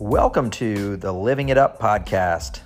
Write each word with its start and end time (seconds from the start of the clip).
Welcome 0.00 0.50
to 0.50 0.96
the 0.96 1.12
Living 1.12 1.50
It 1.50 1.56
Up 1.56 1.78
podcast. 1.78 2.58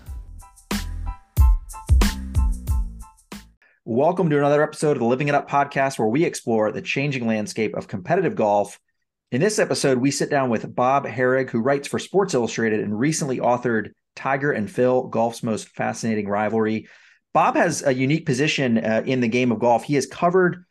Welcome 3.85 4.31
to 4.31 4.39
another 4.39 4.63
episode 4.63 4.93
of 4.93 5.01
the 5.01 5.05
Living 5.05 5.29
It 5.29 5.35
Up 5.35 5.47
podcast, 5.47 5.99
where 5.99 6.09
we 6.09 6.25
explore 6.25 6.73
the 6.73 6.81
changing 6.81 7.27
landscape 7.27 7.77
of 7.77 7.87
competitive 7.87 8.35
golf. 8.35 8.81
In 9.31 9.43
this 9.43 9.59
episode, 9.59 9.99
we 9.99 10.11
sit 10.11 10.31
down 10.31 10.49
with 10.49 10.75
Bob 10.75 11.05
Harig, 11.05 11.51
who 11.51 11.61
writes 11.61 11.87
for 11.87 11.99
Sports 11.99 12.33
Illustrated 12.33 12.81
and 12.81 12.99
recently 12.99 13.41
authored 13.41 13.91
Tiger 14.17 14.53
and 14.53 14.71
Phil, 14.71 15.09
Golf's 15.09 15.43
Most 15.43 15.69
Fascinating 15.69 16.29
Rivalry. 16.29 16.89
Bob 17.35 17.57
has 17.57 17.85
a 17.85 17.93
unique 17.93 18.25
position 18.25 18.79
uh, 18.79 19.03
in 19.05 19.21
the 19.21 19.29
game 19.29 19.53
of 19.53 19.59
golf. 19.59 19.85
He 19.85 19.97
has 19.97 20.07
covered 20.07 20.65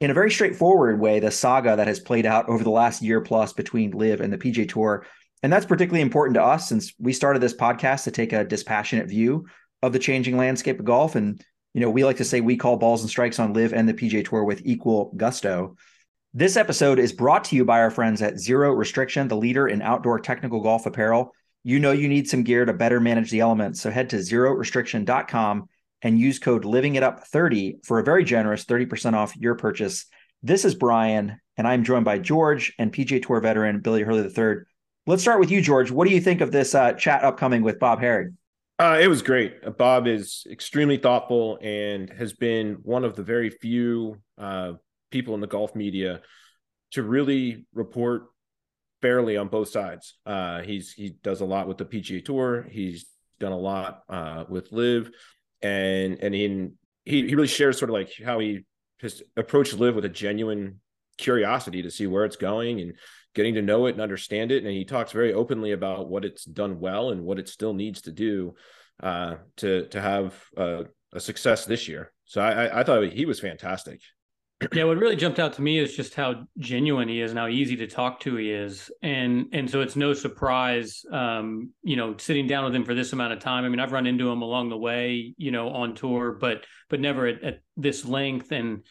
in 0.00 0.12
a 0.12 0.14
very 0.14 0.30
straightforward 0.30 1.00
way 1.00 1.18
the 1.18 1.32
saga 1.32 1.74
that 1.74 1.88
has 1.88 1.98
played 1.98 2.24
out 2.24 2.48
over 2.48 2.62
the 2.62 2.70
last 2.70 3.02
year 3.02 3.20
plus 3.20 3.52
between 3.52 3.90
LIV 3.90 4.20
and 4.20 4.32
the 4.32 4.38
PGA 4.38 4.68
Tour. 4.68 5.04
And 5.42 5.52
that's 5.52 5.66
particularly 5.66 6.02
important 6.02 6.34
to 6.36 6.42
us 6.42 6.68
since 6.68 6.94
we 6.98 7.12
started 7.12 7.42
this 7.42 7.54
podcast 7.54 8.04
to 8.04 8.10
take 8.10 8.32
a 8.32 8.44
dispassionate 8.44 9.08
view 9.08 9.46
of 9.82 9.92
the 9.92 9.98
changing 9.98 10.36
landscape 10.36 10.78
of 10.78 10.86
golf. 10.86 11.14
And, 11.16 11.42
you 11.74 11.80
know, 11.80 11.90
we 11.90 12.04
like 12.04 12.16
to 12.16 12.24
say 12.24 12.40
we 12.40 12.56
call 12.56 12.76
balls 12.76 13.02
and 13.02 13.10
strikes 13.10 13.38
on 13.38 13.52
LIV 13.52 13.74
and 13.74 13.88
the 13.88 13.94
PGA 13.94 14.26
Tour 14.26 14.44
with 14.44 14.62
equal 14.64 15.12
gusto. 15.16 15.76
This 16.32 16.56
episode 16.56 16.98
is 16.98 17.12
brought 17.12 17.44
to 17.44 17.56
you 17.56 17.64
by 17.64 17.80
our 17.80 17.90
friends 17.90 18.20
at 18.22 18.40
Zero 18.40 18.72
Restriction, 18.72 19.28
the 19.28 19.36
leader 19.36 19.68
in 19.68 19.82
outdoor 19.82 20.18
technical 20.18 20.60
golf 20.60 20.86
apparel. 20.86 21.32
You 21.62 21.78
know 21.78 21.92
you 21.92 22.08
need 22.08 22.28
some 22.28 22.42
gear 22.42 22.64
to 22.64 22.72
better 22.72 22.98
manage 22.98 23.30
the 23.30 23.40
elements. 23.40 23.80
So 23.80 23.90
head 23.90 24.10
to 24.10 24.16
zerorestriction.com 24.16 25.68
and 26.02 26.18
use 26.18 26.38
code 26.38 26.64
LivingItUp30 26.64 27.84
for 27.84 27.98
a 27.98 28.04
very 28.04 28.24
generous 28.24 28.64
30% 28.64 29.14
off 29.14 29.36
your 29.36 29.54
purchase. 29.54 30.06
This 30.42 30.64
is 30.64 30.74
Brian, 30.74 31.40
and 31.56 31.66
I'm 31.66 31.84
joined 31.84 32.04
by 32.04 32.18
George 32.18 32.74
and 32.78 32.92
PGA 32.92 33.24
Tour 33.24 33.40
veteran 33.40 33.80
Billy 33.80 34.02
Hurley 34.02 34.22
III. 34.22 34.64
Let's 35.06 35.22
start 35.22 35.38
with 35.38 35.50
you, 35.50 35.60
George. 35.60 35.90
What 35.90 36.08
do 36.08 36.14
you 36.14 36.20
think 36.20 36.40
of 36.40 36.50
this 36.50 36.74
uh, 36.74 36.92
chat 36.94 37.24
upcoming 37.24 37.62
with 37.62 37.78
Bob 37.78 38.00
Harig? 38.00 38.34
Uh, 38.78 38.98
it 39.00 39.08
was 39.08 39.20
great. 39.20 39.76
Bob 39.76 40.06
is 40.06 40.46
extremely 40.50 40.96
thoughtful 40.96 41.58
and 41.62 42.10
has 42.10 42.32
been 42.32 42.78
one 42.82 43.04
of 43.04 43.14
the 43.14 43.22
very 43.22 43.50
few 43.50 44.16
uh, 44.38 44.72
people 45.10 45.34
in 45.34 45.40
the 45.40 45.46
golf 45.46 45.76
media 45.76 46.22
to 46.92 47.02
really 47.02 47.66
report 47.74 48.24
fairly 49.02 49.36
on 49.36 49.48
both 49.48 49.68
sides. 49.68 50.14
Uh, 50.24 50.62
he's 50.62 50.92
he 50.92 51.10
does 51.22 51.42
a 51.42 51.44
lot 51.44 51.68
with 51.68 51.76
the 51.76 51.84
PGA 51.84 52.24
Tour. 52.24 52.66
He's 52.70 53.06
done 53.38 53.52
a 53.52 53.58
lot 53.58 54.02
uh, 54.08 54.44
with 54.48 54.72
LIV, 54.72 55.10
and 55.60 56.18
and 56.20 56.34
he 56.34 56.68
he 57.04 57.28
he 57.28 57.34
really 57.34 57.46
shares 57.46 57.78
sort 57.78 57.90
of 57.90 57.94
like 57.94 58.12
how 58.24 58.38
he 58.38 58.64
has 59.02 59.22
approached 59.36 59.74
LIV 59.74 59.96
with 59.96 60.04
a 60.06 60.08
genuine 60.08 60.80
curiosity 61.18 61.82
to 61.82 61.90
see 61.90 62.06
where 62.06 62.24
it's 62.24 62.36
going 62.36 62.80
and 62.80 62.94
getting 63.34 63.54
to 63.54 63.62
know 63.62 63.86
it 63.86 63.92
and 63.92 64.00
understand 64.00 64.52
it. 64.52 64.64
And 64.64 64.72
he 64.72 64.84
talks 64.84 65.12
very 65.12 65.32
openly 65.32 65.72
about 65.72 66.08
what 66.08 66.24
it's 66.24 66.44
done 66.44 66.80
well 66.80 67.10
and 67.10 67.24
what 67.24 67.38
it 67.38 67.48
still 67.48 67.74
needs 67.74 68.02
to 68.02 68.12
do 68.12 68.54
uh, 69.02 69.36
to 69.56 69.86
to 69.88 70.00
have 70.00 70.42
uh, 70.56 70.84
a 71.12 71.20
success 71.20 71.66
this 71.66 71.88
year. 71.88 72.12
So 72.24 72.40
I, 72.40 72.80
I 72.80 72.84
thought 72.84 73.12
he 73.12 73.26
was 73.26 73.40
fantastic. 73.40 74.00
Yeah, 74.72 74.84
what 74.84 74.96
really 74.98 75.16
jumped 75.16 75.40
out 75.40 75.52
to 75.54 75.62
me 75.62 75.78
is 75.78 75.94
just 75.94 76.14
how 76.14 76.46
genuine 76.58 77.08
he 77.08 77.20
is 77.20 77.32
and 77.32 77.38
how 77.38 77.48
easy 77.48 77.76
to 77.76 77.86
talk 77.86 78.20
to 78.20 78.36
he 78.36 78.50
is, 78.50 78.90
and 79.02 79.46
and 79.52 79.68
so 79.68 79.80
it's 79.80 79.96
no 79.96 80.14
surprise, 80.14 81.04
um, 81.12 81.70
you 81.82 81.96
know, 81.96 82.16
sitting 82.16 82.46
down 82.46 82.64
with 82.64 82.74
him 82.74 82.84
for 82.84 82.94
this 82.94 83.12
amount 83.12 83.32
of 83.32 83.40
time. 83.40 83.64
I 83.64 83.68
mean, 83.68 83.80
I've 83.80 83.92
run 83.92 84.06
into 84.06 84.30
him 84.30 84.42
along 84.42 84.70
the 84.70 84.76
way, 84.76 85.34
you 85.36 85.50
know, 85.50 85.70
on 85.70 85.94
tour, 85.94 86.38
but 86.40 86.64
but 86.88 87.00
never 87.00 87.26
at, 87.26 87.42
at 87.42 87.58
this 87.76 88.04
length, 88.04 88.52
and 88.52 88.84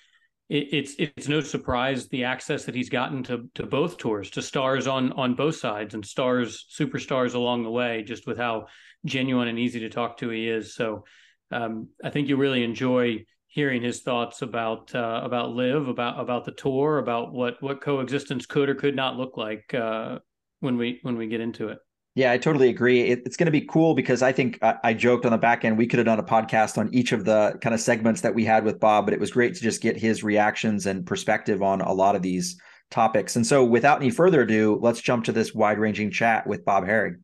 it, 0.54 0.68
it's 0.72 0.96
it's 1.00 1.28
no 1.28 1.42
surprise 1.42 2.08
the 2.08 2.26
access 2.26 2.66
that 2.66 2.76
he's 2.76 2.90
gotten 2.90 3.24
to 3.24 3.50
to 3.56 3.66
both 3.66 3.98
tours, 3.98 4.30
to 4.32 4.42
stars 4.42 4.86
on 4.86 5.12
on 5.14 5.34
both 5.34 5.56
sides, 5.56 5.96
and 5.96 6.06
stars 6.06 6.66
superstars 6.72 7.34
along 7.34 7.64
the 7.64 7.72
way, 7.72 8.04
just 8.04 8.28
with 8.28 8.38
how 8.38 8.68
genuine 9.04 9.48
and 9.48 9.58
easy 9.58 9.80
to 9.80 9.90
talk 9.90 10.18
to 10.18 10.30
he 10.30 10.48
is. 10.48 10.76
So 10.76 11.06
um, 11.52 11.90
I 12.04 12.12
think 12.12 12.30
you 12.30 12.38
really 12.38 12.64
enjoy 12.64 13.26
hearing 13.48 13.82
his 13.82 14.02
thoughts 14.02 14.44
about 14.44 14.94
uh, 14.94 15.22
about 15.24 15.56
LIV, 15.56 15.88
about 15.88 16.20
about 16.20 16.46
the 16.46 16.52
tour, 16.52 17.00
about 17.00 17.34
what 17.34 17.62
what 17.62 17.82
coexistence 17.82 18.46
could 18.46 18.70
or 18.70 18.76
could 18.76 18.96
not 18.96 19.18
look 19.18 19.38
like 19.38 19.74
uh, 19.74 20.20
when 20.60 20.78
we 20.78 21.00
when 21.02 21.18
we 21.18 21.28
get 21.28 21.42
into 21.42 21.70
it. 21.70 21.80
Yeah, 22.16 22.32
I 22.32 22.38
totally 22.38 22.70
agree. 22.70 23.02
It, 23.02 23.24
it's 23.26 23.36
going 23.36 23.48
to 23.48 23.52
be 23.52 23.62
cool 23.62 23.96
because 23.96 24.22
I 24.22 24.32
think 24.32 24.60
I, 24.62 24.76
I, 24.84 24.94
joked 24.94 25.26
on 25.26 25.32
the 25.32 25.38
back 25.38 25.66
end 25.66 25.80
we 25.80 25.88
could 25.88 25.98
have 25.98 26.06
done 26.06 26.20
a 26.20 26.24
podcast 26.24 26.78
on 26.78 26.94
each 26.94 27.12
of 27.12 27.26
the 27.26 27.58
kind 27.62 27.74
of 27.74 27.82
segments 27.82 28.22
that 28.22 28.36
we 28.36 28.46
had 28.46 28.64
with 28.64 28.80
Bob, 28.80 29.06
but 29.06 29.16
it 29.16 29.20
was 29.20 29.32
great 29.32 29.56
to 29.56 29.62
just 29.62 29.82
get 29.82 29.98
his 29.98 30.24
reactions 30.24 30.86
and 30.86 31.08
perspective 31.08 31.64
on 31.64 31.82
a 31.82 31.92
lot 31.92 32.16
of 32.16 32.22
these 32.22 32.62
topics. 32.92 33.36
And 33.36 33.46
so, 33.46 33.66
without 33.66 34.00
any 34.00 34.12
further 34.12 34.42
ado, 34.42 34.78
let's 34.80 35.02
jump 35.02 35.26
to 35.26 35.32
this 35.32 35.56
wide 35.56 35.80
ranging 35.80 36.12
chat 36.12 36.46
with 36.46 36.64
Bob 36.64 36.86
Harig. 36.86 37.16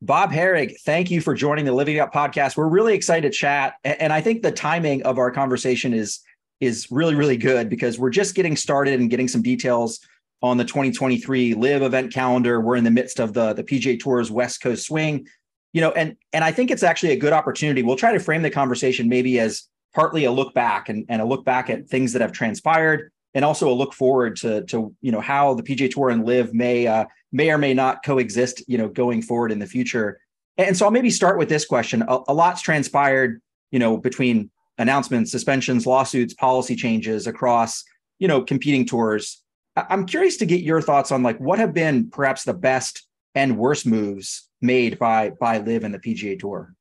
Bob 0.00 0.32
Harig, 0.32 0.80
thank 0.86 1.10
you 1.10 1.20
for 1.20 1.34
joining 1.34 1.66
the 1.66 1.72
Living 1.72 2.00
Up 2.00 2.14
podcast. 2.14 2.56
We're 2.56 2.66
really 2.66 2.94
excited 2.94 3.30
to 3.30 3.38
chat, 3.38 3.74
and 3.84 4.10
I 4.10 4.22
think 4.22 4.42
the 4.42 4.52
timing 4.52 5.02
of 5.02 5.18
our 5.18 5.30
conversation 5.30 5.92
is 5.92 6.20
is 6.60 6.90
really 6.90 7.14
really 7.14 7.36
good 7.36 7.68
because 7.68 7.98
we're 7.98 8.10
just 8.10 8.34
getting 8.34 8.56
started 8.56 8.98
and 8.98 9.10
getting 9.10 9.28
some 9.28 9.42
details 9.42 10.00
on 10.42 10.56
the 10.56 10.64
2023 10.64 11.54
LIV 11.54 11.82
event 11.82 12.12
calendar. 12.12 12.60
We're 12.60 12.76
in 12.76 12.84
the 12.84 12.90
midst 12.90 13.20
of 13.20 13.32
the 13.32 13.52
the 13.52 13.64
PGA 13.64 13.98
Tour's 13.98 14.30
West 14.30 14.60
Coast 14.60 14.86
swing, 14.86 15.26
you 15.72 15.80
know, 15.80 15.90
and 15.92 16.16
and 16.32 16.44
I 16.44 16.52
think 16.52 16.70
it's 16.70 16.82
actually 16.82 17.12
a 17.12 17.18
good 17.18 17.32
opportunity. 17.32 17.82
We'll 17.82 17.96
try 17.96 18.12
to 18.12 18.20
frame 18.20 18.42
the 18.42 18.50
conversation 18.50 19.08
maybe 19.08 19.38
as 19.40 19.64
partly 19.94 20.24
a 20.24 20.32
look 20.32 20.54
back 20.54 20.88
and, 20.88 21.04
and 21.08 21.20
a 21.20 21.24
look 21.24 21.44
back 21.44 21.70
at 21.70 21.88
things 21.88 22.12
that 22.12 22.22
have 22.22 22.32
transpired 22.32 23.10
and 23.34 23.44
also 23.44 23.70
a 23.70 23.74
look 23.74 23.94
forward 23.94 24.36
to 24.36 24.64
to 24.66 24.94
you 25.00 25.12
know 25.12 25.20
how 25.20 25.54
the 25.54 25.62
PGA 25.62 25.90
Tour 25.90 26.10
and 26.10 26.24
LIV 26.24 26.54
may 26.54 26.86
uh, 26.86 27.04
may 27.32 27.50
or 27.50 27.58
may 27.58 27.74
not 27.74 28.04
coexist, 28.04 28.62
you 28.68 28.78
know, 28.78 28.88
going 28.88 29.22
forward 29.22 29.52
in 29.52 29.58
the 29.58 29.66
future. 29.66 30.20
And 30.56 30.76
so 30.76 30.84
I'll 30.84 30.90
maybe 30.90 31.10
start 31.10 31.38
with 31.38 31.48
this 31.48 31.64
question. 31.64 32.02
A, 32.02 32.18
a 32.28 32.34
lot's 32.34 32.62
transpired, 32.62 33.40
you 33.70 33.78
know, 33.78 33.96
between 33.96 34.50
announcements, 34.78 35.30
suspensions, 35.30 35.86
lawsuits, 35.86 36.34
policy 36.34 36.74
changes 36.74 37.26
across, 37.26 37.84
you 38.18 38.28
know, 38.28 38.42
competing 38.42 38.86
tours. 38.86 39.42
I'm 39.88 40.06
curious 40.06 40.36
to 40.38 40.46
get 40.46 40.62
your 40.62 40.80
thoughts 40.80 41.12
on 41.12 41.22
like 41.22 41.38
what 41.38 41.58
have 41.58 41.74
been 41.74 42.10
perhaps 42.10 42.44
the 42.44 42.54
best 42.54 43.06
and 43.34 43.58
worst 43.58 43.86
moves 43.86 44.48
made 44.60 44.98
by 44.98 45.30
by 45.30 45.58
LIV 45.58 45.84
and 45.84 45.94
the 45.94 45.98
PGA 45.98 46.38
Tour. 46.38 46.74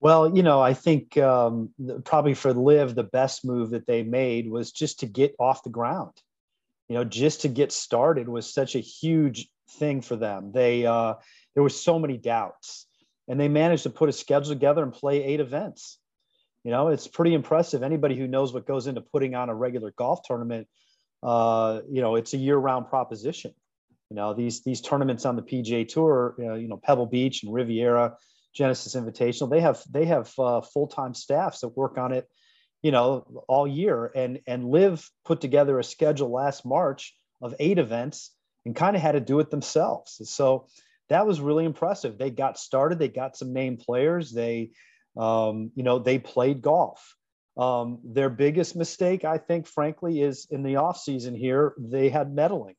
Well, 0.00 0.36
you 0.36 0.42
know, 0.42 0.60
I 0.60 0.74
think 0.74 1.16
um, 1.16 1.70
probably 2.04 2.34
for 2.34 2.52
LIV, 2.52 2.96
the 2.96 3.04
best 3.04 3.44
move 3.44 3.70
that 3.70 3.86
they 3.86 4.02
made 4.02 4.50
was 4.50 4.72
just 4.72 5.00
to 5.00 5.06
get 5.06 5.36
off 5.38 5.62
the 5.62 5.70
ground. 5.70 6.12
You 6.88 6.96
know, 6.96 7.04
just 7.04 7.42
to 7.42 7.48
get 7.48 7.70
started 7.70 8.28
was 8.28 8.52
such 8.52 8.74
a 8.74 8.80
huge 8.80 9.48
thing 9.78 10.00
for 10.00 10.16
them. 10.16 10.50
They 10.52 10.84
uh, 10.84 11.14
there 11.54 11.62
was 11.62 11.80
so 11.80 11.98
many 11.98 12.18
doubts, 12.18 12.86
and 13.28 13.38
they 13.38 13.48
managed 13.48 13.84
to 13.84 13.90
put 13.90 14.08
a 14.08 14.12
schedule 14.12 14.52
together 14.52 14.82
and 14.82 14.92
play 14.92 15.22
eight 15.22 15.40
events. 15.40 15.98
You 16.64 16.70
know, 16.70 16.88
it's 16.88 17.08
pretty 17.08 17.34
impressive. 17.34 17.82
Anybody 17.82 18.16
who 18.16 18.26
knows 18.26 18.52
what 18.52 18.66
goes 18.66 18.86
into 18.86 19.00
putting 19.00 19.34
on 19.34 19.48
a 19.48 19.54
regular 19.54 19.92
golf 19.96 20.20
tournament 20.24 20.68
uh, 21.22 21.80
you 21.90 22.00
know, 22.00 22.16
it's 22.16 22.34
a 22.34 22.36
year-round 22.36 22.88
proposition. 22.88 23.52
You 24.10 24.16
know, 24.16 24.34
these 24.34 24.62
these 24.62 24.80
tournaments 24.80 25.24
on 25.24 25.36
the 25.36 25.42
PGA 25.42 25.88
Tour, 25.88 26.34
you 26.38 26.44
know, 26.44 26.54
you 26.54 26.68
know 26.68 26.76
Pebble 26.76 27.06
Beach 27.06 27.42
and 27.42 27.52
Riviera, 27.52 28.16
Genesis 28.54 28.94
Invitational, 28.94 29.50
they 29.50 29.60
have 29.60 29.82
they 29.90 30.04
have 30.04 30.32
uh, 30.38 30.60
full-time 30.60 31.14
staffs 31.14 31.60
that 31.60 31.68
work 31.68 31.96
on 31.96 32.12
it, 32.12 32.28
you 32.82 32.90
know, 32.90 33.44
all 33.48 33.66
year. 33.66 34.10
And 34.14 34.40
and 34.46 34.70
LIV 34.70 35.08
put 35.24 35.40
together 35.40 35.78
a 35.78 35.84
schedule 35.84 36.30
last 36.30 36.66
March 36.66 37.14
of 37.40 37.54
eight 37.58 37.78
events 37.78 38.32
and 38.66 38.76
kind 38.76 38.96
of 38.96 39.02
had 39.02 39.12
to 39.12 39.20
do 39.20 39.40
it 39.40 39.50
themselves. 39.50 40.20
So 40.24 40.66
that 41.08 41.26
was 41.26 41.40
really 41.40 41.64
impressive. 41.64 42.18
They 42.18 42.30
got 42.30 42.58
started. 42.58 42.98
They 42.98 43.08
got 43.08 43.36
some 43.36 43.52
name 43.52 43.76
players. 43.76 44.30
They, 44.30 44.70
um, 45.16 45.70
you 45.74 45.82
know, 45.82 45.98
they 45.98 46.18
played 46.18 46.62
golf. 46.62 47.16
Um, 47.56 47.98
their 48.02 48.30
biggest 48.30 48.76
mistake, 48.76 49.24
I 49.24 49.38
think, 49.38 49.66
frankly, 49.66 50.22
is 50.22 50.46
in 50.50 50.62
the 50.62 50.76
off 50.76 50.98
season 50.98 51.34
here. 51.34 51.74
They 51.78 52.08
had 52.08 52.34
meddling. 52.34 52.76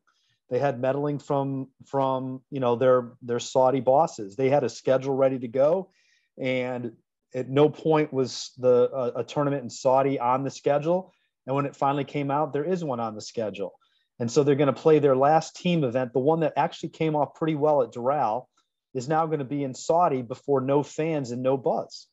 They 0.50 0.60
had 0.60 0.80
meddling 0.80 1.20
from 1.20 1.70
from 1.86 2.42
you 2.50 2.60
know 2.60 2.76
their 2.76 3.14
their 3.22 3.40
Saudi 3.40 3.80
bosses. 3.80 4.36
They 4.36 4.50
had 4.50 4.64
a 4.64 4.70
schedule 4.70 5.16
ready 5.16 5.40
to 5.40 5.48
go, 5.48 5.92
and 6.38 6.94
at 7.34 7.50
no 7.50 7.70
point 7.70 8.14
was 8.14 8.52
the 8.58 8.90
uh, 8.92 9.12
a 9.18 9.24
tournament 9.24 9.64
in 9.64 9.70
Saudi 9.70 10.20
on 10.20 10.44
the 10.44 10.52
schedule. 10.52 11.14
And 11.46 11.56
when 11.56 11.66
it 11.66 11.76
finally 11.76 12.06
came 12.06 12.32
out, 12.32 12.54
there 12.54 12.64
is 12.64 12.84
one 12.84 13.00
on 13.00 13.16
the 13.16 13.22
schedule. 13.22 13.74
And 14.20 14.32
so 14.32 14.44
they're 14.44 14.56
going 14.56 14.74
to 14.74 14.82
play 14.82 15.00
their 15.00 15.16
last 15.16 15.56
team 15.56 15.84
event, 15.84 16.14
the 16.14 16.20
one 16.20 16.42
that 16.42 16.54
actually 16.56 16.90
came 16.90 17.16
off 17.16 17.34
pretty 17.34 17.56
well 17.56 17.82
at 17.82 17.92
Doral, 17.92 18.46
is 18.94 19.10
now 19.10 19.26
going 19.26 19.40
to 19.40 19.46
be 19.46 19.64
in 19.64 19.74
Saudi 19.74 20.22
before 20.22 20.62
no 20.62 20.84
fans 20.84 21.32
and 21.32 21.42
no 21.42 21.58
buzz. 21.58 22.08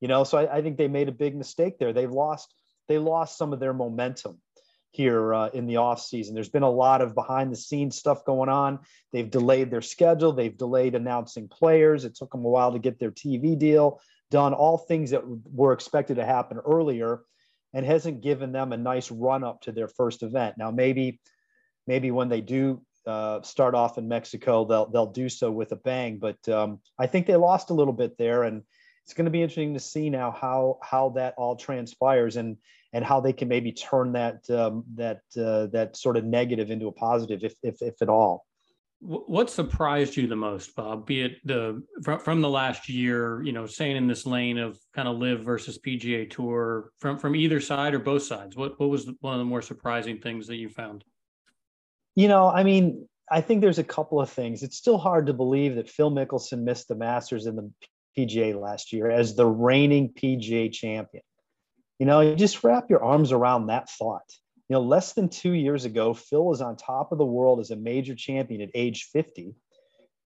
You 0.00 0.08
know, 0.08 0.24
so 0.24 0.38
I, 0.38 0.56
I 0.56 0.62
think 0.62 0.76
they 0.78 0.88
made 0.88 1.08
a 1.08 1.12
big 1.12 1.36
mistake 1.36 1.78
there. 1.78 1.92
They've 1.92 2.10
lost 2.10 2.54
they 2.88 2.98
lost 2.98 3.38
some 3.38 3.52
of 3.52 3.60
their 3.60 3.72
momentum 3.72 4.40
here 4.90 5.32
uh, 5.32 5.48
in 5.50 5.66
the 5.66 5.76
off 5.76 6.02
season. 6.02 6.34
There's 6.34 6.48
been 6.48 6.64
a 6.64 6.70
lot 6.70 7.00
of 7.00 7.14
behind 7.14 7.52
the 7.52 7.56
scenes 7.56 7.96
stuff 7.96 8.24
going 8.24 8.48
on. 8.48 8.80
They've 9.12 9.30
delayed 9.30 9.70
their 9.70 9.82
schedule. 9.82 10.32
They've 10.32 10.56
delayed 10.56 10.96
announcing 10.96 11.48
players. 11.48 12.04
It 12.04 12.16
took 12.16 12.32
them 12.32 12.44
a 12.44 12.48
while 12.48 12.72
to 12.72 12.80
get 12.80 12.98
their 12.98 13.12
TV 13.12 13.56
deal 13.56 14.00
done. 14.30 14.54
All 14.54 14.78
things 14.78 15.10
that 15.10 15.22
were 15.52 15.72
expected 15.72 16.16
to 16.16 16.24
happen 16.24 16.58
earlier, 16.58 17.20
and 17.72 17.86
hasn't 17.86 18.22
given 18.22 18.50
them 18.52 18.72
a 18.72 18.76
nice 18.76 19.10
run 19.10 19.44
up 19.44 19.60
to 19.62 19.72
their 19.72 19.88
first 19.88 20.22
event. 20.22 20.56
Now 20.58 20.70
maybe 20.70 21.20
maybe 21.86 22.10
when 22.10 22.28
they 22.28 22.40
do 22.40 22.82
uh, 23.06 23.42
start 23.42 23.74
off 23.74 23.98
in 23.98 24.08
Mexico, 24.08 24.64
they'll 24.64 24.90
they'll 24.90 25.12
do 25.12 25.28
so 25.28 25.50
with 25.50 25.72
a 25.72 25.76
bang. 25.76 26.18
But 26.18 26.48
um, 26.48 26.80
I 26.98 27.06
think 27.06 27.26
they 27.26 27.36
lost 27.36 27.70
a 27.70 27.74
little 27.74 27.92
bit 27.92 28.18
there, 28.18 28.42
and 28.42 28.62
it's 29.10 29.16
going 29.16 29.24
to 29.24 29.30
be 29.32 29.42
interesting 29.42 29.74
to 29.74 29.80
see 29.80 30.08
now 30.08 30.30
how 30.30 30.78
how 30.82 31.08
that 31.08 31.34
all 31.36 31.56
transpires 31.56 32.36
and 32.36 32.56
and 32.92 33.04
how 33.04 33.18
they 33.20 33.32
can 33.32 33.48
maybe 33.48 33.72
turn 33.72 34.12
that 34.12 34.48
um, 34.50 34.84
that 34.94 35.22
uh, 35.36 35.66
that 35.66 35.96
sort 35.96 36.16
of 36.16 36.24
negative 36.24 36.70
into 36.70 36.86
a 36.86 36.92
positive, 36.92 37.42
if 37.42 37.54
if 37.64 37.82
if 37.82 38.00
at 38.02 38.08
all. 38.08 38.46
What 39.00 39.50
surprised 39.50 40.16
you 40.16 40.28
the 40.28 40.36
most, 40.36 40.76
Bob? 40.76 41.06
Be 41.06 41.22
it 41.22 41.44
the 41.44 41.82
from, 42.04 42.20
from 42.20 42.40
the 42.40 42.48
last 42.48 42.88
year, 42.88 43.42
you 43.42 43.50
know, 43.50 43.66
staying 43.66 43.96
in 43.96 44.06
this 44.06 44.26
lane 44.26 44.58
of 44.58 44.78
kind 44.94 45.08
of 45.08 45.18
LIV 45.18 45.40
versus 45.40 45.76
PGA 45.84 46.30
Tour 46.30 46.92
from 47.00 47.18
from 47.18 47.34
either 47.34 47.60
side 47.60 47.94
or 47.94 47.98
both 47.98 48.22
sides. 48.22 48.54
What 48.54 48.78
what 48.78 48.90
was 48.90 49.10
one 49.22 49.34
of 49.34 49.40
the 49.40 49.44
more 49.44 49.62
surprising 49.62 50.20
things 50.20 50.46
that 50.46 50.56
you 50.56 50.68
found? 50.68 51.02
You 52.14 52.28
know, 52.28 52.48
I 52.48 52.62
mean, 52.62 53.08
I 53.28 53.40
think 53.40 53.60
there's 53.60 53.80
a 53.80 53.84
couple 53.84 54.20
of 54.20 54.30
things. 54.30 54.62
It's 54.62 54.76
still 54.76 54.98
hard 54.98 55.26
to 55.26 55.32
believe 55.32 55.74
that 55.74 55.90
Phil 55.90 56.12
Mickelson 56.12 56.62
missed 56.62 56.86
the 56.86 56.94
Masters 56.94 57.46
in 57.46 57.56
the 57.56 57.72
PGA 58.16 58.60
last 58.60 58.92
year 58.92 59.10
as 59.10 59.34
the 59.34 59.46
reigning 59.46 60.12
PGA 60.12 60.72
champion. 60.72 61.22
You 61.98 62.06
know, 62.06 62.20
you 62.20 62.34
just 62.34 62.64
wrap 62.64 62.88
your 62.88 63.04
arms 63.04 63.32
around 63.32 63.66
that 63.66 63.90
thought. 63.90 64.22
You 64.68 64.74
know, 64.74 64.82
less 64.82 65.12
than 65.12 65.28
two 65.28 65.52
years 65.52 65.84
ago, 65.84 66.14
Phil 66.14 66.44
was 66.44 66.60
on 66.60 66.76
top 66.76 67.12
of 67.12 67.18
the 67.18 67.24
world 67.24 67.60
as 67.60 67.70
a 67.70 67.76
major 67.76 68.14
champion 68.14 68.62
at 68.62 68.70
age 68.74 69.08
50. 69.12 69.54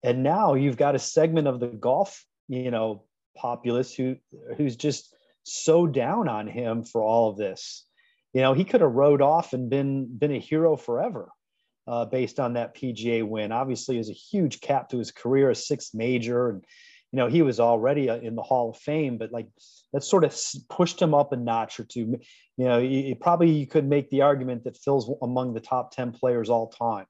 And 0.03 0.23
now 0.23 0.55
you've 0.55 0.77
got 0.77 0.95
a 0.95 0.99
segment 0.99 1.49
of 1.49 1.61
the 1.61 1.67
golf, 1.67 2.25
you 2.49 2.71
know, 2.71 3.05
populace 3.37 3.93
who 3.93 4.17
who's 4.57 4.77
just 4.77 5.15
so 5.43 5.87
down 5.87 6.29
on 6.29 6.47
him 6.47 6.85
for 6.85 7.03
all 7.03 7.31
of 7.31 7.37
this. 7.37 7.85
You 8.33 8.43
know, 8.43 8.55
he 8.55 8.65
could 8.65 8.81
have 8.81 8.93
rode 8.93 9.23
off 9.23 9.53
and 9.53 9.69
been 9.69 10.17
been 10.19 10.33
a 10.33 10.39
hero 10.39 10.77
forever 10.77 11.29
uh, 11.87 12.05
based 12.05 12.39
on 12.39 12.53
that 12.53 12.77
PGA 12.77 13.27
win. 13.27 13.51
Obviously, 13.51 13.99
is 13.99 14.11
a 14.11 14.15
huge 14.15 14.61
cap 14.61 14.91
to 14.91 14.99
his 14.99 15.11
career, 15.11 15.51
a 15.51 15.55
sixth 15.55 15.95
major, 15.95 16.51
and 16.51 16.65
you 17.13 17.17
know 17.17 17.27
he 17.27 17.43
was 17.43 17.61
already 17.61 18.11
uh, 18.11 18.17
in 18.17 18.35
the 18.35 18.43
Hall 18.43 18.71
of 18.71 18.77
Fame, 18.77 19.19
but 19.19 19.33
like 19.33 19.49
that 19.93 20.05
sort 20.05 20.25
of 20.25 20.39
pushed 20.69 21.01
him 21.01 21.15
up 21.15 21.33
a 21.33 21.37
notch 21.37 21.81
or 21.81 21.85
two. 21.85 22.19
You 22.57 22.65
know, 22.65 22.79
you, 22.79 23.15
probably 23.15 23.51
you 23.51 23.67
could 23.67 23.89
make 23.89 24.11
the 24.11 24.23
argument 24.23 24.65
that 24.65 24.77
Phil's 24.77 25.11
among 25.23 25.55
the 25.55 25.61
top 25.61 25.95
10 25.95 26.13
players 26.13 26.51
all 26.51 26.69
time. 26.69 27.07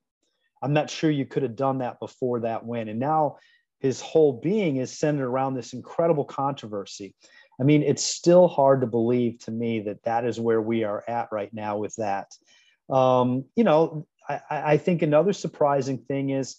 I'm 0.62 0.72
not 0.72 0.90
sure 0.90 1.10
you 1.10 1.26
could 1.26 1.42
have 1.42 1.56
done 1.56 1.78
that 1.78 2.00
before 2.00 2.40
that 2.40 2.64
win. 2.64 2.88
And 2.88 3.00
now 3.00 3.38
his 3.80 4.00
whole 4.00 4.40
being 4.40 4.76
is 4.76 4.98
centered 4.98 5.26
around 5.26 5.54
this 5.54 5.72
incredible 5.72 6.24
controversy. 6.24 7.14
I 7.60 7.64
mean, 7.64 7.82
it's 7.82 8.04
still 8.04 8.46
hard 8.46 8.82
to 8.82 8.86
believe 8.86 9.38
to 9.40 9.50
me 9.50 9.80
that 9.80 10.02
that 10.04 10.24
is 10.24 10.38
where 10.38 10.60
we 10.60 10.84
are 10.84 11.02
at 11.08 11.28
right 11.32 11.52
now 11.52 11.78
with 11.78 11.94
that. 11.96 12.28
Um, 12.88 13.44
you 13.56 13.64
know, 13.64 14.06
I, 14.28 14.40
I 14.50 14.76
think 14.76 15.02
another 15.02 15.32
surprising 15.32 15.98
thing 15.98 16.30
is 16.30 16.56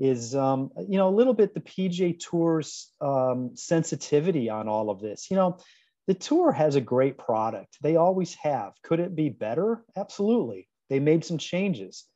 is 0.00 0.34
um, 0.34 0.70
you 0.88 0.96
know 0.96 1.08
a 1.08 1.14
little 1.14 1.34
bit 1.34 1.52
the 1.52 1.60
PGA 1.60 2.18
Tour's 2.18 2.90
um, 3.02 3.50
sensitivity 3.54 4.48
on 4.48 4.66
all 4.66 4.88
of 4.88 4.98
this. 5.00 5.30
You 5.30 5.36
know, 5.36 5.58
the 6.06 6.14
tour 6.14 6.50
has 6.50 6.74
a 6.74 6.80
great 6.80 7.18
product. 7.18 7.76
They 7.82 7.96
always 7.96 8.34
have. 8.42 8.72
Could 8.82 9.00
it 9.00 9.14
be 9.14 9.28
better? 9.28 9.84
Absolutely. 9.94 10.68
They 10.88 11.00
made 11.00 11.24
some 11.24 11.36
changes. 11.36 12.06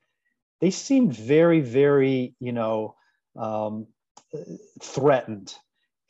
They 0.62 0.70
seemed 0.70 1.14
very, 1.14 1.60
very, 1.60 2.34
you 2.40 2.52
know, 2.52 2.96
um, 3.36 3.86
threatened, 4.82 5.54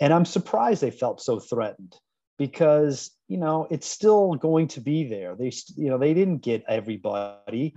and 0.01 0.13
I'm 0.13 0.25
surprised 0.25 0.81
they 0.81 0.93
felt 0.93 1.21
so 1.21 1.41
threatened 1.41 1.97
because 2.39 3.11
you 3.27 3.37
know 3.37 3.67
it's 3.69 3.89
still 3.89 4.35
going 4.37 4.69
to 4.69 4.81
be 4.81 5.09
there. 5.09 5.35
They, 5.35 5.51
you 5.77 5.91
know, 5.91 5.99
they 5.99 6.15
didn't 6.15 6.39
get 6.39 6.65
everybody 6.69 7.75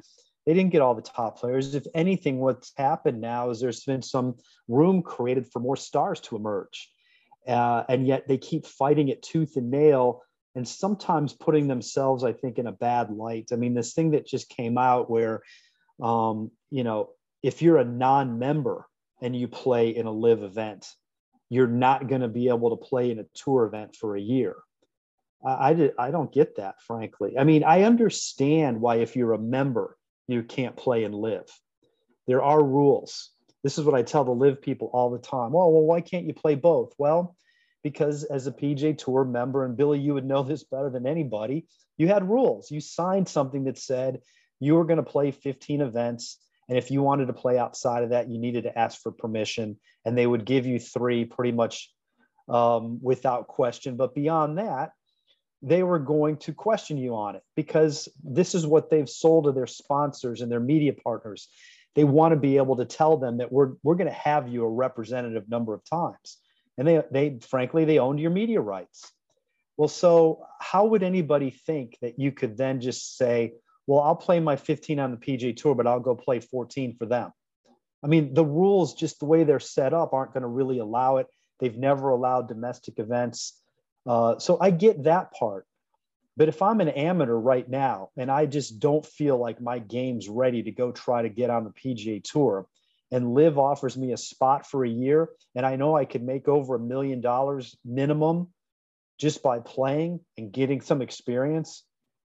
they 0.47 0.53
didn't 0.53 0.71
get 0.71 0.81
all 0.81 0.95
the 0.95 1.01
top 1.01 1.37
players. 1.37 1.75
If 1.75 1.85
anything, 1.93 2.39
what's 2.39 2.71
happened 2.77 3.19
now 3.19 3.49
is 3.49 3.59
there's 3.59 3.83
been 3.83 4.01
some 4.01 4.37
room 4.69 5.03
created 5.03 5.45
for 5.51 5.59
more 5.59 5.75
stars 5.75 6.21
to 6.21 6.37
emerge. 6.37 6.89
Uh, 7.45 7.83
and 7.89 8.07
yet 8.07 8.29
they 8.29 8.37
keep 8.37 8.65
fighting 8.65 9.09
it 9.09 9.21
tooth 9.21 9.57
and 9.57 9.69
nail 9.69 10.21
and 10.55 10.65
sometimes 10.65 11.33
putting 11.33 11.67
themselves, 11.67 12.23
I 12.23 12.31
think, 12.31 12.59
in 12.59 12.67
a 12.67 12.71
bad 12.71 13.11
light. 13.11 13.49
I 13.51 13.57
mean, 13.57 13.73
this 13.73 13.93
thing 13.93 14.11
that 14.11 14.25
just 14.25 14.47
came 14.47 14.77
out 14.77 15.09
where, 15.09 15.41
um, 16.01 16.49
you 16.71 16.85
know, 16.85 17.09
if 17.43 17.61
you're 17.61 17.77
a 17.77 17.85
non 17.85 18.39
member 18.39 18.87
and 19.21 19.35
you 19.35 19.49
play 19.49 19.89
in 19.89 20.05
a 20.05 20.11
LIV 20.11 20.43
event, 20.43 20.87
you're 21.49 21.67
not 21.67 22.07
going 22.07 22.21
to 22.21 22.29
be 22.29 22.47
able 22.47 22.69
to 22.69 22.85
play 22.85 23.11
in 23.11 23.19
a 23.19 23.25
tour 23.33 23.65
event 23.65 23.97
for 23.97 24.15
a 24.15 24.21
year. 24.21 24.55
I, 25.45 25.69
I, 25.69 25.73
did, 25.73 25.91
I 25.99 26.09
don't 26.09 26.31
get 26.31 26.55
that, 26.55 26.81
frankly. 26.81 27.37
I 27.37 27.43
mean, 27.43 27.65
I 27.65 27.83
understand 27.83 28.79
why, 28.79 28.95
if 28.97 29.17
you're 29.17 29.33
a 29.33 29.39
member, 29.39 29.96
you 30.27 30.43
can't 30.43 30.75
play 30.75 31.03
and 31.03 31.15
LIV. 31.15 31.45
There 32.27 32.43
are 32.43 32.63
rules. 32.63 33.31
This 33.63 33.77
is 33.77 33.85
what 33.85 33.95
I 33.95 34.03
tell 34.03 34.23
the 34.23 34.31
LIV 34.31 34.61
people 34.61 34.89
all 34.93 35.09
the 35.09 35.19
time. 35.19 35.51
Well, 35.51 35.71
well, 35.71 35.83
why 35.83 36.01
can't 36.01 36.25
you 36.25 36.33
play 36.33 36.55
both? 36.55 36.93
Well, 36.97 37.35
because 37.83 38.23
as 38.23 38.47
a 38.47 38.51
PGA 38.51 38.97
Tour 38.97 39.23
member, 39.23 39.65
and 39.65 39.77
Billy, 39.77 39.99
you 39.99 40.13
would 40.13 40.25
know 40.25 40.43
this 40.43 40.63
better 40.63 40.89
than 40.89 41.07
anybody, 41.07 41.67
you 41.97 42.07
had 42.07 42.29
rules. 42.29 42.69
You 42.69 42.81
signed 42.81 43.27
something 43.27 43.63
that 43.65 43.77
said 43.77 44.21
you 44.59 44.75
were 44.75 44.85
going 44.85 44.97
to 44.97 45.03
play 45.03 45.31
15 45.31 45.81
events. 45.81 46.37
And 46.69 46.77
if 46.77 46.91
you 46.91 47.01
wanted 47.01 47.27
to 47.27 47.33
play 47.33 47.57
outside 47.57 48.03
of 48.03 48.09
that, 48.09 48.29
you 48.29 48.39
needed 48.39 48.63
to 48.63 48.77
ask 48.77 49.01
for 49.01 49.11
permission. 49.11 49.77
And 50.05 50.17
they 50.17 50.27
would 50.27 50.45
give 50.45 50.65
you 50.65 50.79
three 50.79 51.25
pretty 51.25 51.53
much 51.53 51.91
um, 52.49 52.99
without 53.01 53.47
question. 53.47 53.95
But 53.95 54.13
beyond 54.13 54.57
that, 54.57 54.91
they 55.61 55.83
were 55.83 55.99
going 55.99 56.37
to 56.37 56.53
question 56.53 56.97
you 56.97 57.15
on 57.15 57.35
it 57.35 57.43
because 57.55 58.07
this 58.23 58.53
is 58.53 58.67
what 58.67 58.89
they've 58.89 59.09
sold 59.09 59.45
to 59.45 59.51
their 59.51 59.67
sponsors 59.67 60.41
and 60.41 60.51
their 60.51 60.59
media 60.59 60.93
partners. 60.93 61.47
They 61.95 62.03
want 62.03 62.33
to 62.33 62.39
be 62.39 62.57
able 62.57 62.77
to 62.77 62.85
tell 62.85 63.17
them 63.17 63.37
that 63.37 63.51
we're 63.51 63.73
we're 63.83 63.95
going 63.95 64.09
to 64.09 64.13
have 64.13 64.47
you 64.47 64.63
a 64.63 64.69
representative 64.69 65.49
number 65.49 65.73
of 65.73 65.83
times. 65.83 66.37
And 66.77 66.87
they 66.87 67.01
they 67.11 67.39
frankly 67.41 67.85
they 67.85 67.97
owned 67.97 68.19
your 68.19 68.29
media 68.31 68.61
rights. 68.61 69.11
Well, 69.77 69.87
so 69.87 70.45
how 70.59 70.85
would 70.85 71.03
anybody 71.03 71.51
think 71.51 71.97
that 72.01 72.19
you 72.19 72.31
could 72.31 72.57
then 72.57 72.81
just 72.81 73.17
say, 73.17 73.53
well, 73.85 74.01
I'll 74.01 74.15
play 74.15 74.39
my 74.39 74.55
15 74.55 74.99
on 74.99 75.11
the 75.11 75.17
PGA 75.17 75.55
Tour, 75.55 75.75
but 75.75 75.87
I'll 75.87 75.99
go 75.99 76.15
play 76.15 76.39
14 76.39 76.95
for 76.97 77.05
them? 77.05 77.31
I 78.03 78.07
mean, 78.07 78.33
the 78.33 78.45
rules, 78.45 78.95
just 78.95 79.19
the 79.19 79.25
way 79.25 79.43
they're 79.43 79.59
set 79.59 79.93
up, 79.93 80.13
aren't 80.13 80.33
going 80.33 80.41
to 80.41 80.47
really 80.47 80.79
allow 80.79 81.17
it. 81.17 81.27
They've 81.59 81.77
never 81.77 82.09
allowed 82.09 82.47
domestic 82.47 82.99
events 82.99 83.61
uh, 84.07 84.39
so 84.39 84.57
I 84.59 84.71
get 84.71 85.03
that 85.03 85.31
part. 85.31 85.65
But 86.37 86.49
if 86.49 86.61
I'm 86.61 86.81
an 86.81 86.89
amateur 86.89 87.33
right 87.33 87.67
now 87.67 88.09
and 88.15 88.29
I 88.29 88.45
just 88.45 88.79
don't 88.79 89.05
feel 89.05 89.37
like 89.37 89.59
my 89.59 89.79
game's 89.79 90.29
ready 90.29 90.61
to 90.63 90.71
go 90.71 90.91
try 90.91 91.23
to 91.23 91.29
get 91.29 91.49
on 91.49 91.63
the 91.63 91.71
PGA 91.71 92.23
Tour, 92.23 92.67
and 93.11 93.33
LIV 93.33 93.57
offers 93.57 93.97
me 93.97 94.11
a 94.11 94.17
spot 94.17 94.67
for 94.67 94.85
a 94.85 94.89
year, 94.89 95.29
and 95.55 95.65
I 95.65 95.77
know 95.77 95.95
I 95.95 96.05
could 96.05 96.23
make 96.23 96.47
over 96.47 96.75
a 96.75 96.79
million 96.79 97.21
dollars 97.21 97.75
minimum 97.85 98.49
just 99.17 99.41
by 99.41 99.59
playing 99.59 100.19
and 100.37 100.51
getting 100.51 100.81
some 100.81 101.01
experience, 101.01 101.83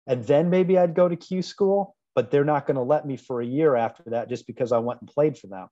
and 0.05 0.23
then 0.25 0.49
maybe 0.49 0.77
I'd 0.77 0.93
go 0.93 1.07
to 1.07 1.15
Q 1.15 1.41
school, 1.41 1.95
but 2.13 2.29
they're 2.29 2.45
not 2.45 2.67
going 2.67 2.75
to 2.75 2.83
let 2.83 3.07
me 3.07 3.17
for 3.17 3.41
a 3.41 3.45
year 3.45 3.75
after 3.75 4.03
that 4.07 4.29
just 4.29 4.45
because 4.45 4.71
I 4.71 4.79
went 4.79 5.01
and 5.01 5.09
played 5.09 5.37
for 5.37 5.47
them. 5.47 5.67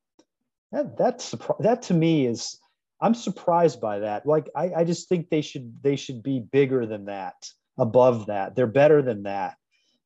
That 0.71 0.97
that's 0.97 1.35
that 1.59 1.83
to 1.83 1.93
me 1.93 2.25
is 2.25 2.57
I'm 3.03 3.13
surprised 3.13 3.81
by 3.81 3.99
that. 3.99 4.25
Like 4.25 4.49
I, 4.55 4.73
I 4.77 4.83
just 4.85 5.09
think 5.09 5.29
they 5.29 5.41
should 5.41 5.83
they 5.83 5.97
should 5.97 6.23
be 6.23 6.39
bigger 6.39 6.85
than 6.85 7.05
that, 7.05 7.35
above 7.77 8.27
that. 8.27 8.55
They're 8.55 8.65
better 8.65 9.01
than 9.01 9.23
that. 9.23 9.55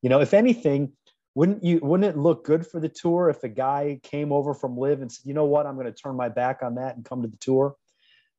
You 0.02 0.10
know, 0.10 0.20
if 0.20 0.34
anything, 0.34 0.94
wouldn't 1.36 1.64
you 1.64 1.80
wouldn't 1.84 2.16
it 2.16 2.20
look 2.20 2.44
good 2.44 2.66
for 2.66 2.80
the 2.80 2.90
tour 2.90 3.30
if 3.30 3.44
a 3.44 3.50
guy 3.50 4.00
came 4.02 4.32
over 4.32 4.56
from 4.56 4.76
LIV 4.76 5.02
and 5.04 5.12
said, 5.12 5.28
you 5.28 5.36
know 5.36 5.46
what, 5.46 5.68
I'm 5.68 5.76
going 5.76 5.86
to 5.86 5.92
turn 5.92 6.16
my 6.16 6.28
back 6.28 6.64
on 6.64 6.74
that 6.76 6.96
and 6.96 7.06
come 7.06 7.22
to 7.22 7.28
the 7.28 7.38
tour? 7.38 7.76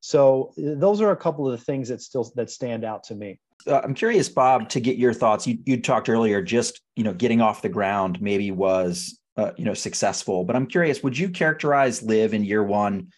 So 0.00 0.52
those 0.56 1.00
are 1.00 1.12
a 1.12 1.16
couple 1.16 1.48
of 1.48 1.56
the 1.56 1.64
things 1.64 1.88
that 1.90 2.02
still 2.02 2.28
that 2.34 2.50
stand 2.50 2.84
out 2.84 3.04
to 3.04 3.14
me. 3.14 3.38
Uh, 3.64 3.80
I'm 3.84 3.94
curious, 3.94 4.28
Bob, 4.28 4.68
to 4.70 4.80
get 4.80 4.96
your 4.96 5.14
thoughts. 5.14 5.46
You 5.46 5.58
you 5.66 5.80
talked 5.80 6.08
earlier, 6.08 6.42
just 6.42 6.80
you 6.96 7.04
know, 7.04 7.14
getting 7.14 7.40
off 7.40 7.62
the 7.62 7.68
ground 7.68 8.20
maybe 8.20 8.50
was 8.50 9.20
uh, 9.36 9.52
you 9.56 9.64
know 9.64 9.74
successful, 9.74 10.42
but 10.42 10.56
I'm 10.56 10.66
curious, 10.66 11.00
would 11.04 11.16
you 11.16 11.28
characterize 11.28 12.02
LIV 12.02 12.34
in 12.34 12.42
year 12.42 12.64
one 12.64 13.12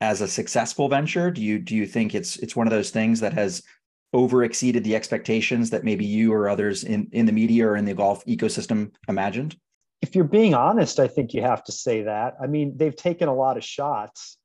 as 0.00 0.20
a 0.20 0.28
successful 0.28 0.88
venture? 0.88 1.30
Do 1.30 1.42
you 1.42 1.58
do 1.58 1.74
you 1.74 1.86
think 1.86 2.14
it's 2.14 2.36
it's 2.36 2.56
one 2.56 2.66
of 2.66 2.72
those 2.72 2.90
things 2.90 3.20
that 3.20 3.32
has 3.32 3.62
over 4.12 4.44
exceeded 4.44 4.84
the 4.84 4.94
expectations 4.94 5.70
that 5.70 5.84
maybe 5.84 6.04
you 6.04 6.32
or 6.32 6.48
others 6.48 6.84
in 6.84 7.08
in 7.12 7.26
the 7.26 7.32
media 7.32 7.66
or 7.66 7.76
in 7.76 7.84
the 7.84 7.94
golf 7.94 8.24
ecosystem 8.26 8.92
imagined? 9.08 9.56
If 10.02 10.14
you're 10.14 10.24
being 10.24 10.54
honest, 10.54 11.00
I 11.00 11.08
think 11.08 11.32
you 11.32 11.42
have 11.42 11.64
to 11.64 11.72
say 11.72 12.02
that. 12.02 12.34
I 12.42 12.46
mean, 12.46 12.76
they've 12.76 12.94
taken 12.94 13.28
a 13.28 13.34
lot 13.34 13.56
of 13.56 13.64
shots. 13.64 14.36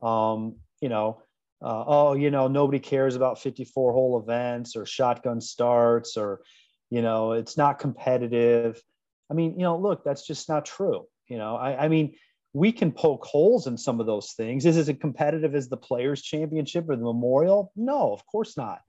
Um, 0.00 0.56
you 0.80 0.88
know, 0.88 1.22
uh, 1.60 1.84
oh, 1.86 2.14
you 2.14 2.30
know, 2.30 2.46
nobody 2.46 2.78
cares 2.78 3.16
about 3.16 3.40
54 3.40 3.92
hole 3.92 4.20
events 4.20 4.76
or 4.76 4.86
shotgun 4.86 5.40
starts 5.40 6.16
or, 6.16 6.40
you 6.88 7.02
know, 7.02 7.32
it's 7.32 7.56
not 7.56 7.80
competitive. 7.80 8.80
I 9.28 9.34
mean, 9.34 9.54
you 9.58 9.64
know, 9.64 9.76
look, 9.76 10.04
that's 10.04 10.24
just 10.24 10.48
not 10.48 10.64
true. 10.64 11.06
You 11.26 11.38
know, 11.38 11.56
I, 11.56 11.84
I 11.84 11.88
mean, 11.88 12.14
we 12.52 12.72
can 12.72 12.92
poke 12.92 13.24
holes 13.24 13.66
in 13.66 13.76
some 13.76 14.00
of 14.00 14.06
those 14.06 14.32
things. 14.32 14.64
Is 14.64 14.76
it 14.76 14.88
as 14.88 14.96
competitive 14.98 15.54
as 15.54 15.68
the 15.68 15.76
Players 15.76 16.22
Championship 16.22 16.88
or 16.88 16.96
the 16.96 17.02
Memorial? 17.02 17.72
No, 17.76 18.12
of 18.12 18.26
course 18.26 18.56
not. 18.56 18.80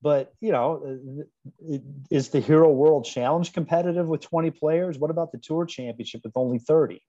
But 0.00 0.32
you 0.40 0.52
know, 0.52 1.26
uh, 1.70 1.78
is 2.10 2.30
the 2.30 2.40
Hero 2.40 2.70
World 2.70 3.04
Challenge 3.04 3.52
competitive 3.52 4.06
with 4.06 4.20
20 4.20 4.50
players? 4.50 4.98
What 4.98 5.10
about 5.10 5.32
the 5.32 5.38
Tour 5.38 5.64
Championship 5.64 6.22
with 6.24 6.32
only 6.36 6.58
30? 6.58 7.00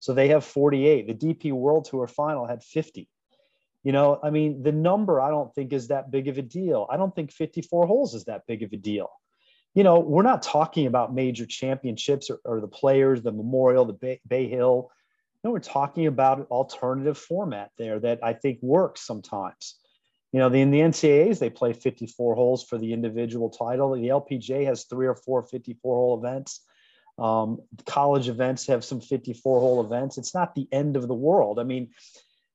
So 0.00 0.14
they 0.14 0.28
have 0.28 0.44
48. 0.44 1.06
The 1.06 1.34
DP 1.34 1.52
World 1.52 1.86
Tour 1.86 2.06
final 2.06 2.46
had 2.46 2.62
50. 2.62 3.08
You 3.84 3.92
know, 3.92 4.18
I 4.22 4.30
mean, 4.30 4.62
the 4.62 4.72
number 4.72 5.20
I 5.20 5.30
don't 5.30 5.54
think 5.54 5.72
is 5.72 5.88
that 5.88 6.10
big 6.10 6.28
of 6.28 6.38
a 6.38 6.42
deal. 6.42 6.86
I 6.90 6.96
don't 6.96 7.14
think 7.14 7.32
54 7.32 7.86
holes 7.86 8.14
is 8.14 8.24
that 8.24 8.42
big 8.46 8.62
of 8.62 8.72
a 8.72 8.76
deal. 8.76 9.08
You 9.74 9.84
know, 9.84 10.00
we're 10.00 10.22
not 10.22 10.42
talking 10.42 10.86
about 10.86 11.14
major 11.14 11.46
championships 11.46 12.30
or, 12.30 12.40
or 12.44 12.60
the 12.60 12.68
players, 12.68 13.22
the 13.22 13.32
Memorial, 13.32 13.84
the 13.84 13.92
Bay, 13.92 14.20
Bay 14.26 14.48
Hill. 14.48 14.90
No, 15.48 15.52
we're 15.52 15.60
talking 15.60 16.06
about 16.06 16.46
alternative 16.50 17.16
format 17.16 17.70
there 17.78 17.98
that 18.00 18.18
I 18.22 18.34
think 18.34 18.58
works 18.60 19.00
sometimes. 19.00 19.76
You 20.30 20.40
know, 20.40 20.50
the, 20.50 20.60
in 20.60 20.70
the 20.70 20.80
NCAAs, 20.80 21.38
they 21.38 21.48
play 21.48 21.72
54 21.72 22.34
holes 22.34 22.64
for 22.64 22.76
the 22.76 22.92
individual 22.92 23.48
title. 23.48 23.94
The 23.94 24.08
LPGA 24.08 24.66
has 24.66 24.84
three 24.84 25.06
or 25.06 25.14
four 25.14 25.42
54 25.42 25.96
hole 25.96 26.18
events. 26.22 26.60
Um, 27.18 27.62
college 27.86 28.28
events 28.28 28.66
have 28.66 28.84
some 28.84 29.00
54 29.00 29.60
hole 29.60 29.82
events. 29.82 30.18
It's 30.18 30.34
not 30.34 30.54
the 30.54 30.68
end 30.70 30.96
of 30.96 31.08
the 31.08 31.14
world. 31.14 31.58
I 31.58 31.62
mean, 31.62 31.92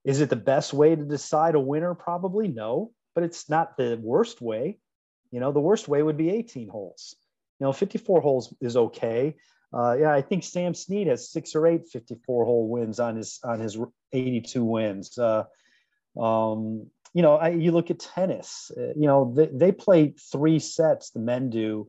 is 0.05 0.21
it 0.21 0.29
the 0.29 0.35
best 0.35 0.71
way 0.71 0.95
to 0.95 1.03
decide 1.03 1.55
a 1.55 1.59
winner? 1.59 1.95
Probably 1.95 2.47
no, 2.47 2.91
but 3.15 3.23
it's 3.23 3.49
not 3.49 3.75
the 3.75 3.99
worst 4.03 4.39
way. 4.39 4.77
You 5.31 5.39
know, 5.39 5.51
the 5.51 5.59
worst 5.59 5.87
way 5.87 6.03
would 6.03 6.17
be 6.17 6.29
18 6.29 6.69
holes. 6.69 7.15
You 7.59 7.65
know, 7.65 7.73
54 7.73 8.21
holes 8.21 8.53
is 8.61 8.77
okay. 8.77 9.33
Uh, 9.73 9.95
yeah, 9.99 10.11
I 10.11 10.21
think 10.21 10.43
Sam 10.43 10.73
Snead 10.73 11.07
has 11.07 11.31
six 11.31 11.55
or 11.55 11.65
eight 11.65 11.87
54 11.87 12.45
hole 12.45 12.67
wins 12.69 12.99
on 12.99 13.15
his 13.15 13.39
on 13.43 13.59
his 13.59 13.77
82 14.11 14.63
wins. 14.63 15.17
Uh, 15.17 15.45
um, 16.19 16.87
you 17.13 17.21
know, 17.21 17.35
I, 17.35 17.49
you 17.49 17.71
look 17.71 17.89
at 17.89 17.99
tennis. 17.99 18.71
Uh, 18.77 18.93
you 18.95 19.07
know, 19.07 19.33
they, 19.35 19.47
they 19.47 19.71
play 19.71 20.13
three 20.31 20.59
sets. 20.59 21.09
The 21.09 21.19
men 21.19 21.49
do 21.49 21.87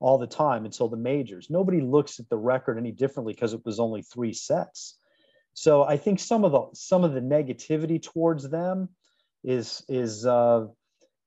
all 0.00 0.18
the 0.18 0.26
time 0.26 0.64
until 0.64 0.88
the 0.88 0.96
majors. 0.96 1.48
Nobody 1.50 1.80
looks 1.80 2.20
at 2.20 2.28
the 2.28 2.36
record 2.36 2.78
any 2.78 2.92
differently 2.92 3.34
because 3.34 3.54
it 3.54 3.64
was 3.64 3.80
only 3.80 4.02
three 4.02 4.32
sets. 4.32 4.98
So 5.54 5.84
I 5.84 5.96
think 5.96 6.20
some 6.20 6.44
of 6.44 6.52
the 6.52 6.66
some 6.74 7.04
of 7.04 7.14
the 7.14 7.20
negativity 7.20 8.02
towards 8.02 8.48
them 8.48 8.90
is 9.44 9.82
is 9.88 10.26
uh, 10.26 10.66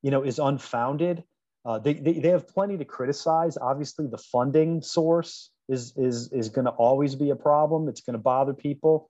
you 0.01 0.11
know 0.11 0.23
is 0.23 0.39
unfounded. 0.39 1.23
Uh, 1.65 1.77
they, 1.79 1.93
they 1.93 2.13
they 2.13 2.29
have 2.29 2.47
plenty 2.47 2.77
to 2.77 2.85
criticize. 2.85 3.57
Obviously, 3.59 4.07
the 4.07 4.17
funding 4.17 4.81
source 4.81 5.51
is 5.69 5.93
is 5.95 6.31
is 6.33 6.49
going 6.49 6.65
to 6.65 6.71
always 6.71 7.15
be 7.15 7.29
a 7.29 7.35
problem. 7.35 7.87
It's 7.87 8.01
going 8.01 8.15
to 8.15 8.19
bother 8.19 8.53
people. 8.53 9.09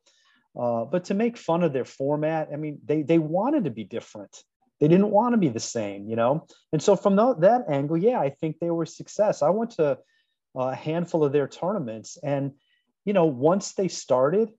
Uh, 0.59 0.83
but 0.85 1.05
to 1.05 1.13
make 1.13 1.37
fun 1.37 1.63
of 1.63 1.73
their 1.73 1.85
format, 1.85 2.49
I 2.53 2.57
mean, 2.57 2.79
they 2.85 3.01
they 3.01 3.19
wanted 3.19 3.63
to 3.63 3.69
be 3.71 3.83
different. 3.83 4.43
They 4.79 4.87
didn't 4.87 5.11
want 5.11 5.33
to 5.33 5.37
be 5.37 5.49
the 5.49 5.59
same, 5.59 6.07
you 6.07 6.15
know. 6.15 6.47
And 6.71 6.81
so 6.81 6.95
from 6.95 7.15
the, 7.15 7.35
that 7.35 7.65
angle, 7.69 7.97
yeah, 7.97 8.19
I 8.19 8.29
think 8.29 8.59
they 8.59 8.71
were 8.71 8.85
success. 8.85 9.41
I 9.41 9.49
went 9.49 9.71
to 9.71 9.97
a 10.55 10.75
handful 10.75 11.23
of 11.23 11.33
their 11.33 11.47
tournaments, 11.47 12.17
and 12.23 12.53
you 13.05 13.13
know, 13.13 13.25
once 13.25 13.73
they 13.73 13.87
started, 13.87 14.49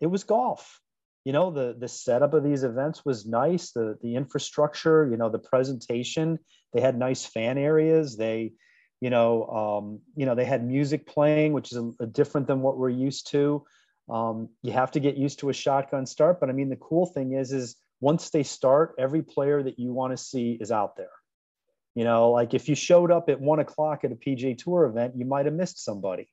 it 0.00 0.06
was 0.06 0.24
golf. 0.24 0.80
You 1.24 1.32
know, 1.32 1.50
the 1.50 1.76
the 1.78 1.88
setup 1.88 2.34
of 2.34 2.44
these 2.44 2.64
events 2.64 3.04
was 3.04 3.26
nice. 3.26 3.72
The 3.72 3.98
the 4.02 4.16
infrastructure, 4.16 5.08
you 5.10 5.16
know, 5.16 5.28
the 5.28 5.38
presentation. 5.38 6.38
They 6.72 6.80
had 6.80 6.98
nice 6.98 7.24
fan 7.24 7.56
areas. 7.56 8.16
They, 8.16 8.52
you 9.00 9.10
know, 9.10 9.46
um, 9.46 10.00
you 10.16 10.26
know, 10.26 10.34
they 10.34 10.44
had 10.44 10.66
music 10.66 11.06
playing, 11.06 11.52
which 11.52 11.72
is 11.72 11.78
a, 11.78 11.90
a 12.00 12.06
different 12.06 12.46
than 12.46 12.60
what 12.60 12.78
we're 12.78 12.88
used 12.88 13.30
to. 13.30 13.64
Um, 14.08 14.48
you 14.62 14.72
have 14.72 14.90
to 14.92 15.00
get 15.00 15.16
used 15.16 15.40
to 15.40 15.50
a 15.50 15.52
shotgun 15.52 16.06
start, 16.06 16.40
but 16.40 16.48
I 16.48 16.52
mean, 16.52 16.68
the 16.68 16.76
cool 16.76 17.06
thing 17.06 17.32
is, 17.32 17.52
is 17.52 17.76
once 18.00 18.30
they 18.30 18.42
start, 18.42 18.94
every 18.98 19.22
player 19.22 19.62
that 19.62 19.78
you 19.78 19.92
want 19.92 20.12
to 20.12 20.16
see 20.16 20.56
is 20.60 20.72
out 20.72 20.96
there. 20.96 21.10
You 21.94 22.04
know, 22.04 22.30
like 22.30 22.54
if 22.54 22.68
you 22.68 22.74
showed 22.74 23.10
up 23.10 23.28
at 23.28 23.40
one 23.40 23.58
o'clock 23.58 24.04
at 24.04 24.12
a 24.12 24.16
PGA 24.16 24.56
Tour 24.56 24.84
event, 24.84 25.14
you 25.16 25.24
might 25.24 25.46
have 25.46 25.54
missed 25.54 25.84
somebody. 25.84 26.28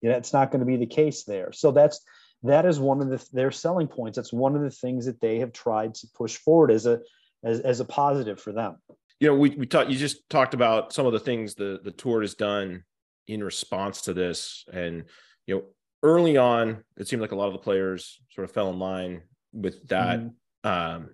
You 0.00 0.10
know, 0.10 0.16
it's 0.16 0.32
not 0.32 0.50
going 0.50 0.60
to 0.60 0.66
be 0.66 0.76
the 0.76 0.86
case 0.86 1.24
there. 1.24 1.52
So 1.52 1.72
that's 1.72 2.00
that 2.44 2.66
is 2.66 2.78
one 2.78 3.00
of 3.00 3.08
the, 3.08 3.24
their 3.32 3.50
selling 3.50 3.88
points. 3.88 4.16
That's 4.16 4.32
one 4.32 4.54
of 4.54 4.62
the 4.62 4.70
things 4.70 5.06
that 5.06 5.20
they 5.20 5.40
have 5.40 5.52
tried 5.52 5.94
to 5.96 6.06
push 6.16 6.36
forward 6.36 6.70
as 6.70 6.86
a 6.86 7.00
as, 7.44 7.60
as 7.60 7.80
a 7.80 7.84
positive 7.84 8.40
for 8.40 8.52
them. 8.52 8.76
You 9.20 9.28
know, 9.28 9.34
we 9.34 9.50
we 9.50 9.66
talked. 9.66 9.90
You 9.90 9.96
just 9.96 10.28
talked 10.30 10.54
about 10.54 10.92
some 10.92 11.06
of 11.06 11.12
the 11.12 11.20
things 11.20 11.54
the 11.54 11.80
the 11.82 11.90
tour 11.90 12.20
has 12.20 12.34
done 12.34 12.84
in 13.26 13.42
response 13.42 14.02
to 14.02 14.14
this, 14.14 14.64
and 14.72 15.04
you 15.46 15.56
know, 15.56 15.64
early 16.02 16.36
on, 16.36 16.84
it 16.96 17.08
seemed 17.08 17.22
like 17.22 17.32
a 17.32 17.36
lot 17.36 17.48
of 17.48 17.52
the 17.52 17.58
players 17.58 18.20
sort 18.30 18.44
of 18.44 18.52
fell 18.52 18.70
in 18.70 18.78
line 18.78 19.22
with 19.52 19.86
that. 19.88 20.20
Mm-hmm. 20.20 20.68
Um, 20.68 21.10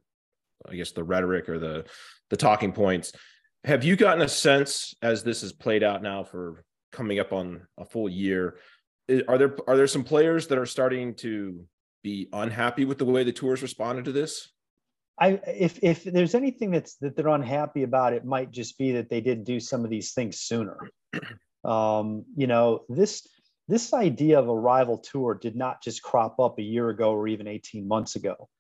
I 0.69 0.77
guess 0.77 0.93
the 0.93 1.05
rhetoric 1.05 1.49
or 1.49 1.59
the 1.59 1.85
the 2.31 2.37
talking 2.37 2.73
points. 2.73 3.13
Have 3.65 3.85
you 3.85 3.97
gotten 3.97 4.23
a 4.23 4.29
sense 4.29 4.95
as 5.03 5.23
this 5.23 5.41
has 5.41 5.53
played 5.53 5.83
out 5.83 6.03
now 6.03 6.25
for 6.25 6.65
coming 6.93 7.19
up 7.19 7.33
on 7.33 7.67
a 7.79 7.85
full 7.85 8.09
year? 8.09 8.59
Are 9.29 9.39
there 9.39 9.57
are 9.67 9.77
there 9.77 9.87
some 9.87 10.05
players 10.05 10.47
that 10.49 10.59
are 10.59 10.67
starting 10.67 11.15
to 11.17 11.65
be 12.03 12.29
unhappy 12.33 12.85
with 12.85 12.99
the 12.99 13.05
way 13.05 13.25
the 13.25 13.33
tours 13.33 13.63
responded 13.63 14.05
to 14.07 14.13
this? 14.13 14.53
I 15.19 15.41
if 15.47 15.79
if 15.83 16.05
there's 16.05 16.35
anything 16.35 16.73
that's 16.73 16.97
that 16.97 17.17
they're 17.17 17.29
unhappy 17.29 17.83
about, 17.83 18.13
it 18.15 18.25
might 18.25 18.51
just 18.51 18.77
be 18.79 18.93
that 18.93 19.09
they 19.09 19.21
didn't 19.21 19.45
do 19.45 19.61
some 19.61 19.85
of 19.85 19.91
these 19.91 20.13
things 20.13 20.41
sooner. 20.41 20.79
Um, 21.65 22.27
you 22.37 22.47
know, 22.47 22.85
this 22.91 23.27
this 23.69 23.95
idea 23.95 24.39
of 24.39 24.49
a 24.49 24.55
rival 24.55 24.99
tour 24.99 25.35
did 25.35 25.57
not 25.57 25.83
just 25.83 26.03
crop 26.03 26.39
up 26.39 26.59
a 26.59 26.63
year 26.63 26.91
ago 26.91 27.13
or 27.13 27.27
even 27.27 27.49
18 27.49 27.89
months 27.89 28.17
ago. 28.17 28.51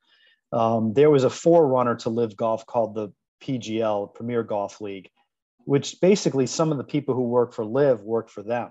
Um, 0.52 0.94
there 0.94 1.10
was 1.10 1.24
a 1.24 1.30
forerunner 1.30 1.96
to 1.96 2.08
LIV 2.08 2.36
Golf 2.36 2.64
called 2.64 2.94
the 2.94 3.12
PGL, 3.42 4.14
Premier 4.14 4.42
Golf 4.42 4.80
League, 4.80 5.10
which 5.66 6.00
basically 6.00 6.46
some 6.46 6.72
of 6.72 6.78
the 6.78 6.84
people 6.84 7.14
who 7.14 7.24
work 7.24 7.52
for 7.52 7.64
LIV 7.64 8.00
worked 8.00 8.30
for 8.30 8.42
them. 8.42 8.70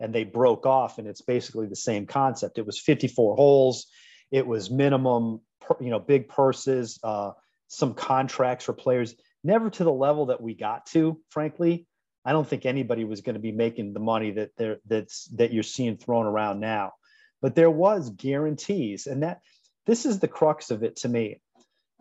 And 0.00 0.14
they 0.14 0.24
broke 0.24 0.64
off, 0.64 0.98
and 0.98 1.08
it's 1.08 1.22
basically 1.22 1.66
the 1.66 1.76
same 1.76 2.06
concept. 2.06 2.56
It 2.56 2.64
was 2.64 2.80
54 2.80 3.34
holes, 3.34 3.86
it 4.30 4.46
was 4.46 4.70
minimum, 4.70 5.40
you 5.80 5.90
know, 5.90 5.98
big 5.98 6.28
purses, 6.28 6.98
uh, 7.02 7.32
some 7.68 7.94
contracts 7.94 8.64
for 8.64 8.72
players, 8.72 9.14
never 9.44 9.70
to 9.70 9.84
the 9.84 9.92
level 9.92 10.26
that 10.26 10.40
we 10.40 10.54
got 10.54 10.86
to, 10.86 11.20
frankly. 11.30 11.86
I 12.24 12.32
don't 12.32 12.46
think 12.46 12.66
anybody 12.66 13.04
was 13.04 13.20
going 13.20 13.34
to 13.34 13.40
be 13.40 13.52
making 13.52 13.94
the 13.94 14.00
money 14.00 14.32
that 14.32 14.50
there 14.56 14.78
that's 14.86 15.26
that 15.36 15.52
you're 15.52 15.62
seeing 15.62 15.96
thrown 15.96 16.26
around 16.26 16.60
now. 16.60 16.92
But 17.40 17.54
there 17.54 17.70
was 17.70 18.10
guarantees, 18.10 19.06
and 19.06 19.22
that 19.22 19.40
this 19.86 20.04
is 20.04 20.18
the 20.18 20.28
crux 20.28 20.70
of 20.70 20.82
it 20.82 20.96
to 20.96 21.08
me. 21.08 21.40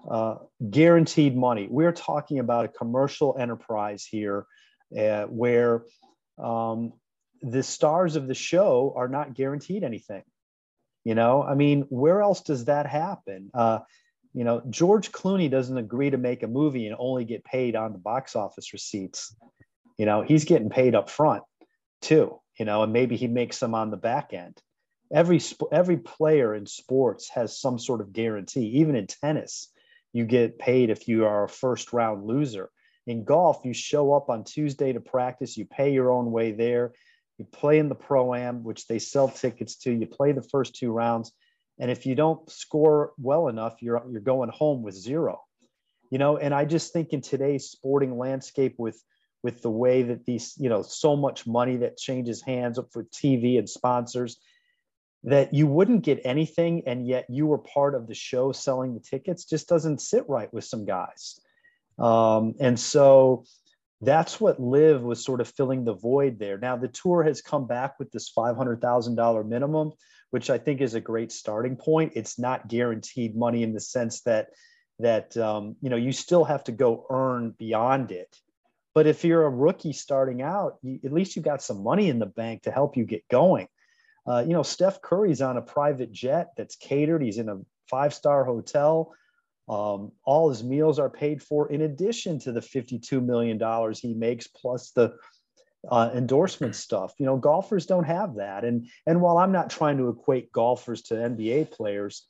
Uh, 0.10 0.36
guaranteed 0.70 1.36
money. 1.36 1.68
We're 1.70 1.92
talking 1.92 2.40
about 2.40 2.66
a 2.66 2.70
commercial 2.70 3.36
enterprise 3.40 4.06
here, 4.06 4.46
uh, 4.98 5.24
where 5.24 5.84
um, 6.38 6.94
the 7.42 7.64
stars 7.64 8.16
of 8.16 8.28
the 8.28 8.34
show 8.34 8.94
are 8.96 9.08
not 9.08 9.34
guaranteed 9.34 9.84
anything. 9.84 10.24
You 11.08 11.16
know, 11.16 11.42
I 11.42 11.56
mean, 11.56 11.86
where 11.88 12.22
else 12.22 12.42
does 12.42 12.66
that 12.66 12.86
happen? 12.86 13.50
Uh, 13.54 13.80
you 14.34 14.44
know, 14.44 14.62
George 14.70 15.14
Clooney 15.14 15.50
doesn't 15.50 15.78
agree 15.78 16.10
to 16.10 16.18
make 16.18 16.44
a 16.44 16.50
movie 16.50 16.86
and 16.86 16.98
only 17.00 17.24
get 17.24 17.46
paid 17.46 17.78
on 17.78 17.94
the 17.94 17.98
box 17.98 18.36
office 18.36 18.74
receipts. 18.74 19.34
You 19.98 20.06
know 20.06 20.22
he's 20.22 20.44
getting 20.44 20.70
paid 20.70 20.96
up 20.96 21.10
front 21.10 21.44
too 22.02 22.40
you 22.60 22.66
know 22.66 22.84
and 22.84 22.92
maybe 22.92 23.16
he 23.16 23.28
makes 23.28 23.58
some 23.58 23.74
on 23.74 23.90
the 23.90 23.96
back 23.96 24.34
end. 24.34 24.62
Every 25.10 25.40
every 25.72 25.96
player 25.96 26.54
in 26.54 26.66
sports 26.66 27.30
has 27.30 27.58
some 27.58 27.80
sort 27.80 28.02
of 28.02 28.12
guarantee. 28.12 28.66
Even 28.82 28.98
in 28.98 29.08
tennis 29.08 29.70
you 30.12 30.26
get 30.26 30.60
paid 30.60 30.90
if 30.90 31.08
you 31.08 31.26
are 31.26 31.46
a 31.46 31.50
first 31.50 31.94
round 31.94 32.26
loser. 32.26 32.70
In 33.06 33.24
golf 33.24 33.62
you 33.64 33.74
show 33.74 34.14
up 34.14 34.30
on 34.30 34.44
tuesday 34.44 34.92
to 34.92 35.00
practice 35.00 35.56
you 35.56 35.66
pay 35.66 35.94
your 35.94 36.12
own 36.12 36.34
way 36.34 36.52
there 36.52 36.92
you 37.38 37.46
play 37.46 37.80
in 37.80 37.90
the 37.90 37.96
pro 37.96 38.34
am 38.34 38.64
which 38.64 38.88
they 38.88 39.00
sell 39.00 39.30
tickets 39.30 39.76
to. 39.78 39.92
You 39.92 40.08
play 40.08 40.32
the 40.32 40.42
first 40.42 40.76
two 40.76 40.92
rounds. 40.92 41.32
And 41.80 41.92
if 41.92 42.06
you 42.06 42.16
don't 42.16 42.50
score 42.50 43.14
well 43.18 43.48
enough 43.48 43.76
you're 43.82 44.04
you're 44.10 44.22
going 44.22 44.50
home 44.50 44.82
with 44.84 44.96
zero. 44.96 45.42
You 46.10 46.18
know 46.20 46.38
and 46.38 46.54
i 46.54 46.64
just 46.64 46.94
think 46.94 47.10
in 47.12 47.22
today's 47.22 47.70
sporting 47.70 48.18
landscape 48.18 48.76
with 48.78 49.02
with 49.44 49.62
the 49.62 49.70
way 49.70 50.04
that 50.04 50.26
these, 50.26 50.56
you 50.58 50.70
know, 50.70 50.82
so 50.82 51.16
much 51.16 51.48
money 51.48 51.78
that 51.78 51.98
changes 51.98 52.42
hands 52.42 52.80
up 52.80 52.88
for 52.92 53.04
TV 53.06 53.58
and 53.58 53.70
sponsors 53.70 54.38
that 55.24 55.54
you 55.54 55.68
wouldn't 55.68 56.04
get 56.04 56.22
anything 56.26 56.84
and 56.86 57.08
yet 57.08 57.26
you 57.30 57.46
were 57.46 57.58
part 57.58 57.96
of 57.96 58.08
the 58.08 58.14
show 58.14 58.52
selling 58.52 58.94
the 58.94 59.00
tickets 59.00 59.46
just 59.46 59.68
doesn't 59.68 60.02
sit 60.02 60.24
right 60.28 60.54
with 60.54 60.64
some 60.64 60.86
guys. 60.86 61.40
Um, 62.00 62.56
and 62.60 62.80
so 62.80 63.46
that's 64.02 64.40
what 64.40 64.62
LIV 64.62 65.02
was 65.02 65.24
sort 65.24 65.42
of 65.42 65.48
filling 65.50 65.84
the 65.84 65.96
void 65.96 66.38
there. 66.40 66.58
Now 66.58 66.78
the 66.78 66.88
tour 66.88 67.24
has 67.24 67.42
come 67.42 67.68
back 67.68 67.98
with 68.00 68.12
this 68.12 68.32
$500,000 68.32 69.48
minimum, 69.48 69.92
which 70.30 70.50
I 70.50 70.58
think 70.58 70.82
is 70.82 70.94
a 70.94 71.02
great 71.02 71.32
starting 71.32 71.76
point. 71.76 72.14
It's 72.16 72.38
not 72.38 72.68
guaranteed 72.68 73.36
money 73.36 73.64
in 73.64 73.74
the 73.74 73.80
sense 73.80 74.22
that 74.22 74.50
that 75.00 75.38
um, 75.38 75.76
you 75.82 75.92
know 75.92 75.96
you 75.96 76.12
still 76.12 76.44
have 76.44 76.64
to 76.64 76.72
go 76.72 77.06
earn 77.12 77.54
beyond 77.60 78.12
it 78.12 78.36
but 78.98 79.06
if 79.06 79.24
you're 79.24 79.46
a 79.46 79.50
rookie 79.52 79.94
starting 79.94 80.42
out, 80.42 80.78
you, 80.82 81.00
at 81.06 81.14
least 81.14 81.36
you 81.36 81.44
got 81.44 81.62
some 81.62 81.84
money 81.84 82.10
in 82.10 82.18
the 82.18 82.26
bank 82.26 82.64
to 82.64 82.72
help 82.72 82.98
you 82.98 83.06
get 83.06 83.28
going. 83.30 83.68
Uh, 84.26 84.44
you 84.44 84.54
know, 84.54 84.64
Steph 84.64 85.04
Curry's 85.04 85.40
on 85.40 85.56
a 85.56 85.62
private 85.62 86.12
jet 86.12 86.48
that's 86.58 86.76
catered. 86.76 87.22
He's 87.22 87.38
in 87.38 87.48
a 87.48 87.60
five 87.92 88.12
star 88.12 88.44
hotel. 88.44 89.14
Um, 89.70 90.14
all 90.24 90.50
his 90.50 90.64
meals 90.64 90.98
are 90.98 91.10
paid 91.10 91.44
for 91.44 91.70
in 91.72 91.82
addition 91.82 92.40
to 92.40 92.52
the 92.54 92.62
$52 92.62 93.24
million 93.24 93.60
he 93.94 94.14
makes, 94.14 94.48
plus 94.48 94.92
the 94.92 95.16
uh, 95.90 96.10
endorsement 96.14 96.76
stuff. 96.76 97.14
You 97.18 97.26
know, 97.26 97.38
golfers 97.38 97.86
don't 97.86 98.06
have 98.06 98.36
that. 98.36 98.64
And 98.64 98.88
and 99.06 99.22
while 99.22 99.38
I'm 99.38 99.52
not 99.52 99.70
trying 99.70 99.98
to 99.98 100.10
equate 100.10 100.52
golfers 100.52 101.02
to 101.04 101.16
NBA 101.16 101.72
players, 101.72 102.28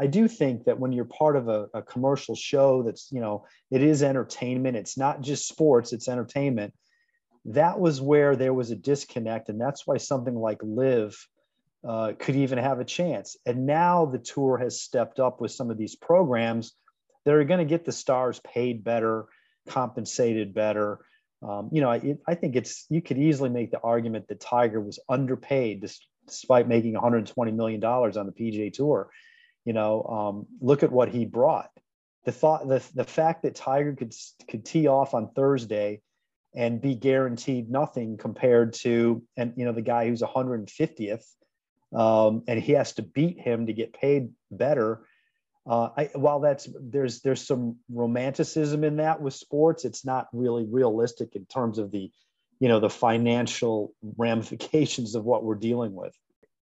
I 0.00 0.06
do 0.06 0.28
think 0.28 0.64
that 0.64 0.78
when 0.78 0.92
you're 0.92 1.04
part 1.04 1.36
of 1.36 1.48
a, 1.48 1.68
a 1.74 1.82
commercial 1.82 2.34
show 2.34 2.82
that's 2.82 3.10
you 3.12 3.20
know 3.20 3.46
it 3.70 3.82
is 3.82 4.02
entertainment. 4.02 4.76
It's 4.76 4.98
not 4.98 5.20
just 5.20 5.48
sports. 5.48 5.92
It's 5.92 6.08
entertainment. 6.08 6.74
That 7.46 7.78
was 7.78 8.00
where 8.00 8.36
there 8.36 8.54
was 8.54 8.70
a 8.70 8.76
disconnect, 8.76 9.48
and 9.48 9.60
that's 9.60 9.86
why 9.86 9.98
something 9.98 10.34
like 10.34 10.58
LIV 10.62 11.16
uh, 11.86 12.12
could 12.18 12.36
even 12.36 12.58
have 12.58 12.80
a 12.80 12.84
chance. 12.84 13.36
And 13.44 13.66
now 13.66 14.06
the 14.06 14.18
tour 14.18 14.58
has 14.58 14.80
stepped 14.80 15.20
up 15.20 15.40
with 15.40 15.52
some 15.52 15.70
of 15.70 15.76
these 15.76 15.94
programs 15.94 16.72
that 17.24 17.34
are 17.34 17.44
going 17.44 17.58
to 17.58 17.64
get 17.64 17.84
the 17.84 17.92
stars 17.92 18.40
paid 18.40 18.84
better, 18.84 19.26
compensated 19.68 20.54
better. 20.54 21.00
Um, 21.42 21.68
you 21.72 21.80
know, 21.80 21.90
I, 21.90 22.16
I, 22.26 22.34
think 22.34 22.56
it's 22.56 22.86
you 22.88 23.02
could 23.02 23.18
easily 23.18 23.50
make 23.50 23.70
the 23.70 23.80
argument 23.80 24.28
that 24.28 24.40
Tiger 24.40 24.80
was 24.80 24.98
underpaid 25.10 25.86
despite 26.26 26.68
making 26.68 26.94
120 26.94 27.52
million 27.52 27.80
dollars 27.80 28.16
on 28.16 28.26
the 28.26 28.32
PGA 28.32 28.72
Tour. 28.72 29.10
You 29.66 29.74
know, 29.74 30.02
um, 30.04 30.46
look 30.60 30.82
at 30.82 30.92
what 30.92 31.10
he 31.10 31.26
brought. 31.26 31.70
The 32.24 32.32
thought, 32.32 32.66
the, 32.66 32.82
the 32.94 33.04
fact 33.04 33.42
that 33.42 33.54
Tiger 33.54 33.92
could 33.92 34.14
could 34.48 34.64
tee 34.64 34.86
off 34.86 35.12
on 35.12 35.32
Thursday 35.34 36.00
and 36.54 36.80
be 36.80 36.94
guaranteed 36.94 37.68
nothing 37.68 38.16
compared 38.16 38.72
to 38.72 39.22
and 39.36 39.52
you 39.56 39.66
know 39.66 39.72
the 39.72 39.82
guy 39.82 40.08
who's 40.08 40.22
150th 40.22 41.26
um, 41.94 42.42
and 42.48 42.60
he 42.60 42.72
has 42.72 42.92
to 42.94 43.02
beat 43.02 43.40
him 43.40 43.66
to 43.66 43.72
get 43.72 43.92
paid 43.92 44.30
better. 44.50 45.06
Uh, 45.66 45.88
I, 45.96 46.10
while 46.14 46.40
that's 46.40 46.68
there's 46.78 47.20
there's 47.22 47.46
some 47.46 47.76
romanticism 47.90 48.84
in 48.84 48.96
that 48.96 49.20
with 49.20 49.34
sports, 49.34 49.84
it's 49.84 50.04
not 50.04 50.28
really 50.32 50.66
realistic 50.66 51.36
in 51.36 51.46
terms 51.46 51.78
of 51.78 51.90
the, 51.90 52.10
you 52.60 52.68
know, 52.68 52.80
the 52.80 52.90
financial 52.90 53.94
ramifications 54.16 55.14
of 55.14 55.24
what 55.24 55.44
we're 55.44 55.54
dealing 55.54 55.94
with. 55.94 56.14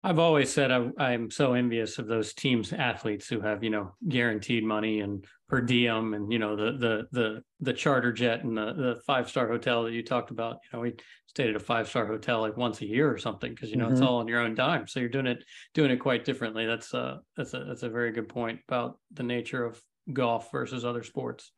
I've 0.07 0.21
always 0.21 0.53
said 0.53 0.71
I, 0.71 1.15
am 1.15 1.33
so 1.33 1.55
envious 1.55 1.99
of 1.99 2.07
those 2.07 2.33
teams 2.33 2.73
athletes 2.73 3.27
who 3.27 3.41
have 3.41 3.65
you 3.65 3.71
know 3.71 3.97
guaranteed 4.09 4.63
money 4.63 5.01
and 5.01 5.27
per 5.49 5.61
diem 5.61 6.15
and 6.15 6.33
you 6.33 6.39
know 6.39 6.55
the 6.55 6.79
the 6.79 7.07
the 7.11 7.43
the 7.59 7.73
charter 7.73 8.13
jet 8.13 8.45
and 8.45 8.57
the 8.57 8.73
the 8.73 9.01
five 9.05 9.29
star 9.29 9.49
hotel 9.49 9.83
that 9.83 9.93
you 9.93 10.05
talked 10.05 10.31
about. 10.31 10.59
You 10.63 10.69
know, 10.73 10.83
we 10.83 10.95
stayed 11.27 11.51
at 11.51 11.57
a 11.57 11.61
five 11.61 11.89
star 11.89 12.07
hotel 12.07 12.41
like 12.41 12.57
once 12.57 12.83
a 12.83 12.87
year 12.87 13.13
or 13.13 13.19
something 13.19 13.53
because 13.53 13.69
you 13.69 13.79
know 13.79 13.87
mm-hmm. 13.87 13.95
it's 13.95 14.01
all 14.01 14.19
on 14.19 14.29
your 14.29 14.39
own 14.39 14.55
dime. 14.55 14.87
So 14.87 15.01
you're 15.01 15.09
doing 15.09 15.27
it 15.27 15.43
doing 15.75 15.91
it 15.91 15.97
quite 15.97 16.25
differently. 16.25 16.67
That's 16.67 16.95
uh 16.95 17.17
that's 17.37 17.53
a 17.55 17.65
that's 17.65 17.83
a 17.83 17.91
very 17.91 18.13
good 18.13 18.29
point 18.29 18.61
about 18.69 19.01
the 19.13 19.25
nature 19.25 19.65
of 19.65 19.83
golf 20.13 20.53
versus 20.53 20.85
other 20.85 21.03
sports. 21.03 21.51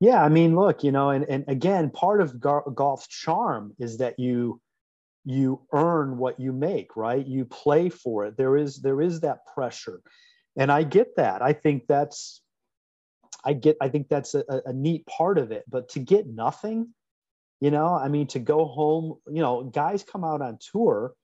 Yeah, 0.00 0.20
I 0.20 0.28
mean, 0.30 0.56
look, 0.56 0.82
you 0.82 0.90
know, 0.90 1.10
and 1.10 1.24
and 1.28 1.44
again, 1.46 1.90
part 1.90 2.20
of 2.20 2.40
gar- 2.40 2.68
golf's 2.74 3.06
charm 3.06 3.72
is 3.78 3.98
that 3.98 4.18
you 4.18 4.60
you 5.24 5.60
earn 5.72 6.18
what 6.18 6.38
you 6.38 6.52
make 6.52 6.96
right? 6.96 7.26
You 7.26 7.44
play 7.44 7.88
for 7.88 8.26
it. 8.26 8.36
There 8.36 8.56
is 8.56 8.80
there 8.80 9.00
is 9.00 9.20
that 9.20 9.46
pressure. 9.46 10.00
And 10.56 10.70
i 10.70 10.82
get 10.82 11.16
that. 11.16 11.42
I 11.42 11.52
think 11.52 11.86
that's 11.88 12.42
i 13.44 13.52
get 13.52 13.76
i 13.80 13.88
think 13.88 14.08
that's 14.08 14.34
a, 14.34 14.44
a 14.66 14.72
neat 14.72 15.06
part 15.06 15.38
of 15.38 15.52
it. 15.52 15.64
But 15.68 15.90
to 15.90 15.98
get 15.98 16.26
nothing 16.26 16.94
you 17.60 17.70
know 17.70 17.94
i 17.94 18.08
mean 18.08 18.26
to 18.26 18.40
go 18.40 18.64
home 18.64 19.14
you 19.28 19.40
know 19.40 19.62
guys 19.62 20.02
come 20.02 20.24
out 20.24 20.42
on 20.42 20.58
tour 20.72 21.14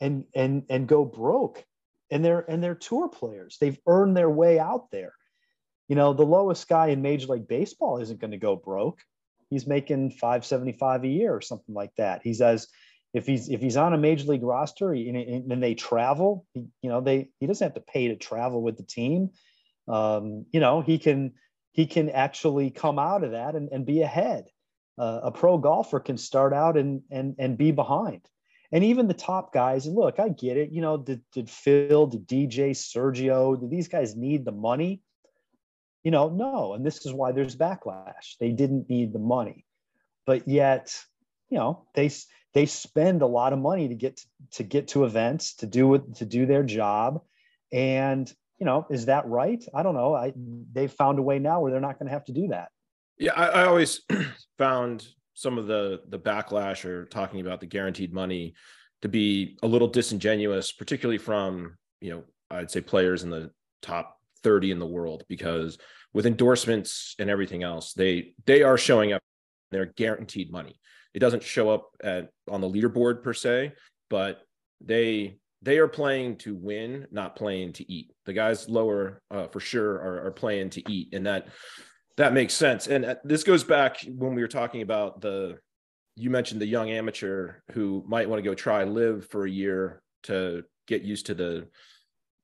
and 0.00 0.24
and 0.34 0.64
and 0.68 0.88
go 0.88 1.04
broke. 1.04 1.64
And 2.10 2.24
they're 2.24 2.48
and 2.48 2.62
they're 2.62 2.76
tour 2.76 3.08
players. 3.08 3.56
They've 3.60 3.78
earned 3.86 4.16
their 4.16 4.30
way 4.30 4.58
out 4.58 4.90
there. 4.92 5.12
You 5.88 5.96
know 5.96 6.12
the 6.12 6.24
lowest 6.24 6.68
guy 6.68 6.88
in 6.88 7.02
major 7.02 7.28
league 7.28 7.48
baseball 7.48 7.98
isn't 7.98 8.20
going 8.20 8.30
to 8.32 8.36
go 8.36 8.56
broke. 8.56 9.00
He's 9.50 9.66
making 9.66 10.10
575 10.10 11.04
a 11.04 11.08
year 11.08 11.34
or 11.34 11.40
something 11.40 11.74
like 11.74 11.94
that. 11.96 12.20
He's 12.22 12.40
as 12.40 12.68
if 13.16 13.26
he's 13.26 13.48
if 13.48 13.62
he's 13.62 13.78
on 13.78 13.94
a 13.94 13.98
major 13.98 14.26
league 14.26 14.42
roster 14.42 14.92
and, 14.92 15.50
and 15.50 15.62
they 15.62 15.74
travel, 15.74 16.44
he, 16.52 16.66
you 16.82 16.90
know, 16.90 17.00
they 17.00 17.30
he 17.40 17.46
doesn't 17.46 17.64
have 17.64 17.74
to 17.74 17.92
pay 17.92 18.08
to 18.08 18.16
travel 18.16 18.60
with 18.60 18.76
the 18.76 18.82
team. 18.82 19.30
Um, 19.88 20.44
you 20.52 20.60
know, 20.60 20.82
he 20.82 20.98
can 20.98 21.32
he 21.72 21.86
can 21.86 22.10
actually 22.10 22.70
come 22.70 22.98
out 22.98 23.24
of 23.24 23.30
that 23.30 23.54
and, 23.54 23.70
and 23.72 23.86
be 23.86 24.02
ahead. 24.02 24.44
Uh, 24.98 25.20
a 25.24 25.30
pro 25.30 25.56
golfer 25.56 25.98
can 25.98 26.18
start 26.18 26.52
out 26.52 26.76
and 26.76 27.02
and 27.10 27.36
and 27.38 27.56
be 27.56 27.72
behind. 27.72 28.20
And 28.70 28.84
even 28.84 29.08
the 29.08 29.14
top 29.14 29.50
guys, 29.54 29.86
and 29.86 29.96
look, 29.96 30.20
I 30.20 30.28
get 30.28 30.58
it. 30.58 30.70
You 30.70 30.82
know, 30.82 30.98
did, 30.98 31.22
did 31.32 31.48
Phil, 31.48 32.08
did 32.08 32.26
DJ, 32.26 32.70
Sergio, 32.72 33.58
did 33.58 33.70
these 33.70 33.88
guys 33.88 34.16
need 34.16 34.44
the 34.44 34.52
money? 34.52 35.00
You 36.02 36.10
know, 36.10 36.28
no. 36.28 36.74
And 36.74 36.84
this 36.84 37.06
is 37.06 37.14
why 37.14 37.32
there's 37.32 37.56
backlash. 37.56 38.36
They 38.40 38.50
didn't 38.50 38.90
need 38.90 39.12
the 39.12 39.20
money. 39.20 39.64
But 40.26 40.48
yet, 40.48 41.00
you 41.48 41.58
know, 41.58 41.86
they 41.94 42.10
they 42.56 42.64
spend 42.64 43.20
a 43.20 43.26
lot 43.26 43.52
of 43.52 43.58
money 43.58 43.86
to 43.86 43.94
get 43.94 44.16
to, 44.16 44.24
to 44.50 44.62
get 44.62 44.88
to 44.88 45.04
events 45.04 45.56
to 45.56 45.66
do 45.66 46.02
to 46.14 46.24
do 46.24 46.46
their 46.46 46.62
job. 46.62 47.20
And 47.70 48.32
you 48.58 48.64
know 48.64 48.86
is 48.88 49.06
that 49.06 49.28
right? 49.28 49.62
I 49.74 49.82
don't 49.82 49.94
know. 49.94 50.14
I 50.14 50.32
they've 50.72 50.90
found 50.90 51.18
a 51.18 51.22
way 51.22 51.38
now 51.38 51.60
where 51.60 51.70
they're 51.70 51.82
not 51.82 51.98
going 51.98 52.06
to 52.06 52.14
have 52.14 52.24
to 52.24 52.32
do 52.32 52.48
that. 52.48 52.70
Yeah 53.18 53.34
I, 53.36 53.48
I 53.48 53.66
always 53.66 54.00
found 54.58 55.06
some 55.34 55.58
of 55.58 55.66
the 55.66 56.00
the 56.08 56.18
backlash 56.18 56.86
or 56.86 57.04
talking 57.04 57.42
about 57.42 57.60
the 57.60 57.66
guaranteed 57.66 58.14
money 58.14 58.54
to 59.02 59.08
be 59.08 59.58
a 59.62 59.66
little 59.66 59.88
disingenuous 59.88 60.72
particularly 60.72 61.18
from 61.18 61.76
you 62.00 62.10
know 62.10 62.24
i'd 62.52 62.70
say 62.70 62.80
players 62.80 63.22
in 63.22 63.28
the 63.28 63.50
top 63.82 64.18
30 64.42 64.70
in 64.70 64.78
the 64.78 64.86
world 64.86 65.24
because 65.28 65.76
with 66.14 66.24
endorsements 66.24 67.14
and 67.18 67.28
everything 67.28 67.62
else 67.62 67.92
they 67.92 68.32
they 68.46 68.62
are 68.62 68.78
showing 68.78 69.12
up 69.12 69.20
they're 69.70 69.92
guaranteed 69.94 70.50
money 70.50 70.80
it 71.16 71.20
doesn't 71.20 71.42
show 71.42 71.70
up 71.70 71.88
at 72.04 72.28
on 72.46 72.60
the 72.60 72.68
leaderboard 72.68 73.22
per 73.22 73.32
se, 73.32 73.72
but 74.10 74.42
they 74.82 75.38
they 75.62 75.78
are 75.78 75.88
playing 75.88 76.36
to 76.36 76.54
win, 76.54 77.06
not 77.10 77.34
playing 77.34 77.72
to 77.72 77.90
eat. 77.90 78.12
The 78.26 78.34
guys 78.34 78.68
lower 78.68 79.22
uh, 79.30 79.48
for 79.48 79.58
sure 79.58 79.94
are, 79.94 80.26
are 80.26 80.30
playing 80.30 80.70
to 80.70 80.92
eat, 80.92 81.14
and 81.14 81.24
that 81.24 81.48
that 82.18 82.34
makes 82.34 82.52
sense. 82.52 82.86
And 82.86 83.06
uh, 83.06 83.14
this 83.24 83.44
goes 83.44 83.64
back 83.64 84.04
when 84.06 84.34
we 84.34 84.42
were 84.42 84.48
talking 84.48 84.82
about 84.82 85.22
the 85.22 85.56
you 86.16 86.28
mentioned 86.28 86.60
the 86.60 86.66
young 86.66 86.90
amateur 86.90 87.54
who 87.72 88.04
might 88.06 88.28
want 88.28 88.38
to 88.38 88.48
go 88.48 88.54
try 88.54 88.84
LIV 88.84 89.26
for 89.30 89.46
a 89.46 89.50
year 89.50 90.02
to 90.24 90.64
get 90.86 91.00
used 91.00 91.26
to 91.26 91.34
the 91.34 91.66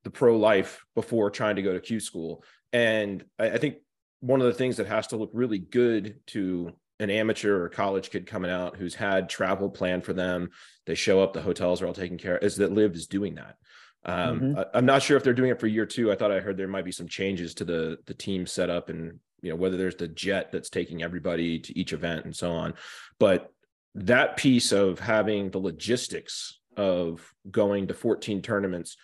the 0.04 0.10
pro 0.10 0.38
life 0.38 0.82
before 0.94 1.30
trying 1.30 1.56
to 1.56 1.62
go 1.62 1.74
to 1.74 1.80
Q 1.80 2.00
school. 2.00 2.42
And 2.72 3.22
I, 3.38 3.50
I 3.50 3.58
think 3.58 3.76
one 4.20 4.40
of 4.40 4.46
the 4.46 4.54
things 4.54 4.78
that 4.78 4.86
has 4.86 5.08
to 5.08 5.16
look 5.16 5.30
really 5.34 5.58
good 5.58 6.20
to 6.28 6.72
an 7.02 7.10
amateur 7.10 7.62
or 7.62 7.68
college 7.68 8.10
kid 8.10 8.26
coming 8.26 8.50
out 8.50 8.76
who's 8.76 8.94
had 8.94 9.28
travel 9.28 9.68
planned 9.68 10.04
for 10.04 10.12
them. 10.12 10.50
They 10.86 10.94
show 10.94 11.22
up, 11.22 11.32
the 11.32 11.42
hotels 11.42 11.82
are 11.82 11.86
all 11.86 11.94
taken 11.94 12.18
care 12.18 12.36
of. 12.36 12.42
Is 12.42 12.56
that 12.56 12.72
LIV 12.72 12.94
is 12.94 13.06
doing 13.06 13.34
that? 13.34 13.56
Um, 14.04 14.40
mm-hmm. 14.40 14.58
I, 14.58 14.78
am 14.78 14.86
not 14.86 15.02
sure 15.02 15.16
if 15.16 15.22
they're 15.22 15.32
doing 15.32 15.50
it 15.50 15.60
for 15.60 15.66
year 15.66 15.86
two. 15.86 16.10
I 16.10 16.16
thought 16.16 16.32
I 16.32 16.40
heard 16.40 16.56
there 16.56 16.68
might 16.68 16.84
be 16.84 16.92
some 16.92 17.08
changes 17.08 17.54
to 17.54 17.64
the 17.64 17.98
the 18.06 18.14
team 18.14 18.46
setup 18.46 18.88
and 18.88 19.20
you 19.42 19.50
know 19.50 19.56
whether 19.56 19.76
there's 19.76 19.94
the 19.94 20.08
jet 20.08 20.50
that's 20.50 20.70
taking 20.70 21.02
everybody 21.02 21.58
to 21.60 21.78
each 21.78 21.92
event 21.92 22.24
and 22.24 22.34
so 22.34 22.52
on. 22.52 22.74
But 23.20 23.52
that 23.94 24.36
piece 24.36 24.72
of 24.72 24.98
having 24.98 25.50
the 25.50 25.58
logistics 25.58 26.58
of 26.76 27.32
going 27.50 27.88
to 27.88 27.94
14 27.94 28.42
tournaments 28.42 28.96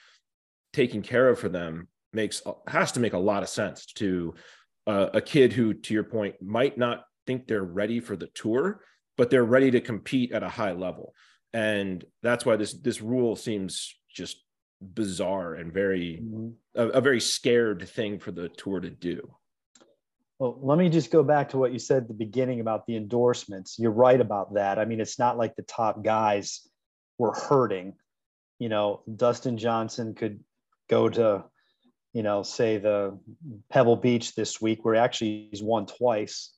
taken 0.73 1.03
care 1.03 1.29
of 1.29 1.39
for 1.39 1.49
them 1.49 1.89
makes 2.13 2.43
has 2.67 2.93
to 2.93 3.01
make 3.01 3.13
a 3.13 3.19
lot 3.19 3.43
of 3.43 3.49
sense 3.49 3.87
to 3.87 4.35
uh, 4.87 5.11
a 5.15 5.21
kid 5.21 5.53
who 5.53 5.75
to 5.75 5.95
your 5.95 6.05
point 6.05 6.35
might 6.41 6.79
not 6.79 7.05
think 7.29 7.47
they're 7.47 7.63
ready 7.63 8.01
for 8.01 8.17
the 8.17 8.29
tour, 8.29 8.81
but 9.19 9.29
they're 9.29 9.45
ready 9.45 9.71
to 9.71 9.83
compete 9.83 10.33
at 10.33 10.43
a 10.43 10.49
high 10.49 10.73
level. 10.73 11.15
And 11.53 12.03
that's 12.23 12.47
why 12.47 12.57
this 12.57 12.73
this 12.73 13.03
rule 13.03 13.37
seems 13.37 13.95
just 14.11 14.43
bizarre 14.81 15.55
and 15.55 15.73
very 15.73 16.21
mm-hmm. 16.23 16.49
a, 16.75 16.89
a 16.89 17.01
very 17.03 17.21
scared 17.21 17.87
thing 17.87 18.19
for 18.19 18.33
the 18.33 18.49
tour 18.49 18.81
to 18.81 18.91
do. 18.91 19.21
Well, 20.39 20.59
let 20.63 20.79
me 20.79 20.89
just 20.89 21.11
go 21.11 21.23
back 21.23 21.51
to 21.51 21.59
what 21.59 21.73
you 21.73 21.79
said 21.79 22.05
at 22.05 22.09
the 22.09 22.15
beginning 22.15 22.61
about 22.61 22.87
the 22.87 22.97
endorsements. 22.97 23.79
You're 23.79 23.91
right 23.91 24.21
about 24.21 24.55
that. 24.55 24.79
I 24.79 24.87
mean, 24.87 25.01
it's 25.01 25.19
not 25.19 25.37
like 25.37 25.55
the 25.55 25.63
top 25.63 26.03
guys 26.03 26.67
were 27.19 27.35
hurting. 27.35 27.95
You 28.59 28.71
know, 28.71 29.03
Dustin 29.17 29.59
Johnson 29.59 30.15
could 30.15 30.41
go 30.89 31.09
to, 31.11 31.45
you 32.15 32.23
know, 32.23 32.43
say 32.43 32.79
the 32.79 33.19
Pebble 33.69 33.97
Beach 33.97 34.35
this 34.35 34.63
week, 34.63 34.85
where 34.85 34.95
actually 34.95 35.49
he's 35.51 35.63
won 35.63 35.87
twice 35.87 36.55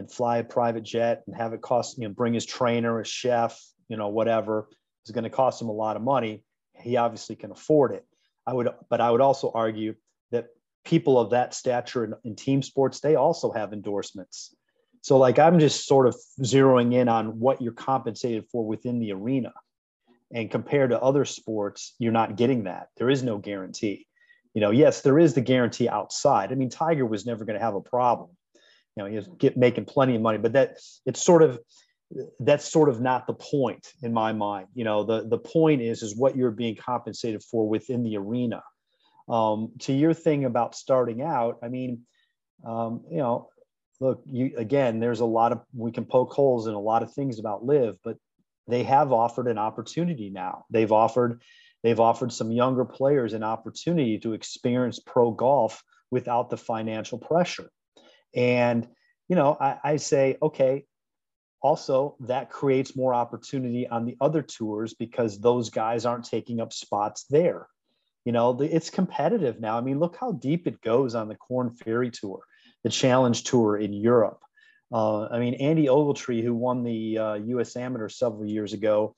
and 0.00 0.10
fly 0.10 0.38
a 0.38 0.44
private 0.44 0.82
jet 0.82 1.22
and 1.26 1.36
have 1.36 1.52
it 1.52 1.60
cost, 1.60 1.98
you 1.98 2.08
know, 2.08 2.14
bring 2.14 2.34
his 2.34 2.44
trainer, 2.44 3.00
a 3.00 3.04
chef, 3.04 3.60
you 3.88 3.96
know, 3.96 4.08
whatever 4.08 4.68
is 5.06 5.12
going 5.12 5.24
to 5.24 5.30
cost 5.30 5.62
him 5.62 5.68
a 5.68 5.72
lot 5.72 5.94
of 5.94 6.02
money. 6.02 6.42
He 6.74 6.96
obviously 6.96 7.36
can 7.36 7.52
afford 7.52 7.92
it. 7.92 8.04
I 8.46 8.54
would, 8.54 8.68
but 8.88 9.00
I 9.00 9.10
would 9.10 9.20
also 9.20 9.52
argue 9.54 9.94
that 10.32 10.48
people 10.84 11.18
of 11.18 11.30
that 11.30 11.54
stature 11.54 12.04
in, 12.04 12.14
in 12.24 12.34
team 12.34 12.62
sports, 12.62 13.00
they 13.00 13.14
also 13.14 13.52
have 13.52 13.72
endorsements. 13.72 14.54
So, 15.02 15.18
like, 15.18 15.38
I'm 15.38 15.58
just 15.58 15.86
sort 15.86 16.06
of 16.06 16.16
zeroing 16.42 16.94
in 16.94 17.08
on 17.08 17.38
what 17.38 17.62
you're 17.62 17.72
compensated 17.72 18.46
for 18.50 18.66
within 18.66 18.98
the 18.98 19.12
arena. 19.12 19.52
And 20.32 20.50
compared 20.50 20.90
to 20.90 21.00
other 21.00 21.24
sports, 21.24 21.94
you're 21.98 22.12
not 22.12 22.36
getting 22.36 22.64
that. 22.64 22.88
There 22.96 23.10
is 23.10 23.22
no 23.22 23.38
guarantee. 23.38 24.06
You 24.54 24.60
know, 24.60 24.70
yes, 24.70 25.00
there 25.02 25.18
is 25.18 25.34
the 25.34 25.40
guarantee 25.40 25.88
outside. 25.88 26.52
I 26.52 26.54
mean, 26.54 26.70
Tiger 26.70 27.06
was 27.06 27.24
never 27.26 27.44
going 27.44 27.58
to 27.58 27.64
have 27.64 27.74
a 27.74 27.80
problem 27.80 28.30
you 28.96 29.04
know, 29.04 29.10
was 29.10 29.28
get, 29.38 29.56
making 29.56 29.84
plenty 29.84 30.16
of 30.16 30.22
money, 30.22 30.38
but 30.38 30.52
that 30.52 30.78
it's 31.06 31.22
sort 31.22 31.42
of 31.42 31.58
that's 32.40 32.70
sort 32.70 32.88
of 32.88 33.00
not 33.00 33.26
the 33.26 33.34
point 33.34 33.86
in 34.02 34.12
my 34.12 34.32
mind. 34.32 34.66
You 34.74 34.84
know, 34.84 35.04
the 35.04 35.26
the 35.28 35.38
point 35.38 35.80
is 35.82 36.02
is 36.02 36.16
what 36.16 36.36
you're 36.36 36.50
being 36.50 36.76
compensated 36.76 37.42
for 37.42 37.68
within 37.68 38.02
the 38.02 38.16
arena. 38.16 38.62
Um, 39.28 39.72
to 39.80 39.92
your 39.92 40.12
thing 40.12 40.44
about 40.44 40.74
starting 40.74 41.22
out, 41.22 41.58
I 41.62 41.68
mean, 41.68 42.02
um, 42.66 43.04
you 43.08 43.18
know, 43.18 43.48
look, 44.00 44.22
you 44.26 44.52
again, 44.56 44.98
there's 44.98 45.20
a 45.20 45.26
lot 45.26 45.52
of 45.52 45.60
we 45.74 45.92
can 45.92 46.04
poke 46.04 46.32
holes 46.32 46.66
in 46.66 46.74
a 46.74 46.80
lot 46.80 47.02
of 47.02 47.12
things 47.12 47.38
about 47.38 47.64
LIV 47.64 47.96
but 48.02 48.16
they 48.70 48.84
have 48.84 49.12
offered 49.12 49.48
an 49.48 49.58
opportunity 49.58 50.30
now. 50.30 50.64
They've 50.70 50.92
offered 50.92 51.42
they've 51.82 52.00
offered 52.00 52.32
some 52.32 52.52
younger 52.52 52.84
players 52.84 53.32
an 53.32 53.42
opportunity 53.42 54.18
to 54.20 54.32
experience 54.32 54.98
pro 54.98 55.30
golf 55.30 55.82
without 56.10 56.50
the 56.50 56.56
financial 56.56 57.18
pressure. 57.18 57.70
And 58.34 58.86
you 59.28 59.36
know, 59.36 59.56
I, 59.60 59.78
I 59.84 59.96
say, 59.96 60.36
okay, 60.42 60.86
also 61.62 62.16
that 62.20 62.50
creates 62.50 62.96
more 62.96 63.14
opportunity 63.14 63.86
on 63.86 64.04
the 64.04 64.16
other 64.20 64.42
tours 64.42 64.94
because 64.94 65.40
those 65.40 65.70
guys 65.70 66.04
aren't 66.04 66.24
taking 66.24 66.60
up 66.60 66.72
spots 66.72 67.24
there. 67.30 67.68
You 68.24 68.32
know 68.32 68.60
it's 68.60 68.90
competitive 68.90 69.60
now. 69.60 69.78
I 69.78 69.80
mean 69.80 69.98
look 69.98 70.16
how 70.16 70.32
deep 70.32 70.66
it 70.66 70.80
goes 70.82 71.14
on 71.14 71.28
the 71.28 71.36
Corn 71.36 71.70
Ferry 71.70 72.10
tour 72.10 72.40
the 72.82 72.90
challenge 72.90 73.44
tour 73.44 73.76
in 73.76 73.92
europe. 73.92 74.40
Uh, 74.92 75.26
i 75.26 75.38
mean 75.38 75.54
andy 75.54 75.86
ogletree 75.86 76.42
who 76.42 76.52
won 76.52 76.82
the 76.82 77.16
uh, 77.16 77.36
us 77.36 77.76
amateur 77.76 78.08
several 78.08 78.44
years 78.44 78.72
ago 78.72 79.14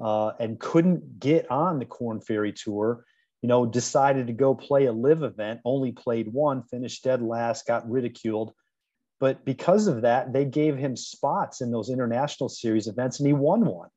uh, 0.00 0.30
and 0.38 0.60
couldn't 0.60 1.18
get 1.18 1.50
on 1.50 1.78
the 1.80 1.84
Corn 1.84 2.20
Ferry 2.20 2.52
tour 2.52 3.04
you 3.46 3.48
know 3.48 3.64
decided 3.64 4.26
to 4.26 4.32
go 4.32 4.54
play 4.54 4.86
a 4.86 4.92
LIV 4.92 5.22
event 5.22 5.60
only 5.64 5.92
played 5.92 6.32
one 6.32 6.62
finished 6.64 7.04
dead 7.04 7.22
last 7.22 7.66
got 7.66 7.88
ridiculed 7.88 8.52
but 9.18 9.44
because 9.44 9.86
of 9.86 10.02
that, 10.02 10.32
they 10.32 10.44
gave 10.44 10.76
him 10.76 10.96
spots 10.96 11.60
in 11.60 11.70
those 11.70 11.88
international 11.88 12.48
series 12.48 12.86
events, 12.86 13.18
and 13.18 13.26
he 13.26 13.32
won 13.32 13.64
one. 13.64 13.88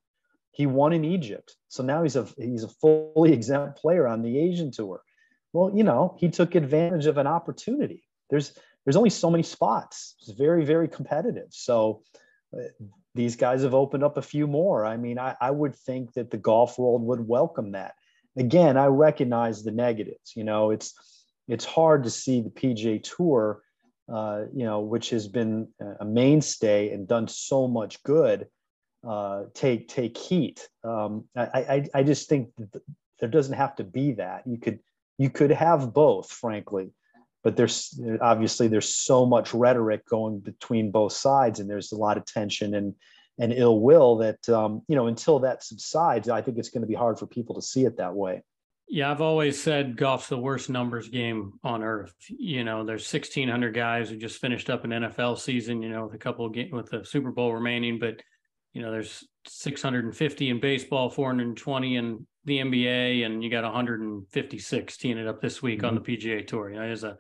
He 0.52 0.66
won 0.66 0.94
in 0.94 1.06
Egypt, 1.06 1.56
so 1.68 1.84
now 1.84 2.04
he's 2.04 2.16
a 2.16 2.28
he's 2.38 2.64
a 2.64 2.70
fully 2.70 3.34
exempt 3.40 3.78
player 3.78 4.08
on 4.08 4.22
the 4.22 4.40
Asian 4.40 4.72
tour. 4.72 5.02
Well, 5.54 5.72
you 5.76 5.84
know, 5.84 6.16
he 6.20 6.30
took 6.30 6.56
advantage 6.56 7.06
of 7.06 7.18
an 7.18 7.28
opportunity. 7.28 8.04
There's 8.30 8.58
there's 8.86 8.96
only 8.96 9.10
so 9.10 9.30
many 9.30 9.44
spots. 9.44 10.16
It's 10.22 10.38
very 10.38 10.66
very 10.66 10.88
competitive. 10.88 11.48
So 11.52 12.04
uh, 12.54 12.64
these 13.14 13.36
guys 13.36 13.64
have 13.64 13.74
opened 13.74 14.04
up 14.04 14.18
a 14.18 14.22
few 14.22 14.48
more. 14.48 14.86
I 14.86 14.98
mean, 14.98 15.20
I, 15.20 15.36
I 15.40 15.52
would 15.52 15.76
think 15.76 16.14
that 16.14 16.32
the 16.32 16.38
golf 16.38 16.80
world 16.80 17.04
would 17.04 17.28
welcome 17.28 17.74
that. 17.74 17.94
Again, 18.40 18.78
I 18.78 18.86
recognize 18.86 19.64
the 19.64 19.72
negatives. 19.72 20.34
You 20.36 20.44
know, 20.46 20.72
it's 20.72 20.94
it's 21.48 21.66
hard 21.66 22.04
to 22.06 22.10
see 22.10 22.42
the 22.42 22.50
PGA 22.50 23.04
Tour 23.04 23.62
uh, 24.12 24.46
you 24.54 24.66
know, 24.66 24.80
which 24.80 25.12
has 25.12 25.28
been 25.28 25.68
a 26.00 26.06
mainstay 26.06 26.92
and 26.92 27.08
done 27.08 27.28
so 27.28 27.68
much 27.68 28.02
good, 28.04 28.48
uh, 29.08 29.44
take 29.54 29.88
take 29.88 30.18
heat. 30.18 30.68
Um, 30.84 31.26
I, 31.36 31.44
I 31.44 32.00
I 32.00 32.04
just 32.04 32.28
think 32.28 32.50
there 33.20 33.30
doesn't 33.30 33.54
have 33.54 33.76
to 33.76 33.84
be 33.84 34.14
that. 34.14 34.44
You 34.48 34.58
could 34.58 34.80
you 35.20 35.30
could 35.30 35.52
have 35.52 35.94
both, 35.94 36.32
frankly, 36.32 36.92
but 37.44 37.56
there's 37.56 38.00
obviously 38.20 38.68
there's 38.68 38.96
so 38.96 39.28
much 39.28 39.54
rhetoric 39.54 40.08
going 40.08 40.40
between 40.40 40.90
both 40.90 41.14
sides, 41.14 41.60
and 41.60 41.70
there's 41.70 41.92
a 41.92 41.98
lot 41.98 42.18
of 42.18 42.26
tension 42.26 42.74
and 42.74 42.96
and 43.40 43.54
ill 43.54 43.80
will 43.80 44.18
that 44.18 44.48
um, 44.50 44.82
you 44.88 44.96
know 44.96 45.08
until 45.08 45.40
that 45.40 45.64
subsides, 45.64 46.30
I 46.30 46.42
think 46.42 46.58
it's 46.58 46.70
going 46.70 46.82
to 46.82 46.88
be 46.88 46.94
hard 46.94 47.18
for 47.18 47.26
people 47.26 47.56
to 47.56 47.62
see 47.62 47.86
it 47.86 47.98
that 47.98 48.14
way. 48.14 48.44
Yeah, 48.92 49.12
I've 49.12 49.22
always 49.22 49.62
said 49.62 49.98
golf's 49.98 50.30
the 50.30 50.38
worst 50.38 50.70
numbers 50.70 51.10
game 51.10 51.54
on 51.64 51.84
earth. 51.84 52.14
You 52.28 52.64
know, 52.64 52.84
there's 52.84 53.12
1,600 53.12 53.72
guys 53.72 54.10
who 54.10 54.18
just 54.18 54.42
finished 54.42 54.70
up 54.70 54.84
an 54.84 54.90
NFL 54.90 55.40
season. 55.40 55.82
You 55.82 55.90
know, 55.90 56.06
with 56.06 56.16
a 56.16 56.20
couple 56.20 56.46
of 56.46 56.56
with 56.72 56.90
the 56.90 57.06
Super 57.06 57.32
Bowl 57.32 57.54
remaining, 57.54 58.00
but 58.00 58.22
you 58.74 58.82
know, 58.82 58.92
there's 58.92 59.28
650 59.48 60.50
in 60.50 60.60
baseball, 60.60 61.10
420 61.10 61.96
in 61.96 62.28
the 62.46 62.60
NBA, 62.60 63.26
and 63.26 63.44
you 63.44 63.50
got 63.50 63.64
156 63.64 64.98
teeing 64.98 65.18
it 65.18 65.28
up 65.28 65.42
this 65.42 65.62
week 65.62 65.80
mm-hmm. 65.80 65.88
on 65.88 65.96
the 65.96 66.02
PGA 66.02 66.46
Tour. 66.46 66.72
You 66.72 66.76
know, 66.78 66.86
there's 66.86 67.04
a, 67.04 67.18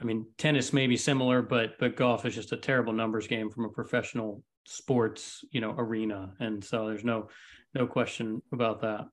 I 0.00 0.04
mean, 0.04 0.26
tennis 0.38 0.72
may 0.72 0.86
be 0.86 0.96
similar, 0.96 1.42
but 1.42 1.78
but 1.78 1.96
golf 1.96 2.26
is 2.26 2.34
just 2.34 2.52
a 2.52 2.56
terrible 2.56 2.92
numbers 2.92 3.26
game 3.26 3.50
from 3.50 3.64
a 3.66 3.68
professional 3.68 4.42
sports, 4.64 5.44
you 5.50 5.60
know, 5.60 5.74
arena, 5.76 6.34
and 6.40 6.64
so 6.64 6.86
there's 6.86 7.04
no 7.04 7.28
no 7.74 7.86
question 7.86 8.42
about 8.52 8.82
that. 8.82 9.06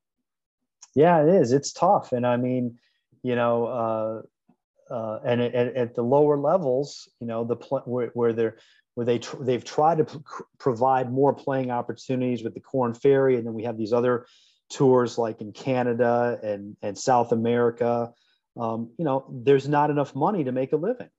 Yeah, 0.95 1.23
it 1.23 1.29
is. 1.29 1.51
It's 1.53 1.71
tough, 1.71 2.12
and 2.12 2.25
I 2.25 2.38
mean, 2.38 2.77
you 3.23 3.35
know, 3.35 3.65
uh, 3.65 4.93
uh, 4.93 5.19
and 5.23 5.41
at, 5.41 5.55
at, 5.75 5.95
the 5.95 6.01
lower 6.01 6.38
levels, 6.38 7.07
you 7.19 7.27
know, 7.27 7.43
the 7.43 7.55
pl- 7.55 7.83
where, 7.85 8.12
where 8.13 8.33
they're 8.33 8.57
where 8.95 9.05
they 9.05 9.19
tr- 9.19 9.43
they've 9.43 9.63
tried 9.63 9.99
to 9.99 10.05
p- 10.05 10.19
provide 10.57 11.12
more 11.12 11.33
playing 11.33 11.71
opportunities 11.71 12.43
with 12.43 12.53
the 12.53 12.59
Corn 12.59 12.93
Ferry, 12.93 13.38
and 13.38 13.45
then 13.45 13.53
we 13.53 13.63
have 13.63 13.77
these 13.77 13.93
other 13.93 14.25
tours 14.69 15.17
like 15.17 15.41
in 15.41 15.51
Canada 15.51 16.39
and 16.43 16.75
and 16.81 16.97
South 16.97 17.31
America. 17.31 18.12
Um, 18.59 18.91
you 18.97 19.05
know, 19.05 19.25
there's 19.31 19.67
not 19.69 19.89
enough 19.89 20.15
money 20.15 20.43
to 20.43 20.51
make 20.51 20.73
a 20.73 20.77
living. 20.77 21.09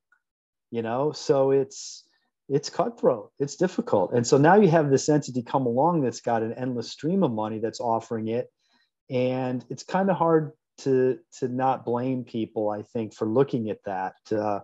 You 0.70 0.82
know, 0.82 1.12
so 1.12 1.52
it's 1.52 2.04
it's 2.50 2.68
cutthroat. 2.68 3.30
It's 3.38 3.56
difficult, 3.56 4.12
and 4.12 4.26
so 4.26 4.36
now 4.36 4.56
you 4.56 4.68
have 4.68 4.90
this 4.90 5.08
entity 5.08 5.42
come 5.42 5.66
along 5.66 6.02
that's 6.02 6.20
got 6.20 6.42
an 6.42 6.52
endless 6.54 6.90
stream 6.90 7.22
of 7.22 7.32
money 7.32 7.60
that's 7.60 7.80
offering 7.80 8.28
it. 8.28 8.50
And 9.08 9.64
it's 9.70 9.82
kind 9.82 10.10
of 10.10 10.16
hard 10.16 10.52
to 10.78 11.18
to 11.38 11.48
not 11.48 11.84
blame 11.84 12.24
people 12.24 12.70
i 12.70 12.82
think 12.82 13.14
for 13.14 13.26
looking 13.26 13.70
at 13.70 13.78
that 13.84 14.14
uh, 14.32 14.60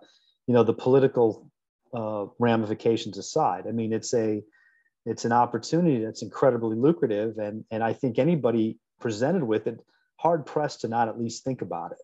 you 0.46 0.54
know 0.54 0.62
the 0.62 0.72
political 0.72 1.50
uh, 1.94 2.26
ramifications 2.38 3.18
aside. 3.18 3.64
I 3.68 3.72
mean 3.72 3.92
it's 3.92 4.12
a 4.14 4.42
it's 5.04 5.24
an 5.24 5.32
opportunity 5.32 6.04
that's 6.04 6.22
incredibly 6.22 6.76
lucrative. 6.76 7.38
And 7.38 7.64
and 7.70 7.82
i 7.82 7.92
think 7.92 8.18
anybody 8.18 8.78
presented 9.00 9.42
with 9.42 9.66
it 9.66 9.78
hard 10.16 10.46
pressed 10.46 10.80
to 10.80 10.88
not 10.88 11.08
at 11.08 11.18
least 11.18 11.44
think 11.44 11.62
about 11.62 11.92
it 11.92 11.98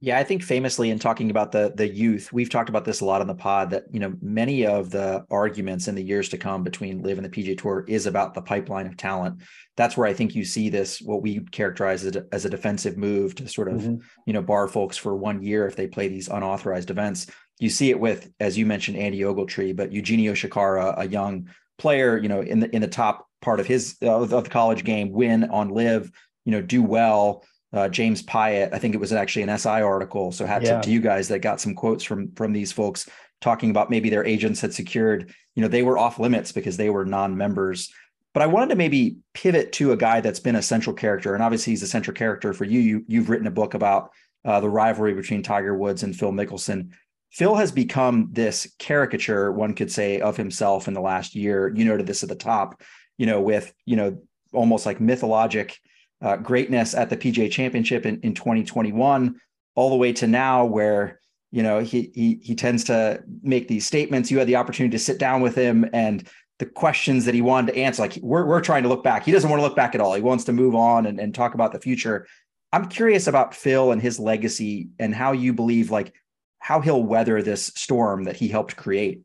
yeah, 0.00 0.18
I 0.18 0.24
think 0.24 0.42
famously 0.42 0.90
in 0.90 0.98
talking 0.98 1.30
about 1.30 1.52
the 1.52 1.72
the 1.74 1.88
youth, 1.88 2.30
we've 2.30 2.50
talked 2.50 2.68
about 2.68 2.84
this 2.84 3.00
a 3.00 3.04
lot 3.06 3.22
on 3.22 3.26
the 3.26 3.34
pod 3.34 3.70
that 3.70 3.84
you 3.90 3.98
know 3.98 4.14
many 4.20 4.66
of 4.66 4.90
the 4.90 5.24
arguments 5.30 5.88
in 5.88 5.94
the 5.94 6.02
years 6.02 6.28
to 6.30 6.38
come 6.38 6.62
between 6.62 7.02
LIV 7.02 7.18
and 7.18 7.24
the 7.24 7.30
PGA 7.30 7.58
Tour 7.58 7.84
is 7.88 8.04
about 8.06 8.34
the 8.34 8.42
pipeline 8.42 8.86
of 8.86 8.98
talent. 8.98 9.40
That's 9.74 9.96
where 9.96 10.06
I 10.06 10.12
think 10.12 10.34
you 10.34 10.44
see 10.44 10.68
this 10.68 11.00
what 11.00 11.22
we 11.22 11.40
characterize 11.50 12.04
as 12.04 12.16
a, 12.16 12.26
as 12.30 12.44
a 12.44 12.50
defensive 12.50 12.98
move 12.98 13.34
to 13.36 13.48
sort 13.48 13.68
of 13.68 13.80
mm-hmm. 13.80 13.96
you 14.26 14.34
know 14.34 14.42
bar 14.42 14.68
folks 14.68 14.98
for 14.98 15.16
one 15.16 15.42
year 15.42 15.66
if 15.66 15.76
they 15.76 15.86
play 15.86 16.08
these 16.08 16.28
unauthorized 16.28 16.90
events. 16.90 17.28
You 17.58 17.70
see 17.70 17.88
it 17.88 17.98
with, 17.98 18.30
as 18.38 18.58
you 18.58 18.66
mentioned, 18.66 18.98
Andy 18.98 19.20
Ogletree, 19.20 19.74
but 19.74 19.90
Eugenio 19.90 20.34
Chacarra, 20.34 20.94
a 20.98 21.08
young 21.08 21.48
player, 21.78 22.18
you 22.18 22.28
know, 22.28 22.42
in 22.42 22.60
the 22.60 22.74
in 22.74 22.82
the 22.82 22.88
top 22.88 23.26
part 23.40 23.60
of 23.60 23.66
his 23.66 23.96
of 24.02 24.28
the 24.28 24.42
college 24.42 24.84
game, 24.84 25.10
win 25.10 25.44
on 25.44 25.70
LIV, 25.70 26.10
you 26.44 26.52
know, 26.52 26.60
do 26.60 26.82
well 26.82 27.44
uh, 27.72 27.88
James 27.88 28.22
Piot. 28.22 28.72
I 28.72 28.78
think 28.78 28.94
it 28.94 29.00
was 29.00 29.12
actually 29.12 29.42
an 29.42 29.58
SI 29.58 29.68
article. 29.68 30.32
So 30.32 30.46
hats 30.46 30.66
yeah. 30.66 30.76
up 30.76 30.82
to 30.82 30.90
you 30.90 31.00
guys 31.00 31.28
that 31.28 31.40
got 31.40 31.60
some 31.60 31.74
quotes 31.74 32.04
from 32.04 32.32
from 32.32 32.52
these 32.52 32.72
folks 32.72 33.08
talking 33.40 33.70
about 33.70 33.90
maybe 33.90 34.10
their 34.10 34.24
agents 34.24 34.60
had 34.60 34.72
secured, 34.72 35.32
you 35.54 35.62
know, 35.62 35.68
they 35.68 35.82
were 35.82 35.98
off 35.98 36.18
limits 36.18 36.52
because 36.52 36.76
they 36.76 36.90
were 36.90 37.04
non-members. 37.04 37.92
But 38.32 38.42
I 38.42 38.46
wanted 38.46 38.70
to 38.70 38.76
maybe 38.76 39.18
pivot 39.34 39.72
to 39.72 39.92
a 39.92 39.96
guy 39.96 40.20
that's 40.20 40.40
been 40.40 40.56
a 40.56 40.62
central 40.62 40.94
character, 40.94 41.34
and 41.34 41.42
obviously 41.42 41.72
he's 41.72 41.82
a 41.82 41.86
central 41.86 42.14
character 42.14 42.52
for 42.52 42.64
you. 42.64 42.80
you 42.80 43.04
you've 43.08 43.30
written 43.30 43.46
a 43.46 43.50
book 43.50 43.74
about 43.74 44.10
uh, 44.44 44.60
the 44.60 44.68
rivalry 44.68 45.14
between 45.14 45.42
Tiger 45.42 45.74
Woods 45.74 46.02
and 46.02 46.14
Phil 46.14 46.32
Mickelson. 46.32 46.90
Phil 47.30 47.54
has 47.54 47.72
become 47.72 48.28
this 48.32 48.72
caricature, 48.78 49.52
one 49.52 49.74
could 49.74 49.90
say, 49.90 50.20
of 50.20 50.36
himself 50.36 50.86
in 50.86 50.94
the 50.94 51.00
last 51.00 51.34
year. 51.34 51.72
You 51.74 51.84
noted 51.84 52.06
this 52.06 52.22
at 52.22 52.28
the 52.28 52.34
top, 52.34 52.82
you 53.16 53.26
know, 53.26 53.40
with 53.40 53.72
you 53.86 53.96
know 53.96 54.18
almost 54.52 54.86
like 54.86 55.00
mythologic 55.00 55.78
uh, 56.22 56.36
greatness 56.36 56.94
at 56.94 57.10
the 57.10 57.16
PGA 57.16 57.50
Championship 57.50 58.06
in, 58.06 58.20
in 58.20 58.34
2021, 58.34 59.38
all 59.74 59.90
the 59.90 59.96
way 59.96 60.12
to 60.14 60.26
now, 60.26 60.64
where 60.64 61.20
you 61.52 61.62
know 61.62 61.80
he 61.80 62.10
he 62.14 62.40
he 62.42 62.54
tends 62.54 62.84
to 62.84 63.22
make 63.42 63.68
these 63.68 63.86
statements. 63.86 64.30
You 64.30 64.38
had 64.38 64.48
the 64.48 64.56
opportunity 64.56 64.96
to 64.96 65.02
sit 65.02 65.18
down 65.18 65.40
with 65.40 65.54
him, 65.54 65.88
and 65.92 66.28
the 66.58 66.66
questions 66.66 67.24
that 67.26 67.34
he 67.34 67.42
wanted 67.42 67.72
to 67.72 67.78
answer, 67.78 68.02
like 68.02 68.18
we're 68.22 68.46
we're 68.46 68.60
trying 68.60 68.82
to 68.82 68.88
look 68.88 69.04
back. 69.04 69.24
He 69.24 69.32
doesn't 69.32 69.48
want 69.48 69.60
to 69.60 69.64
look 69.64 69.76
back 69.76 69.94
at 69.94 70.00
all. 70.00 70.14
He 70.14 70.22
wants 70.22 70.44
to 70.44 70.52
move 70.52 70.74
on 70.74 71.06
and, 71.06 71.20
and 71.20 71.34
talk 71.34 71.54
about 71.54 71.72
the 71.72 71.80
future. 71.80 72.26
I'm 72.72 72.88
curious 72.88 73.26
about 73.26 73.54
Phil 73.54 73.92
and 73.92 74.02
his 74.02 74.18
legacy 74.18 74.88
and 74.98 75.14
how 75.14 75.32
you 75.32 75.52
believe 75.52 75.90
like 75.90 76.12
how 76.58 76.80
he'll 76.80 77.02
weather 77.02 77.42
this 77.42 77.66
storm 77.68 78.24
that 78.24 78.36
he 78.36 78.48
helped 78.48 78.76
create. 78.76 79.22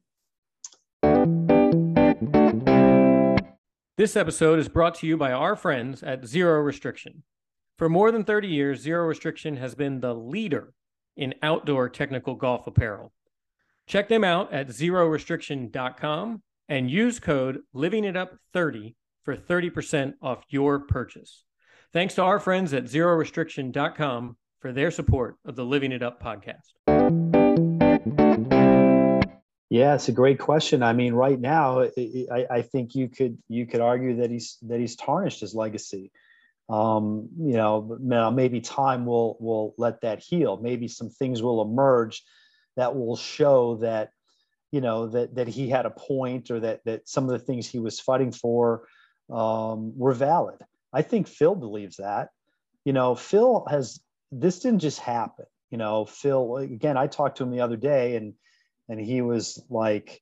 This 4.01 4.15
episode 4.15 4.57
is 4.57 4.67
brought 4.67 4.95
to 4.95 5.05
you 5.05 5.15
by 5.15 5.31
our 5.31 5.55
friends 5.55 6.01
at 6.01 6.25
Zero 6.25 6.59
Restriction. 6.61 7.21
For 7.77 7.87
more 7.87 8.11
than 8.11 8.23
30 8.23 8.47
years, 8.47 8.81
Zero 8.81 9.05
Restriction 9.05 9.57
has 9.57 9.75
been 9.75 9.99
the 9.99 10.15
leader 10.15 10.73
in 11.15 11.35
outdoor 11.43 11.87
technical 11.87 12.33
golf 12.33 12.65
apparel. 12.65 13.13
Check 13.85 14.09
them 14.09 14.23
out 14.23 14.51
at 14.51 14.69
zerorestriction.com 14.69 16.41
and 16.67 16.89
use 16.89 17.19
code 17.19 17.59
LivingItUp30 17.75 18.95
for 19.23 19.37
30% 19.37 20.13
off 20.19 20.45
your 20.49 20.79
purchase. 20.79 21.43
Thanks 21.93 22.15
to 22.15 22.23
our 22.23 22.39
friends 22.39 22.73
at 22.73 22.85
zerorestriction.com 22.85 24.35
for 24.61 24.71
their 24.71 24.89
support 24.89 25.35
of 25.45 25.55
the 25.55 25.63
Living 25.63 25.91
It 25.91 26.01
Up 26.01 26.19
podcast. 26.19 27.00
Yeah, 29.71 29.95
it's 29.95 30.09
a 30.09 30.11
great 30.11 30.37
question. 30.37 30.83
I 30.83 30.91
mean, 30.91 31.13
right 31.13 31.39
now, 31.39 31.79
I, 31.79 32.45
I 32.51 32.61
think 32.61 32.93
you 32.93 33.07
could 33.07 33.37
you 33.47 33.65
could 33.65 33.79
argue 33.79 34.17
that 34.17 34.29
he's 34.29 34.57
that 34.63 34.81
he's 34.81 34.97
tarnished 34.97 35.39
his 35.39 35.55
legacy. 35.55 36.11
Um, 36.69 37.29
you 37.39 37.53
know, 37.53 37.97
now 38.01 38.31
maybe 38.31 38.59
time 38.59 39.05
will 39.05 39.37
will 39.39 39.73
let 39.77 40.01
that 40.01 40.19
heal. 40.19 40.59
Maybe 40.61 40.89
some 40.89 41.09
things 41.09 41.41
will 41.41 41.61
emerge 41.61 42.21
that 42.75 42.97
will 42.97 43.15
show 43.15 43.77
that 43.77 44.09
you 44.73 44.81
know 44.81 45.07
that 45.07 45.35
that 45.35 45.47
he 45.47 45.69
had 45.69 45.85
a 45.85 45.89
point 45.89 46.51
or 46.51 46.59
that 46.59 46.81
that 46.83 47.07
some 47.07 47.23
of 47.23 47.31
the 47.31 47.39
things 47.39 47.65
he 47.65 47.79
was 47.79 47.97
fighting 47.97 48.33
for 48.33 48.83
um, 49.31 49.97
were 49.97 50.13
valid. 50.13 50.59
I 50.91 51.01
think 51.01 51.29
Phil 51.29 51.55
believes 51.55 51.95
that. 51.95 52.27
You 52.83 52.91
know, 52.91 53.15
Phil 53.15 53.65
has 53.69 54.01
this 54.33 54.59
didn't 54.59 54.79
just 54.79 54.99
happen. 54.99 55.45
You 55.69 55.77
know, 55.77 56.03
Phil 56.03 56.57
again. 56.57 56.97
I 56.97 57.07
talked 57.07 57.37
to 57.37 57.43
him 57.43 57.51
the 57.51 57.61
other 57.61 57.77
day 57.77 58.17
and 58.17 58.33
and 58.89 58.99
he 58.99 59.21
was 59.21 59.63
like 59.69 60.21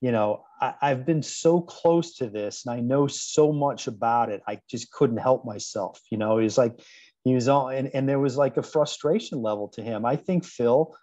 you 0.00 0.12
know 0.12 0.44
I, 0.60 0.90
have 0.90 1.06
been 1.06 1.22
so 1.22 1.60
close 1.60 2.14
to 2.16 2.28
this 2.28 2.66
and 2.66 2.74
i 2.74 2.80
know 2.80 3.06
so 3.06 3.52
much 3.52 3.86
about 3.86 4.30
it. 4.30 4.42
I 4.46 4.60
just 4.68 4.92
couldn't 4.92 5.16
help 5.16 5.44
myself 5.44 6.00
you 6.10 6.18
know? 6.18 6.38
He's 6.38 6.58
like 6.58 6.80
he 7.24 7.34
was 7.34 7.48
on 7.48 7.74
and, 7.74 7.90
and 7.94 8.08
there 8.08 8.18
was 8.18 8.36
like 8.36 8.56
a 8.56 8.62
frustration 8.62 9.40
level 9.40 9.68
to 9.68 9.82
him. 9.82 10.04
I 10.04 10.16
think 10.16 10.44
phil 10.44 10.94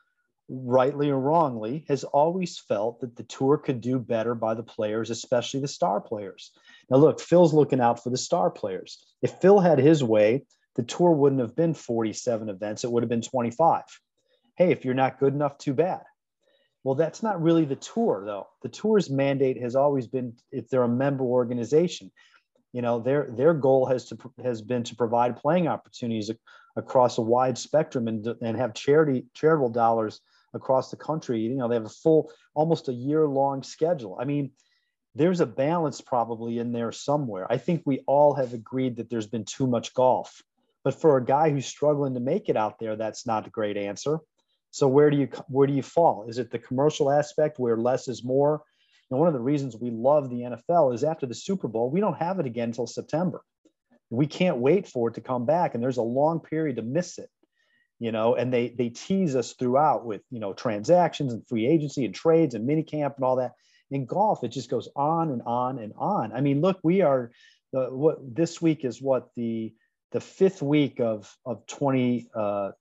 rightly 0.51 1.11
or 1.11 1.19
wrongly 1.19 1.85
has 1.87 2.03
always 2.03 2.57
felt 2.57 3.01
that 3.01 3.15
the 3.15 3.23
tour 3.23 3.57
could 3.57 3.81
do 3.81 3.99
better 3.99 4.33
by 4.33 4.53
the 4.53 4.63
players 4.63 5.09
especially 5.09 5.61
the 5.61 5.67
star 5.67 6.01
players. 6.01 6.51
Now 6.89 6.97
look 6.97 7.19
phil's 7.19 7.53
looking 7.53 7.81
out 7.81 8.03
for 8.03 8.09
the 8.09 8.17
star 8.17 8.49
players. 8.49 9.03
If 9.21 9.39
phil 9.41 9.59
had 9.59 9.79
his 9.79 10.03
way 10.03 10.45
the 10.75 10.83
tour 10.83 11.11
wouldn't 11.11 11.41
have 11.41 11.55
been 11.55 11.73
47 11.73 12.47
events. 12.47 12.83
It 12.83 12.91
would 12.91 13.03
have 13.03 13.09
been 13.09 13.21
25 13.21 13.83
hey 14.57 14.71
if 14.71 14.83
you're 14.83 14.93
not 14.93 15.19
good 15.19 15.33
enough 15.33 15.57
too 15.57 15.73
bad 15.73 16.01
well, 16.83 16.95
that's 16.95 17.21
not 17.21 17.41
really 17.41 17.65
the 17.65 17.75
tour, 17.75 18.23
though. 18.25 18.47
The 18.61 18.69
tour's 18.69 19.09
mandate 19.09 19.61
has 19.61 19.75
always 19.75 20.07
been 20.07 20.33
if 20.51 20.69
they're 20.69 20.83
a 20.83 20.89
member 20.89 21.23
organization, 21.23 22.11
you 22.71 22.81
know, 22.81 22.99
their 22.99 23.29
their 23.31 23.53
goal 23.53 23.85
has 23.87 24.05
to 24.09 24.17
has 24.43 24.61
been 24.61 24.83
to 24.83 24.95
provide 24.95 25.35
playing 25.35 25.67
opportunities 25.67 26.31
across 26.75 27.17
a 27.17 27.21
wide 27.21 27.57
spectrum 27.57 28.07
and 28.07 28.25
and 28.41 28.57
have 28.57 28.73
charity 28.73 29.25
charitable 29.33 29.69
dollars 29.69 30.21
across 30.53 30.89
the 30.89 30.97
country. 30.97 31.41
You 31.41 31.55
know, 31.55 31.67
they 31.67 31.75
have 31.75 31.85
a 31.85 31.89
full 31.89 32.31
almost 32.53 32.87
a 32.87 32.93
year 32.93 33.27
long 33.27 33.63
schedule. 33.63 34.17
I 34.19 34.25
mean, 34.25 34.51
there's 35.15 35.39
a 35.39 35.45
balance 35.45 36.01
probably 36.01 36.59
in 36.59 36.71
there 36.71 36.91
somewhere. 36.91 37.51
I 37.51 37.57
think 37.57 37.81
we 37.85 38.03
all 38.07 38.35
have 38.35 38.53
agreed 38.53 38.97
that 38.97 39.09
there's 39.09 39.27
been 39.27 39.45
too 39.45 39.67
much 39.67 39.93
golf. 39.93 40.41
But 40.83 40.99
for 40.99 41.17
a 41.17 41.25
guy 41.25 41.49
who's 41.49 41.65
struggling 41.65 42.13
to 42.13 42.19
make 42.19 42.47
it 42.47 42.55
out 42.55 42.79
there, 42.79 42.95
that's 42.95 43.27
not 43.27 43.47
a 43.47 43.49
great 43.49 43.77
answer. 43.77 44.19
So 44.71 44.87
where 44.87 45.09
do 45.09 45.17
you 45.17 45.29
where 45.47 45.67
do 45.67 45.73
you 45.73 45.81
fall? 45.81 46.25
Is 46.27 46.37
it 46.37 46.51
the 46.51 46.59
commercial 46.59 47.11
aspect 47.11 47.59
where 47.59 47.77
less 47.77 48.07
is 48.07 48.23
more? 48.23 48.61
And 49.09 49.19
one 49.19 49.27
of 49.27 49.33
the 49.33 49.39
reasons 49.39 49.75
we 49.75 49.89
love 49.89 50.29
the 50.29 50.41
NFL 50.41 50.93
is 50.93 51.03
after 51.03 51.25
the 51.25 51.33
Super 51.33 51.67
Bowl, 51.67 51.89
we 51.89 51.99
don't 51.99 52.17
have 52.17 52.39
it 52.39 52.45
again 52.45 52.69
until 52.69 52.85
September. 52.85 53.41
We 54.11 54.27
can't 54.27 54.57
wait 54.57 54.87
for 54.87 55.09
it 55.09 55.15
to 55.15 55.21
come 55.21 55.45
back, 55.45 55.73
and 55.73 55.83
there's 55.83 55.97
a 55.97 56.03
long 56.03 56.39
period 56.39 56.75
to 56.75 56.81
miss 56.81 57.17
it. 57.17 57.29
You 57.99 58.11
know, 58.11 58.35
and 58.35 58.53
they 58.53 58.69
they 58.69 58.89
tease 58.89 59.35
us 59.35 59.53
throughout 59.53 60.05
with 60.05 60.21
you 60.29 60.39
know 60.39 60.53
transactions 60.53 61.33
and 61.33 61.47
free 61.47 61.67
agency 61.67 62.05
and 62.05 62.13
trades 62.13 62.55
and 62.55 62.65
mini 62.65 62.83
camp 62.83 63.15
and 63.17 63.25
all 63.25 63.37
that. 63.37 63.53
In 63.91 64.05
golf, 64.05 64.43
it 64.43 64.49
just 64.49 64.69
goes 64.69 64.87
on 64.95 65.31
and 65.31 65.41
on 65.47 65.79
and 65.79 65.93
on. 65.97 66.31
I 66.31 66.41
mean, 66.41 66.61
look, 66.61 66.79
we 66.83 67.01
are 67.01 67.31
the 67.73 67.85
what 67.85 68.17
this 68.35 68.61
week 68.61 68.85
is 68.85 69.01
what 69.01 69.29
the 69.35 69.73
the 70.11 70.21
fifth 70.21 70.61
week 70.61 70.99
of 70.99 71.35
of 71.45 71.65
20 71.67 72.29
uh, 72.33 72.71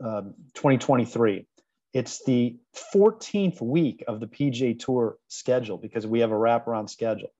um, 0.00 0.34
2023. 0.54 1.46
It's 1.92 2.24
the 2.24 2.56
14th 2.94 3.60
week 3.60 4.04
of 4.08 4.20
the 4.20 4.26
PGA 4.26 4.78
Tour 4.78 5.16
schedule 5.28 5.78
because 5.78 6.06
we 6.06 6.20
have 6.20 6.32
a 6.32 6.34
wraparound 6.34 6.90
schedule. 6.90 7.32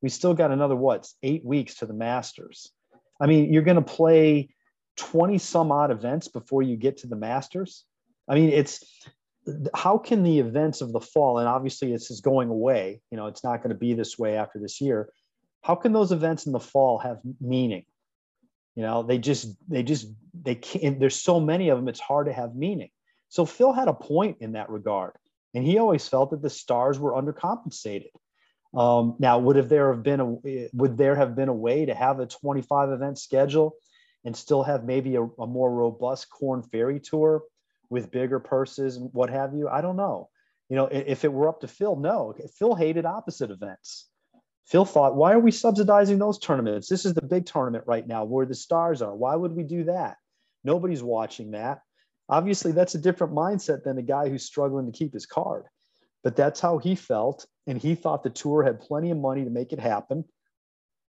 We 0.00 0.08
still 0.08 0.34
got 0.34 0.52
another 0.52 0.76
what 0.76 1.08
eight 1.22 1.44
weeks 1.44 1.76
to 1.76 1.86
the 1.86 1.94
Masters. 1.94 2.70
I 3.20 3.26
mean, 3.26 3.52
you're 3.52 3.62
going 3.62 3.76
to 3.76 3.82
play 3.82 4.50
20 4.96 5.38
some 5.38 5.72
odd 5.72 5.90
events 5.90 6.28
before 6.28 6.62
you 6.62 6.76
get 6.76 6.98
to 6.98 7.06
the 7.06 7.16
Masters. 7.16 7.84
I 8.28 8.34
mean, 8.34 8.50
it's 8.50 8.84
how 9.74 9.98
can 9.98 10.22
the 10.22 10.38
events 10.38 10.80
of 10.80 10.92
the 10.92 11.00
fall, 11.00 11.38
and 11.38 11.48
obviously 11.48 11.92
this 11.92 12.10
is 12.10 12.20
going 12.20 12.48
away, 12.48 13.00
you 13.10 13.16
know, 13.16 13.26
it's 13.26 13.44
not 13.44 13.58
going 13.58 13.70
to 13.70 13.78
be 13.78 13.94
this 13.94 14.18
way 14.18 14.36
after 14.36 14.58
this 14.58 14.80
year. 14.80 15.08
How 15.62 15.74
can 15.74 15.92
those 15.92 16.12
events 16.12 16.46
in 16.46 16.52
the 16.52 16.60
fall 16.60 16.98
have 16.98 17.18
meaning? 17.40 17.84
You 18.76 18.82
know, 18.82 19.02
they 19.02 19.18
just 19.18 19.48
they 19.68 19.82
just 19.82 20.06
they 20.34 20.54
can't. 20.54 21.00
There's 21.00 21.20
so 21.20 21.40
many 21.40 21.70
of 21.70 21.78
them. 21.78 21.88
It's 21.88 22.00
hard 22.00 22.26
to 22.26 22.32
have 22.32 22.54
meaning. 22.54 22.90
So 23.30 23.46
Phil 23.46 23.72
had 23.72 23.88
a 23.88 23.94
point 23.94 24.36
in 24.40 24.52
that 24.52 24.70
regard, 24.70 25.12
and 25.54 25.64
he 25.64 25.78
always 25.78 26.06
felt 26.06 26.30
that 26.30 26.42
the 26.42 26.50
stars 26.50 26.98
were 26.98 27.12
undercompensated. 27.12 28.10
Um, 28.74 29.16
now, 29.18 29.38
would 29.38 29.56
have 29.56 29.70
there 29.70 29.92
have 29.92 30.02
been 30.02 30.20
a 30.20 30.68
would 30.74 30.98
there 30.98 31.16
have 31.16 31.34
been 31.34 31.48
a 31.48 31.54
way 31.54 31.86
to 31.86 31.94
have 31.94 32.20
a 32.20 32.26
25 32.26 32.90
event 32.90 33.18
schedule 33.18 33.74
and 34.26 34.36
still 34.36 34.62
have 34.62 34.84
maybe 34.84 35.16
a, 35.16 35.22
a 35.22 35.46
more 35.46 35.72
robust 35.72 36.28
corn 36.28 36.62
Ferry 36.62 37.00
tour 37.00 37.44
with 37.88 38.10
bigger 38.10 38.40
purses 38.40 38.96
and 38.96 39.08
what 39.14 39.30
have 39.30 39.54
you? 39.54 39.68
I 39.68 39.80
don't 39.80 39.96
know. 39.96 40.28
You 40.68 40.76
know, 40.76 40.86
if 40.86 41.24
it 41.24 41.32
were 41.32 41.48
up 41.48 41.60
to 41.60 41.68
Phil, 41.68 41.96
no. 41.96 42.34
Phil 42.58 42.74
hated 42.74 43.06
opposite 43.06 43.50
events. 43.50 44.08
Phil 44.66 44.84
thought, 44.84 45.14
why 45.14 45.32
are 45.32 45.40
we 45.40 45.52
subsidizing 45.52 46.18
those 46.18 46.38
tournaments? 46.38 46.88
This 46.88 47.04
is 47.04 47.14
the 47.14 47.22
big 47.22 47.46
tournament 47.46 47.84
right 47.86 48.06
now 48.06 48.24
where 48.24 48.46
the 48.46 48.54
stars 48.54 49.00
are. 49.00 49.14
Why 49.14 49.36
would 49.36 49.52
we 49.52 49.62
do 49.62 49.84
that? 49.84 50.16
Nobody's 50.64 51.04
watching 51.04 51.52
that. 51.52 51.82
Obviously, 52.28 52.72
that's 52.72 52.96
a 52.96 53.00
different 53.00 53.32
mindset 53.32 53.84
than 53.84 53.98
a 53.98 54.02
guy 54.02 54.28
who's 54.28 54.44
struggling 54.44 54.86
to 54.86 54.98
keep 54.98 55.12
his 55.12 55.26
card. 55.26 55.66
But 56.24 56.34
that's 56.34 56.58
how 56.58 56.78
he 56.78 56.96
felt. 56.96 57.46
And 57.68 57.78
he 57.78 57.94
thought 57.94 58.24
the 58.24 58.30
tour 58.30 58.64
had 58.64 58.80
plenty 58.80 59.12
of 59.12 59.18
money 59.18 59.44
to 59.44 59.50
make 59.50 59.72
it 59.72 59.78
happen. 59.78 60.24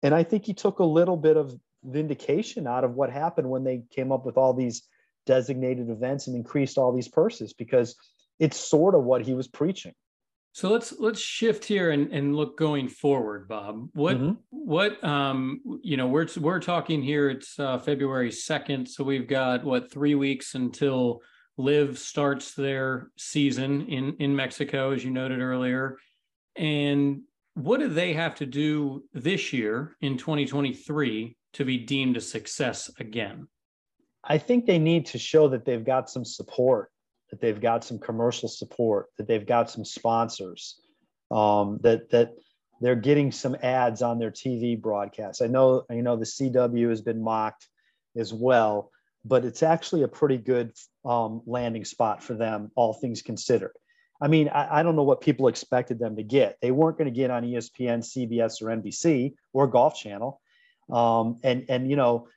And 0.02 0.16
I 0.16 0.24
think 0.24 0.46
he 0.46 0.56
took 0.56 0.80
a 0.80 0.84
little 0.84 1.18
bit 1.18 1.38
of 1.38 1.54
vindication 1.84 2.66
out 2.66 2.84
of 2.84 2.96
what 2.96 3.12
happened 3.12 3.48
when 3.48 3.64
they 3.64 3.84
came 3.92 4.12
up 4.12 4.26
with 4.26 4.38
all 4.38 4.54
these 4.54 4.82
designated 5.28 5.92
events 5.92 6.26
and 6.26 6.36
increased 6.36 6.80
all 6.80 6.92
these 6.92 7.08
purses 7.08 7.54
because 7.54 7.96
it's 8.40 8.58
sort 8.58 8.96
of 8.96 9.04
what 9.04 9.22
he 9.22 9.36
was 9.36 9.48
preaching. 9.48 9.94
So 10.54 10.70
let's 10.70 10.94
let's 11.00 11.20
shift 11.20 11.66
here 11.66 11.90
and, 11.90 12.12
and 12.14 12.36
look 12.36 12.58
going 12.58 12.88
forward, 12.88 13.48
Bob. 13.48 13.90
What 13.94 14.18
mm-hmm. 14.18 14.34
what 14.52 15.04
um 15.04 15.62
you 15.82 15.98
know 15.98 16.06
we're 16.06 16.28
we're 16.38 16.60
talking 16.60 17.02
here. 17.02 17.32
It's 17.32 17.60
uh, 17.60 17.80
February 17.80 18.32
second, 18.32 18.88
so 18.88 19.04
we've 19.04 19.28
got 19.28 19.64
what 19.64 19.92
three 19.92 20.14
weeks 20.14 20.54
until 20.54 21.22
LIV 21.58 21.98
starts 21.98 22.54
their 22.54 23.10
season 23.18 23.88
in 23.88 24.16
in 24.20 24.36
Mexico, 24.36 24.92
as 24.92 25.04
you 25.04 25.10
noted 25.10 25.42
earlier. 25.42 25.98
And 26.56 27.22
what 27.56 27.80
do 27.80 27.88
they 27.88 28.14
have 28.14 28.36
to 28.36 28.46
do 28.46 29.04
this 29.12 29.54
year 29.54 29.96
in 30.02 30.18
2023 30.20 31.36
to 31.54 31.66
be 31.66 31.78
deemed 31.80 32.16
a 32.16 32.22
success 32.22 32.92
again? 33.00 33.48
I 34.24 34.38
think 34.38 34.68
they 34.68 34.80
need 34.80 35.08
to 35.08 35.18
show 35.18 35.50
that 35.50 35.66
they've 35.66 35.84
got 35.84 36.12
some 36.12 36.24
support 36.24 36.92
that 37.34 37.42
they've 37.42 37.60
got 37.60 37.84
some 37.84 37.98
commercial 37.98 38.48
support, 38.48 39.08
that 39.18 39.28
they've 39.28 39.48
got 39.48 39.68
some 39.68 39.84
sponsors, 39.84 40.80
um, 41.32 41.80
that 41.82 42.12
that 42.12 42.36
they're 42.80 42.96
getting 42.96 43.32
some 43.32 43.58
ads 43.64 44.04
on 44.04 44.20
their 44.20 44.30
TV 44.30 44.80
broadcasts. 44.80 45.42
I 45.42 45.48
know 45.48 45.84
you 45.90 46.04
know 46.04 46.16
the 46.16 46.26
CW 46.26 46.90
has 46.90 47.02
been 47.02 47.24
mocked 47.24 47.68
as 48.16 48.32
well, 48.32 48.92
but 49.26 49.46
it's 49.46 49.64
actually 49.64 50.04
a 50.04 50.08
pretty 50.08 50.38
good 50.38 50.74
um, 51.06 51.42
landing 51.48 51.86
spot 51.86 52.22
for 52.22 52.36
them, 52.36 52.70
all 52.76 52.94
things 52.94 53.24
considered. 53.24 53.74
I 54.22 54.28
mean, 54.28 54.48
I, 54.50 54.80
I, 54.80 54.84
don't 54.84 54.96
know 54.96 55.04
what 55.04 55.20
people 55.20 55.48
expected 55.48 55.98
them 55.98 56.16
to 56.18 56.24
get. 56.24 56.58
They 56.62 56.70
weren't 56.70 57.00
going 57.00 57.12
to 57.12 57.20
get 57.20 57.32
on 57.32 57.44
ESPN, 57.44 58.04
CBS, 58.04 58.62
or 58.62 58.68
NBC 58.68 59.34
or 59.54 59.66
Golf 59.66 59.96
Channel, 59.96 60.40
um, 60.92 61.40
and 61.42 61.66
and 61.68 61.90
you 61.90 61.96
know 61.96 62.28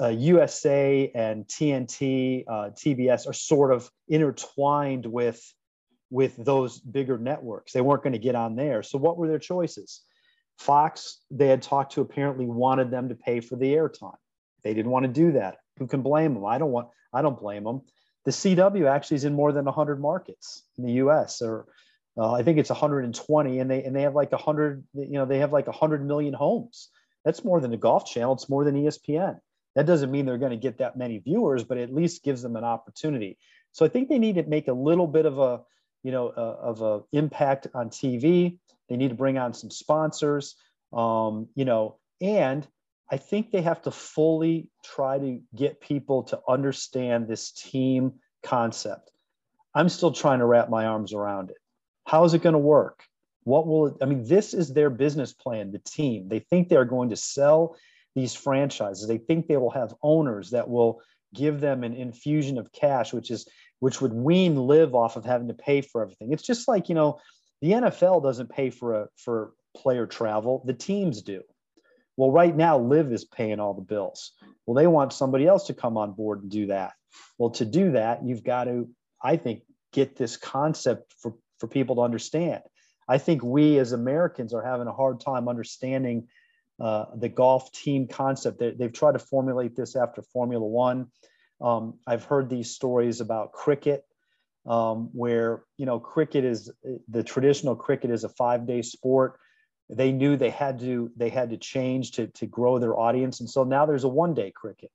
uh, 0.00 0.08
USA 0.08 1.10
and 1.14 1.46
TNT, 1.46 2.44
uh, 2.46 2.70
TBS 2.70 3.26
are 3.28 3.32
sort 3.32 3.72
of 3.72 3.90
intertwined 4.08 5.06
with 5.06 5.42
with 6.10 6.36
those 6.36 6.78
bigger 6.78 7.16
networks. 7.16 7.72
They 7.72 7.80
weren't 7.80 8.02
going 8.02 8.12
to 8.12 8.18
get 8.18 8.34
on 8.34 8.54
there. 8.54 8.82
So 8.82 8.98
what 8.98 9.16
were 9.16 9.28
their 9.28 9.38
choices? 9.38 10.02
Fox, 10.58 11.20
they 11.30 11.48
had 11.48 11.62
talked 11.62 11.92
to 11.92 12.02
apparently 12.02 12.44
wanted 12.44 12.90
them 12.90 13.08
to 13.08 13.14
pay 13.14 13.40
for 13.40 13.56
the 13.56 13.72
airtime. 13.72 14.16
They 14.62 14.74
didn't 14.74 14.90
want 14.90 15.04
to 15.04 15.12
do 15.12 15.32
that. 15.32 15.56
Who 15.78 15.86
can 15.86 16.02
blame 16.02 16.34
them? 16.34 16.44
I 16.44 16.58
don't 16.58 16.70
want. 16.70 16.88
I 17.12 17.22
don't 17.22 17.40
blame 17.40 17.64
them. 17.64 17.80
The 18.24 18.30
CW 18.30 18.88
actually 18.88 19.16
is 19.16 19.24
in 19.24 19.32
more 19.34 19.52
than 19.52 19.64
100 19.64 20.00
markets 20.00 20.62
in 20.78 20.84
the 20.84 20.92
U.S. 20.92 21.42
or 21.42 21.66
uh, 22.16 22.32
I 22.32 22.42
think 22.42 22.58
it's 22.58 22.70
120, 22.70 23.58
and 23.58 23.70
they 23.70 23.82
and 23.82 23.96
they 23.96 24.02
have 24.02 24.14
like 24.14 24.32
100. 24.32 24.84
You 24.94 25.12
know, 25.12 25.24
they 25.24 25.38
have 25.38 25.52
like 25.52 25.66
100 25.66 26.06
million 26.06 26.34
homes. 26.34 26.90
That's 27.24 27.44
more 27.44 27.60
than 27.60 27.70
the 27.70 27.76
Golf 27.76 28.04
Channel. 28.04 28.34
It's 28.34 28.50
more 28.50 28.64
than 28.64 28.74
ESPN. 28.74 29.38
That 29.74 29.86
doesn't 29.86 30.10
mean 30.10 30.26
they're 30.26 30.38
going 30.38 30.50
to 30.50 30.56
get 30.56 30.78
that 30.78 30.96
many 30.96 31.18
viewers, 31.18 31.64
but 31.64 31.78
at 31.78 31.94
least 31.94 32.24
gives 32.24 32.42
them 32.42 32.56
an 32.56 32.64
opportunity. 32.64 33.38
So 33.72 33.84
I 33.86 33.88
think 33.88 34.08
they 34.08 34.18
need 34.18 34.34
to 34.36 34.42
make 34.42 34.68
a 34.68 34.72
little 34.72 35.06
bit 35.06 35.26
of 35.26 35.38
a, 35.38 35.62
you 36.02 36.12
know, 36.12 36.28
uh, 36.28 36.56
of 36.60 36.82
a 36.82 37.00
impact 37.12 37.68
on 37.74 37.88
TV. 37.88 38.58
They 38.88 38.96
need 38.96 39.08
to 39.08 39.14
bring 39.14 39.38
on 39.38 39.54
some 39.54 39.70
sponsors, 39.70 40.56
um, 40.92 41.48
you 41.54 41.64
know, 41.64 41.96
and 42.20 42.66
I 43.10 43.16
think 43.16 43.50
they 43.50 43.62
have 43.62 43.82
to 43.82 43.90
fully 43.90 44.68
try 44.84 45.18
to 45.18 45.40
get 45.54 45.80
people 45.80 46.24
to 46.24 46.40
understand 46.48 47.28
this 47.28 47.52
team 47.52 48.14
concept. 48.42 49.10
I'm 49.74 49.88
still 49.88 50.12
trying 50.12 50.40
to 50.40 50.46
wrap 50.46 50.68
my 50.68 50.86
arms 50.86 51.12
around 51.12 51.50
it. 51.50 51.56
How 52.06 52.24
is 52.24 52.34
it 52.34 52.42
going 52.42 52.54
to 52.54 52.58
work? 52.58 53.04
What 53.44 53.66
will 53.66 53.86
it, 53.88 53.94
I 54.02 54.04
mean? 54.04 54.24
This 54.24 54.54
is 54.54 54.72
their 54.72 54.90
business 54.90 55.32
plan, 55.32 55.72
the 55.72 55.78
team. 55.78 56.28
They 56.28 56.38
think 56.38 56.68
they're 56.68 56.84
going 56.84 57.10
to 57.10 57.16
sell 57.16 57.76
these 58.14 58.34
franchises. 58.34 59.06
They 59.06 59.18
think 59.18 59.46
they 59.46 59.56
will 59.56 59.70
have 59.70 59.94
owners 60.02 60.50
that 60.50 60.68
will 60.68 61.00
give 61.34 61.60
them 61.60 61.82
an 61.82 61.94
infusion 61.94 62.58
of 62.58 62.72
cash, 62.72 63.12
which 63.12 63.30
is 63.30 63.48
which 63.80 64.00
would 64.00 64.12
wean 64.12 64.56
LIV 64.56 64.94
off 64.94 65.16
of 65.16 65.24
having 65.24 65.48
to 65.48 65.54
pay 65.54 65.80
for 65.80 66.02
everything. 66.02 66.32
It's 66.32 66.42
just 66.42 66.68
like, 66.68 66.88
you 66.88 66.94
know, 66.94 67.18
the 67.60 67.72
NFL 67.72 68.22
doesn't 68.22 68.50
pay 68.50 68.70
for 68.70 68.94
a 68.94 69.08
for 69.16 69.52
player 69.76 70.06
travel, 70.06 70.62
the 70.66 70.74
teams 70.74 71.22
do. 71.22 71.42
Well, 72.16 72.30
right 72.30 72.54
now, 72.54 72.78
LIV 72.78 73.12
is 73.12 73.24
paying 73.24 73.58
all 73.58 73.74
the 73.74 73.80
bills. 73.80 74.32
Well, 74.66 74.74
they 74.74 74.86
want 74.86 75.12
somebody 75.12 75.46
else 75.46 75.66
to 75.68 75.74
come 75.74 75.96
on 75.96 76.12
board 76.12 76.42
and 76.42 76.50
do 76.50 76.66
that. 76.66 76.92
Well, 77.38 77.50
to 77.50 77.64
do 77.64 77.92
that, 77.92 78.24
you've 78.24 78.44
got 78.44 78.64
to, 78.64 78.88
I 79.22 79.36
think, 79.36 79.62
get 79.92 80.16
this 80.16 80.36
concept 80.36 81.14
for, 81.18 81.34
for 81.58 81.66
people 81.66 81.96
to 81.96 82.02
understand. 82.02 82.62
I 83.08 83.18
think 83.18 83.42
we 83.42 83.78
as 83.78 83.92
Americans 83.92 84.52
are 84.54 84.62
having 84.62 84.86
a 84.86 84.92
hard 84.92 85.20
time 85.20 85.48
understanding 85.48 86.28
uh, 86.82 87.06
the 87.14 87.28
golf 87.28 87.72
team 87.72 88.08
concept. 88.08 88.58
They, 88.58 88.74
have 88.78 88.92
tried 88.92 89.12
to 89.12 89.18
formulate 89.18 89.76
this 89.76 89.96
after 89.96 90.20
Formula 90.20 90.66
One. 90.66 91.06
Um, 91.60 91.94
I've 92.06 92.24
heard 92.24 92.50
these 92.50 92.70
stories 92.70 93.20
about 93.20 93.52
cricket, 93.52 94.04
um, 94.66 95.08
where 95.12 95.62
you 95.78 95.86
know 95.86 95.98
cricket 95.98 96.44
is 96.44 96.70
the 97.08 97.22
traditional 97.22 97.76
cricket 97.76 98.10
is 98.10 98.24
a 98.24 98.28
five-day 98.28 98.82
sport 98.82 99.38
they 99.88 100.10
knew 100.10 100.36
they 100.36 100.50
had 100.50 100.80
to 100.80 101.10
they 101.16 101.28
had 101.28 101.50
to 101.50 101.56
change 101.56 102.12
to 102.12 102.26
to 102.28 102.46
grow 102.46 102.78
their 102.78 102.98
audience 102.98 103.40
and 103.40 103.48
so 103.48 103.64
now 103.64 103.84
there's 103.86 104.04
a 104.04 104.08
one 104.08 104.34
day 104.34 104.50
cricket 104.50 104.90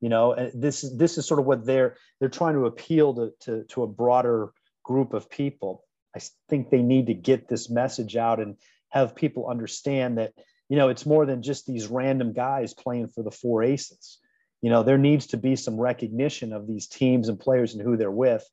you 0.00 0.08
know 0.08 0.32
and 0.32 0.62
this 0.62 0.84
is 0.84 0.96
this 0.96 1.18
is 1.18 1.26
sort 1.26 1.40
of 1.40 1.46
what 1.46 1.64
they're 1.64 1.96
they're 2.18 2.28
trying 2.28 2.54
to 2.54 2.66
appeal 2.66 3.14
to, 3.14 3.32
to 3.40 3.64
to 3.64 3.82
a 3.82 3.86
broader 3.86 4.50
group 4.84 5.12
of 5.12 5.28
people 5.28 5.84
i 6.14 6.20
think 6.48 6.70
they 6.70 6.82
need 6.82 7.06
to 7.06 7.14
get 7.14 7.48
this 7.48 7.68
message 7.68 8.16
out 8.16 8.40
and 8.40 8.56
have 8.90 9.14
people 9.14 9.48
understand 9.48 10.18
that 10.18 10.32
you 10.70 10.76
know 10.76 10.88
it's 10.88 11.04
more 11.04 11.26
than 11.26 11.42
just 11.42 11.66
these 11.66 11.88
random 11.88 12.32
guys 12.32 12.72
playing 12.72 13.08
for 13.08 13.22
the 13.22 13.30
four 13.30 13.62
aces 13.62 14.18
you 14.62 14.70
know 14.70 14.82
there 14.82 14.98
needs 14.98 15.26
to 15.26 15.36
be 15.36 15.54
some 15.54 15.78
recognition 15.78 16.54
of 16.54 16.66
these 16.66 16.86
teams 16.86 17.28
and 17.28 17.38
players 17.38 17.74
and 17.74 17.82
who 17.82 17.98
they're 17.98 18.10
with 18.10 18.48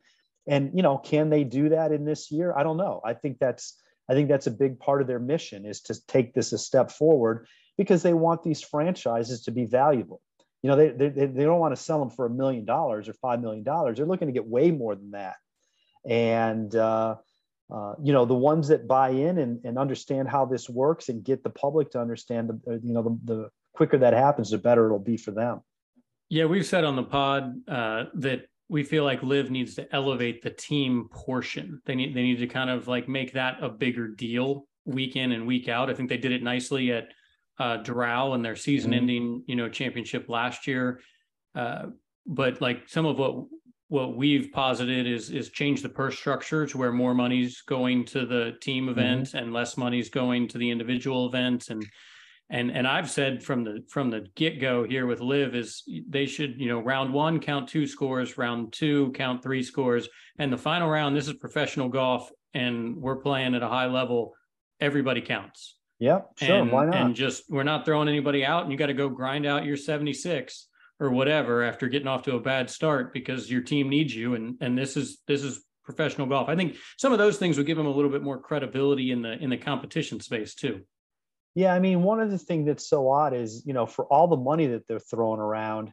and 0.48 0.72
you 0.76 0.84
know 0.84 0.98
can 0.98 1.30
they 1.30 1.46
do 1.46 1.70
that 1.70 1.94
in 1.94 2.04
this 2.04 2.30
year 2.32 2.54
i 2.58 2.64
don't 2.64 2.78
know 2.78 3.00
i 3.06 3.14
think 3.14 3.40
that's 3.40 3.82
I 4.10 4.14
think 4.14 4.30
that's 4.30 4.48
a 4.48 4.52
big 4.52 4.80
part 4.80 5.02
of 5.02 5.08
their 5.08 5.20
mission 5.20 5.66
is 5.66 5.82
to 5.82 6.08
take 6.08 6.34
this 6.34 6.54
a 6.54 6.58
step 6.58 6.92
forward 6.92 7.48
because 7.78 8.04
they 8.04 8.14
want 8.14 8.44
these 8.44 8.62
franchises 8.62 9.44
to 9.44 9.52
be 9.52 9.66
valuable. 9.66 10.22
You 10.64 10.70
know, 10.70 10.76
they, 10.76 10.90
they, 10.90 11.10
they 11.10 11.44
don't 11.44 11.60
want 11.60 11.76
to 11.76 11.82
sell 11.82 12.00
them 12.00 12.10
for 12.10 12.26
a 12.26 12.30
million 12.30 12.66
dollars 12.66 13.08
or 13.08 13.14
$5 13.14 13.42
million. 13.42 13.64
They're 13.64 14.06
looking 14.06 14.28
to 14.28 14.34
get 14.34 14.48
way 14.48 14.72
more 14.72 14.96
than 14.96 15.12
that. 15.12 15.36
And, 16.08 16.74
uh, 16.76 17.16
uh, 17.74 17.94
you 18.02 18.14
know, 18.14 18.26
the 18.26 18.34
ones 18.34 18.68
that 18.70 18.88
buy 18.88 19.10
in 19.10 19.40
and, 19.40 19.60
and 19.66 19.78
understand 19.78 20.30
how 20.30 20.46
this 20.46 20.70
works 20.70 21.10
and 21.10 21.24
get 21.24 21.44
the 21.44 21.50
public 21.50 21.92
to 21.92 22.00
understand, 22.00 22.50
the, 22.50 22.72
uh, 22.72 22.78
you 22.82 22.94
know, 22.94 23.04
the, 23.04 23.34
the 23.34 23.50
quicker 23.74 23.98
that 23.98 24.14
happens, 24.14 24.52
the 24.52 24.58
better 24.58 24.86
it'll 24.86 25.00
be 25.00 25.18
for 25.18 25.32
them. 25.32 25.62
Yeah, 26.30 26.46
we've 26.46 26.66
said 26.66 26.84
on 26.84 26.96
the 26.96 27.04
pod 27.04 27.54
uh, 27.68 28.06
that 28.16 28.48
we 28.70 28.84
feel 28.84 29.04
like 29.04 29.24
LIV 29.24 29.50
needs 29.50 29.76
to 29.76 29.96
elevate 29.96 30.42
the 30.42 30.50
team 30.50 31.08
portion. 31.12 31.82
They 31.86 31.96
need 31.96 32.14
they 32.14 32.22
need 32.22 32.40
to 32.40 32.48
kind 32.48 32.70
of 32.70 32.88
like 32.88 33.08
make 33.08 33.34
that 33.34 33.64
a 33.64 33.70
bigger 33.70 34.10
deal 34.10 34.68
week 34.86 35.16
in 35.16 35.32
and 35.32 35.48
week 35.48 35.70
out. 35.70 35.90
I 35.90 35.94
think 35.94 36.10
they 36.10 36.18
did 36.18 36.34
it 36.34 36.44
nicely 36.44 36.92
at 36.92 37.14
uh, 37.60 37.78
Doral 37.78 38.36
and 38.36 38.44
their 38.44 38.56
season-ending 38.56 39.24
mm-hmm. 39.24 39.42
you 39.48 39.56
know 39.56 39.70
championship 39.70 40.28
last 40.28 40.68
year. 40.68 41.00
Uh, 41.56 41.88
but 42.26 42.62
like 42.62 42.90
some 42.90 43.06
of 43.06 43.18
what 43.18 43.46
what 43.90 44.18
we've 44.18 44.52
posited 44.52 45.08
is 45.08 45.30
is 45.30 45.50
change 45.50 45.82
the 45.82 45.90
purse 45.90 46.18
structure 46.18 46.66
to 46.66 46.78
where 46.78 46.92
more 46.92 47.14
money's 47.14 47.62
going 47.62 48.04
to 48.06 48.26
the 48.26 48.54
team 48.62 48.90
event 48.90 49.28
mm-hmm. 49.28 49.38
and 49.38 49.54
less 49.54 49.78
money's 49.78 50.10
going 50.10 50.48
to 50.48 50.58
the 50.58 50.70
individual 50.70 51.28
event 51.28 51.70
and 51.70 51.86
and 52.50 52.72
and 52.72 52.88
I've 52.88 53.10
said 53.10 53.44
from 53.44 53.64
the 53.64 53.84
from 53.90 54.10
the 54.10 54.28
get 54.36 54.62
go 54.62 54.86
here 54.86 55.06
with 55.06 55.20
LIV 55.20 55.56
is 55.56 55.84
they 56.08 56.26
should 56.26 56.60
you 56.60 56.70
know 56.70 56.80
round 56.80 57.14
one 57.14 57.40
count 57.40 57.68
two 57.68 57.86
scores, 57.86 58.38
round 58.38 58.72
two 58.72 59.12
count 59.16 59.44
three 59.44 59.64
scores, 59.64 60.08
and 60.38 60.52
the 60.52 60.58
final 60.58 60.90
round. 60.90 61.16
This 61.16 61.28
is 61.28 61.34
professional 61.34 61.90
golf, 61.90 62.30
and 62.54 62.96
we're 62.98 63.18
playing 63.18 63.54
at 63.54 63.64
a 63.64 63.68
high 63.68 63.88
level. 63.88 64.34
Everybody 64.80 65.22
counts. 65.22 65.76
Yeah, 66.00 66.22
sure. 66.36 66.56
And, 66.56 66.72
Why 66.72 66.86
not? 66.86 66.96
And 66.96 67.16
just 67.16 67.44
we're 67.50 67.64
not 67.64 67.84
throwing 67.84 68.08
anybody 68.08 68.46
out, 68.46 68.64
and 68.64 68.72
you 68.72 68.78
got 68.78 68.88
to 68.88 68.94
go 68.94 69.10
grind 69.10 69.46
out 69.46 69.66
your 69.66 69.78
seventy 69.78 70.14
six 70.14 70.68
or 71.00 71.12
whatever 71.12 71.64
after 71.64 71.88
getting 71.88 72.08
off 72.08 72.24
to 72.24 72.36
a 72.36 72.40
bad 72.40 72.70
start 72.70 73.14
because 73.14 73.52
your 73.52 73.62
team 73.62 73.90
needs 73.90 74.16
you, 74.16 74.36
and 74.36 74.58
and 74.62 74.78
this 74.78 74.98
is 74.98 75.20
this 75.28 75.44
is 75.44 75.64
professional 75.84 76.28
golf. 76.28 76.50
I 76.50 76.56
think 76.56 76.76
some 76.98 77.14
of 77.14 77.20
those 77.20 77.38
things 77.38 77.58
would 77.58 77.68
give 77.68 77.78
them 77.78 77.88
a 77.88 77.92
little 77.92 78.12
bit 78.12 78.24
more 78.24 78.40
credibility 78.40 79.12
in 79.12 79.22
the 79.22 79.34
in 79.42 79.50
the 79.50 79.58
competition 79.58 80.20
space 80.20 80.54
too. 80.54 80.82
Yeah, 81.56 81.74
I 81.74 81.80
mean, 81.80 82.04
one 82.04 82.20
of 82.20 82.30
the 82.30 82.38
things 82.38 82.68
that's 82.68 82.88
so 82.88 83.10
odd 83.10 83.34
is, 83.34 83.64
you 83.66 83.74
know, 83.74 83.88
for 83.88 84.06
all 84.06 84.28
the 84.28 84.38
money 84.38 84.68
that 84.68 84.88
they're 84.88 85.00
throwing 85.00 85.40
around, 85.40 85.92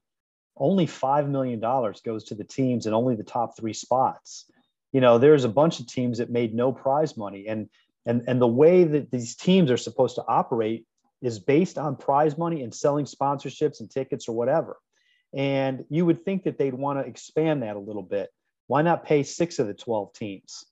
only 0.58 0.86
$5 0.86 1.30
million 1.30 1.58
goes 1.58 2.24
to 2.24 2.34
the 2.34 2.44
teams 2.44 2.84
and 2.84 2.94
only 2.94 3.16
the 3.16 3.24
top 3.24 3.56
three 3.56 3.72
spots. 3.72 4.44
You 4.92 5.00
know, 5.00 5.16
there's 5.16 5.44
a 5.44 5.48
bunch 5.48 5.80
of 5.80 5.86
teams 5.86 6.18
that 6.18 6.28
made 6.28 6.54
no 6.54 6.70
prize 6.70 7.16
money. 7.16 7.46
And 7.48 7.70
and 8.06 8.22
and 8.28 8.40
the 8.40 8.46
way 8.46 8.84
that 8.84 9.10
these 9.10 9.34
teams 9.36 9.70
are 9.70 9.78
supposed 9.78 10.16
to 10.16 10.24
operate 10.28 10.86
is 11.22 11.38
based 11.38 11.78
on 11.78 11.96
prize 11.96 12.36
money 12.36 12.62
and 12.62 12.74
selling 12.74 13.06
sponsorships 13.06 13.80
and 13.80 13.90
tickets 13.90 14.28
or 14.28 14.36
whatever. 14.36 14.76
And 15.34 15.84
you 15.90 16.06
would 16.06 16.24
think 16.24 16.44
that 16.44 16.58
they'd 16.58 16.74
want 16.74 16.98
to 16.98 17.06
expand 17.06 17.62
that 17.62 17.76
a 17.76 17.80
little 17.80 18.02
bit. 18.02 18.30
Why 18.66 18.82
not 18.82 19.04
pay 19.04 19.22
six 19.24 19.58
of 19.58 19.66
the 19.66 19.74
12 19.74 20.12
teams? 20.14 20.64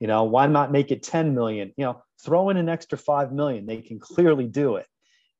You 0.00 0.08
know, 0.08 0.24
why 0.24 0.46
not 0.46 0.72
make 0.72 0.90
it 0.90 1.02
10 1.02 1.34
million? 1.34 1.72
You 1.76 1.84
know, 1.84 2.02
throw 2.24 2.50
in 2.50 2.56
an 2.56 2.68
extra 2.68 2.98
5 2.98 3.32
million. 3.32 3.66
They 3.66 3.82
can 3.82 4.00
clearly 4.00 4.46
do 4.46 4.76
it 4.76 4.86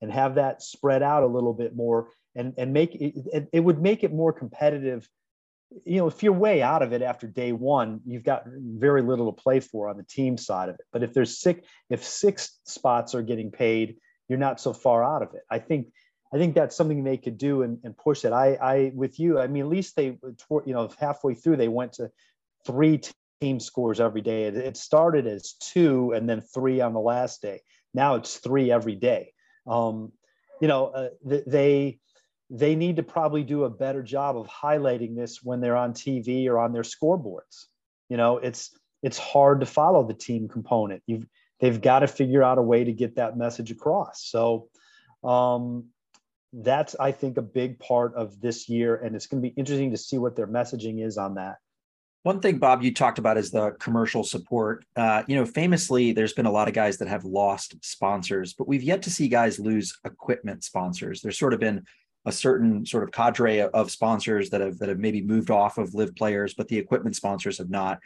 and 0.00 0.12
have 0.12 0.36
that 0.36 0.62
spread 0.62 1.02
out 1.02 1.22
a 1.22 1.26
little 1.26 1.52
bit 1.52 1.74
more 1.74 2.10
and, 2.34 2.54
and 2.56 2.72
make 2.72 2.94
it, 2.94 3.48
it 3.52 3.60
would 3.60 3.82
make 3.82 4.04
it 4.04 4.12
more 4.12 4.32
competitive. 4.32 5.08
You 5.84 5.98
know, 5.98 6.06
if 6.06 6.22
you're 6.22 6.32
way 6.32 6.62
out 6.62 6.82
of 6.82 6.92
it 6.92 7.02
after 7.02 7.26
day 7.26 7.52
one, 7.52 8.00
you've 8.06 8.24
got 8.24 8.44
very 8.46 9.02
little 9.02 9.32
to 9.32 9.42
play 9.42 9.60
for 9.60 9.88
on 9.88 9.96
the 9.96 10.04
team 10.04 10.36
side 10.36 10.68
of 10.68 10.76
it. 10.76 10.86
But 10.92 11.02
if 11.02 11.12
there's 11.12 11.38
six, 11.38 11.66
if 11.90 12.04
six 12.04 12.58
spots 12.64 13.14
are 13.14 13.22
getting 13.22 13.50
paid, 13.50 13.96
you're 14.28 14.38
not 14.38 14.60
so 14.60 14.72
far 14.72 15.02
out 15.02 15.22
of 15.22 15.34
it. 15.34 15.42
I 15.50 15.58
think 15.58 15.88
I 16.32 16.38
think 16.38 16.54
that's 16.54 16.76
something 16.76 17.02
they 17.02 17.16
could 17.16 17.38
do 17.38 17.62
and, 17.62 17.78
and 17.82 17.96
push 17.96 18.24
it. 18.24 18.32
I, 18.32 18.54
I, 18.54 18.92
with 18.94 19.18
you, 19.18 19.40
I 19.40 19.48
mean, 19.48 19.64
at 19.64 19.68
least 19.68 19.96
they, 19.96 20.16
you 20.16 20.62
know, 20.66 20.88
halfway 20.98 21.34
through 21.34 21.56
they 21.56 21.68
went 21.68 21.94
to 21.94 22.10
three 22.64 23.00
team 23.40 23.58
scores 23.58 24.00
every 24.00 24.20
day. 24.20 24.44
It, 24.44 24.76
started 24.76 25.26
as 25.26 25.54
two 25.54 26.12
and 26.12 26.28
then 26.28 26.40
three 26.40 26.80
on 26.80 26.92
the 26.92 27.00
last 27.00 27.42
day. 27.42 27.62
Now 27.94 28.14
it's 28.14 28.36
three 28.36 28.70
every 28.70 28.94
day. 28.94 29.32
Um, 29.66 30.12
you 30.60 30.68
know, 30.68 30.86
uh, 30.88 31.08
they 31.24 31.98
they 32.50 32.74
need 32.74 32.96
to 32.96 33.02
probably 33.02 33.44
do 33.44 33.64
a 33.64 33.70
better 33.70 34.02
job 34.02 34.36
of 34.36 34.46
highlighting 34.48 35.16
this 35.16 35.42
when 35.42 35.60
they're 35.60 35.76
on 35.76 35.94
TV 35.94 36.48
or 36.48 36.58
on 36.58 36.72
their 36.72 36.82
scoreboards. 36.82 37.66
You 38.08 38.16
know, 38.16 38.38
it's 38.38 38.76
it's 39.02 39.18
hard 39.18 39.60
to 39.60 39.66
follow 39.66 40.06
the 40.06 40.14
team 40.14 40.48
component. 40.48 41.02
You've 41.06 41.26
they've 41.60 41.80
got 41.80 42.00
to 42.00 42.08
figure 42.08 42.42
out 42.42 42.58
a 42.58 42.62
way 42.62 42.84
to 42.84 42.92
get 42.92 43.16
that 43.16 43.36
message 43.36 43.70
across. 43.70 44.24
So 44.24 44.68
um, 45.24 45.86
that's 46.52 46.96
I 46.98 47.12
think 47.12 47.36
a 47.36 47.42
big 47.42 47.78
part 47.78 48.14
of 48.14 48.40
this 48.40 48.68
year, 48.68 48.96
and 48.96 49.14
it's 49.14 49.26
going 49.26 49.42
to 49.42 49.48
be 49.48 49.54
interesting 49.56 49.90
to 49.90 49.96
see 49.96 50.18
what 50.18 50.36
their 50.36 50.46
messaging 50.46 51.04
is 51.04 51.16
on 51.16 51.34
that. 51.34 51.56
One 52.22 52.40
thing, 52.40 52.58
Bob, 52.58 52.82
you 52.82 52.92
talked 52.92 53.18
about 53.18 53.38
is 53.38 53.50
the 53.50 53.70
commercial 53.80 54.24
support. 54.24 54.84
Uh, 54.94 55.22
you 55.26 55.36
know, 55.36 55.46
famously, 55.46 56.12
there's 56.12 56.34
been 56.34 56.46
a 56.46 56.50
lot 56.50 56.68
of 56.68 56.74
guys 56.74 56.98
that 56.98 57.08
have 57.08 57.24
lost 57.24 57.76
sponsors, 57.82 58.52
but 58.52 58.68
we've 58.68 58.82
yet 58.82 59.02
to 59.02 59.10
see 59.10 59.26
guys 59.26 59.58
lose 59.58 59.98
equipment 60.04 60.62
sponsors. 60.62 61.22
There's 61.22 61.38
sort 61.38 61.54
of 61.54 61.60
been 61.60 61.82
a 62.26 62.32
certain 62.32 62.84
sort 62.84 63.04
of 63.04 63.12
cadre 63.12 63.60
of 63.60 63.90
sponsors 63.90 64.50
that 64.50 64.60
have 64.60 64.78
that 64.78 64.90
have 64.90 64.98
maybe 64.98 65.22
moved 65.22 65.50
off 65.50 65.78
of 65.78 65.94
LIV 65.94 66.14
players, 66.14 66.52
but 66.52 66.68
the 66.68 66.76
equipment 66.76 67.16
sponsors 67.16 67.56
have 67.56 67.70
not. 67.70 67.98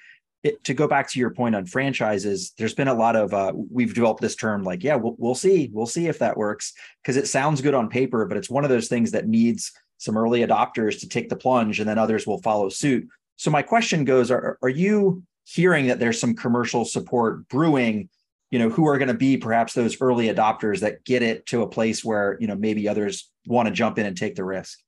It, 0.44 0.62
to 0.64 0.74
go 0.74 0.86
back 0.86 1.10
to 1.10 1.18
your 1.18 1.30
point 1.30 1.56
on 1.56 1.66
franchises, 1.66 2.52
there's 2.56 2.74
been 2.74 2.88
a 2.88 2.94
lot 2.94 3.16
of 3.16 3.34
uh, 3.34 3.52
we've 3.54 3.94
developed 3.94 4.20
this 4.20 4.36
term 4.36 4.62
like, 4.62 4.84
yeah, 4.84 4.94
we'll, 4.94 5.16
we'll 5.18 5.34
see, 5.34 5.70
we'll 5.72 5.86
see 5.86 6.06
if 6.06 6.20
that 6.20 6.36
works 6.36 6.72
because 7.02 7.16
it 7.16 7.26
sounds 7.26 7.62
good 7.62 7.74
on 7.74 7.88
paper, 7.88 8.26
but 8.26 8.36
it's 8.36 8.50
one 8.50 8.62
of 8.62 8.70
those 8.70 8.88
things 8.88 9.10
that 9.12 9.26
needs 9.26 9.72
some 9.98 10.16
early 10.16 10.46
adopters 10.46 11.00
to 11.00 11.08
take 11.08 11.28
the 11.30 11.36
plunge, 11.36 11.80
and 11.80 11.88
then 11.88 11.98
others 11.98 12.26
will 12.26 12.42
follow 12.42 12.68
suit 12.68 13.08
so 13.36 13.50
my 13.50 13.62
question 13.62 14.04
goes: 14.04 14.30
Are 14.30 14.58
are 14.62 14.68
you 14.68 15.22
hearing 15.44 15.88
that 15.88 15.98
there's 15.98 16.20
some 16.20 16.34
commercial 16.34 16.84
support 16.84 17.48
brewing? 17.48 18.08
You 18.50 18.58
know, 18.60 18.68
who 18.68 18.86
are 18.86 18.98
going 18.98 19.08
to 19.08 19.14
be 19.14 19.36
perhaps 19.36 19.72
those 19.72 20.00
early 20.00 20.28
adopters 20.28 20.80
that 20.80 21.04
get 21.04 21.22
it 21.22 21.44
to 21.46 21.62
a 21.62 21.68
place 21.68 22.04
where 22.04 22.36
you 22.40 22.46
know 22.46 22.54
maybe 22.54 22.88
others 22.88 23.30
want 23.46 23.66
to 23.66 23.74
jump 23.74 23.98
in 23.98 24.06
and 24.06 24.16
take 24.16 24.36
the 24.36 24.44
risk? 24.44 24.78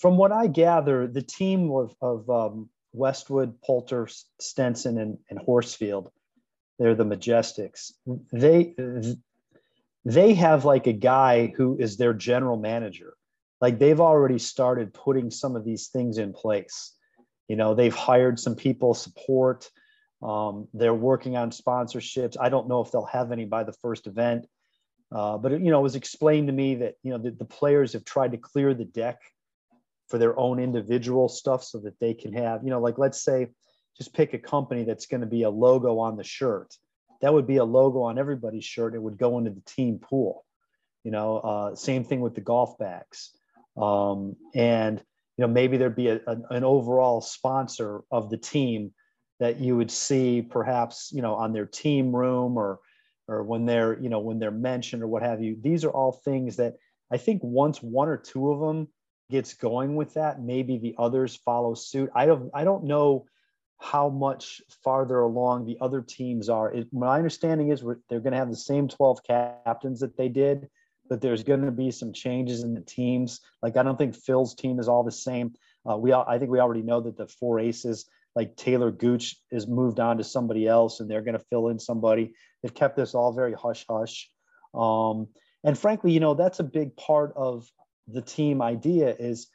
From 0.00 0.16
what 0.16 0.30
I 0.30 0.46
gather, 0.46 1.08
the 1.08 1.22
team 1.22 1.72
of, 1.72 1.94
of 2.00 2.30
um, 2.30 2.68
Westwood, 2.92 3.60
Poulter, 3.62 4.08
Stenson, 4.40 4.98
and, 4.98 5.18
and 5.30 5.38
Horsfield, 5.38 6.10
they're 6.78 6.94
the 6.94 7.04
Majestics. 7.04 7.92
They 8.32 8.74
they 10.04 10.34
have 10.34 10.64
like 10.64 10.86
a 10.86 10.92
guy 10.92 11.52
who 11.56 11.76
is 11.78 11.96
their 11.96 12.12
general 12.12 12.56
manager. 12.56 13.14
Like 13.60 13.78
they've 13.78 14.00
already 14.00 14.38
started 14.38 14.92
putting 14.92 15.30
some 15.30 15.54
of 15.54 15.64
these 15.64 15.88
things 15.88 16.18
in 16.18 16.32
place. 16.32 16.94
You 17.48 17.56
know, 17.56 17.74
they've 17.74 17.94
hired 17.94 18.40
some 18.40 18.56
people 18.56 18.94
support. 18.94 19.70
Um, 20.22 20.68
they're 20.74 20.94
working 20.94 21.36
on 21.36 21.50
sponsorships. 21.50 22.36
I 22.40 22.48
don't 22.48 22.68
know 22.68 22.80
if 22.80 22.90
they'll 22.90 23.04
have 23.06 23.32
any 23.32 23.44
by 23.44 23.64
the 23.64 23.72
first 23.74 24.06
event, 24.06 24.46
uh, 25.14 25.38
but 25.38 25.52
it, 25.52 25.62
you 25.62 25.70
know, 25.70 25.80
it 25.80 25.82
was 25.82 25.96
explained 25.96 26.48
to 26.48 26.52
me 26.52 26.76
that 26.76 26.94
you 27.02 27.10
know 27.10 27.18
the, 27.18 27.30
the 27.30 27.44
players 27.44 27.92
have 27.92 28.04
tried 28.04 28.32
to 28.32 28.38
clear 28.38 28.74
the 28.74 28.84
deck 28.84 29.20
for 30.08 30.18
their 30.18 30.38
own 30.38 30.58
individual 30.58 31.28
stuff 31.28 31.64
so 31.64 31.78
that 31.80 31.98
they 32.00 32.14
can 32.14 32.32
have, 32.32 32.62
you 32.64 32.70
know, 32.70 32.80
like 32.80 32.98
let's 32.98 33.22
say, 33.22 33.48
just 33.96 34.14
pick 34.14 34.34
a 34.34 34.38
company 34.38 34.84
that's 34.84 35.06
going 35.06 35.20
to 35.20 35.26
be 35.26 35.42
a 35.42 35.50
logo 35.50 35.98
on 35.98 36.16
the 36.16 36.24
shirt. 36.24 36.74
That 37.20 37.32
would 37.32 37.46
be 37.46 37.58
a 37.58 37.64
logo 37.64 38.02
on 38.02 38.18
everybody's 38.18 38.64
shirt. 38.64 38.94
It 38.94 39.02
would 39.02 39.18
go 39.18 39.38
into 39.38 39.50
the 39.50 39.60
team 39.60 39.98
pool. 39.98 40.44
You 41.04 41.10
know, 41.10 41.38
uh, 41.38 41.74
same 41.74 42.04
thing 42.04 42.20
with 42.20 42.34
the 42.34 42.40
golf 42.40 42.78
bags. 42.78 43.30
Um, 43.76 44.36
and 44.54 44.98
you 45.36 45.42
know, 45.42 45.48
maybe 45.48 45.76
there'd 45.76 45.96
be 45.96 46.08
a, 46.08 46.20
an, 46.26 46.44
an 46.50 46.64
overall 46.64 47.20
sponsor 47.20 48.02
of 48.10 48.30
the 48.30 48.36
team 48.36 48.92
that 49.42 49.58
you 49.58 49.76
would 49.76 49.90
see 49.90 50.40
perhaps 50.40 51.10
you 51.12 51.20
know 51.20 51.34
on 51.34 51.52
their 51.52 51.66
team 51.66 52.14
room 52.14 52.56
or 52.56 52.78
or 53.26 53.42
when 53.42 53.66
they're 53.66 54.00
you 54.00 54.08
know 54.08 54.20
when 54.20 54.38
they're 54.38 54.52
mentioned 54.52 55.02
or 55.02 55.08
what 55.08 55.24
have 55.24 55.42
you 55.42 55.56
these 55.60 55.84
are 55.84 55.90
all 55.90 56.12
things 56.12 56.56
that 56.56 56.74
i 57.10 57.16
think 57.16 57.40
once 57.42 57.82
one 57.82 58.08
or 58.08 58.16
two 58.16 58.52
of 58.52 58.60
them 58.60 58.86
gets 59.32 59.54
going 59.54 59.96
with 59.96 60.14
that 60.14 60.40
maybe 60.40 60.78
the 60.78 60.94
others 60.98 61.34
follow 61.36 61.74
suit 61.74 62.10
i 62.14 62.26
don't 62.26 62.50
i 62.54 62.62
don't 62.62 62.84
know 62.84 63.24
how 63.78 64.08
much 64.08 64.62
farther 64.84 65.20
along 65.20 65.64
the 65.64 65.78
other 65.80 66.00
teams 66.00 66.48
are 66.48 66.72
it, 66.72 66.86
my 66.92 67.16
understanding 67.16 67.70
is 67.70 67.82
they're 68.08 68.20
going 68.20 68.32
to 68.32 68.38
have 68.38 68.50
the 68.50 68.56
same 68.56 68.86
12 68.86 69.24
captains 69.24 70.00
that 70.00 70.16
they 70.16 70.28
did 70.28 70.68
but 71.08 71.20
there's 71.20 71.42
going 71.42 71.62
to 71.62 71.72
be 71.72 71.90
some 71.90 72.12
changes 72.12 72.62
in 72.62 72.74
the 72.74 72.80
teams 72.82 73.40
like 73.62 73.76
i 73.76 73.82
don't 73.82 73.98
think 73.98 74.14
phil's 74.14 74.54
team 74.54 74.78
is 74.78 74.88
all 74.88 75.02
the 75.02 75.10
same 75.10 75.52
uh, 75.90 75.96
we 75.96 76.12
i 76.12 76.38
think 76.38 76.50
we 76.50 76.60
already 76.60 76.82
know 76.82 77.00
that 77.00 77.16
the 77.16 77.26
four 77.26 77.58
aces 77.58 78.06
like 78.34 78.56
Taylor 78.56 78.90
Gooch 78.90 79.36
is 79.50 79.66
moved 79.66 80.00
on 80.00 80.16
to 80.18 80.24
somebody 80.24 80.66
else 80.66 81.00
and 81.00 81.10
they're 81.10 81.22
going 81.22 81.38
to 81.38 81.44
fill 81.50 81.68
in 81.68 81.78
somebody. 81.78 82.32
They've 82.62 82.74
kept 82.74 82.96
this 82.96 83.14
all 83.14 83.32
very 83.32 83.52
hush 83.52 83.84
hush. 83.88 84.30
Um, 84.74 85.28
and 85.64 85.78
frankly, 85.78 86.12
you 86.12 86.20
know, 86.20 86.34
that's 86.34 86.60
a 86.60 86.64
big 86.64 86.96
part 86.96 87.32
of 87.36 87.70
the 88.08 88.22
team 88.22 88.62
idea 88.62 89.14
is 89.18 89.48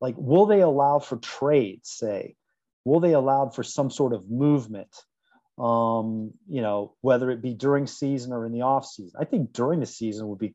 like, 0.00 0.14
will 0.18 0.46
they 0.46 0.60
allow 0.60 0.98
for 0.98 1.16
trades, 1.16 1.90
say? 1.90 2.36
Will 2.84 3.00
they 3.00 3.12
allow 3.12 3.48
for 3.48 3.62
some 3.62 3.90
sort 3.90 4.12
of 4.12 4.30
movement? 4.30 4.94
Um, 5.58 6.32
you 6.48 6.60
know, 6.60 6.94
whether 7.00 7.30
it 7.30 7.42
be 7.42 7.54
during 7.54 7.86
season 7.86 8.32
or 8.32 8.44
in 8.44 8.52
the 8.52 8.62
off 8.62 8.86
season. 8.86 9.18
I 9.18 9.24
think 9.24 9.52
during 9.52 9.80
the 9.80 9.86
season 9.86 10.28
would 10.28 10.38
be, 10.38 10.54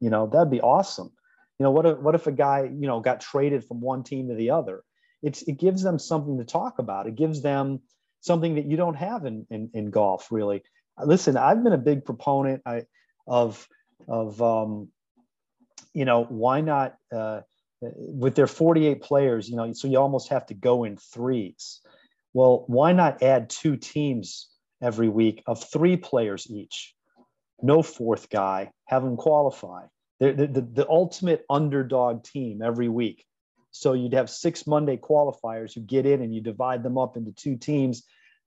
you 0.00 0.10
know, 0.10 0.26
that'd 0.26 0.50
be 0.50 0.60
awesome. 0.60 1.10
You 1.58 1.64
know, 1.64 1.70
what 1.70 1.86
if 1.86 1.98
what 1.98 2.14
if 2.14 2.26
a 2.26 2.32
guy, 2.32 2.64
you 2.64 2.86
know, 2.86 3.00
got 3.00 3.20
traded 3.20 3.64
from 3.64 3.80
one 3.80 4.04
team 4.04 4.28
to 4.28 4.34
the 4.34 4.50
other? 4.50 4.84
it's 5.22 5.42
it 5.42 5.58
gives 5.58 5.82
them 5.82 5.98
something 5.98 6.38
to 6.38 6.44
talk 6.44 6.78
about. 6.78 7.06
It 7.06 7.16
gives 7.16 7.42
them 7.42 7.80
something 8.20 8.56
that 8.56 8.66
you 8.66 8.76
don't 8.76 8.96
have 8.96 9.24
in 9.24 9.46
in, 9.50 9.70
in 9.74 9.90
golf 9.90 10.30
really. 10.30 10.62
Listen, 11.02 11.36
I've 11.36 11.62
been 11.62 11.72
a 11.72 11.78
big 11.78 12.04
proponent 12.04 12.62
I, 12.66 12.84
of 13.26 13.66
of 14.06 14.40
um, 14.42 14.88
you 15.94 16.04
know 16.04 16.24
why 16.24 16.60
not 16.60 16.94
uh, 17.14 17.40
with 17.80 18.34
their 18.34 18.46
48 18.46 19.02
players 19.02 19.48
you 19.48 19.56
know 19.56 19.72
so 19.72 19.88
you 19.88 19.98
almost 19.98 20.28
have 20.28 20.46
to 20.46 20.54
go 20.54 20.84
in 20.84 20.96
threes 20.96 21.80
well 22.32 22.64
why 22.66 22.92
not 22.92 23.22
add 23.22 23.50
two 23.50 23.76
teams 23.76 24.48
every 24.82 25.08
week 25.08 25.42
of 25.46 25.62
three 25.70 25.96
players 25.96 26.50
each 26.50 26.94
no 27.62 27.82
fourth 27.82 28.30
guy 28.30 28.70
have 28.86 29.02
them 29.02 29.16
qualify 29.16 29.84
the, 30.20 30.32
the, 30.32 30.60
the 30.72 30.88
ultimate 30.88 31.44
underdog 31.48 32.24
team 32.24 32.60
every 32.62 32.88
week 32.88 33.24
so 33.70 33.92
you'd 33.92 34.14
have 34.14 34.30
six 34.30 34.66
Monday 34.66 34.96
qualifiers 34.96 35.74
who 35.74 35.80
get 35.80 36.06
in 36.06 36.22
and 36.22 36.34
you 36.34 36.40
divide 36.40 36.82
them 36.82 36.98
up 36.98 37.16
into 37.16 37.32
two 37.32 37.56
teams. 37.56 38.02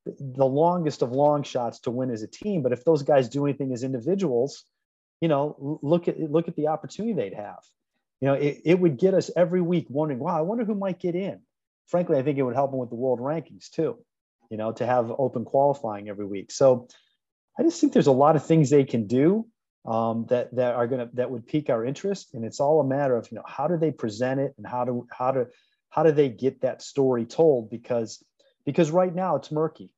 The 0.06 0.46
longest 0.46 1.02
of 1.02 1.12
long 1.12 1.44
shots 1.44 1.80
to 1.82 1.92
win 1.92 2.10
as 2.10 2.24
a 2.24 2.28
team. 2.28 2.64
But 2.64 2.74
if 2.74 2.84
those 2.84 3.04
guys 3.04 3.30
do 3.30 3.46
anything 3.46 3.72
as 3.72 3.84
individuals, 3.84 4.66
you 5.22 5.28
know, 5.28 5.80
look 5.82 6.07
at 6.07 6.19
look 6.19 6.47
at 6.47 6.55
the 6.55 6.67
opportunity 6.67 7.13
they'd 7.13 7.36
have. 7.36 7.59
You 8.19 8.28
know, 8.28 8.34
it, 8.34 8.61
it 8.65 8.80
would 8.80 8.97
get 8.97 9.13
us 9.13 9.32
every 9.36 9.61
week 9.61 9.88
wondering, 9.89 10.19
wow, 10.19 10.38
I 10.38 10.41
wonder 10.41 10.65
who 10.65 10.76
might 10.76 10.99
get 10.99 11.15
in. 11.15 11.39
Frankly, 11.88 12.17
I 12.17 12.24
think 12.24 12.38
it 12.38 12.43
would 12.43 12.55
help 12.55 12.72
them 12.72 12.80
with 12.80 12.89
the 12.89 12.95
world 12.95 13.19
rankings 13.19 13.69
too, 13.69 13.97
you 14.49 14.57
know, 14.57 14.72
to 14.74 14.86
have 14.86 15.11
open 15.17 15.45
qualifying 15.45 16.09
every 16.09 16.26
week. 16.26 16.51
So 16.51 16.88
I 17.57 17.63
just 17.63 17.80
think 17.80 17.93
there's 17.93 18.07
a 18.07 18.11
lot 18.11 18.36
of 18.36 18.45
things 18.45 18.69
they 18.69 18.84
can 18.84 19.07
do 19.07 19.47
um, 19.86 20.26
that 20.30 20.53
that 20.55 20.76
are 20.76 20.88
to 20.88 21.09
that 21.13 21.32
would 21.32 21.47
pique 21.47 21.69
our 21.69 21.86
interest 21.86 22.34
and 22.34 22.45
it's 22.45 22.59
all 22.59 22.80
a 22.80 22.88
matter 22.88 23.15
of 23.15 23.30
you 23.32 23.36
know 23.36 23.43
how 23.47 23.67
do 23.67 23.78
they 23.78 23.91
present 23.91 24.39
it 24.39 24.53
and 24.57 24.67
how 24.67 24.86
do 24.86 25.07
how 25.11 25.32
do 25.32 25.47
how 25.89 26.03
do 26.03 26.11
they 26.11 26.30
get 26.30 26.61
that 26.61 26.82
story 26.82 27.26
told 27.26 27.69
because 27.69 28.24
because 28.65 28.91
right 28.91 29.13
now 29.13 29.36
it's 29.36 29.51
murky 29.51 29.89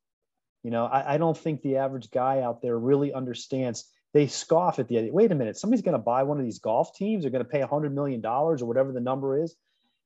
you 0.64 0.72
know 0.72 0.86
I, 0.86 1.16
I 1.16 1.18
don't 1.18 1.38
think 1.38 1.62
the 1.62 1.78
average 1.78 2.12
guy 2.12 2.42
out 2.42 2.62
there 2.62 2.78
really 2.78 3.14
understands 3.14 3.86
they 4.14 4.28
scoff 4.28 4.80
at 4.80 4.88
the 4.88 4.98
idea 4.98 5.14
wait 5.14 5.32
a 5.32 5.36
minute 5.36 5.58
somebody's 5.58 5.84
going 5.84 5.94
to 5.94 6.00
buy 6.00 6.24
one 6.24 6.40
of 6.40 6.44
these 6.44 6.60
golf 6.60 6.96
teams 6.96 7.24
they're 7.24 7.32
going 7.32 7.44
to 7.44 7.50
pay 7.50 7.62
a 7.62 7.68
hundred 7.68 7.94
million 7.94 8.22
dollars 8.22 8.62
or 8.62 8.66
whatever 8.66 8.92
the 8.92 9.00
number 9.00 9.42
is 9.42 9.56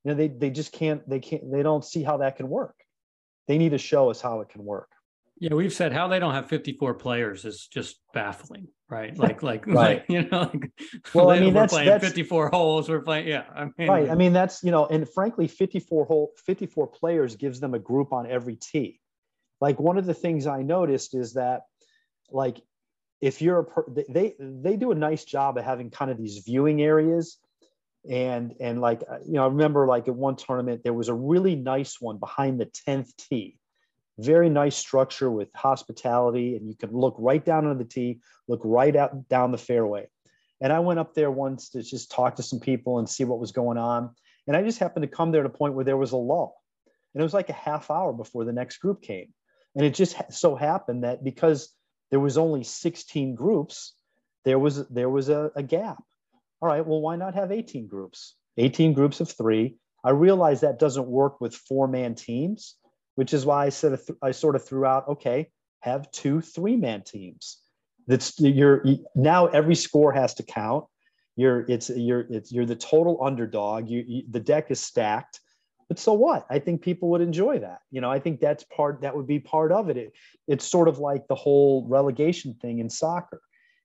you 0.03 0.12
know 0.12 0.18
they, 0.18 0.28
they 0.28 0.49
just 0.49 0.72
can't 0.72 1.08
they 1.10 1.20
can't 1.20 1.51
they 1.51 1.64
don't 1.64 1.86
see 1.86 2.03
how 2.03 2.18
that 2.18 2.36
can 2.36 2.49
work 2.49 2.76
they 3.47 3.58
need 3.58 3.70
to 3.70 3.78
show 3.78 4.10
us 4.10 4.22
how 4.22 4.41
it 4.41 4.49
can 4.49 4.64
work 4.64 4.89
yeah, 5.39 5.53
we've 5.53 5.74
said 5.74 5.93
how 5.93 6.08
they 6.08 6.20
don't 6.20 6.34
have 6.34 6.47
54 6.49 6.95
players 6.95 7.45
is 7.45 7.68
just 7.68 7.99
baffling, 8.14 8.68
right? 8.89 9.16
Like, 9.18 9.43
like, 9.43 9.68
right. 9.68 9.76
like 9.76 10.05
you 10.10 10.24
know, 10.24 10.49
like, 10.53 10.72
well, 11.14 11.30
I 11.30 11.39
mean, 11.39 11.53
that's 11.53 11.74
playing 11.74 11.89
that's, 11.89 12.05
54 12.05 12.49
holes. 12.49 12.89
We're 12.89 13.01
playing, 13.01 13.28
yeah. 13.28 13.43
I 13.55 13.66
mean, 13.78 13.89
right. 13.89 14.10
I 14.10 14.16
mean, 14.16 14.34
that's 14.34 14.64
you 14.64 14.72
know, 14.72 14.86
and 14.88 15.08
frankly, 15.08 15.47
54 15.47 16.05
hole, 16.05 16.32
54 16.45 16.88
players 16.88 17.36
gives 17.36 17.60
them 17.60 17.74
a 17.74 17.80
group 17.80 18.14
on 18.14 18.30
every 18.30 18.55
tee. 18.55 18.99
Like 19.62 19.80
one 19.80 19.97
of 19.97 20.05
the 20.05 20.14
things 20.14 20.47
I 20.47 20.62
noticed 20.62 21.14
is 21.16 21.34
that, 21.34 21.64
like, 22.32 22.62
if 23.22 23.41
you're 23.41 23.59
a 23.59 24.01
they 24.09 24.36
they 24.39 24.78
do 24.78 24.91
a 24.91 24.95
nice 24.95 25.26
job 25.26 25.57
of 25.57 25.63
having 25.63 25.89
kind 25.89 26.11
of 26.11 26.18
these 26.18 26.39
viewing 26.39 26.82
areas. 26.82 27.38
And 28.09 28.55
and 28.61 28.80
like 28.80 29.03
uh, 29.09 29.18
you 29.26 29.34
know 29.34 29.43
i 29.43 29.47
remember 29.47 29.86
like 29.86 30.07
at 30.07 30.15
one 30.15 30.38
tournament 30.38 30.82
there 30.82 30.93
was 30.93 31.09
a 31.09 31.13
really 31.13 31.55
nice 31.55 31.99
one 31.99 32.18
behind 32.18 32.59
the 32.59 32.68
10th 32.88 33.13
tee. 33.18 33.57
Very 34.18 34.49
nice 34.49 34.78
structure 34.78 35.30
with 35.30 35.49
hospitality 35.53 36.55
and 36.55 36.68
you 36.70 36.76
can 36.76 36.91
look 36.91 37.15
right 37.18 37.43
down 37.43 37.65
on 37.68 37.78
the 37.78 37.84
tee 37.84 38.22
look 38.47 38.61
right 38.63 38.95
out 38.95 39.28
down 39.28 39.51
the 39.51 39.57
fairway. 39.57 40.07
And 40.61 40.72
i 40.72 40.80
went 40.80 40.99
up 40.99 41.15
there 41.15 41.32
once 41.32 41.70
to 41.72 41.84
just 41.84 42.11
talk 42.11 42.36
to 42.36 42.43
some 42.43 42.59
people 42.59 42.99
and 42.99 43.09
see 43.09 43.26
what 43.26 43.39
was 43.39 43.51
going 43.51 43.78
on. 43.78 44.11
And 44.45 44.55
i 44.55 44.61
just 44.63 44.80
happened 44.80 45.03
to 45.03 45.09
come 45.09 45.32
there 45.32 45.41
at 45.41 45.47
a 45.47 45.57
point 45.57 45.74
where 45.74 45.86
there 45.86 45.97
was 45.97 46.13
a 46.13 46.18
lull. 46.18 46.55
And 47.13 47.22
it 47.22 47.26
was 47.26 47.34
like 47.34 47.49
a 47.49 47.53
half 47.53 47.91
hour 47.91 48.13
before 48.13 48.45
the 48.45 48.53
next 48.53 48.78
group 48.78 49.01
came. 49.01 49.34
And 49.76 49.86
it 49.86 49.95
just 49.95 50.15
so 50.32 50.55
happened 50.55 51.03
that 51.03 51.24
because 51.24 51.74
there 52.12 52.20
was 52.20 52.38
only 52.38 52.64
16 52.64 53.36
groups 53.36 53.93
there 54.45 54.60
was 54.60 54.88
there 54.88 55.10
was 55.10 55.30
a, 55.30 55.51
a 55.55 55.64
gap 55.64 56.03
all 56.62 56.70
right 56.70 56.86
well 56.86 57.01
why 57.01 57.16
not 57.16 57.36
have 57.36 57.51
18 57.51 57.88
groups 57.88 58.36
18 58.58 58.93
groups 58.93 59.20
of 59.20 59.30
three 59.30 59.76
i 60.03 60.10
realize 60.10 60.62
that 60.62 60.80
doesn't 60.80 61.08
work 61.08 61.41
with 61.41 61.55
four 61.55 61.88
man 61.88 62.16
teams 62.16 62.76
which 63.18 63.34
is 63.34 63.47
why 63.47 63.66
I 63.66 63.70
said 63.70 63.99
I 64.22 64.30
sort 64.30 64.55
of 64.55 64.64
threw 64.64 64.86
out, 64.86 65.08
okay, 65.08 65.49
have 65.80 66.10
two 66.12 66.39
three-man 66.39 67.01
teams. 67.01 67.58
That's 68.05 68.39
you're 68.39 68.86
now 69.16 69.47
every 69.47 69.74
score 69.74 70.14
has 70.14 70.36
to 70.36 70.43
count. 70.43 70.86
You're 71.36 71.66
it's 71.68 71.89
you're 71.89 72.28
it's 72.30 72.51
you're 72.51 72.68
the 72.68 72.76
total 72.76 73.18
underdog. 73.24 73.89
You, 73.89 74.03
you 74.08 74.24
the 74.30 74.39
deck 74.39 74.70
is 74.70 74.80
stacked, 74.80 75.39
but 75.88 76.00
so 76.00 76.14
what? 76.14 76.46
I 76.50 76.60
think 76.60 76.82
people 76.82 77.10
would 77.10 77.22
enjoy 77.22 77.60
that. 77.60 77.80
You 77.92 78.02
know, 78.02 78.12
I 78.12 78.20
think 78.20 78.40
that's 78.40 78.64
part 78.66 79.02
that 79.02 79.16
would 79.16 79.28
be 79.28 79.40
part 79.40 79.72
of 79.72 79.90
it. 79.90 79.98
it 79.98 80.14
it's 80.48 80.66
sort 80.66 80.88
of 80.88 81.00
like 81.00 81.28
the 81.28 81.36
whole 81.36 81.88
relegation 81.88 82.56
thing 82.62 82.80
in 82.80 82.90
soccer. 82.90 83.42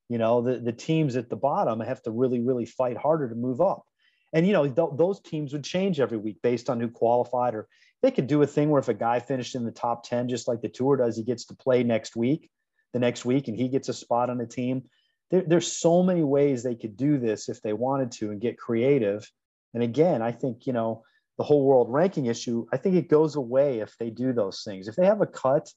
You 0.09 0.18
know, 0.18 0.42
the 0.42 0.59
the 0.59 0.72
teams 0.72 1.16
at 1.16 1.30
the 1.30 1.36
bottom 1.36 1.80
have 1.80 2.03
to 2.03 2.11
really 2.11 2.40
really 2.40 2.66
fight 2.66 2.96
harder 2.96 3.28
to 3.28 3.34
move 3.34 3.61
up 3.61 3.84
and 4.32 4.46
you 4.46 4.53
know 4.53 4.66
th- 4.68 4.96
those 4.96 5.20
teams 5.20 5.53
would 5.53 5.64
change 5.64 6.00
every 6.00 6.18
week 6.18 6.40
based 6.42 6.70
on 6.70 6.80
who 6.80 6.88
qualified 6.88 7.55
or 7.55 7.68
they 8.03 8.11
could 8.11 8.26
do 8.26 8.42
a 8.42 8.46
thing 8.46 8.70
where 8.70 8.80
if 8.80 8.88
a 8.88 8.94
guy 8.94 9.20
finished 9.20 9.55
in 9.55 9.64
the 9.64 9.70
top 9.70 10.05
10 10.05 10.28
just 10.28 10.48
like 10.48 10.61
the 10.61 10.68
tour 10.68 10.96
does 10.96 11.16
he 11.16 11.22
gets 11.22 11.44
to 11.46 11.55
play 11.55 11.82
next 11.82 12.16
week 12.16 12.50
the 12.92 12.98
next 12.98 13.24
week 13.24 13.48
and 13.48 13.57
he 13.57 13.68
gets 13.68 13.88
a 13.88 13.94
spot 13.94 14.30
on 14.30 14.38
the 14.38 14.46
team 14.46 14.82
there, 15.30 15.44
there's 15.46 15.70
so 15.70 16.03
many 16.03 16.22
ways 16.22 16.62
they 16.62 16.74
could 16.74 16.96
do 16.96 17.18
this 17.18 17.48
if 17.48 17.62
they 17.62 17.72
wanted 17.72 18.11
to 18.11 18.30
and 18.30 18.40
get 18.40 18.59
creative 18.59 19.30
and 19.74 19.82
again 19.82 20.22
i 20.22 20.32
think 20.32 20.66
you 20.66 20.72
know 20.72 21.03
the 21.43 21.47
whole 21.47 21.64
world 21.64 21.88
ranking 21.90 22.26
issue 22.26 22.66
i 22.72 22.76
think 22.76 22.95
it 22.95 23.09
goes 23.09 23.36
away 23.36 23.80
if 23.80 23.97
they 23.99 24.11
do 24.11 24.32
those 24.32 24.62
things 24.62 24.86
if 24.86 24.97
they 24.97 25.07
have 25.07 25.20
a 25.20 25.26
cut 25.26 25.68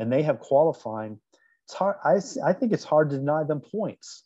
and 0.00 0.12
they 0.12 0.22
have 0.22 0.40
qualifying 0.40 1.18
it's 1.64 1.74
hard 1.74 1.96
i, 2.04 2.16
I 2.44 2.52
think 2.52 2.72
it's 2.72 2.84
hard 2.84 3.10
to 3.10 3.18
deny 3.18 3.44
them 3.44 3.60
points 3.60 4.24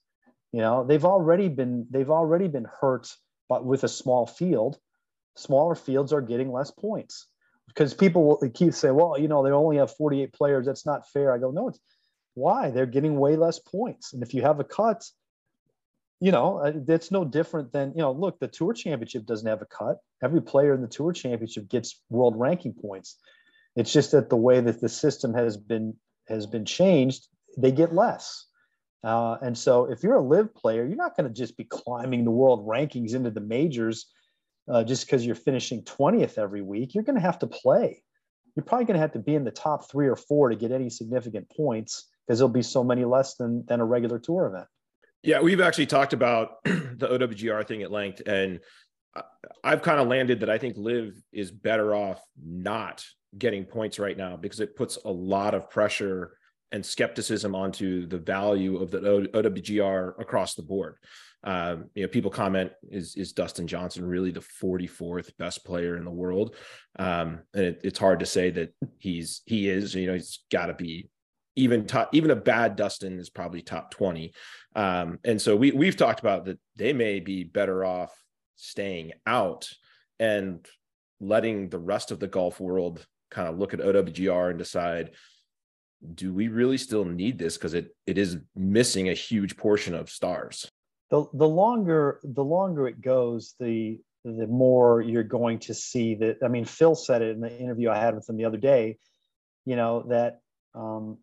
you 0.53 0.61
know 0.61 0.85
they've 0.85 1.05
already 1.05 1.49
been 1.49 1.87
they've 1.91 2.11
already 2.11 2.49
been 2.49 2.67
hurt 2.81 3.15
but 3.51 3.67
with 3.67 3.83
a 3.83 3.89
small 3.89 4.27
field, 4.27 4.79
smaller 5.37 5.75
fields 5.75 6.13
are 6.13 6.23
getting 6.23 6.53
less 6.53 6.71
points 6.71 7.27
because 7.67 7.93
people 7.93 8.25
will 8.25 8.51
keep 8.51 8.73
saying, 8.73 8.95
well, 8.95 9.19
you 9.19 9.27
know, 9.27 9.43
they 9.43 9.51
only 9.51 9.79
have 9.79 9.95
48 9.97 10.33
players. 10.33 10.67
That's 10.67 10.87
not 10.87 11.11
fair. 11.11 11.35
I 11.35 11.39
go, 11.39 11.51
no, 11.51 11.69
it's 11.69 11.81
why 12.35 12.71
they're 12.71 12.87
getting 12.87 13.19
way 13.19 13.35
less 13.35 13.59
points. 13.59 14.13
And 14.13 14.23
if 14.23 14.35
you 14.35 14.43
have 14.43 14.61
a 14.61 14.65
cut, 14.65 15.05
you 16.21 16.33
know, 16.33 16.59
uh, 16.59 16.73
that's 16.87 17.11
no 17.11 17.25
different 17.25 17.73
than, 17.73 17.93
you 17.93 18.03
know, 18.03 18.13
look, 18.13 18.39
the 18.39 18.49
tour 18.49 18.75
championship 18.75 19.25
doesn't 19.25 19.49
have 19.49 19.63
a 19.63 19.67
cut. 19.67 19.99
Every 20.23 20.43
player 20.43 20.75
in 20.75 20.83
the 20.83 20.89
tour 20.89 21.13
championship 21.13 21.69
gets 21.69 22.03
world 22.11 22.35
ranking 22.37 22.75
points. 22.75 23.17
It's 23.75 23.93
just 23.93 24.13
that 24.13 24.29
the 24.29 24.37
way 24.37 24.61
that 24.61 24.81
the 24.81 24.89
system 24.89 25.33
has 25.35 25.57
been 25.57 25.95
has 26.29 26.47
been 26.47 26.65
changed, 26.65 27.27
they 27.57 27.73
get 27.73 27.95
less. 27.95 28.47
Uh, 29.03 29.39
and 29.41 29.57
so, 29.57 29.91
if 29.91 30.03
you're 30.03 30.17
a 30.17 30.23
LIV 30.23 30.55
player, 30.55 30.85
you're 30.85 30.97
not 30.97 31.17
going 31.17 31.27
to 31.27 31.35
just 31.35 31.57
be 31.57 31.65
climbing 31.65 32.25
the 32.25 32.31
world 32.31 32.67
rankings 32.69 33.15
into 33.15 33.31
the 33.31 33.41
majors 33.41 34.07
uh, 34.71 34.85
just 34.85 35.07
because 35.07 35.25
you're 35.25 35.35
finishing 35.35 35.83
20th 35.85 36.37
every 36.37 36.61
week. 36.61 36.95
You're 36.95 37.05
going 37.05 37.17
to 37.17 37.23
have 37.23 37.39
to 37.39 37.47
play. 37.47 38.03
You're 38.55 38.65
probably 38.65 38.85
going 38.85 38.97
to 38.97 39.01
have 39.01 39.13
to 39.13 39.19
be 39.19 39.35
in 39.35 39.45
the 39.45 39.51
top 39.51 39.91
three 39.91 40.09
or 40.09 40.17
four 40.17 40.51
to 40.51 40.57
get 40.57 40.73
any 40.73 40.91
significant 40.91 41.49
points 41.49 42.09
because 42.27 42.39
there'll 42.39 42.53
be 42.53 42.63
so 42.63 42.85
many 42.85 43.07
less 43.07 43.37
than 43.37 43.65
than 43.67 43.81
a 43.81 43.85
regular 43.87 44.19
tour 44.19 44.47
event. 44.47 44.67
Yeah, 45.23 45.41
we've 45.41 45.61
actually 45.61 45.87
talked 45.87 46.13
about 46.13 46.57
the 46.65 47.09
OWGR 47.09 47.67
thing 47.67 47.83
at 47.83 47.91
length, 47.91 48.23
and 48.27 48.61
I've 49.63 49.83
kind 49.83 50.01
of 50.01 50.09
landed 50.09 50.41
that 50.41 50.51
I 50.51 50.59
think 50.59 50.77
LIV 50.77 51.15
is 51.33 51.51
better 51.51 51.95
off 51.95 52.23
not 52.43 53.05
getting 53.37 53.65
points 53.65 53.99
right 53.99 54.17
now 54.17 54.37
because 54.37 54.61
it 54.61 54.77
puts 54.77 54.99
a 55.05 55.11
lot 55.11 55.55
of 55.55 55.71
pressure 55.71 56.37
and 56.73 56.85
skepticism 56.85 57.55
onto 57.55 58.07
the 58.07 58.19
value 58.19 58.77
of 58.79 58.91
the 58.91 59.01
OWGR 59.35 60.21
across 60.21 60.55
the 60.55 60.63
board. 60.63 60.97
Um, 61.43 61.87
you 61.95 62.03
know, 62.03 62.09
people 62.09 62.31
comment 62.31 62.73
is 62.91 63.17
is 63.17 63.33
Dustin 63.33 63.67
Johnson 63.67 64.07
really 64.07 64.31
the 64.31 64.45
44th 64.63 65.37
best 65.39 65.65
player 65.65 65.97
in 65.97 66.05
the 66.05 66.11
world? 66.11 66.55
Um, 66.99 67.41
and 67.55 67.65
it, 67.65 67.81
it's 67.83 67.99
hard 67.99 68.21
to 68.21 68.27
say 68.27 68.51
that 68.51 68.75
he's 68.99 69.43
he 69.47 69.69
is. 69.69 69.95
You 69.95 70.07
know, 70.07 70.15
he's 70.15 70.41
got 70.53 70.67
to 70.67 70.75
be 70.75 71.09
even 71.61 71.87
top. 71.87 72.11
Even 72.13 72.31
a 72.31 72.37
bad 72.37 72.77
Dustin 72.77 73.19
is 73.19 73.31
probably 73.31 73.63
top 73.63 73.91
20. 73.93 74.33
Um, 74.75 75.19
and 75.25 75.41
so 75.41 75.57
we 75.57 75.73
we've 75.73 75.97
talked 75.97 76.21
about 76.21 76.47
that 76.47 76.59
they 76.77 76.93
may 76.93 77.21
be 77.21 77.45
better 77.45 77.85
off 77.85 78.13
staying 78.57 79.13
out 79.27 79.71
and 80.19 80.67
letting 81.21 81.69
the 81.69 81.79
rest 81.79 82.11
of 82.11 82.21
the 82.21 82.27
golf 82.27 82.61
world 82.61 83.07
kind 83.31 83.49
of 83.49 83.59
look 83.59 83.75
at 83.75 83.81
OWGR 83.81 84.51
and 84.51 84.59
decide 84.59 85.13
do 86.15 86.33
we 86.33 86.49
really 86.49 86.79
still 86.79 87.05
need 87.05 87.39
this 87.39 87.57
because 87.57 87.75
it 87.75 87.95
it 88.07 88.17
is 88.17 88.39
missing 88.57 89.09
a 89.09 89.15
huge 89.15 89.57
portion 89.57 89.95
of 89.95 90.09
stars 90.09 90.71
the 91.11 91.27
the 91.35 91.49
longer 91.49 92.21
the 92.25 92.43
longer 92.43 92.89
it 92.89 93.01
goes 93.01 93.55
the 93.61 93.99
the 94.25 94.47
more 94.47 95.03
you're 95.03 95.23
going 95.23 95.59
to 95.59 95.75
see 95.75 96.15
that 96.15 96.39
i 96.43 96.49
mean 96.49 96.65
phil 96.65 96.95
said 96.95 97.21
it 97.21 97.31
in 97.33 97.41
the 97.41 97.59
interview 97.59 97.91
i 97.91 97.99
had 97.99 98.15
with 98.15 98.27
him 98.29 98.39
the 98.39 98.47
other 98.47 98.57
day 98.57 98.97
you 99.67 99.77
know 99.77 100.05
that 100.09 100.41
um 100.75 101.19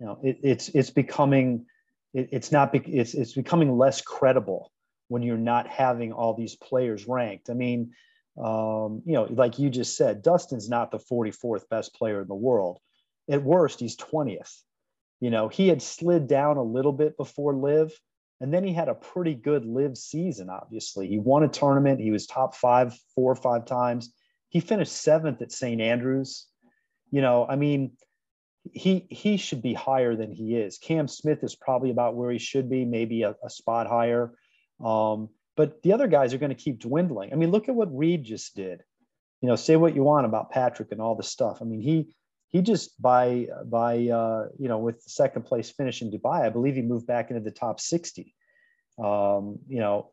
you 0.00 0.06
know 0.06 0.18
it, 0.22 0.38
it's 0.42 0.68
it's 0.70 0.90
becoming 0.90 1.66
it, 2.14 2.28
it's 2.32 2.50
not 2.50 2.74
it's 2.74 3.14
it's 3.14 3.34
becoming 3.34 3.76
less 3.76 4.00
credible 4.00 4.72
when 5.08 5.22
you're 5.22 5.36
not 5.36 5.68
having 5.68 6.12
all 6.12 6.34
these 6.34 6.56
players 6.56 7.06
ranked 7.06 7.50
i 7.50 7.54
mean 7.54 7.92
um 8.42 9.02
you 9.04 9.14
know 9.14 9.26
like 9.30 9.58
you 9.58 9.70
just 9.70 9.96
said 9.96 10.22
dustin's 10.22 10.68
not 10.68 10.90
the 10.90 10.98
44th 10.98 11.68
best 11.68 11.94
player 11.94 12.22
in 12.22 12.28
the 12.28 12.34
world 12.34 12.78
at 13.28 13.42
worst 13.42 13.80
he's 13.80 13.96
20th 13.96 14.62
you 15.20 15.30
know 15.30 15.48
he 15.48 15.68
had 15.68 15.82
slid 15.82 16.26
down 16.26 16.56
a 16.56 16.62
little 16.62 16.92
bit 16.92 17.16
before 17.16 17.54
LIV 17.54 17.92
and 18.40 18.52
then 18.52 18.64
he 18.64 18.72
had 18.72 18.88
a 18.88 18.94
pretty 18.94 19.34
good 19.34 19.66
LIV 19.66 19.98
season, 19.98 20.48
obviously. 20.48 21.06
He 21.06 21.18
won 21.18 21.44
a 21.44 21.48
tournament. 21.48 22.00
He 22.00 22.10
was 22.10 22.26
top 22.26 22.54
five 22.54 22.98
four 23.14 23.30
or 23.30 23.36
five 23.36 23.66
times. 23.66 24.14
He 24.48 24.60
finished 24.60 24.92
seventh 24.92 25.42
at 25.42 25.52
St. 25.52 25.80
Andrews. 25.80 26.46
You 27.10 27.20
know, 27.20 27.46
I 27.46 27.56
mean, 27.56 27.92
he 28.72 29.06
he 29.10 29.36
should 29.36 29.62
be 29.62 29.74
higher 29.74 30.14
than 30.16 30.30
he 30.30 30.56
is. 30.56 30.78
Cam 30.78 31.08
Smith 31.08 31.42
is 31.42 31.54
probably 31.54 31.90
about 31.90 32.14
where 32.14 32.30
he 32.30 32.38
should 32.38 32.68
be, 32.68 32.84
maybe 32.84 33.22
a, 33.22 33.34
a 33.44 33.50
spot 33.50 33.86
higher. 33.86 34.32
Um, 34.84 35.28
but 35.56 35.82
the 35.82 35.92
other 35.92 36.06
guys 36.06 36.32
are 36.32 36.38
going 36.38 36.54
to 36.54 36.62
keep 36.62 36.78
dwindling. 36.78 37.32
I 37.32 37.36
mean, 37.36 37.50
look 37.50 37.68
at 37.68 37.74
what 37.74 37.94
Reed 37.96 38.24
just 38.24 38.54
did. 38.54 38.82
You 39.40 39.48
know, 39.48 39.56
say 39.56 39.76
what 39.76 39.94
you 39.94 40.02
want 40.02 40.26
about 40.26 40.50
Patrick 40.50 40.92
and 40.92 41.00
all 41.00 41.14
this 41.14 41.30
stuff. 41.30 41.58
I 41.60 41.64
mean, 41.64 41.80
he 41.80 42.14
he 42.48 42.62
just 42.62 43.00
by 43.00 43.46
by 43.64 44.08
uh, 44.08 44.48
you 44.58 44.68
know 44.68 44.78
with 44.78 45.02
the 45.02 45.10
second 45.10 45.42
place 45.42 45.70
finish 45.70 46.02
in 46.02 46.10
Dubai, 46.10 46.42
I 46.42 46.50
believe 46.50 46.74
he 46.74 46.82
moved 46.82 47.06
back 47.06 47.30
into 47.30 47.42
the 47.42 47.50
top 47.50 47.80
60. 47.80 48.34
Um, 49.02 49.58
you 49.68 49.80
know, 49.80 50.10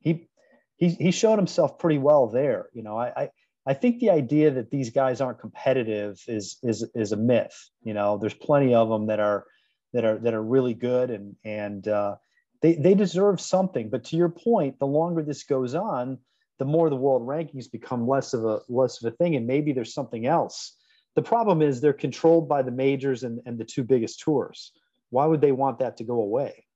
he 0.00 0.28
he 0.76 0.90
he 0.90 1.10
showed 1.10 1.36
himself 1.36 1.78
pretty 1.78 1.98
well 1.98 2.28
there. 2.28 2.68
You 2.72 2.82
know, 2.82 2.98
I 2.98 3.30
I 3.66 3.74
think 3.74 3.98
the 3.98 4.10
idea 4.10 4.50
that 4.52 4.70
these 4.70 4.90
guys 4.90 5.20
aren't 5.20 5.40
competitive 5.40 6.22
is 6.28 6.58
is 6.62 6.88
is 6.94 7.12
a 7.12 7.16
myth. 7.16 7.70
You 7.82 7.94
know, 7.94 8.18
there's 8.18 8.34
plenty 8.34 8.74
of 8.74 8.88
them 8.88 9.06
that 9.06 9.20
are 9.20 9.44
that 9.92 10.04
are 10.04 10.18
that 10.18 10.34
are 10.34 10.42
really 10.42 10.74
good 10.74 11.10
and 11.10 11.36
and 11.44 11.86
uh, 11.88 12.16
they 12.62 12.74
they 12.74 12.94
deserve 12.94 13.40
something. 13.40 13.90
But 13.90 14.04
to 14.04 14.16
your 14.16 14.28
point, 14.28 14.78
the 14.78 14.86
longer 14.86 15.22
this 15.22 15.44
goes 15.44 15.74
on, 15.74 16.18
the 16.58 16.64
more 16.64 16.90
the 16.90 16.96
world 16.96 17.26
rankings 17.26 17.70
become 17.70 18.06
less 18.06 18.34
of 18.34 18.44
a 18.44 18.60
less 18.68 19.02
of 19.02 19.12
a 19.12 19.16
thing, 19.16 19.36
and 19.36 19.46
maybe 19.46 19.72
there's 19.72 19.94
something 19.94 20.26
else 20.26 20.76
the 21.16 21.22
problem 21.22 21.62
is 21.62 21.80
they're 21.80 21.94
controlled 21.94 22.48
by 22.48 22.62
the 22.62 22.70
majors 22.70 23.24
and, 23.24 23.40
and 23.46 23.58
the 23.58 23.64
two 23.64 23.82
biggest 23.82 24.20
tours. 24.20 24.70
Why 25.08 25.24
would 25.24 25.40
they 25.40 25.50
want 25.50 25.78
that 25.78 25.96
to 25.96 26.04
go 26.04 26.20
away? 26.20 26.66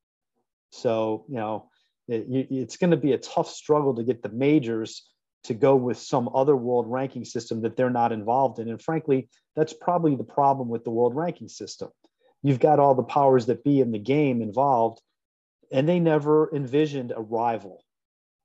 So, 0.71 1.27
you 1.29 1.37
know, 1.37 1.69
it, 2.09 2.49
it's 2.51 2.79
going 2.79 2.91
to 2.91 2.97
be 2.97 3.13
a 3.13 3.19
tough 3.19 3.51
struggle 3.51 3.95
to 3.95 4.03
get 4.03 4.23
the 4.23 4.31
majors 4.31 5.10
to 5.45 5.55
go 5.55 5.75
with 5.75 5.99
some 5.99 6.29
other 6.35 6.57
world 6.57 6.87
ranking 6.89 7.25
system 7.25 7.63
that 7.63 7.77
they're 7.77 7.91
not 7.91 8.13
involved 8.13 8.59
in. 8.59 8.69
And 8.69 8.81
frankly, 8.81 9.29
that's 9.57 9.73
probably 9.73 10.15
the 10.15 10.25
problem 10.25 10.69
with 10.69 10.85
the 10.85 10.91
world 10.91 11.15
ranking 11.15 11.49
system. 11.49 11.91
You've 12.43 12.61
got 12.61 12.79
all 12.79 12.95
the 12.95 13.03
powers 13.03 13.47
that 13.47 13.65
be 13.65 13.81
in 13.81 13.91
the 13.91 13.99
game 13.99 14.43
involved, 14.43 15.01
and 15.73 15.89
they 15.89 16.01
never 16.01 16.55
envisioned 16.55 17.13
a 17.15 17.21
rival, 17.21 17.85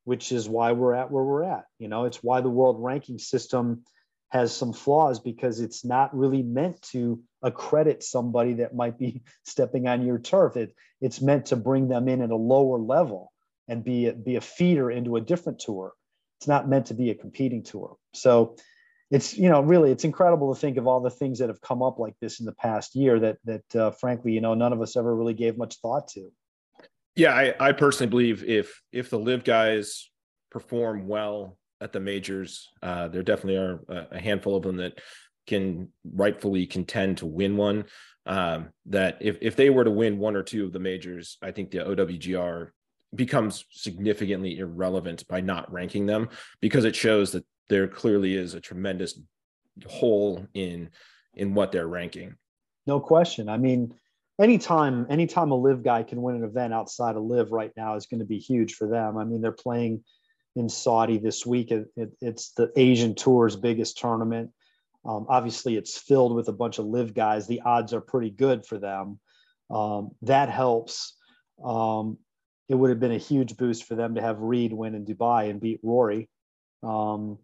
which 0.03 0.31
is 0.31 0.49
why 0.49 0.73
we're 0.73 0.93
at 0.93 1.11
where 1.11 1.23
we're 1.23 1.43
at. 1.43 1.65
You 1.79 1.87
know, 1.87 2.05
it's 2.05 2.23
why 2.23 2.41
the 2.41 2.49
world 2.49 2.77
ranking 2.79 3.19
system 3.19 3.83
has 4.29 4.55
some 4.55 4.73
flaws 4.73 5.19
because 5.19 5.59
it's 5.59 5.85
not 5.85 6.15
really 6.15 6.43
meant 6.43 6.81
to 6.81 7.21
accredit 7.41 8.03
somebody 8.03 8.55
that 8.55 8.75
might 8.75 8.97
be 8.97 9.21
stepping 9.45 9.87
on 9.87 10.05
your 10.05 10.19
turf. 10.19 10.57
It, 10.57 10.75
it's 11.01 11.21
meant 11.21 11.47
to 11.47 11.55
bring 11.55 11.87
them 11.87 12.07
in 12.07 12.21
at 12.21 12.31
a 12.31 12.35
lower 12.35 12.77
level 12.77 13.31
and 13.67 13.83
be 13.83 14.07
a, 14.07 14.13
be 14.13 14.35
a 14.35 14.41
feeder 14.41 14.91
into 14.91 15.15
a 15.15 15.21
different 15.21 15.59
tour. 15.59 15.93
It's 16.39 16.47
not 16.47 16.67
meant 16.67 16.87
to 16.87 16.93
be 16.93 17.09
a 17.09 17.15
competing 17.15 17.63
tour. 17.63 17.97
So 18.13 18.55
it's 19.11 19.37
you 19.37 19.49
know 19.49 19.61
really 19.61 19.91
it's 19.91 20.03
incredible 20.03 20.53
to 20.53 20.59
think 20.59 20.77
of 20.77 20.87
all 20.87 20.99
the 20.99 21.09
things 21.09 21.39
that 21.39 21.49
have 21.49 21.61
come 21.61 21.83
up 21.83 21.99
like 21.99 22.15
this 22.19 22.39
in 22.39 22.45
the 22.45 22.51
past 22.53 22.95
year 22.95 23.19
that 23.19 23.37
that 23.45 23.75
uh, 23.75 23.91
frankly 23.91 24.31
you 24.31 24.41
know 24.41 24.55
none 24.55 24.73
of 24.73 24.81
us 24.81 24.97
ever 24.97 25.15
really 25.15 25.33
gave 25.33 25.57
much 25.57 25.77
thought 25.81 26.07
to. 26.09 26.31
Yeah, 27.15 27.33
I, 27.33 27.53
I 27.59 27.71
personally 27.71 28.09
believe 28.09 28.43
if 28.43 28.81
if 28.91 29.09
the 29.09 29.19
LIV 29.19 29.43
guys 29.43 30.09
perform 30.49 31.07
well 31.07 31.57
at 31.81 31.91
the 31.91 31.99
majors. 31.99 32.69
Uh, 32.81 33.07
there 33.07 33.23
definitely 33.23 33.57
are 33.57 33.81
a 34.11 34.19
handful 34.19 34.55
of 34.55 34.63
them 34.63 34.77
that 34.77 34.99
can 35.47 35.89
rightfully 36.03 36.65
contend 36.65 37.17
to 37.17 37.25
win 37.25 37.57
one. 37.57 37.85
Um, 38.25 38.69
that 38.87 39.17
if, 39.21 39.37
if 39.41 39.55
they 39.55 39.69
were 39.69 39.83
to 39.83 39.91
win 39.91 40.17
one 40.17 40.35
or 40.35 40.41
two 40.41 40.65
of 40.65 40.73
the 40.73 40.79
majors, 40.79 41.37
I 41.43 41.51
think 41.51 41.69
the 41.69 41.79
OWGR 41.79 42.69
becomes 43.15 43.65
significantly 43.71 44.59
irrelevant 44.59 45.27
by 45.27 45.41
not 45.41 45.71
ranking 45.71 46.05
them 46.05 46.29
because 46.61 46.85
it 46.85 46.95
shows 46.95 47.31
that 47.31 47.45
there 47.69 47.87
clearly 47.87 48.35
is 48.35 48.53
a 48.53 48.61
tremendous 48.61 49.19
hole 49.87 50.45
in 50.53 50.89
in 51.33 51.53
what 51.53 51.71
they're 51.71 51.87
ranking. 51.87 52.35
No 52.87 52.99
question. 52.99 53.49
I 53.49 53.57
mean, 53.57 53.93
anytime 54.39 55.07
anytime 55.09 55.51
a 55.51 55.55
LIV 55.55 55.83
guy 55.83 56.03
can 56.03 56.21
win 56.21 56.35
an 56.35 56.43
event 56.43 56.73
outside 56.73 57.15
of 57.15 57.23
LIV 57.23 57.51
right 57.51 57.71
now 57.75 57.95
is 57.95 58.05
going 58.05 58.19
to 58.19 58.25
be 58.25 58.39
huge 58.39 58.75
for 58.75 58.87
them. 58.87 59.17
I 59.17 59.23
mean, 59.23 59.41
they're 59.41 59.51
playing 59.51 60.03
in 60.55 60.69
Saudi 60.69 61.17
this 61.17 61.45
week. 61.45 61.71
It, 61.71 61.87
it, 61.95 62.11
it's 62.21 62.51
the 62.51 62.71
Asian 62.75 63.15
Tour's 63.15 63.55
biggest 63.55 63.97
tournament. 63.97 64.51
Um, 65.05 65.25
obviously, 65.29 65.75
it's 65.75 65.97
filled 65.97 66.33
with 66.33 66.47
a 66.47 66.53
bunch 66.53 66.79
of 66.79 66.85
LIV 66.85 67.13
guys. 67.13 67.47
The 67.47 67.61
odds 67.61 67.93
are 67.93 68.01
pretty 68.01 68.31
good 68.31 68.65
for 68.65 68.77
them. 68.77 69.19
Um, 69.69 70.11
that 70.23 70.49
helps. 70.49 71.15
Um, 71.63 72.17
it 72.67 72.75
would 72.75 72.89
have 72.89 72.99
been 72.99 73.11
a 73.11 73.17
huge 73.17 73.57
boost 73.57 73.83
for 73.85 73.95
them 73.95 74.15
to 74.15 74.21
have 74.21 74.39
Reed 74.39 74.73
win 74.73 74.95
in 74.95 75.05
Dubai 75.05 75.49
and 75.49 75.61
beat 75.61 75.79
Rory. 75.83 76.29
Um, 76.83 77.37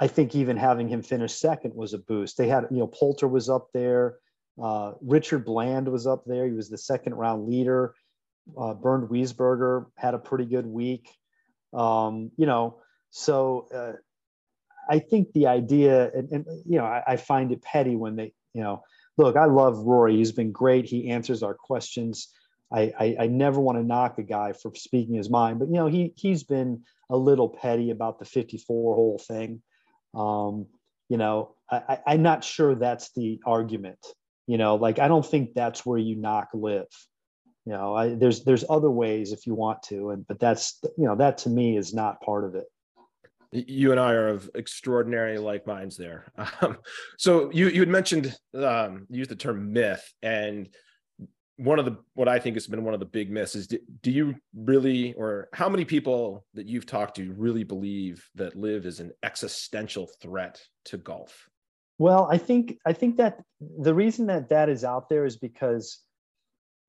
I 0.00 0.08
think 0.08 0.34
even 0.34 0.56
having 0.56 0.88
him 0.88 1.02
finish 1.02 1.34
second 1.34 1.74
was 1.74 1.94
a 1.94 1.98
boost. 1.98 2.36
They 2.36 2.48
had, 2.48 2.66
you 2.70 2.78
know, 2.78 2.88
Poulter 2.88 3.28
was 3.28 3.48
up 3.48 3.68
there. 3.72 4.16
Uh, 4.60 4.92
Richard 5.00 5.44
Bland 5.44 5.88
was 5.88 6.06
up 6.06 6.24
there. 6.26 6.46
He 6.46 6.52
was 6.52 6.68
the 6.68 6.78
second 6.78 7.14
round 7.14 7.48
leader. 7.48 7.94
Uh, 8.58 8.74
Bernd 8.74 9.08
Wiesberger 9.08 9.86
had 9.96 10.14
a 10.14 10.18
pretty 10.18 10.46
good 10.46 10.66
week. 10.66 11.08
Um, 11.72 12.32
you 12.36 12.46
know, 12.46 12.80
so 13.10 13.68
uh, 13.72 13.92
I 14.90 14.98
think 14.98 15.32
the 15.32 15.46
idea, 15.46 16.10
and, 16.12 16.30
and 16.32 16.46
you 16.66 16.78
know, 16.78 16.84
I, 16.84 17.02
I, 17.06 17.16
find 17.16 17.52
it 17.52 17.62
petty 17.62 17.96
when 17.96 18.16
they, 18.16 18.34
you 18.52 18.62
know, 18.62 18.82
look, 19.16 19.36
I 19.36 19.46
love 19.46 19.78
Rory. 19.78 20.16
He's 20.16 20.32
been 20.32 20.52
great. 20.52 20.84
He 20.84 21.10
answers 21.10 21.42
our 21.42 21.54
questions. 21.54 22.28
I, 22.72 22.92
I, 22.98 23.16
I 23.20 23.26
never 23.26 23.60
want 23.60 23.78
to 23.78 23.84
knock 23.84 24.18
a 24.18 24.22
guy 24.22 24.52
for 24.52 24.72
speaking 24.74 25.14
his 25.14 25.30
mind, 25.30 25.58
but 25.58 25.68
you 25.68 25.74
know, 25.74 25.86
he 25.86 26.12
he's 26.16 26.42
been 26.42 26.82
a 27.10 27.16
little 27.16 27.48
petty 27.48 27.90
about 27.90 28.18
the 28.18 28.24
54 28.24 28.94
hole 28.94 29.18
thing. 29.18 29.62
Um, 30.14 30.66
you 31.08 31.18
know, 31.18 31.54
I, 31.70 31.98
I'm 32.06 32.22
not 32.22 32.44
sure 32.44 32.74
that's 32.74 33.12
the 33.14 33.40
argument. 33.44 33.98
You 34.46 34.58
know, 34.58 34.76
like 34.76 34.98
I 34.98 35.08
don't 35.08 35.24
think 35.24 35.54
that's 35.54 35.84
where 35.84 35.98
you 35.98 36.16
knock 36.16 36.48
LIV. 36.54 36.86
you 37.66 37.72
know 37.72 37.94
I, 37.94 38.14
there's 38.14 38.44
there's 38.44 38.64
other 38.68 38.90
ways 38.90 39.32
if 39.32 39.46
you 39.46 39.54
want 39.54 39.82
to 39.84 40.10
and 40.10 40.26
but 40.26 40.40
that's 40.40 40.78
you 40.98 41.04
know 41.04 41.16
that 41.16 41.38
to 41.38 41.50
me 41.50 41.76
is 41.76 41.94
not 41.94 42.20
part 42.22 42.44
of 42.44 42.54
it 42.54 42.66
you 43.52 43.90
and 43.90 44.00
I 44.00 44.12
are 44.12 44.28
of 44.28 44.50
extraordinary 44.54 45.38
like 45.38 45.66
minds 45.66 45.96
there. 45.96 46.32
Um, 46.62 46.78
so 47.18 47.50
you 47.52 47.68
you 47.68 47.80
had 47.80 47.88
mentioned 47.88 48.34
um, 48.54 49.06
you 49.10 49.18
used 49.18 49.30
the 49.30 49.36
term 49.36 49.72
myth, 49.72 50.12
and 50.22 50.68
one 51.56 51.78
of 51.78 51.84
the 51.84 51.96
what 52.14 52.28
I 52.28 52.38
think 52.38 52.56
has 52.56 52.66
been 52.66 52.84
one 52.84 52.94
of 52.94 53.00
the 53.00 53.06
big 53.06 53.36
is 53.36 53.66
do, 53.66 53.78
do, 54.02 54.10
you 54.10 54.34
really 54.54 55.12
or 55.14 55.48
how 55.52 55.68
many 55.68 55.84
people 55.84 56.46
that 56.54 56.66
you've 56.66 56.86
talked 56.86 57.16
to 57.16 57.32
really 57.32 57.64
believe 57.64 58.28
that 58.34 58.56
LIV 58.56 58.86
is 58.86 59.00
an 59.00 59.12
existential 59.22 60.08
threat 60.20 60.60
to 60.86 60.96
golf? 60.96 61.48
Well, 61.98 62.28
I 62.30 62.38
think 62.38 62.78
I 62.86 62.92
think 62.92 63.16
that 63.18 63.42
the 63.60 63.94
reason 63.94 64.26
that 64.26 64.48
that 64.48 64.68
is 64.68 64.82
out 64.82 65.08
there 65.08 65.24
is 65.24 65.36
because 65.36 66.00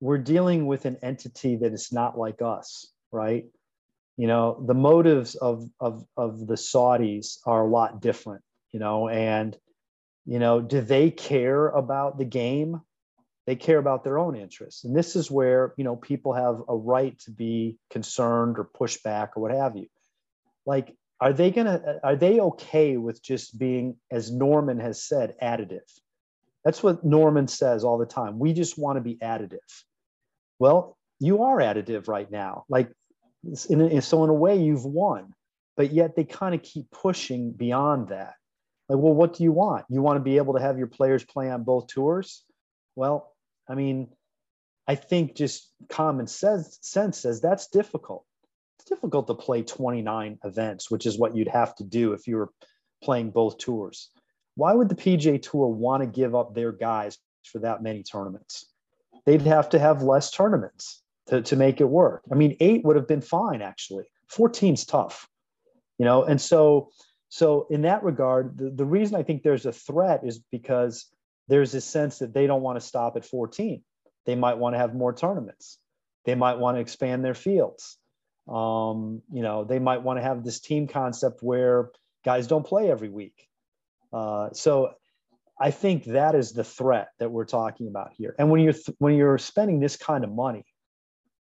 we're 0.00 0.18
dealing 0.18 0.66
with 0.66 0.86
an 0.86 0.96
entity 1.02 1.56
that 1.56 1.72
is 1.72 1.92
not 1.92 2.18
like 2.18 2.42
us, 2.42 2.90
right? 3.12 3.44
You 4.16 4.26
know, 4.26 4.62
the 4.66 4.74
motives 4.74 5.34
of 5.34 5.68
of 5.78 6.04
of 6.16 6.46
the 6.46 6.54
Saudis 6.54 7.38
are 7.46 7.64
a 7.64 7.70
lot 7.70 8.00
different, 8.00 8.42
you 8.72 8.80
know, 8.80 9.08
and 9.08 9.56
you 10.26 10.38
know, 10.38 10.60
do 10.60 10.80
they 10.80 11.10
care 11.10 11.68
about 11.68 12.16
the 12.16 12.24
game? 12.24 12.80
They 13.46 13.56
care 13.56 13.78
about 13.78 14.04
their 14.04 14.18
own 14.18 14.36
interests. 14.36 14.84
And 14.84 14.96
this 14.96 15.16
is 15.16 15.30
where, 15.30 15.74
you 15.76 15.84
know, 15.84 15.96
people 15.96 16.32
have 16.32 16.62
a 16.68 16.74
right 16.74 17.18
to 17.20 17.30
be 17.30 17.78
concerned 17.90 18.58
or 18.58 18.64
push 18.64 19.02
back 19.02 19.36
or 19.36 19.42
what 19.42 19.52
have 19.52 19.76
you. 19.76 19.86
Like, 20.64 20.96
are 21.20 21.32
they 21.32 21.50
gonna 21.50 22.00
are 22.02 22.16
they 22.16 22.40
okay 22.40 22.96
with 22.96 23.22
just 23.22 23.58
being, 23.58 23.96
as 24.10 24.32
Norman 24.32 24.80
has 24.80 25.02
said, 25.02 25.36
additive? 25.42 25.90
That's 26.64 26.82
what 26.82 27.04
Norman 27.04 27.46
says 27.46 27.84
all 27.84 27.98
the 27.98 28.06
time. 28.06 28.38
We 28.38 28.54
just 28.54 28.78
want 28.78 28.96
to 28.96 29.02
be 29.02 29.16
additive. 29.16 29.58
Well, 30.58 30.96
you 31.20 31.42
are 31.42 31.58
additive 31.58 32.08
right 32.08 32.30
now. 32.30 32.64
Like, 32.68 32.90
in, 33.68 34.00
so 34.00 34.24
in 34.24 34.30
a 34.30 34.34
way, 34.34 34.56
you've 34.56 34.86
won, 34.86 35.34
but 35.76 35.92
yet 35.92 36.16
they 36.16 36.24
kind 36.24 36.54
of 36.54 36.62
keep 36.62 36.90
pushing 36.90 37.52
beyond 37.52 38.08
that. 38.08 38.34
Like, 38.88 38.98
well, 38.98 39.14
what 39.14 39.34
do 39.34 39.44
you 39.44 39.52
want? 39.52 39.84
You 39.90 40.00
want 40.02 40.16
to 40.16 40.22
be 40.22 40.38
able 40.38 40.54
to 40.54 40.60
have 40.60 40.78
your 40.78 40.86
players 40.86 41.24
play 41.24 41.50
on 41.50 41.62
both 41.64 41.88
tours? 41.88 42.44
Well, 42.96 43.33
I 43.68 43.74
mean, 43.74 44.08
I 44.86 44.94
think 44.94 45.34
just 45.34 45.72
common 45.88 46.26
sense, 46.26 46.78
sense 46.82 47.18
says 47.18 47.40
that's 47.40 47.68
difficult. 47.68 48.24
It's 48.78 48.88
difficult 48.88 49.26
to 49.28 49.34
play 49.34 49.62
29 49.62 50.38
events, 50.44 50.90
which 50.90 51.06
is 51.06 51.18
what 51.18 51.34
you'd 51.34 51.48
have 51.48 51.74
to 51.76 51.84
do 51.84 52.12
if 52.12 52.26
you 52.26 52.36
were 52.36 52.50
playing 53.02 53.30
both 53.30 53.58
tours. 53.58 54.10
Why 54.56 54.74
would 54.74 54.88
the 54.88 54.94
PGA 54.94 55.40
Tour 55.40 55.68
want 55.68 56.02
to 56.02 56.06
give 56.06 56.34
up 56.34 56.54
their 56.54 56.72
guys 56.72 57.18
for 57.50 57.58
that 57.60 57.82
many 57.82 58.02
tournaments? 58.02 58.66
They'd 59.26 59.42
have 59.42 59.70
to 59.70 59.78
have 59.78 60.02
less 60.02 60.30
tournaments 60.30 61.02
to, 61.28 61.40
to 61.42 61.56
make 61.56 61.80
it 61.80 61.88
work. 61.88 62.22
I 62.30 62.34
mean, 62.34 62.56
eight 62.60 62.84
would 62.84 62.96
have 62.96 63.08
been 63.08 63.22
fine, 63.22 63.62
actually. 63.62 64.04
14's 64.30 64.84
tough, 64.84 65.28
you 65.98 66.04
know, 66.04 66.24
and 66.24 66.40
so 66.40 66.90
so 67.34 67.66
in 67.68 67.82
that 67.82 68.04
regard, 68.04 68.56
the, 68.58 68.70
the 68.70 68.84
reason 68.84 69.16
I 69.16 69.24
think 69.24 69.42
there's 69.42 69.66
a 69.66 69.72
threat 69.72 70.20
is 70.22 70.38
because 70.52 71.06
there's 71.48 71.74
a 71.74 71.80
sense 71.80 72.18
that 72.18 72.32
they 72.32 72.46
don't 72.46 72.62
want 72.62 72.80
to 72.80 72.86
stop 72.86 73.16
at 73.16 73.24
14. 73.24 73.82
They 74.26 74.34
might 74.34 74.58
want 74.58 74.74
to 74.74 74.78
have 74.78 74.94
more 74.94 75.12
tournaments. 75.12 75.78
They 76.24 76.34
might 76.34 76.58
want 76.58 76.76
to 76.76 76.80
expand 76.80 77.24
their 77.24 77.34
fields. 77.34 77.98
Um, 78.48 79.22
you 79.32 79.42
know, 79.42 79.64
they 79.64 79.78
might 79.78 80.02
want 80.02 80.18
to 80.18 80.22
have 80.22 80.44
this 80.44 80.60
team 80.60 80.86
concept 80.86 81.42
where 81.42 81.90
guys 82.24 82.46
don't 82.46 82.66
play 82.66 82.90
every 82.90 83.08
week. 83.08 83.48
Uh, 84.12 84.50
so 84.52 84.92
I 85.60 85.70
think 85.70 86.04
that 86.04 86.34
is 86.34 86.52
the 86.52 86.64
threat 86.64 87.08
that 87.18 87.30
we're 87.30 87.44
talking 87.44 87.88
about 87.88 88.12
here. 88.12 88.34
And 88.38 88.50
when 88.50 88.60
you're 88.60 88.72
th- 88.72 88.96
when 88.98 89.14
you're 89.14 89.38
spending 89.38 89.80
this 89.80 89.96
kind 89.96 90.24
of 90.24 90.32
money, 90.32 90.64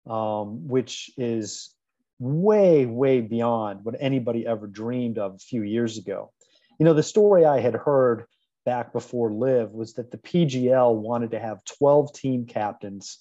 um, 0.08 0.68
which 0.68 1.12
is 1.18 1.74
way 2.20 2.86
way 2.86 3.22
beyond 3.22 3.84
what 3.84 3.96
anybody 4.00 4.46
ever 4.46 4.68
dreamed 4.68 5.18
of 5.18 5.36
a 5.36 5.40
few 5.40 5.64
years 5.64 5.98
ago, 5.98 6.32
you 6.80 6.86
know, 6.86 6.94
the 6.94 7.04
story 7.04 7.46
I 7.46 7.60
had 7.60 7.74
heard 7.74 8.26
back 8.66 8.94
before 8.94 9.32
LIV 9.32 9.72
was 9.72 9.94
that 9.94 10.12
the 10.12 10.18
PGL 10.18 10.96
wanted 10.96 11.32
to 11.32 11.40
have 11.40 11.64
12 11.66 12.14
team 12.14 12.46
captains 12.46 13.20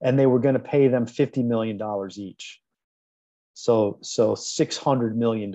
and 0.00 0.18
they 0.18 0.26
were 0.26 0.38
going 0.38 0.54
to 0.54 0.60
pay 0.60 0.88
them 0.88 1.06
$50 1.06 1.44
million 1.44 1.80
each. 2.16 2.60
So, 3.54 3.98
so 4.02 4.34
$600 4.34 5.14
million. 5.14 5.54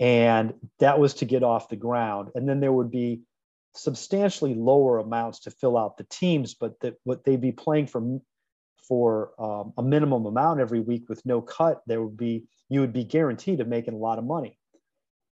And 0.00 0.54
that 0.80 0.98
was 0.98 1.14
to 1.14 1.24
get 1.24 1.42
off 1.42 1.68
the 1.68 1.76
ground. 1.76 2.30
And 2.34 2.48
then 2.48 2.60
there 2.60 2.72
would 2.72 2.90
be 2.90 3.20
substantially 3.74 4.54
lower 4.54 4.98
amounts 4.98 5.40
to 5.40 5.50
fill 5.50 5.76
out 5.76 5.96
the 5.96 6.04
teams, 6.04 6.54
but 6.54 6.80
that 6.80 6.94
what 7.04 7.24
they'd 7.24 7.40
be 7.40 7.52
playing 7.52 7.86
for 7.86 8.20
for 8.88 9.30
um, 9.38 9.72
a 9.78 9.82
minimum 9.82 10.26
amount 10.26 10.60
every 10.60 10.80
week 10.80 11.08
with 11.08 11.24
no 11.24 11.40
cut, 11.40 11.80
there 11.86 12.02
would 12.02 12.16
be 12.16 12.44
you 12.68 12.80
would 12.80 12.92
be 12.92 13.04
guaranteed 13.04 13.60
of 13.60 13.68
making 13.68 13.94
a 13.94 13.98
lot 13.98 14.18
of 14.18 14.24
money. 14.24 14.58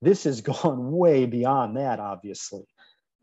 This 0.06 0.24
has 0.26 0.42
gone 0.54 0.92
way 0.92 1.26
beyond 1.26 1.78
that, 1.78 2.00
obviously. 2.00 2.64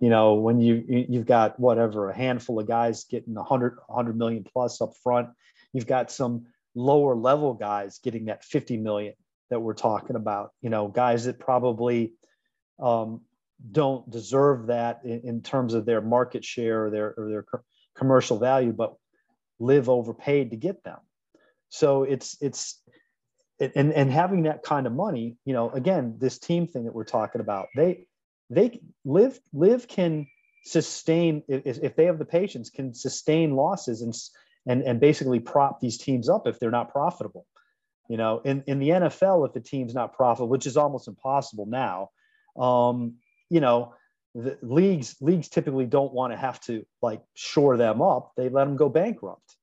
You 0.00 0.10
know, 0.10 0.34
when 0.34 0.60
you 0.60 0.84
you've 1.08 1.26
got 1.26 1.58
whatever 1.60 2.10
a 2.10 2.16
handful 2.16 2.58
of 2.58 2.66
guys 2.66 3.04
getting 3.04 3.34
100 3.34 3.78
100 3.86 4.18
million 4.18 4.44
plus 4.44 4.80
up 4.80 4.92
front, 5.02 5.28
you've 5.72 5.86
got 5.86 6.10
some 6.10 6.46
lower 6.74 7.14
level 7.14 7.54
guys 7.54 8.00
getting 8.02 8.24
that 8.24 8.44
50 8.44 8.78
million 8.78 9.14
that 9.50 9.60
we're 9.60 9.74
talking 9.74 10.16
about. 10.16 10.50
You 10.60 10.70
know, 10.70 10.88
guys 10.88 11.26
that 11.26 11.38
probably 11.38 12.14
um, 12.80 13.20
don't 13.70 14.10
deserve 14.10 14.66
that 14.66 15.02
in, 15.04 15.20
in, 15.20 15.42
terms 15.42 15.74
of 15.74 15.86
their 15.86 16.00
market 16.00 16.44
share 16.44 16.86
or 16.86 16.90
their 16.90 17.14
or 17.16 17.28
their 17.28 17.44
commercial 17.94 18.38
value, 18.38 18.72
but 18.72 18.94
LIV 19.60 19.88
overpaid 19.88 20.50
to 20.50 20.56
get 20.56 20.82
them. 20.82 20.98
So 21.68 22.02
it's 22.02 22.36
it's 22.40 22.82
and 23.60 23.92
and 23.92 24.10
having 24.10 24.42
that 24.42 24.62
kind 24.62 24.86
of 24.86 24.92
money 24.92 25.36
you 25.44 25.52
know 25.52 25.70
again 25.70 26.16
this 26.18 26.38
team 26.38 26.66
thing 26.66 26.84
that 26.84 26.94
we're 26.94 27.04
talking 27.04 27.40
about 27.40 27.68
they 27.76 28.06
they 28.50 28.80
LIV 29.04 29.38
LIV 29.52 29.88
can 29.88 30.26
sustain 30.64 31.42
if, 31.48 31.96
they 31.96 32.04
have 32.04 32.18
the 32.18 32.24
patience 32.24 32.70
can 32.70 32.94
sustain 32.94 33.54
losses 33.54 34.02
and 34.02 34.14
and 34.66 34.82
and 34.82 35.00
basically 35.00 35.40
prop 35.40 35.80
these 35.80 35.98
teams 35.98 36.28
up 36.28 36.46
if 36.46 36.60
they're 36.60 36.70
not 36.70 36.92
profitable. 36.92 37.46
You 38.08 38.16
know 38.16 38.40
in 38.44 38.62
in 38.66 38.78
the 38.78 38.90
nfl 38.90 39.46
if 39.46 39.54
the 39.54 39.60
team's 39.60 39.94
not 39.94 40.12
profitable 40.12 40.48
which 40.48 40.66
is 40.66 40.76
almost 40.76 41.08
impossible 41.08 41.66
now 41.66 42.10
um 42.62 43.14
you 43.48 43.60
know 43.60 43.94
the 44.34 44.58
leagues 44.60 45.16
leagues 45.20 45.48
typically 45.48 45.86
don't 45.86 46.12
want 46.12 46.32
to 46.32 46.36
have 46.36 46.60
to 46.62 46.84
like 47.00 47.22
shore 47.34 47.76
them 47.76 48.02
up. 48.02 48.32
They 48.36 48.48
let 48.48 48.64
them 48.64 48.76
go 48.76 48.88
bankrupt 48.88 49.56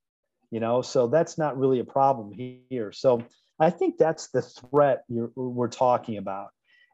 you 0.52 0.60
know 0.60 0.82
so 0.82 1.08
that's 1.08 1.38
not 1.38 1.60
really 1.60 1.80
a 1.80 1.86
problem 1.86 2.32
here. 2.70 2.92
So 2.92 3.24
I 3.60 3.70
think 3.70 3.98
that's 3.98 4.28
the 4.28 4.42
threat 4.42 5.04
we're 5.10 5.68
talking 5.68 6.18
about 6.18 6.50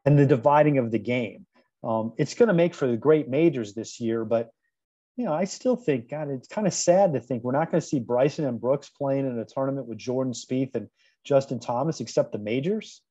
and 0.05 0.18
the 0.18 0.26
dividing 0.26 0.78
of 0.78 0.91
the 0.91 0.99
game. 0.99 1.45
Um, 1.84 2.13
it's 2.18 2.34
going 2.34 2.47
to 2.47 2.53
make 2.53 2.74
for 2.74 2.88
the 2.88 2.97
great 2.97 3.30
majors 3.30 3.74
this 3.74 3.99
year, 3.99 4.26
but 4.26 4.49
you 5.16 5.24
know, 5.24 5.34
I 5.34 5.45
still 5.45 5.76
think, 5.76 6.09
God, 6.09 6.30
it's 6.30 6.47
kind 6.47 6.68
of 6.68 6.74
sad 6.74 7.13
to 7.13 7.20
think 7.20 7.43
we're 7.43 7.53
not 7.53 7.72
going 7.72 7.80
to 7.80 7.88
see 7.88 7.99
Bryson 7.99 8.45
and 8.45 8.59
Brooks 8.59 8.89
playing 8.89 9.26
in 9.26 9.39
a 9.39 9.45
tournament 9.45 9.88
with 9.88 9.97
Jordan 9.97 10.34
Spieth 10.34 10.76
and 10.76 10.89
Justin 11.24 11.59
Thomas, 11.59 12.01
except 12.01 12.34
the 12.34 12.38
majors. 12.38 13.01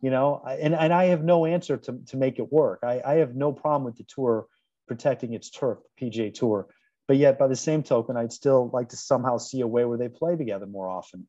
You 0.00 0.10
know, 0.10 0.42
and, 0.46 0.74
and 0.74 0.94
I 0.94 1.06
have 1.06 1.24
no 1.24 1.44
answer 1.44 1.76
to, 1.76 1.98
to 2.06 2.16
make 2.16 2.38
it 2.38 2.52
work. 2.52 2.80
I, 2.82 3.02
I 3.04 3.14
have 3.14 3.34
no 3.34 3.52
problem 3.52 3.84
with 3.84 3.96
the 3.96 4.04
tour 4.04 4.46
protecting 4.86 5.34
its 5.34 5.50
turf, 5.50 5.78
PGA 6.00 6.32
Tour. 6.32 6.68
But 7.06 7.16
yet, 7.16 7.38
by 7.38 7.48
the 7.48 7.56
same 7.56 7.82
token, 7.82 8.16
I'd 8.16 8.32
still 8.32 8.70
like 8.72 8.88
to 8.90 8.96
somehow 8.96 9.36
see 9.36 9.60
a 9.60 9.66
way 9.66 9.84
where 9.84 9.98
they 9.98 10.08
play 10.08 10.36
together 10.36 10.66
more 10.66 10.88
often. 10.88 11.26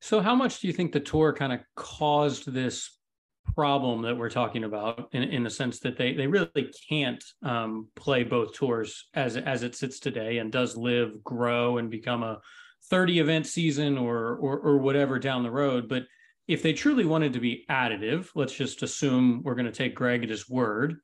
So, 0.00 0.20
how 0.20 0.34
much 0.34 0.60
do 0.60 0.66
you 0.66 0.72
think 0.72 0.92
the 0.92 1.00
tour 1.00 1.32
kind 1.32 1.52
of 1.52 1.60
caused 1.76 2.52
this 2.52 2.98
problem 3.54 4.02
that 4.02 4.16
we're 4.16 4.30
talking 4.30 4.64
about, 4.64 5.08
in, 5.12 5.22
in 5.24 5.42
the 5.42 5.50
sense 5.50 5.80
that 5.80 5.96
they 5.96 6.14
they 6.14 6.26
really 6.26 6.70
can't 6.88 7.22
um, 7.42 7.88
play 7.96 8.24
both 8.24 8.54
tours 8.54 9.08
as 9.14 9.36
as 9.36 9.62
it 9.62 9.74
sits 9.74 10.00
today, 10.00 10.38
and 10.38 10.52
does 10.52 10.76
LIV, 10.76 11.22
grow 11.22 11.78
and 11.78 11.90
become 11.90 12.22
a 12.22 12.40
30 12.88 13.20
event 13.20 13.46
season 13.46 13.98
or, 13.98 14.36
or 14.36 14.58
or 14.58 14.78
whatever 14.78 15.18
down 15.18 15.42
the 15.42 15.50
road, 15.50 15.88
but 15.88 16.04
if 16.50 16.62
they 16.62 16.72
truly 16.72 17.04
wanted 17.04 17.32
to 17.34 17.38
be 17.38 17.64
additive, 17.70 18.28
let's 18.34 18.54
just 18.54 18.82
assume 18.82 19.40
we're 19.44 19.54
going 19.54 19.66
to 19.66 19.72
take 19.72 19.94
Greg 19.94 20.24
at 20.24 20.30
his 20.30 20.50
word, 20.50 20.96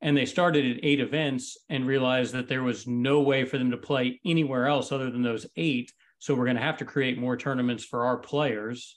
and 0.00 0.16
they 0.16 0.26
started 0.26 0.66
at 0.66 0.84
eight 0.84 0.98
events 0.98 1.56
and 1.68 1.86
realized 1.86 2.34
that 2.34 2.48
there 2.48 2.64
was 2.64 2.88
no 2.88 3.20
way 3.20 3.44
for 3.44 3.58
them 3.58 3.70
to 3.70 3.76
play 3.76 4.20
anywhere 4.24 4.66
else 4.66 4.90
other 4.90 5.08
than 5.08 5.22
those 5.22 5.46
eight 5.54 5.92
so 6.18 6.34
we're 6.34 6.44
going 6.44 6.56
to 6.56 6.62
have 6.62 6.78
to 6.78 6.84
create 6.84 7.18
more 7.18 7.36
tournaments 7.36 7.84
for 7.84 8.04
our 8.04 8.16
players. 8.16 8.96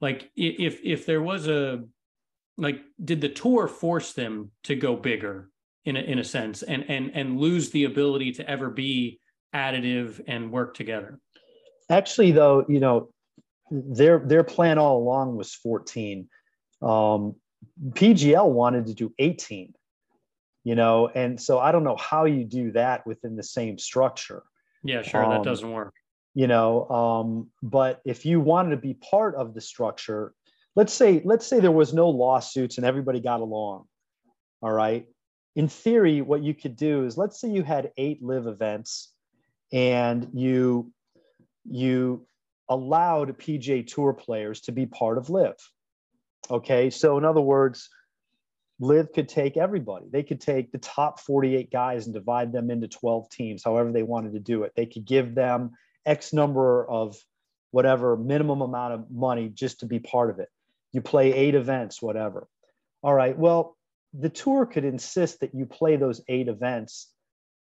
Like 0.00 0.30
if 0.36 0.80
if 0.82 1.04
there 1.06 1.22
was 1.22 1.48
a 1.48 1.84
like 2.56 2.80
did 3.02 3.20
the 3.20 3.28
tour 3.28 3.68
force 3.68 4.12
them 4.12 4.50
to 4.64 4.76
go 4.76 4.96
bigger 4.96 5.50
in 5.84 5.96
a, 5.96 6.00
in 6.00 6.18
a 6.18 6.24
sense 6.24 6.62
and 6.62 6.84
and 6.88 7.10
and 7.14 7.38
lose 7.38 7.70
the 7.70 7.84
ability 7.84 8.32
to 8.32 8.48
ever 8.48 8.70
be 8.70 9.20
additive 9.54 10.20
and 10.26 10.52
work 10.52 10.74
together? 10.74 11.18
Actually 11.90 12.30
though 12.30 12.64
you 12.68 12.80
know 12.80 13.10
their 13.70 14.18
their 14.20 14.44
plan 14.44 14.78
all 14.78 14.98
along 14.98 15.36
was 15.36 15.54
14 15.54 16.28
um 16.82 17.36
pgl 17.90 18.50
wanted 18.50 18.86
to 18.86 18.94
do 18.94 19.14
18 19.18 19.72
you 20.64 20.74
know 20.74 21.08
and 21.08 21.40
so 21.40 21.58
i 21.60 21.70
don't 21.70 21.84
know 21.84 21.96
how 21.96 22.24
you 22.24 22.44
do 22.44 22.72
that 22.72 23.06
within 23.06 23.36
the 23.36 23.42
same 23.42 23.78
structure. 23.78 24.42
Yeah 24.82 25.02
sure 25.02 25.24
um, 25.24 25.30
that 25.30 25.44
doesn't 25.44 25.70
work 25.70 25.94
you 26.34 26.46
know 26.46 26.88
um, 26.88 27.50
but 27.62 28.00
if 28.04 28.24
you 28.24 28.40
wanted 28.40 28.70
to 28.70 28.76
be 28.76 28.94
part 28.94 29.34
of 29.34 29.54
the 29.54 29.60
structure 29.60 30.32
let's 30.76 30.92
say 30.92 31.20
let's 31.24 31.46
say 31.46 31.60
there 31.60 31.70
was 31.70 31.92
no 31.92 32.08
lawsuits 32.08 32.76
and 32.76 32.86
everybody 32.86 33.20
got 33.20 33.40
along. 33.40 33.84
All 34.62 34.72
right. 34.72 35.06
In 35.56 35.68
theory, 35.68 36.20
what 36.20 36.42
you 36.42 36.54
could 36.54 36.76
do 36.76 37.04
is 37.04 37.18
let's 37.18 37.40
say 37.40 37.48
you 37.48 37.62
had 37.62 37.92
eight 37.96 38.22
LIV 38.22 38.46
events 38.46 39.12
and 39.72 40.28
you 40.32 40.92
you 41.68 42.26
allowed 42.68 43.36
PGA 43.38 43.86
Tour 43.86 44.12
players 44.12 44.62
to 44.62 44.72
be 44.72 44.86
part 44.86 45.18
of 45.18 45.28
LIV 45.28 45.56
Okay, 46.50 46.90
so 46.90 47.18
in 47.18 47.24
other 47.24 47.40
words, 47.40 47.90
LIV 48.80 49.12
could 49.12 49.28
take 49.28 49.56
everybody. 49.56 50.06
They 50.10 50.22
could 50.22 50.40
take 50.40 50.72
the 50.72 50.78
top 50.78 51.20
48 51.20 51.70
guys 51.70 52.06
and 52.06 52.14
divide 52.14 52.52
them 52.52 52.70
into 52.70 52.88
12 52.88 53.28
teams, 53.30 53.62
however 53.62 53.92
they 53.92 54.02
wanted 54.02 54.32
to 54.32 54.40
do 54.40 54.62
it. 54.62 54.72
They 54.74 54.86
could 54.86 55.04
give 55.04 55.34
them 55.34 55.72
X 56.06 56.32
number 56.32 56.88
of 56.88 57.16
whatever 57.70 58.16
minimum 58.16 58.62
amount 58.62 58.94
of 58.94 59.10
money 59.10 59.48
just 59.48 59.80
to 59.80 59.86
be 59.86 59.98
part 59.98 60.30
of 60.30 60.38
it. 60.38 60.48
You 60.92 61.00
play 61.00 61.32
eight 61.32 61.54
events, 61.54 62.02
whatever. 62.02 62.48
All 63.02 63.14
right. 63.14 63.36
Well, 63.38 63.76
the 64.12 64.28
tour 64.28 64.66
could 64.66 64.84
insist 64.84 65.40
that 65.40 65.54
you 65.54 65.66
play 65.66 65.96
those 65.96 66.20
eight 66.28 66.48
events 66.48 67.12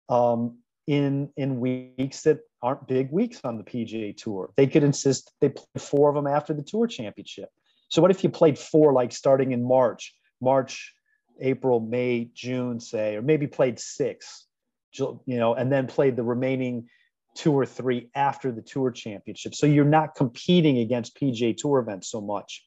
um, 0.09 0.59
in 0.87 1.31
in 1.37 1.61
weeks 1.61 2.23
that 2.23 2.41
aren't 2.63 2.87
big 2.87 3.11
weeks 3.11 3.41
on 3.45 3.59
the 3.59 3.65
PGA 3.65 4.17
Tour. 4.17 4.53
They 4.57 4.67
could 4.67 4.85
insist 4.85 5.33
they 5.41 5.49
play 5.49 5.67
four 5.79 6.09
of 6.09 6.15
them 6.15 6.27
after 6.27 6.55
the 6.55 6.63
Tour 6.63 6.87
Championship. 6.87 7.49
So 7.89 8.01
what 8.01 8.11
if 8.11 8.23
you 8.23 8.31
played 8.31 8.59
four, 8.59 8.93
like 8.93 9.13
starting 9.13 9.53
in 9.53 9.67
March, 9.67 10.15
March, 10.41 10.95
April, 11.41 11.81
May, 11.81 12.31
June, 12.35 12.79
say, 12.79 13.17
or 13.17 13.23
maybe 13.23 13.47
played 13.47 13.81
six, 13.81 14.47
you 14.93 15.21
know, 15.27 15.55
and 15.55 15.73
then 15.73 15.87
played 15.87 16.17
the 16.17 16.23
remaining 16.23 16.89
two 17.35 17.53
or 17.53 17.67
three 17.67 18.11
after 18.15 18.51
the 18.53 18.63
Tour 18.63 18.91
Championship. 18.91 19.55
So 19.55 19.67
you're 19.67 19.85
not 19.85 20.15
competing 20.15 20.79
against 20.79 21.17
PGA 21.17 21.57
Tour 21.57 21.79
events 21.79 22.11
so 22.11 22.21
much. 22.21 22.65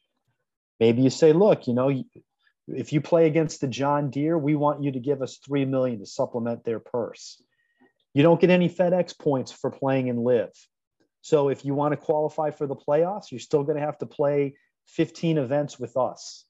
Maybe 0.79 1.01
you 1.01 1.09
say, 1.09 1.33
look, 1.33 1.67
you 1.67 1.73
know, 1.73 2.03
if 2.67 2.93
you 2.93 3.01
play 3.01 3.27
against 3.27 3.61
the 3.61 3.67
John 3.67 4.09
Deere, 4.09 4.37
we 4.37 4.55
want 4.55 4.83
you 4.83 4.91
to 4.91 4.99
give 4.99 5.21
us 5.21 5.37
three 5.37 5.65
million 5.65 5.99
to 5.99 6.05
supplement 6.05 6.63
their 6.63 6.79
purse. 6.79 7.41
You 8.13 8.23
don't 8.23 8.39
get 8.39 8.49
any 8.49 8.69
FedEx 8.69 9.17
points 9.17 9.51
for 9.51 9.71
playing 9.71 10.07
in 10.07 10.23
LIV. 10.23 10.49
So 11.21 11.49
if 11.49 11.65
you 11.65 11.73
want 11.73 11.93
to 11.93 11.97
qualify 11.97 12.51
for 12.51 12.67
the 12.67 12.75
playoffs, 12.75 13.31
you're 13.31 13.39
still 13.39 13.63
going 13.63 13.77
to 13.77 13.85
have 13.85 13.97
to 13.99 14.05
play 14.05 14.55
15 14.87 15.37
events 15.37 15.79
with 15.79 15.97
us. 15.97 16.45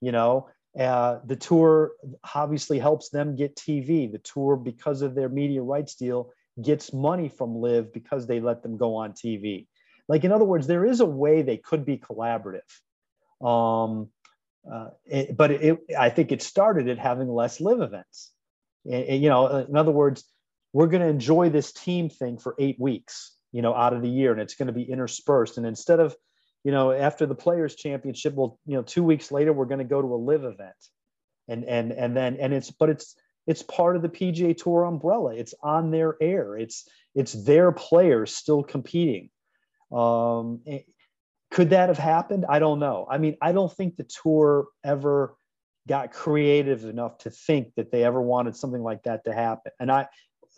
You 0.00 0.12
know, 0.12 0.48
uh, 0.78 1.20
the 1.24 1.36
tour 1.36 1.92
obviously 2.34 2.78
helps 2.78 3.10
them 3.10 3.36
get 3.36 3.56
TV. 3.56 4.10
The 4.10 4.18
tour, 4.18 4.56
because 4.56 5.02
of 5.02 5.14
their 5.14 5.28
media 5.28 5.62
rights 5.62 5.94
deal, 5.94 6.32
gets 6.62 6.92
money 6.92 7.28
from 7.28 7.56
LIV 7.56 7.92
because 7.92 8.26
they 8.26 8.40
let 8.40 8.62
them 8.62 8.76
go 8.76 8.96
on 8.96 9.12
TV. 9.12 9.66
Like, 10.08 10.24
in 10.24 10.32
other 10.32 10.44
words, 10.44 10.66
there 10.66 10.84
is 10.84 11.00
a 11.00 11.06
way 11.06 11.42
they 11.42 11.56
could 11.56 11.84
be 11.84 11.98
collaborative. 11.98 12.60
Um, 13.44 14.08
uh, 14.70 14.88
it, 15.04 15.36
but 15.36 15.50
it, 15.50 15.78
I 15.98 16.10
think 16.10 16.32
it 16.32 16.42
started 16.42 16.88
at 16.88 16.98
having 16.98 17.28
less 17.28 17.60
LIV 17.60 17.82
events. 17.82 18.32
And, 18.90 19.22
you 19.22 19.28
know, 19.28 19.58
in 19.58 19.76
other 19.76 19.92
words, 19.92 20.24
we're 20.72 20.86
going 20.86 21.02
to 21.02 21.08
enjoy 21.08 21.50
this 21.50 21.72
team 21.72 22.08
thing 22.08 22.38
for 22.38 22.54
eight 22.58 22.76
weeks, 22.78 23.34
you 23.52 23.62
know, 23.62 23.74
out 23.74 23.92
of 23.92 24.02
the 24.02 24.08
year, 24.08 24.32
and 24.32 24.40
it's 24.40 24.54
going 24.54 24.66
to 24.66 24.72
be 24.72 24.82
interspersed. 24.82 25.58
And 25.58 25.66
instead 25.66 26.00
of, 26.00 26.14
you 26.64 26.72
know, 26.72 26.92
after 26.92 27.26
the 27.26 27.34
Players 27.34 27.76
Championship, 27.76 28.34
well, 28.34 28.58
you 28.66 28.76
know, 28.76 28.82
two 28.82 29.02
weeks 29.02 29.30
later, 29.30 29.52
we're 29.52 29.66
going 29.66 29.78
to 29.78 29.84
go 29.84 30.02
to 30.02 30.14
a 30.14 30.16
LIV 30.16 30.44
event, 30.44 30.76
and 31.48 31.64
and 31.64 31.92
and 31.92 32.16
then 32.16 32.36
and 32.36 32.52
it's 32.52 32.70
but 32.70 32.90
it's 32.90 33.14
it's 33.46 33.62
part 33.62 33.96
of 33.96 34.02
the 34.02 34.08
PGA 34.08 34.56
Tour 34.56 34.84
umbrella. 34.84 35.34
It's 35.34 35.54
on 35.62 35.90
their 35.90 36.16
air. 36.20 36.56
It's 36.56 36.88
it's 37.14 37.32
their 37.32 37.72
players 37.72 38.34
still 38.34 38.62
competing. 38.62 39.30
Um, 39.92 40.60
eh, 40.66 40.80
could 41.50 41.70
that 41.70 41.88
have 41.88 41.98
happened? 41.98 42.44
I 42.48 42.58
don't 42.58 42.80
know. 42.80 43.06
I 43.08 43.18
mean, 43.18 43.36
I 43.40 43.52
don't 43.52 43.72
think 43.72 43.96
the 43.96 44.08
tour 44.22 44.66
ever 44.84 45.36
got 45.86 46.12
creative 46.12 46.84
enough 46.84 47.18
to 47.18 47.30
think 47.30 47.72
that 47.76 47.92
they 47.92 48.04
ever 48.04 48.20
wanted 48.20 48.56
something 48.56 48.82
like 48.82 49.04
that 49.04 49.24
to 49.24 49.32
happen. 49.32 49.70
And 49.78 49.90
I, 49.90 50.08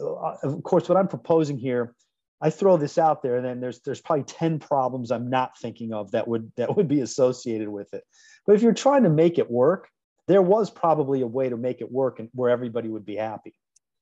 uh, 0.01 0.35
of 0.43 0.63
course, 0.63 0.89
what 0.89 0.97
I'm 0.97 1.09
proposing 1.09 1.59
here, 1.59 1.95
I 2.41 2.51
throw 2.51 2.77
this 2.77 2.99
out 2.99 3.23
there, 3.23 3.37
and 3.37 3.45
then 3.45 3.61
there's 3.61 3.81
there's 3.81 4.01
probably 4.01 4.25
ten 4.25 4.59
problems 4.59 5.11
I'm 5.11 5.29
not 5.29 5.59
thinking 5.59 5.93
of 5.93 6.13
that 6.13 6.27
would 6.27 6.51
that 6.57 6.75
would 6.77 6.89
be 6.89 7.01
associated 7.01 7.69
with 7.69 7.93
it. 7.93 8.05
But 8.47 8.57
if 8.57 8.63
you're 8.63 8.73
trying 8.73 9.03
to 9.03 9.11
make 9.11 9.39
it 9.39 9.51
work, 9.51 9.89
there 10.29 10.43
was 10.43 10.71
probably 10.71 11.23
a 11.23 11.27
way 11.27 11.49
to 11.49 11.57
make 11.57 11.81
it 11.81 11.91
work 11.91 12.21
and 12.21 12.29
where 12.33 12.51
everybody 12.51 12.89
would 12.89 13.05
be 13.05 13.17
happy. 13.17 13.55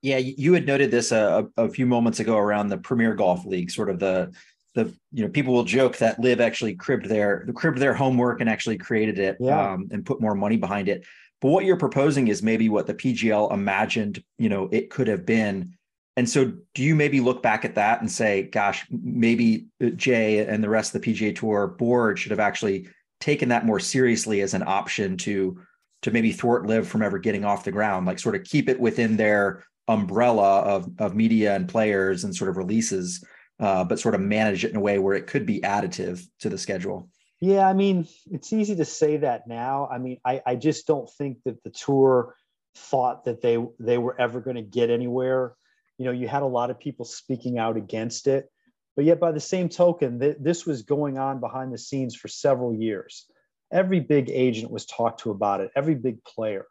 Yeah, 0.03 0.18
you 0.18 0.53
had 0.53 0.66
noted 0.66 0.91
this 0.91 1.11
a, 1.11 1.49
a 1.57 1.68
few 1.68 1.87
moments 1.87 2.20
ago 2.20 2.37
around 2.37 2.68
the 2.68 2.79
Premier 2.79 3.14
Golf 3.14 3.47
League, 3.47 3.70
sort 3.70 3.89
of 3.89 3.99
the 3.99 4.33
the 4.74 4.95
you 5.11 5.24
know 5.24 5.31
people 5.31 5.55
will 5.55 5.64
joke 5.64 5.97
that 5.97 6.20
LIV 6.20 6.41
actually 6.41 6.74
cribbed 6.74 7.07
their 7.07 7.47
cribbed 7.55 7.79
their 7.79 7.95
homework 7.95 8.43
and 8.43 8.51
actually 8.51 8.77
created 8.77 9.18
it 9.18 9.39
yeah. 9.41 9.72
um, 9.72 9.89
and 9.91 10.05
put 10.05 10.20
more 10.20 10.35
money 10.35 10.59
behind 10.59 10.89
it. 10.89 11.07
But 11.41 11.49
what 11.49 11.64
you're 11.64 11.77
proposing 11.77 12.29
is 12.29 12.43
maybe 12.43 12.68
what 12.68 12.87
the 12.87 12.95
PGL 12.95 13.53
imagined, 13.53 14.22
you 14.39 14.49
know, 14.49 14.68
it 14.70 14.91
could 14.91 15.09
have 15.09 15.24
been 15.24 15.77
and 16.16 16.29
so, 16.29 16.55
do 16.74 16.83
you 16.83 16.95
maybe 16.95 17.20
look 17.20 17.43
back 17.43 17.66
at 17.66 17.74
that 17.74 18.01
and 18.01 18.11
say, 18.11 18.45
gosh, 18.45 18.87
maybe 18.91 19.66
Jay 19.97 20.47
and 20.47 20.64
the 20.64 20.68
rest 20.68 20.95
of 20.95 21.03
the 21.03 21.12
PGA 21.12 21.37
Tour 21.37 21.66
board 21.66 22.18
should 22.18 22.31
have 22.31 22.41
actually 22.41 22.89
taken 23.20 23.51
that 23.51 23.66
more 23.66 23.79
seriously 23.79 24.41
as 24.41 24.55
an 24.55 24.62
option 24.66 25.18
to 25.18 25.61
to 26.07 26.13
maybe 26.13 26.33
thwart 26.33 26.67
LIV 26.67 26.89
from 26.89 27.03
ever 27.03 27.19
getting 27.19 27.45
off 27.45 27.65
the 27.65 27.73
ground, 27.73 28.07
like 28.07 28.19
sort 28.19 28.35
of 28.35 28.45
keep 28.45 28.69
it 28.69 28.81
within 28.81 29.17
their 29.17 29.65
umbrella 29.89 30.61
of 30.61 30.89
of 30.99 31.15
media 31.15 31.55
and 31.55 31.69
players 31.69 32.25
and 32.25 32.35
sort 32.35 32.51
of 32.51 32.57
releases, 32.57 33.25
uh, 33.61 33.85
but 33.85 34.01
sort 34.01 34.15
of 34.15 34.21
manage 34.21 34.65
it 34.65 34.71
in 34.71 34.77
a 34.77 34.81
way 34.81 34.99
where 34.99 35.15
it 35.15 35.27
could 35.27 35.47
be 35.47 35.61
additive 35.61 36.27
to 36.41 36.49
the 36.49 36.59
schedule. 36.59 37.09
Yeah, 37.41 37.69
I 37.69 37.75
mean, 37.75 38.09
it's 38.31 38.53
easy 38.53 38.75
to 38.77 38.85
say 38.85 39.19
that 39.19 39.47
now. 39.47 39.89
I 39.93 39.99
mean, 39.99 40.19
I, 40.25 40.41
I 40.47 40.57
just 40.57 40.87
don't 40.87 41.09
think 41.19 41.39
that 41.45 41.63
the 41.63 41.71
tour 41.71 42.35
thought 42.77 43.25
that 43.25 43.43
they 43.43 43.59
they 43.79 43.99
were 43.99 44.19
ever 44.21 44.41
going 44.41 44.57
to 44.57 44.63
get 44.63 44.91
anywhere 44.91 45.55
you 45.99 46.05
know 46.05 46.13
you 46.13 46.29
had 46.29 46.43
a 46.43 46.47
lot 46.47 46.71
of 46.71 46.79
people 46.79 47.05
speaking 47.05 47.59
out 47.59 47.77
against 47.77 48.27
it 48.27 48.51
but 48.95 49.05
yet 49.05 49.19
by 49.21 49.33
the 49.33 49.41
same 49.41 49.69
token 49.69 50.21
th- 50.21 50.37
this 50.41 50.67
was 50.67 50.83
going 50.83 51.19
on 51.19 51.41
behind 51.41 51.73
the 51.73 51.79
scenes 51.79 52.15
for 52.15 52.29
several 52.29 52.75
years 52.75 53.27
every 53.73 54.01
big 54.01 54.31
agent 54.31 54.71
was 54.71 54.87
talked 54.87 55.21
to 55.21 55.31
about 55.31 55.61
it 55.61 55.71
every 55.77 55.95
big 55.95 56.23
player 56.25 56.67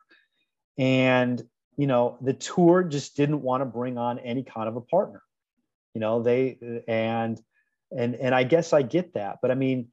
and 0.77 1.43
you 1.77 1.87
know 1.87 2.17
the 2.21 2.33
tour 2.33 2.83
just 2.83 3.15
didn't 3.15 3.41
want 3.41 3.61
to 3.61 3.65
bring 3.65 3.97
on 3.97 4.19
any 4.19 4.43
kind 4.43 4.67
of 4.67 4.75
a 4.75 4.81
partner 4.81 5.21
you 5.93 6.01
know 6.01 6.21
they 6.21 6.57
and 6.87 7.41
and 7.95 8.15
and 8.15 8.33
i 8.33 8.43
guess 8.43 8.73
i 8.73 8.81
get 8.81 9.13
that 9.13 9.37
but 9.41 9.51
i 9.51 9.55
mean 9.55 9.87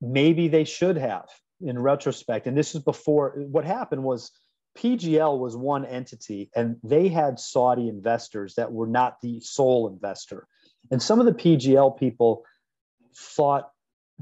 maybe 0.00 0.48
they 0.48 0.64
should 0.64 0.96
have 0.96 1.28
in 1.60 1.78
retrospect 1.78 2.46
and 2.46 2.56
this 2.56 2.74
is 2.74 2.82
before 2.82 3.30
what 3.36 3.64
happened 3.64 4.02
was 4.02 4.32
PGL 4.76 5.38
was 5.38 5.56
one 5.56 5.84
entity 5.84 6.50
and 6.56 6.76
they 6.82 7.08
had 7.08 7.38
Saudi 7.38 7.88
investors 7.88 8.54
that 8.54 8.72
were 8.72 8.86
not 8.86 9.20
the 9.20 9.40
sole 9.40 9.88
investor. 9.88 10.46
And 10.90 11.02
some 11.02 11.20
of 11.20 11.26
the 11.26 11.32
PGL 11.32 11.98
people 11.98 12.44
thought 13.14 13.70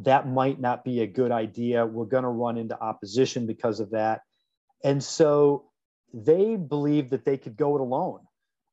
that 0.04 0.28
might 0.28 0.60
not 0.60 0.84
be 0.84 1.00
a 1.00 1.06
good 1.06 1.32
idea. 1.32 1.86
We're 1.86 2.04
going 2.04 2.24
to 2.24 2.30
run 2.30 2.56
into 2.56 2.80
opposition 2.80 3.46
because 3.46 3.80
of 3.80 3.90
that. 3.90 4.22
And 4.82 5.02
so 5.02 5.70
they 6.12 6.56
believed 6.56 7.10
that 7.10 7.24
they 7.24 7.36
could 7.36 7.56
go 7.56 7.76
it 7.76 7.80
alone. 7.80 8.20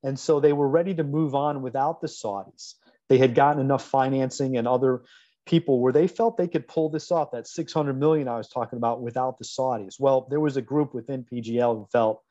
And 0.02 0.18
so 0.18 0.40
they 0.40 0.52
were 0.52 0.68
ready 0.68 0.94
to 0.94 1.04
move 1.04 1.34
on 1.34 1.62
without 1.62 2.00
the 2.00 2.06
Saudis. 2.06 2.74
They 3.08 3.18
had 3.18 3.34
gotten 3.34 3.60
enough 3.60 3.84
financing 3.84 4.56
and 4.56 4.68
other 4.68 5.02
people 5.44 5.80
where 5.80 5.92
they 5.92 6.06
felt 6.06 6.36
they 6.36 6.46
could 6.48 6.68
pull 6.68 6.90
this 6.90 7.10
off 7.10 7.30
that 7.32 7.46
600 7.46 7.98
million 7.98 8.28
I 8.28 8.36
was 8.36 8.48
talking 8.48 8.76
about 8.76 9.00
without 9.00 9.38
the 9.38 9.44
Saudis. 9.44 9.98
Well, 9.98 10.26
there 10.30 10.40
was 10.40 10.56
a 10.56 10.62
group 10.62 10.94
within 10.94 11.24
PGL 11.24 11.76
who 11.76 11.86
felt, 11.90 12.22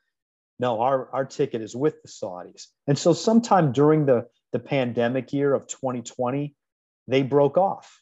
no, 0.58 0.80
our, 0.80 1.10
our 1.12 1.24
ticket 1.24 1.60
is 1.60 1.76
with 1.76 2.00
the 2.02 2.08
Saudis. 2.08 2.66
And 2.86 2.98
so 2.98 3.12
sometime 3.12 3.72
during 3.72 4.06
the, 4.06 4.28
the 4.52 4.58
pandemic 4.58 5.32
year 5.32 5.52
of 5.52 5.66
2020, 5.66 6.54
they 7.06 7.22
broke 7.22 7.58
off 7.58 8.00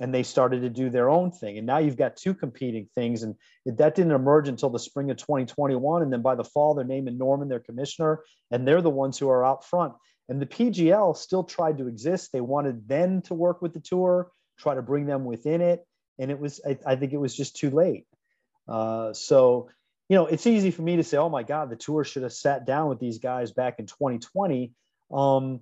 and 0.00 0.12
they 0.12 0.22
started 0.22 0.62
to 0.62 0.70
do 0.70 0.90
their 0.90 1.10
own 1.10 1.30
thing. 1.30 1.58
And 1.58 1.66
now 1.66 1.78
you've 1.78 1.96
got 1.96 2.16
two 2.16 2.34
competing 2.34 2.88
things. 2.94 3.22
And 3.22 3.36
that 3.66 3.94
didn't 3.94 4.12
emerge 4.12 4.48
until 4.48 4.70
the 4.70 4.78
spring 4.78 5.10
of 5.10 5.18
2021. 5.18 6.02
And 6.02 6.12
then 6.12 6.22
by 6.22 6.34
the 6.34 6.44
fall, 6.44 6.74
they're 6.74 6.84
naming 6.84 7.18
Norman 7.18 7.48
their 7.48 7.60
commissioner, 7.60 8.24
and 8.50 8.66
they're 8.66 8.82
the 8.82 8.90
ones 8.90 9.18
who 9.18 9.28
are 9.28 9.44
out 9.44 9.64
front. 9.64 9.92
And 10.28 10.40
the 10.40 10.46
PGL 10.46 11.16
still 11.16 11.44
tried 11.44 11.78
to 11.78 11.86
exist. 11.86 12.30
They 12.32 12.40
wanted 12.40 12.88
then 12.88 13.22
to 13.22 13.34
work 13.34 13.60
with 13.62 13.74
the 13.74 13.80
tour 13.80 14.30
try 14.60 14.74
to 14.74 14.82
bring 14.82 15.06
them 15.06 15.24
within 15.24 15.60
it. 15.60 15.84
And 16.18 16.30
it 16.30 16.38
was, 16.38 16.60
I, 16.66 16.78
I 16.86 16.96
think 16.96 17.12
it 17.12 17.16
was 17.16 17.34
just 17.34 17.56
too 17.56 17.70
late. 17.70 18.06
Uh, 18.68 19.12
so, 19.12 19.70
you 20.08 20.16
know, 20.16 20.26
it's 20.26 20.46
easy 20.46 20.70
for 20.70 20.82
me 20.82 20.96
to 20.96 21.04
say, 21.04 21.16
oh 21.16 21.28
my 21.28 21.42
God, 21.42 21.70
the 21.70 21.76
tour 21.76 22.04
should 22.04 22.22
have 22.22 22.32
sat 22.32 22.66
down 22.66 22.88
with 22.88 23.00
these 23.00 23.18
guys 23.18 23.52
back 23.52 23.76
in 23.78 23.86
2020. 23.86 24.72
Um, 25.10 25.60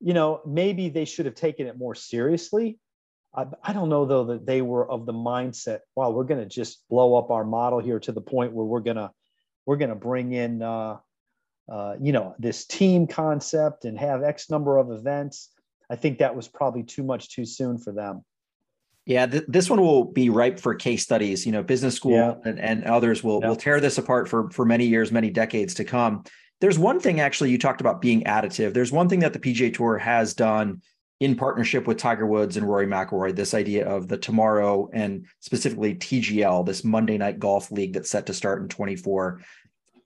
you 0.00 0.12
know, 0.12 0.40
maybe 0.46 0.90
they 0.90 1.06
should 1.06 1.26
have 1.26 1.34
taken 1.34 1.66
it 1.66 1.78
more 1.78 1.94
seriously. 1.94 2.78
I, 3.36 3.46
I 3.62 3.72
don't 3.72 3.88
know 3.88 4.06
though 4.06 4.24
that 4.24 4.46
they 4.46 4.62
were 4.62 4.90
of 4.90 5.06
the 5.06 5.12
mindset, 5.12 5.80
wow, 5.94 6.10
we're 6.10 6.24
going 6.24 6.40
to 6.40 6.46
just 6.46 6.82
blow 6.88 7.16
up 7.16 7.30
our 7.30 7.44
model 7.44 7.78
here 7.78 8.00
to 8.00 8.12
the 8.12 8.20
point 8.20 8.52
where 8.52 8.64
we're 8.64 8.80
going 8.80 8.96
to, 8.96 9.10
we're 9.66 9.76
going 9.76 9.90
to 9.90 9.96
bring 9.96 10.32
in, 10.32 10.62
uh, 10.62 10.96
uh, 11.70 11.96
you 12.00 12.12
know, 12.12 12.34
this 12.38 12.64
team 12.64 13.06
concept 13.06 13.84
and 13.84 13.98
have 13.98 14.22
X 14.22 14.50
number 14.50 14.78
of 14.78 14.90
events. 14.90 15.50
I 15.90 15.96
think 15.96 16.18
that 16.18 16.34
was 16.34 16.48
probably 16.48 16.82
too 16.82 17.02
much 17.02 17.30
too 17.30 17.44
soon 17.44 17.78
for 17.78 17.92
them. 17.92 18.24
Yeah, 19.04 19.26
th- 19.26 19.44
this 19.46 19.70
one 19.70 19.80
will 19.80 20.04
be 20.04 20.30
ripe 20.30 20.58
for 20.58 20.74
case 20.74 21.02
studies. 21.02 21.46
You 21.46 21.52
know, 21.52 21.62
business 21.62 21.94
school 21.94 22.12
yeah. 22.12 22.34
and, 22.44 22.58
and 22.58 22.84
others 22.84 23.22
will 23.22 23.40
yeah. 23.40 23.48
will 23.48 23.56
tear 23.56 23.80
this 23.80 23.98
apart 23.98 24.28
for 24.28 24.50
for 24.50 24.64
many 24.64 24.86
years, 24.86 25.12
many 25.12 25.30
decades 25.30 25.74
to 25.74 25.84
come. 25.84 26.24
There's 26.60 26.78
one 26.78 26.98
thing 26.98 27.20
actually 27.20 27.50
you 27.50 27.58
talked 27.58 27.80
about 27.80 28.00
being 28.00 28.24
additive. 28.24 28.72
There's 28.72 28.90
one 28.90 29.08
thing 29.08 29.20
that 29.20 29.32
the 29.32 29.38
PGA 29.38 29.72
Tour 29.72 29.98
has 29.98 30.34
done 30.34 30.82
in 31.20 31.34
partnership 31.34 31.86
with 31.86 31.96
Tiger 31.96 32.26
Woods 32.26 32.56
and 32.56 32.68
Rory 32.68 32.86
McIlroy. 32.86 33.34
This 33.34 33.54
idea 33.54 33.88
of 33.88 34.08
the 34.08 34.18
tomorrow 34.18 34.90
and 34.92 35.26
specifically 35.40 35.94
TGL, 35.94 36.66
this 36.66 36.84
Monday 36.84 37.16
Night 37.16 37.38
Golf 37.38 37.70
League 37.70 37.94
that's 37.94 38.10
set 38.10 38.26
to 38.26 38.34
start 38.34 38.62
in 38.62 38.68
24. 38.68 39.40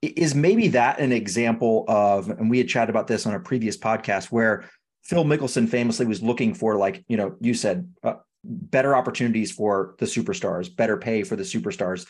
Is 0.02 0.34
maybe 0.34 0.68
that 0.68 0.98
an 0.98 1.12
example 1.12 1.84
of, 1.88 2.30
and 2.30 2.48
we 2.48 2.58
had 2.58 2.68
chatted 2.68 2.90
about 2.90 3.06
this 3.06 3.26
on 3.26 3.34
a 3.34 3.40
previous 3.40 3.76
podcast 3.76 4.26
where 4.26 4.64
Phil 5.02 5.24
Mickelson 5.24 5.68
famously 5.68 6.06
was 6.06 6.22
looking 6.22 6.54
for, 6.54 6.76
like, 6.76 7.04
you 7.08 7.16
know, 7.16 7.36
you 7.40 7.52
said, 7.52 7.92
uh, 8.02 8.14
better 8.44 8.96
opportunities 8.96 9.52
for 9.52 9.94
the 9.98 10.06
superstars, 10.06 10.74
better 10.74 10.96
pay 10.96 11.22
for 11.22 11.36
the 11.36 11.42
superstars. 11.42 12.06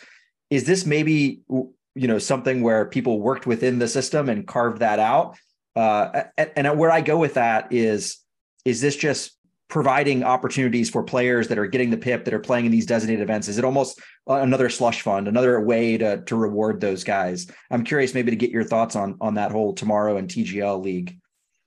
Is 0.51 0.65
this 0.65 0.87
maybe 0.87 1.41
you 1.49 2.07
know 2.07 2.19
something 2.19 2.63
where 2.63 2.85
people 2.85 3.21
worked 3.21 3.47
within 3.47 3.79
the 3.79 3.89
system 3.89 4.29
and 4.29 4.47
carved 4.47 4.79
that 4.79 4.99
out? 4.99 5.37
Uh, 5.75 6.25
and, 6.37 6.51
and 6.57 6.79
where 6.79 6.91
I 6.91 7.01
go 7.01 7.19
with 7.19 7.35
that 7.35 7.73
is 7.73 8.19
is 8.65 8.81
this 8.81 8.97
just 8.97 9.37
providing 9.69 10.25
opportunities 10.25 10.91
for 10.91 11.03
players 11.05 11.49
that 11.49 11.59
are 11.59 11.67
getting 11.67 11.91
the 11.91 11.97
PIP 11.97 12.25
that 12.25 12.35
are 12.35 12.41
playing 12.41 12.67
in 12.67 12.73
these 12.73 12.87
designated 12.87 13.23
events? 13.23 13.49
Is 13.49 13.59
it 13.59 13.65
almost 13.65 14.01
another 14.27 14.69
slush 14.69 15.03
fund, 15.03 15.29
another 15.29 15.61
way 15.61 15.97
to 15.99 16.23
to 16.25 16.37
reward 16.37 16.81
those 16.81 17.05
guys? 17.05 17.47
I'm 17.71 17.85
curious, 17.85 18.15
maybe 18.15 18.31
to 18.31 18.37
get 18.37 18.51
your 18.51 18.65
thoughts 18.65 18.97
on 18.97 19.17
on 19.21 19.35
that 19.35 19.53
whole 19.53 19.75
tomorrow 19.75 20.17
and 20.17 20.29
TGL 20.29 20.83
league. 20.83 21.19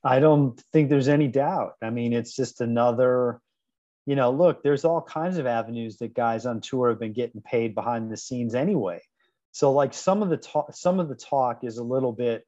I 0.03 0.19
don't 0.19 0.61
think 0.73 0.89
there's 0.89 1.07
any 1.07 1.29
doubt. 1.29 1.73
I 1.81 1.89
mean, 1.89 2.11
it's 2.13 2.35
just 2.35 2.61
another 2.61 3.39
you 4.05 4.15
know, 4.15 4.31
look, 4.31 4.63
there's 4.63 4.83
all 4.83 5.01
kinds 5.01 5.37
of 5.37 5.45
avenues 5.45 5.97
that 5.97 6.13
guys 6.13 6.45
on 6.45 6.59
tour 6.59 6.89
have 6.89 6.99
been 6.99 7.13
getting 7.13 7.41
paid 7.41 7.73
behind 7.73 8.11
the 8.11 8.17
scenes 8.17 8.53
anyway. 8.53 9.01
So 9.53 9.71
like 9.71 9.93
some 9.93 10.21
of 10.21 10.29
the 10.29 10.37
talk, 10.37 10.73
some 10.75 10.99
of 10.99 11.07
the 11.07 11.15
talk 11.15 11.63
is 11.63 11.77
a 11.77 11.83
little 11.83 12.11
bit 12.11 12.45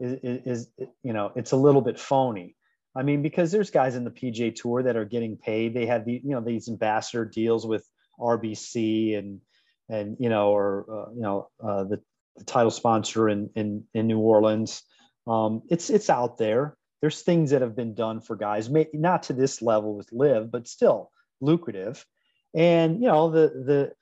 is, 0.00 0.18
is 0.22 0.68
you 1.02 1.12
know 1.12 1.32
it's 1.36 1.52
a 1.52 1.56
little 1.56 1.82
bit 1.82 2.00
phony. 2.00 2.56
I 2.98 3.02
mean, 3.02 3.22
because 3.22 3.52
there's 3.52 3.70
guys 3.70 3.94
in 3.94 4.04
the 4.04 4.10
PGA 4.10 4.54
Tour 4.54 4.82
that 4.82 4.96
are 4.96 5.04
getting 5.04 5.36
paid. 5.36 5.74
They 5.74 5.86
have 5.86 6.04
the 6.04 6.20
you 6.24 6.30
know 6.30 6.40
these 6.40 6.68
ambassador 6.68 7.24
deals 7.24 7.66
with 7.66 7.86
RBC 8.18 9.16
and 9.16 9.40
and 9.88 10.16
you 10.18 10.28
know 10.28 10.50
or 10.50 10.86
uh, 10.90 11.12
you 11.14 11.22
know 11.22 11.48
uh, 11.62 11.84
the, 11.84 12.00
the, 12.36 12.44
title 12.44 12.70
sponsor 12.70 13.28
in 13.28 13.50
in 13.54 13.84
in 13.94 14.06
New 14.06 14.18
Orleans. 14.18 14.82
Um, 15.26 15.62
it's 15.68 15.90
it's 15.90 16.10
out 16.10 16.38
there 16.38 16.76
there's 17.00 17.22
things 17.22 17.50
that 17.50 17.62
have 17.62 17.76
been 17.76 17.94
done 17.94 18.20
for 18.20 18.36
guys, 18.36 18.68
not 18.92 19.24
to 19.24 19.32
this 19.32 19.62
level 19.62 19.94
with 19.96 20.12
LIV, 20.12 20.50
but 20.50 20.66
still 20.66 21.10
lucrative. 21.40 22.04
And 22.54 23.00
you 23.00 23.08
know 23.08 23.30
the 23.30 23.48
the 23.48 23.92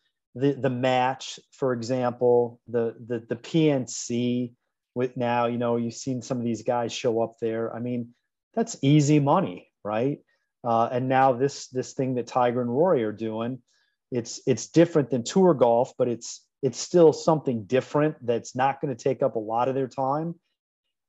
the 0.40 0.52
the 0.54 0.70
match, 0.70 1.38
for 1.52 1.72
example, 1.72 2.60
the 2.68 2.94
the 3.06 3.20
the 3.28 3.36
PNC 3.36 4.52
with 4.94 5.16
now, 5.16 5.46
you 5.46 5.58
know, 5.58 5.76
you've 5.76 5.94
seen 5.94 6.22
some 6.22 6.38
of 6.38 6.44
these 6.44 6.62
guys 6.62 6.92
show 6.92 7.20
up 7.20 7.34
there. 7.40 7.74
I 7.74 7.80
mean, 7.80 8.14
that's 8.56 8.76
easy 8.82 9.20
money, 9.20 9.70
right? 9.84 10.18
Uh, 10.64 10.88
and 10.90 11.08
now 11.08 11.32
this 11.32 11.68
this 11.68 11.92
thing 11.92 12.14
that 12.14 12.26
Tiger 12.26 12.60
and 12.60 12.70
Rory 12.70 13.04
are 13.04 13.12
doing, 13.12 13.62
it's 14.10 14.40
it's 14.46 14.66
different 14.66 15.10
than 15.10 15.22
tour 15.22 15.54
golf, 15.54 15.92
but 15.96 16.08
it's 16.08 16.44
it's 16.62 16.78
still 16.78 17.12
something 17.12 17.64
different 17.64 18.16
that's 18.26 18.56
not 18.56 18.80
going 18.80 18.94
to 18.94 19.00
take 19.00 19.22
up 19.22 19.36
a 19.36 19.40
lot 19.40 19.68
of 19.68 19.74
their 19.74 19.86
time 19.86 20.34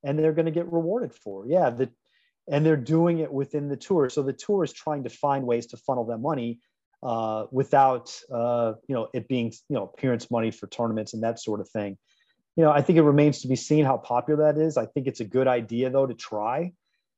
and 0.04 0.20
they're 0.20 0.34
going 0.34 0.46
to 0.46 0.52
get 0.52 0.72
rewarded 0.72 1.14
for. 1.14 1.46
Yeah, 1.48 1.70
the, 1.70 1.90
and 2.50 2.66
they're 2.66 2.78
doing 2.78 3.20
it 3.20 3.32
within 3.32 3.68
the 3.68 3.78
tour. 3.78 4.10
So 4.10 4.24
the 4.24 4.34
tour 4.34 4.64
is 4.64 4.74
trying 4.74 5.04
to 5.04 5.10
find 5.10 5.46
ways 5.46 5.68
to 5.68 5.78
funnel 5.78 6.06
that 6.06 6.20
money 6.20 6.60
uh, 7.04 7.46
without 7.52 8.16
uh, 8.32 8.74
you 8.88 8.96
know 8.96 9.10
it 9.14 9.28
being 9.28 9.52
you 9.70 9.76
know 9.76 9.84
appearance 9.84 10.30
money 10.32 10.52
for 10.52 10.68
tournaments 10.68 11.14
and 11.14 11.24
that 11.24 11.40
sort 11.40 11.62
of 11.62 11.70
thing. 11.70 11.98
You 12.56 12.64
know, 12.64 12.72
I 12.72 12.82
think 12.82 12.98
it 12.98 13.04
remains 13.04 13.42
to 13.42 13.48
be 13.48 13.56
seen 13.56 13.86
how 13.86 13.98
popular 13.98 14.52
that 14.52 14.60
is. 14.60 14.78
I 14.78 14.88
think 14.88 15.08
it's 15.08 15.20
a 15.20 15.26
good 15.26 15.48
idea 15.48 15.90
though 15.90 16.08
to 16.08 16.16
try, 16.16 16.74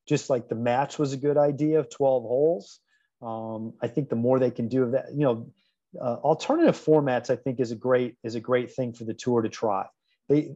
just 0.09 0.29
like 0.29 0.49
the 0.49 0.55
match 0.55 0.97
was 0.97 1.13
a 1.13 1.17
good 1.17 1.37
idea 1.37 1.79
of 1.79 1.89
12 1.89 2.23
holes. 2.23 2.79
Um, 3.21 3.73
I 3.79 3.87
think 3.87 4.09
the 4.09 4.15
more 4.15 4.39
they 4.39 4.49
can 4.49 4.67
do 4.67 4.83
of 4.83 4.91
that, 4.93 5.05
you 5.13 5.23
know, 5.23 5.51
uh, 5.99 6.15
alternative 6.15 6.75
formats, 6.75 7.29
I 7.29 7.35
think 7.35 7.59
is 7.59 7.71
a 7.71 7.75
great 7.75 8.15
is 8.23 8.35
a 8.35 8.39
great 8.39 8.73
thing 8.73 8.93
for 8.93 9.03
the 9.05 9.13
tour 9.13 9.41
to 9.41 9.49
try. 9.49 9.85
They 10.27 10.55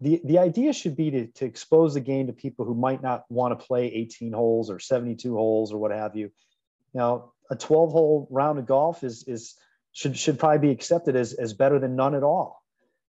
the, 0.00 0.20
the 0.24 0.38
idea 0.38 0.72
should 0.72 0.96
be 0.96 1.10
to, 1.10 1.26
to 1.26 1.44
expose 1.44 1.94
the 1.94 2.00
game 2.00 2.26
to 2.26 2.32
people 2.32 2.64
who 2.64 2.74
might 2.74 3.02
not 3.02 3.24
want 3.30 3.58
to 3.58 3.66
play 3.66 3.86
18 3.86 4.32
holes 4.32 4.70
or 4.70 4.78
72 4.78 5.34
holes 5.34 5.72
or 5.72 5.78
what 5.78 5.90
have 5.90 6.16
you. 6.16 6.30
Now, 6.92 7.32
a 7.50 7.56
12 7.56 7.92
hole 7.92 8.28
round 8.30 8.58
of 8.58 8.66
golf 8.66 9.02
is, 9.02 9.24
is 9.26 9.54
should, 9.92 10.16
should 10.16 10.38
probably 10.38 10.68
be 10.68 10.70
accepted 10.70 11.16
as, 11.16 11.32
as 11.32 11.54
better 11.54 11.78
than 11.78 11.96
none 11.96 12.14
at 12.14 12.22
all, 12.22 12.62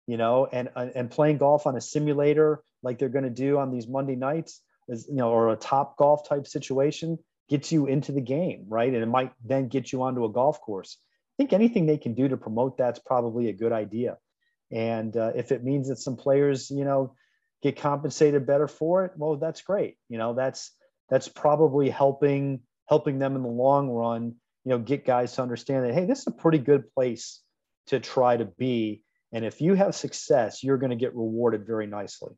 you 0.05 0.15
know, 0.15 0.45
and, 0.45 0.69
and 0.77 1.11
playing 1.11 1.39
golf 1.39 1.67
on 1.67 1.75
a 1.75 1.81
simulator 1.81 2.61
like 2.83 2.99
they're 2.99 3.09
going 3.09 3.25
to 3.25 3.29
do 3.29 3.57
on 3.57 3.69
these 3.69 3.87
Monday 3.87 4.15
nights 4.15 4.61
you 4.87 5.15
know, 5.15 5.29
or 5.29 5.49
a 5.49 5.55
top 5.55 5.97
golf 5.97 6.27
type 6.27 6.47
situation 6.47 7.17
gets 7.49 7.71
you 7.71 7.87
into 7.87 8.11
the 8.11 8.21
game, 8.21 8.65
right? 8.67 8.93
And 8.93 9.03
it 9.03 9.07
might 9.07 9.31
then 9.45 9.67
get 9.67 9.91
you 9.91 10.03
onto 10.03 10.25
a 10.25 10.29
golf 10.31 10.61
course. 10.61 10.97
I 11.35 11.43
think 11.43 11.53
anything 11.53 11.85
they 11.85 11.97
can 11.97 12.13
do 12.13 12.27
to 12.27 12.37
promote 12.37 12.77
that's 12.77 12.99
probably 12.99 13.49
a 13.49 13.53
good 13.53 13.71
idea. 13.71 14.17
And 14.71 15.15
uh, 15.15 15.31
if 15.35 15.51
it 15.51 15.63
means 15.63 15.87
that 15.89 15.97
some 15.97 16.17
players, 16.17 16.69
you 16.69 16.83
know, 16.83 17.13
get 17.61 17.77
compensated 17.77 18.45
better 18.45 18.67
for 18.67 19.05
it, 19.05 19.11
well, 19.15 19.37
that's 19.37 19.61
great. 19.61 19.97
You 20.09 20.17
know, 20.17 20.33
that's 20.33 20.71
that's 21.09 21.29
probably 21.29 21.89
helping 21.89 22.61
helping 22.87 23.19
them 23.19 23.35
in 23.35 23.43
the 23.43 23.49
long 23.49 23.89
run. 23.89 24.35
You 24.65 24.71
know, 24.71 24.79
get 24.79 25.05
guys 25.05 25.33
to 25.35 25.41
understand 25.41 25.85
that 25.85 25.93
hey, 25.93 26.05
this 26.05 26.19
is 26.19 26.27
a 26.27 26.31
pretty 26.31 26.57
good 26.57 26.91
place 26.93 27.41
to 27.87 27.99
try 27.99 28.35
to 28.35 28.45
be. 28.45 29.03
And 29.31 29.45
if 29.45 29.61
you 29.61 29.73
have 29.75 29.95
success, 29.95 30.63
you're 30.63 30.77
going 30.77 30.89
to 30.89 30.95
get 30.95 31.15
rewarded 31.15 31.65
very 31.65 31.87
nicely. 31.87 32.33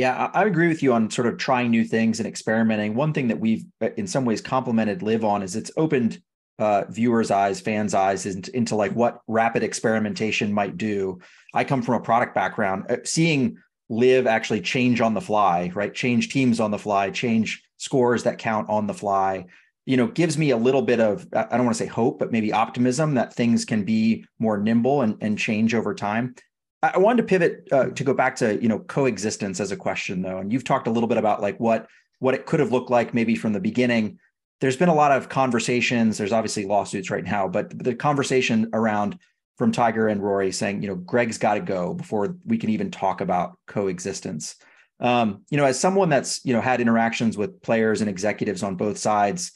Yeah, 0.00 0.30
I 0.32 0.44
agree 0.44 0.68
with 0.68 0.82
you 0.82 0.94
on 0.94 1.10
sort 1.10 1.26
of 1.26 1.36
trying 1.36 1.70
new 1.70 1.84
things 1.84 2.20
and 2.20 2.26
experimenting. 2.26 2.94
One 2.94 3.12
thing 3.12 3.28
that 3.28 3.38
we've, 3.38 3.66
uh, 3.82 3.90
in 3.98 4.06
some 4.06 4.24
ways, 4.24 4.40
complimented 4.40 5.02
LIV 5.02 5.26
on 5.26 5.42
is 5.42 5.56
it's 5.56 5.70
opened 5.76 6.22
uh, 6.58 6.84
viewers' 6.88 7.30
eyes, 7.30 7.60
fans' 7.60 7.92
eyes 7.92 8.24
into, 8.24 8.56
into 8.56 8.76
like 8.76 8.92
what 8.92 9.20
rapid 9.28 9.62
experimentation 9.62 10.54
might 10.54 10.78
do. 10.78 11.18
I 11.52 11.64
come 11.64 11.82
from 11.82 11.96
a 11.96 12.00
product 12.00 12.34
background, 12.34 12.86
uh, 12.88 12.96
seeing 13.04 13.58
LIV 13.90 14.26
actually 14.26 14.62
change 14.62 15.02
on 15.02 15.12
the 15.12 15.20
fly, 15.20 15.70
right? 15.74 15.92
Change 15.92 16.30
teams 16.30 16.60
on 16.60 16.70
the 16.70 16.78
fly, 16.78 17.10
change 17.10 17.62
scores 17.76 18.22
that 18.22 18.38
count 18.38 18.70
on 18.70 18.86
the 18.86 18.94
fly. 18.94 19.44
You 19.84 19.98
know, 19.98 20.06
gives 20.06 20.38
me 20.38 20.48
a 20.48 20.56
little 20.56 20.80
bit 20.80 21.00
of 21.00 21.26
I 21.34 21.42
don't 21.42 21.66
want 21.66 21.76
to 21.76 21.84
say 21.84 21.90
hope, 21.90 22.18
but 22.18 22.32
maybe 22.32 22.54
optimism 22.54 23.16
that 23.16 23.34
things 23.34 23.66
can 23.66 23.84
be 23.84 24.24
more 24.38 24.56
nimble 24.56 25.02
and, 25.02 25.18
and 25.20 25.38
change 25.38 25.74
over 25.74 25.94
time. 25.94 26.36
I 26.82 26.98
wanted 26.98 27.22
to 27.22 27.28
pivot 27.28 27.68
uh, 27.70 27.86
to 27.90 28.04
go 28.04 28.14
back 28.14 28.36
to 28.36 28.60
you 28.60 28.68
know 28.68 28.78
coexistence 28.78 29.60
as 29.60 29.72
a 29.72 29.76
question 29.76 30.22
though, 30.22 30.38
and 30.38 30.52
you've 30.52 30.64
talked 30.64 30.86
a 30.86 30.90
little 30.90 31.08
bit 31.08 31.18
about 31.18 31.42
like 31.42 31.58
what 31.60 31.86
what 32.18 32.34
it 32.34 32.46
could 32.46 32.60
have 32.60 32.72
looked 32.72 32.90
like 32.90 33.14
maybe 33.14 33.34
from 33.34 33.52
the 33.52 33.60
beginning 33.60 34.18
there's 34.60 34.76
been 34.76 34.88
a 34.88 34.94
lot 34.94 35.12
of 35.12 35.28
conversations. 35.28 36.18
There's 36.18 36.32
obviously 36.32 36.66
lawsuits 36.66 37.10
right 37.10 37.24
now, 37.24 37.48
but 37.48 37.76
the 37.82 37.94
conversation 37.94 38.68
around 38.72 39.18
from 39.56 39.72
Tiger 39.72 40.08
and 40.08 40.22
Rory 40.22 40.52
saying, 40.52 40.82
you 40.82 40.88
know, 40.88 40.94
Greg's 40.94 41.38
got 41.38 41.54
to 41.54 41.60
go 41.60 41.94
before 41.94 42.36
we 42.46 42.58
can 42.58 42.70
even 42.70 42.90
talk 42.90 43.20
about 43.20 43.58
coexistence. 43.66 44.56
Um, 45.00 45.44
you 45.50 45.56
know, 45.56 45.64
as 45.64 45.80
someone 45.80 46.10
that's 46.10 46.44
you 46.44 46.52
know 46.52 46.60
had 46.60 46.80
interactions 46.80 47.36
with 47.38 47.62
players 47.62 48.00
and 48.00 48.10
executives 48.10 48.62
on 48.62 48.76
both 48.76 48.98
sides, 48.98 49.52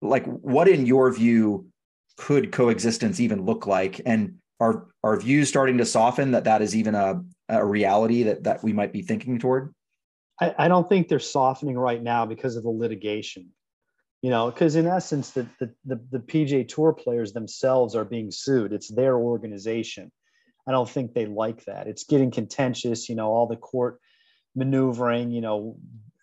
like 0.00 0.24
what 0.26 0.68
in 0.68 0.86
your 0.86 1.12
view 1.12 1.66
could 2.16 2.50
coexistence 2.50 3.20
even 3.20 3.44
look 3.44 3.66
like? 3.66 4.00
And 4.06 4.36
are 4.60 4.86
are 5.02 5.18
views 5.18 5.48
starting 5.48 5.78
to 5.78 5.84
soften 5.84 6.32
that 6.32 6.44
that 6.44 6.62
is 6.62 6.74
even 6.74 6.94
a, 6.94 7.22
a 7.48 7.64
reality 7.64 8.24
that 8.24 8.44
that 8.44 8.62
we 8.62 8.72
might 8.72 8.92
be 8.92 9.02
thinking 9.02 9.38
toward? 9.38 9.74
I, 10.40 10.54
I 10.58 10.68
don't 10.68 10.88
think 10.88 11.08
they're 11.08 11.18
softening 11.18 11.78
right 11.78 12.02
now 12.02 12.26
because 12.26 12.56
of 12.56 12.62
the 12.62 12.70
litigation. 12.70 13.50
You 14.22 14.30
know 14.30 14.50
because 14.50 14.76
in 14.76 14.86
essence 14.86 15.30
the, 15.30 15.46
the, 15.60 15.72
the 15.84 16.00
the 16.10 16.18
pga 16.18 16.66
tour 16.66 16.92
players 16.92 17.32
themselves 17.32 17.94
are 17.94 18.04
being 18.04 18.30
sued. 18.30 18.72
It's 18.72 18.88
their 18.88 19.16
organization. 19.16 20.10
I 20.66 20.72
don't 20.72 20.88
think 20.88 21.14
they 21.14 21.26
like 21.26 21.64
that. 21.66 21.86
It's 21.86 22.04
getting 22.04 22.30
contentious 22.30 23.08
you 23.08 23.14
know 23.14 23.28
all 23.28 23.46
the 23.46 23.56
court 23.56 24.00
maneuvering 24.54 25.30
you 25.30 25.42
know 25.42 25.76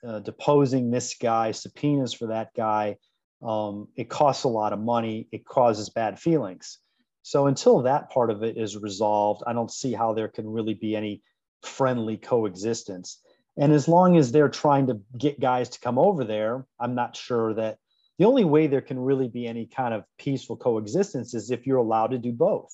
uh, 0.05 0.19
deposing 0.19 0.89
this 0.89 1.15
guy 1.21 1.51
subpoenas 1.51 2.13
for 2.13 2.27
that 2.27 2.49
guy. 2.55 2.97
Um, 3.43 3.89
it 3.95 4.09
costs 4.09 4.43
a 4.43 4.49
lot 4.49 4.73
of 4.73 4.79
money. 4.79 5.27
It 5.31 5.45
causes 5.45 5.89
bad 5.89 6.19
feelings 6.19 6.79
so 7.23 7.47
until 7.47 7.81
that 7.81 8.11
part 8.11 8.29
of 8.29 8.43
it 8.43 8.57
is 8.57 8.77
resolved 8.77 9.41
i 9.47 9.53
don't 9.53 9.71
see 9.71 9.93
how 9.93 10.13
there 10.13 10.27
can 10.27 10.47
really 10.47 10.75
be 10.75 10.95
any 10.95 11.21
friendly 11.63 12.17
coexistence 12.17 13.19
and 13.57 13.71
as 13.71 13.87
long 13.87 14.17
as 14.17 14.31
they're 14.31 14.49
trying 14.49 14.87
to 14.87 14.99
get 15.17 15.39
guys 15.39 15.69
to 15.69 15.79
come 15.79 15.97
over 15.97 16.23
there 16.23 16.65
i'm 16.79 16.93
not 16.93 17.15
sure 17.15 17.53
that 17.53 17.77
the 18.19 18.25
only 18.25 18.43
way 18.43 18.67
there 18.67 18.81
can 18.81 18.99
really 18.99 19.27
be 19.27 19.47
any 19.47 19.65
kind 19.65 19.93
of 19.93 20.03
peaceful 20.17 20.55
coexistence 20.55 21.33
is 21.33 21.49
if 21.49 21.65
you're 21.65 21.77
allowed 21.77 22.11
to 22.11 22.17
do 22.17 22.31
both. 22.31 22.73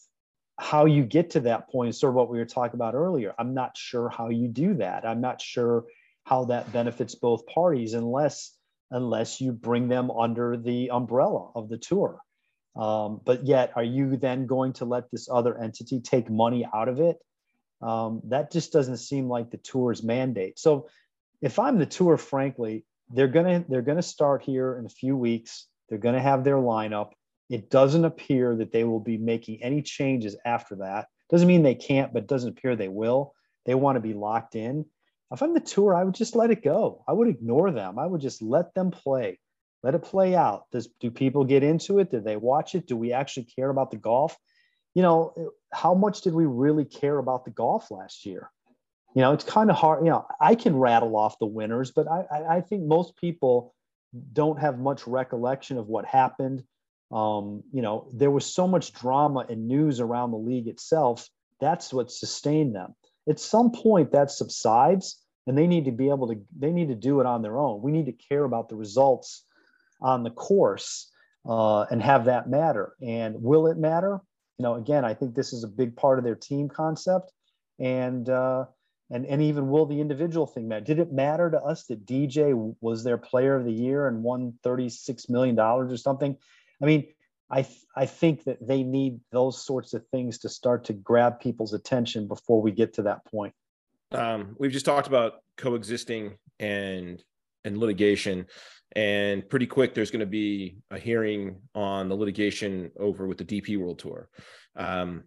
How 0.59 0.85
you 0.85 1.05
get 1.05 1.29
to 1.31 1.39
that 1.41 1.69
point 1.69 1.89
is 1.89 1.99
sort 1.99 2.11
of 2.11 2.15
what 2.15 2.29
we 2.29 2.37
were 2.37 2.45
talking 2.45 2.75
about 2.75 2.93
earlier. 2.93 3.33
I'm 3.39 3.53
not 3.53 3.77
sure 3.77 4.09
how 4.09 4.29
you 4.29 4.49
do 4.49 4.73
that. 4.75 5.05
I'm 5.05 5.21
not 5.21 5.41
sure 5.41 5.85
how 6.25 6.45
that 6.45 6.71
benefits 6.73 7.15
both 7.15 7.45
parties 7.47 7.93
unless 7.93 8.55
unless 8.91 9.39
you 9.39 9.51
bring 9.51 9.87
them 9.87 10.11
under 10.11 10.57
the 10.57 10.89
umbrella 10.89 11.51
of 11.55 11.69
the 11.69 11.77
tour. 11.77 12.19
Um, 12.75 13.21
but 13.23 13.45
yet, 13.45 13.73
are 13.75 13.83
you 13.83 14.17
then 14.17 14.45
going 14.45 14.73
to 14.73 14.85
let 14.85 15.11
this 15.11 15.27
other 15.29 15.57
entity 15.57 15.99
take 15.99 16.29
money 16.29 16.67
out 16.73 16.87
of 16.87 16.99
it? 16.99 17.17
Um, 17.81 18.21
that 18.25 18.51
just 18.51 18.71
doesn't 18.71 18.97
seem 18.97 19.27
like 19.27 19.51
the 19.51 19.57
tour's 19.57 20.03
mandate. 20.03 20.59
So, 20.59 20.89
if 21.41 21.59
I'm 21.59 21.79
the 21.79 21.85
tour, 21.85 22.17
frankly, 22.17 22.85
they're 23.09 23.27
gonna 23.27 23.63
they're 23.67 23.81
gonna 23.81 24.01
start 24.01 24.43
here 24.43 24.77
in 24.77 24.85
a 24.85 24.89
few 24.89 25.15
weeks. 25.15 25.67
They're 25.87 25.97
gonna 25.97 26.21
have 26.21 26.43
their 26.43 26.57
lineup. 26.57 27.11
It 27.49 27.69
doesn't 27.69 28.05
appear 28.05 28.55
that 28.57 28.71
they 28.71 28.83
will 28.83 28.99
be 28.99 29.17
making 29.17 29.63
any 29.63 29.81
changes 29.81 30.35
after 30.45 30.75
that. 30.77 31.07
Doesn't 31.29 31.47
mean 31.47 31.63
they 31.63 31.75
can't, 31.75 32.13
but 32.13 32.27
doesn't 32.27 32.57
appear 32.57 32.75
they 32.75 32.87
will. 32.87 33.33
They 33.65 33.75
want 33.75 33.95
to 33.95 34.01
be 34.01 34.13
locked 34.13 34.55
in. 34.55 34.85
If 35.31 35.41
I'm 35.41 35.53
the 35.53 35.59
tour, 35.59 35.93
I 35.93 36.03
would 36.03 36.15
just 36.15 36.35
let 36.35 36.51
it 36.51 36.63
go. 36.63 37.03
I 37.07 37.13
would 37.13 37.27
ignore 37.27 37.71
them. 37.71 37.99
I 37.99 38.05
would 38.05 38.21
just 38.21 38.41
let 38.41 38.73
them 38.73 38.91
play. 38.91 39.39
Let 39.81 39.95
it 39.95 40.03
play 40.03 40.35
out. 40.35 40.65
Does 40.71 40.87
do 40.99 41.09
people 41.09 41.45
get 41.45 41.63
into 41.63 41.99
it? 41.99 42.11
Do 42.11 42.19
they 42.19 42.35
watch 42.35 42.75
it? 42.75 42.87
Do 42.87 42.97
we 42.97 43.13
actually 43.13 43.45
care 43.45 43.69
about 43.69 43.91
the 43.91 43.97
golf? 43.97 44.37
You 44.93 45.03
know, 45.03 45.51
how 45.71 45.93
much 45.93 46.21
did 46.21 46.33
we 46.33 46.45
really 46.45 46.85
care 46.85 47.17
about 47.17 47.45
the 47.45 47.51
golf 47.51 47.89
last 47.91 48.25
year? 48.25 48.51
You 49.15 49.21
know, 49.21 49.33
it's 49.33 49.43
kind 49.43 49.69
of 49.69 49.77
hard. 49.77 50.03
You 50.03 50.11
know, 50.11 50.25
I 50.39 50.55
can 50.55 50.75
rattle 50.75 51.15
off 51.15 51.39
the 51.39 51.45
winners, 51.45 51.91
but 51.91 52.07
I, 52.07 52.57
I 52.57 52.61
think 52.61 52.83
most 52.83 53.15
people 53.15 53.73
don't 54.33 54.59
have 54.59 54.79
much 54.79 55.07
recollection 55.07 55.77
of 55.77 55.87
what 55.87 56.05
happened. 56.05 56.63
Um, 57.11 57.63
you 57.71 57.81
know, 57.81 58.07
there 58.13 58.31
was 58.31 58.45
so 58.45 58.67
much 58.67 58.93
drama 58.93 59.45
and 59.49 59.67
news 59.67 59.99
around 59.99 60.31
the 60.31 60.37
league 60.37 60.67
itself. 60.67 61.27
That's 61.59 61.93
what 61.93 62.11
sustained 62.11 62.75
them. 62.75 62.95
At 63.27 63.39
some 63.39 63.71
point, 63.71 64.11
that 64.11 64.31
subsides, 64.31 65.19
and 65.47 65.57
they 65.57 65.67
need 65.67 65.85
to 65.85 65.91
be 65.91 66.09
able 66.09 66.27
to. 66.27 66.41
They 66.57 66.71
need 66.71 66.89
to 66.89 66.95
do 66.95 67.19
it 67.19 67.25
on 67.25 67.41
their 67.41 67.57
own. 67.57 67.81
We 67.81 67.91
need 67.91 68.05
to 68.07 68.11
care 68.11 68.43
about 68.43 68.69
the 68.69 68.75
results 68.75 69.45
on 70.01 70.23
the 70.23 70.31
course 70.31 71.11
uh, 71.47 71.81
and 71.83 72.01
have 72.01 72.25
that 72.25 72.49
matter. 72.49 72.93
And 73.01 73.41
will 73.41 73.67
it 73.67 73.77
matter? 73.77 74.19
You 74.57 74.63
know, 74.63 74.75
again, 74.75 75.05
I 75.05 75.13
think 75.13 75.35
this 75.35 75.53
is 75.53 75.63
a 75.63 75.67
big 75.67 75.95
part 75.95 76.19
of 76.19 76.25
their 76.25 76.35
team 76.35 76.67
concept, 76.67 77.31
and 77.79 78.29
uh, 78.29 78.65
and 79.09 79.25
and 79.25 79.41
even 79.41 79.69
will 79.69 79.85
the 79.85 80.01
individual 80.01 80.45
thing 80.45 80.67
matter? 80.67 80.83
Did 80.83 80.99
it 80.99 81.13
matter 81.13 81.49
to 81.49 81.61
us 81.61 81.85
that 81.85 82.05
DJ 82.05 82.75
was 82.81 83.03
their 83.03 83.17
player 83.17 83.55
of 83.55 83.65
the 83.65 83.71
year 83.71 84.07
and 84.07 84.21
won 84.21 84.53
thirty 84.63 84.89
six 84.89 85.29
million 85.29 85.55
dollars 85.55 85.93
or 85.93 85.97
something? 85.97 86.35
I 86.81 86.85
mean, 86.85 87.07
I 87.49 87.61
th- 87.61 87.85
I 87.95 88.05
think 88.05 88.43
that 88.43 88.65
they 88.65 88.83
need 88.83 89.21
those 89.31 89.65
sorts 89.65 89.93
of 89.93 90.05
things 90.07 90.39
to 90.39 90.49
start 90.49 90.85
to 90.85 90.93
grab 90.93 91.39
people's 91.39 91.73
attention 91.73 92.27
before 92.27 92.61
we 92.61 92.71
get 92.71 92.93
to 92.95 93.03
that 93.03 93.25
point. 93.25 93.53
Um, 94.11 94.55
we've 94.59 94.71
just 94.71 94.85
talked 94.85 95.07
about 95.07 95.35
coexisting 95.57 96.37
and 96.59 97.23
and 97.63 97.77
litigation 97.77 98.45
and 98.95 99.47
pretty 99.49 99.67
quick 99.67 99.93
there's 99.93 100.11
going 100.11 100.19
to 100.19 100.25
be 100.25 100.77
a 100.91 100.97
hearing 100.97 101.57
on 101.75 102.09
the 102.09 102.15
litigation 102.15 102.91
over 102.99 103.27
with 103.27 103.37
the 103.37 103.45
dp 103.45 103.77
world 103.77 103.99
tour 103.99 104.29
um, 104.75 105.23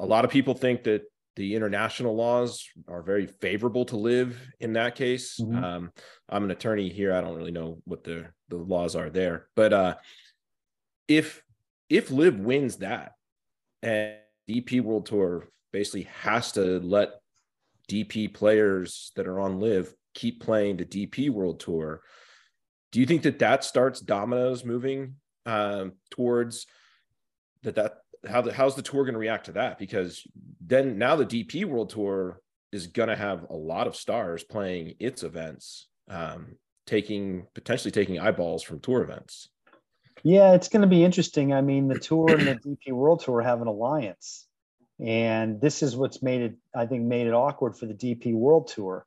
a 0.00 0.06
lot 0.06 0.24
of 0.24 0.30
people 0.30 0.54
think 0.54 0.84
that 0.84 1.02
the 1.36 1.54
international 1.54 2.16
laws 2.16 2.66
are 2.88 3.02
very 3.02 3.26
favorable 3.26 3.84
to 3.84 3.96
LIV 3.96 4.40
in 4.60 4.72
that 4.72 4.94
case 4.94 5.38
mm-hmm. 5.40 5.62
um, 5.62 5.92
i'm 6.28 6.44
an 6.44 6.50
attorney 6.50 6.88
here 6.88 7.14
i 7.14 7.20
don't 7.20 7.36
really 7.36 7.50
know 7.50 7.78
what 7.84 8.04
the 8.04 8.26
the 8.48 8.56
laws 8.56 8.96
are 8.96 9.10
there 9.10 9.48
but 9.54 9.72
uh, 9.72 9.94
if 11.08 11.42
if 11.88 12.10
LIV 12.10 12.40
wins 12.40 12.76
that 12.78 13.12
and 13.82 14.16
dp 14.48 14.80
world 14.80 15.06
tour 15.06 15.48
basically 15.72 16.08
has 16.22 16.52
to 16.52 16.80
let 16.80 17.10
dp 17.90 18.32
players 18.32 19.12
that 19.16 19.26
are 19.26 19.40
on 19.40 19.60
LIV 19.60 19.92
keep 20.14 20.40
playing 20.40 20.76
the 20.76 20.84
dp 20.84 21.30
world 21.30 21.60
tour 21.60 22.00
do 22.96 23.00
you 23.00 23.06
think 23.06 23.24
that 23.24 23.40
that 23.40 23.62
starts 23.62 24.00
dominoes 24.00 24.64
moving 24.64 25.16
um, 25.44 25.92
towards 26.08 26.66
that 27.62 27.74
that 27.74 27.98
how 28.26 28.40
the 28.40 28.54
how's 28.54 28.74
the 28.74 28.80
tour 28.80 29.04
going 29.04 29.12
to 29.12 29.18
react 29.18 29.44
to 29.44 29.52
that? 29.52 29.78
Because 29.78 30.26
then 30.62 30.96
now 30.96 31.14
the 31.14 31.26
dp 31.26 31.66
world 31.66 31.90
tour 31.90 32.40
is 32.72 32.86
going 32.86 33.10
to 33.10 33.14
have 33.14 33.50
a 33.50 33.54
lot 33.54 33.86
of 33.86 33.96
stars 33.96 34.44
playing 34.44 34.94
its 34.98 35.24
events 35.24 35.88
um, 36.08 36.56
taking 36.86 37.46
potentially 37.52 37.92
taking 37.92 38.18
eyeballs 38.18 38.62
from 38.62 38.80
tour 38.80 39.02
events. 39.02 39.50
Yeah 40.22 40.54
it's 40.54 40.68
going 40.68 40.80
to 40.80 40.88
be 40.88 41.04
interesting. 41.04 41.52
I 41.52 41.60
mean 41.60 41.88
the 41.88 41.98
tour 41.98 42.30
and 42.30 42.46
the 42.46 42.54
dp 42.88 42.92
world 42.92 43.22
tour 43.22 43.42
have 43.42 43.60
an 43.60 43.68
alliance 43.68 44.46
and 44.98 45.60
this 45.60 45.82
is 45.82 45.94
what's 45.94 46.22
made 46.22 46.40
it 46.40 46.54
i 46.74 46.86
think 46.86 47.02
made 47.04 47.26
it 47.26 47.34
awkward 47.34 47.76
for 47.76 47.84
the 47.84 47.92
dp 47.92 48.32
world 48.32 48.68
tour 48.68 49.04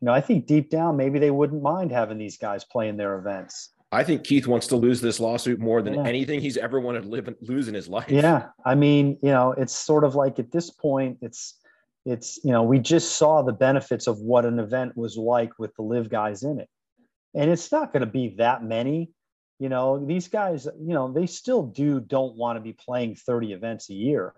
you 0.00 0.06
know, 0.06 0.12
I 0.12 0.20
think 0.20 0.46
deep 0.46 0.70
down, 0.70 0.96
maybe 0.96 1.18
they 1.18 1.30
wouldn't 1.30 1.62
mind 1.62 1.90
having 1.90 2.18
these 2.18 2.36
guys 2.36 2.64
play 2.64 2.88
in 2.88 2.96
their 2.96 3.18
events. 3.18 3.70
I 3.90 4.04
think 4.04 4.24
Keith 4.24 4.46
wants 4.46 4.66
to 4.68 4.76
lose 4.76 5.00
this 5.00 5.18
lawsuit 5.18 5.58
more 5.58 5.80
than 5.80 5.94
yeah. 5.94 6.04
anything 6.04 6.40
he's 6.40 6.58
ever 6.58 6.78
wanted 6.78 7.04
to 7.04 7.08
live 7.08 7.34
lose 7.40 7.68
in 7.68 7.74
his 7.74 7.88
life. 7.88 8.10
Yeah, 8.10 8.48
I 8.64 8.74
mean, 8.74 9.18
you 9.22 9.30
know, 9.30 9.52
it's 9.52 9.72
sort 9.72 10.04
of 10.04 10.14
like 10.14 10.38
at 10.38 10.52
this 10.52 10.70
point, 10.70 11.18
it's 11.22 11.54
it's 12.04 12.38
you 12.44 12.52
know, 12.52 12.62
we 12.62 12.78
just 12.78 13.16
saw 13.16 13.42
the 13.42 13.52
benefits 13.52 14.06
of 14.06 14.18
what 14.18 14.44
an 14.44 14.58
event 14.58 14.96
was 14.96 15.16
like 15.16 15.58
with 15.58 15.74
the 15.76 15.82
LIV 15.82 16.10
guys 16.10 16.42
in 16.42 16.60
it, 16.60 16.68
and 17.34 17.50
it's 17.50 17.72
not 17.72 17.92
going 17.92 18.02
to 18.02 18.06
be 18.06 18.34
that 18.38 18.62
many. 18.62 19.10
You 19.58 19.70
know, 19.70 20.04
these 20.04 20.28
guys, 20.28 20.66
you 20.66 20.94
know, 20.94 21.10
they 21.10 21.26
still 21.26 21.62
do 21.62 21.98
don't 21.98 22.36
want 22.36 22.56
to 22.56 22.60
be 22.60 22.74
playing 22.74 23.16
thirty 23.16 23.52
events 23.54 23.88
a 23.88 23.94
year, 23.94 24.34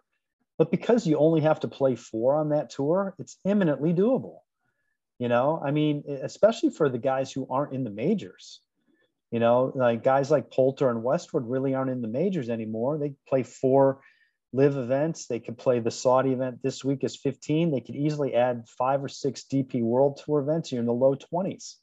but 0.58 0.70
because 0.70 1.08
you 1.08 1.18
only 1.18 1.40
have 1.40 1.58
to 1.60 1.68
play 1.68 1.96
four 1.96 2.36
on 2.36 2.50
that 2.50 2.70
tour, 2.70 3.16
it's 3.18 3.36
imminently 3.44 3.92
doable. 3.92 4.38
You 5.20 5.28
know, 5.28 5.60
I 5.62 5.70
mean, 5.70 6.02
especially 6.22 6.70
for 6.70 6.88
the 6.88 6.98
guys 6.98 7.30
who 7.30 7.46
aren't 7.50 7.74
in 7.74 7.84
the 7.84 7.90
majors. 7.90 8.60
You 9.30 9.38
know, 9.38 9.70
like 9.74 10.02
guys 10.02 10.30
like 10.30 10.50
Poulter 10.50 10.88
and 10.88 11.04
Westwood 11.04 11.46
really 11.46 11.74
aren't 11.74 11.90
in 11.90 12.00
the 12.00 12.08
majors 12.08 12.48
anymore. 12.48 12.96
They 12.96 13.12
play 13.28 13.42
four 13.42 14.00
LIV 14.54 14.78
events. 14.78 15.26
They 15.26 15.38
could 15.38 15.58
play 15.58 15.78
the 15.78 15.90
Saudi 15.90 16.32
event 16.32 16.62
this 16.62 16.82
week 16.82 17.04
is 17.04 17.16
15. 17.16 17.70
They 17.70 17.82
could 17.82 17.96
easily 17.96 18.34
add 18.34 18.64
five 18.78 19.04
or 19.04 19.08
six 19.08 19.44
DP 19.44 19.82
World 19.82 20.22
Tour 20.24 20.40
events 20.40 20.70
here 20.70 20.80
in 20.80 20.86
the 20.86 20.94
low 20.94 21.14
20s. 21.14 21.74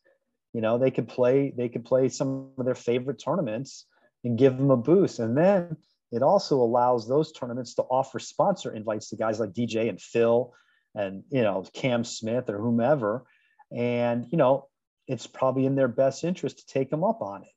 You 0.54 0.62
know, 0.62 0.80
they 0.80 0.90
could 0.90 1.08
play 1.08 1.54
they 1.56 1.70
could 1.70 1.86
play 1.86 2.10
some 2.10 2.50
of 2.58 2.66
their 2.66 2.74
favorite 2.74 3.22
tournaments 3.24 3.86
and 4.24 4.36
give 4.36 4.58
them 4.58 4.72
a 4.72 4.78
boost. 4.78 5.20
And 5.20 5.38
then 5.38 5.78
it 6.12 6.24
also 6.24 6.56
allows 6.56 7.08
those 7.08 7.32
tournaments 7.32 7.76
to 7.76 7.84
offer 7.84 8.18
sponsor 8.18 8.74
invites 8.74 9.10
to 9.10 9.16
guys 9.16 9.40
like 9.40 9.54
DJ 9.54 9.90
and 9.90 10.02
Phil 10.02 10.56
and 10.98 11.24
you 11.30 11.42
know 11.42 11.66
Cam 11.74 12.04
Smith 12.04 12.50
or 12.50 12.58
whomever, 12.58 13.26
and 13.72 14.26
you 14.32 14.38
know 14.38 14.68
it's 15.08 15.28
probably 15.28 15.66
in 15.66 15.76
their 15.76 15.88
best 15.88 16.24
interest 16.24 16.60
to 16.60 16.66
take 16.66 16.90
them 16.90 17.04
up 17.04 17.22
on 17.22 17.44
it. 17.44 17.50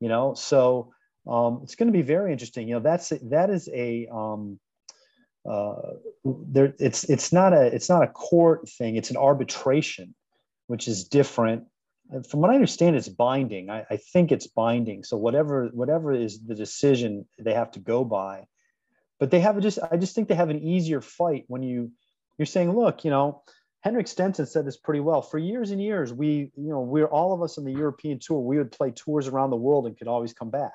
You 0.00 0.08
know, 0.08 0.34
so 0.34 0.92
um, 1.26 1.60
it's 1.62 1.74
going 1.74 1.86
to 1.86 1.96
be 1.96 2.02
very 2.02 2.32
interesting. 2.32 2.68
You 2.68 2.74
know, 2.74 2.80
that's 2.80 3.12
that 3.22 3.50
is 3.50 3.68
a 3.72 4.06
um, 4.12 4.58
uh, 5.48 5.92
there. 6.24 6.74
It's 6.78 7.04
it's 7.04 7.32
not 7.32 7.52
a 7.52 7.66
it's 7.66 7.88
not 7.88 8.02
a 8.02 8.08
court 8.08 8.68
thing. 8.68 8.96
It's 8.96 9.10
an 9.10 9.16
arbitration, 9.16 10.14
which 10.66 10.88
is 10.88 11.04
different. 11.04 11.64
From 12.28 12.40
what 12.40 12.50
I 12.50 12.54
understand, 12.54 12.96
it's 12.96 13.08
binding. 13.08 13.70
I, 13.70 13.86
I 13.88 13.96
think 13.96 14.30
it's 14.30 14.46
binding. 14.46 15.04
So 15.04 15.16
whatever 15.16 15.70
whatever 15.72 16.12
is 16.12 16.44
the 16.44 16.54
decision 16.54 17.26
they 17.38 17.54
have 17.54 17.70
to 17.72 17.80
go 17.80 18.04
by, 18.04 18.46
but 19.18 19.30
they 19.30 19.40
have 19.40 19.58
just 19.60 19.78
I 19.90 19.96
just 19.96 20.14
think 20.14 20.28
they 20.28 20.34
have 20.34 20.50
an 20.50 20.62
easier 20.62 21.00
fight 21.00 21.44
when 21.48 21.62
you 21.62 21.92
you're 22.38 22.46
saying, 22.46 22.74
look, 22.74 23.04
you 23.04 23.10
know, 23.10 23.42
Henrik 23.82 24.08
Stenson 24.08 24.46
said 24.46 24.66
this 24.66 24.78
pretty 24.78 25.00
well. 25.00 25.20
For 25.20 25.38
years 25.38 25.70
and 25.70 25.80
years, 25.80 26.12
we, 26.12 26.50
you 26.56 26.70
know, 26.70 26.80
we're 26.80 27.06
all 27.06 27.34
of 27.34 27.42
us 27.42 27.58
on 27.58 27.64
the 27.64 27.72
European 27.72 28.18
tour, 28.18 28.40
we 28.40 28.56
would 28.56 28.72
play 28.72 28.90
tours 28.90 29.28
around 29.28 29.50
the 29.50 29.56
world 29.56 29.86
and 29.86 29.96
could 29.96 30.08
always 30.08 30.32
come 30.32 30.50
back 30.50 30.72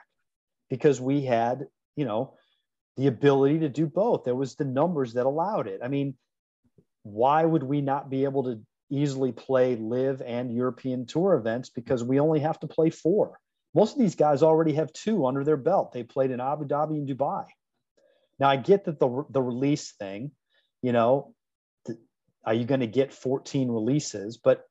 because 0.70 1.02
we 1.02 1.22
had, 1.22 1.66
you 1.96 2.06
know, 2.06 2.36
the 2.98 3.08
ability 3.08 3.60
to 3.60 3.70
do 3.70 3.88
both. 3.88 4.26
There 4.26 4.36
was 4.36 4.56
the 4.56 4.66
numbers 4.66 5.14
that 5.14 5.26
allowed 5.26 5.68
it. 5.68 5.80
I 5.84 5.88
mean, 5.88 6.16
why 7.04 7.44
would 7.44 7.64
we 7.64 7.82
not 7.82 8.10
be 8.10 8.26
able 8.26 8.44
to 8.44 8.62
easily 8.92 9.32
play 9.32 9.76
LIV 9.76 10.22
and 10.22 10.54
European 10.54 11.06
tour 11.06 11.34
events 11.34 11.70
because 11.70 12.04
we 12.04 12.20
only 12.20 12.42
have 12.42 12.60
to 12.60 12.68
play 12.68 12.90
four? 12.90 13.40
Most 13.74 13.94
of 13.94 14.00
these 14.00 14.16
guys 14.16 14.44
already 14.44 14.74
have 14.74 14.94
two 14.94 15.26
under 15.26 15.44
their 15.44 15.58
belt. 15.58 15.94
They 15.94 16.04
played 16.04 16.32
in 16.32 16.40
Abu 16.40 16.66
Dhabi 16.66 16.98
and 16.98 17.08
Dubai. 17.08 17.46
Now 18.40 18.50
I 18.50 18.56
get 18.56 18.86
that 18.86 19.00
the 19.00 19.26
the 19.30 19.42
release 19.42 19.94
thing, 19.94 20.32
you 20.82 20.92
know, 20.92 21.34
are 22.46 22.54
you 22.54 22.66
going 22.66 22.80
to 22.80 22.88
get 22.88 23.14
14 23.14 23.70
releases? 23.70 24.38
But 24.38 24.66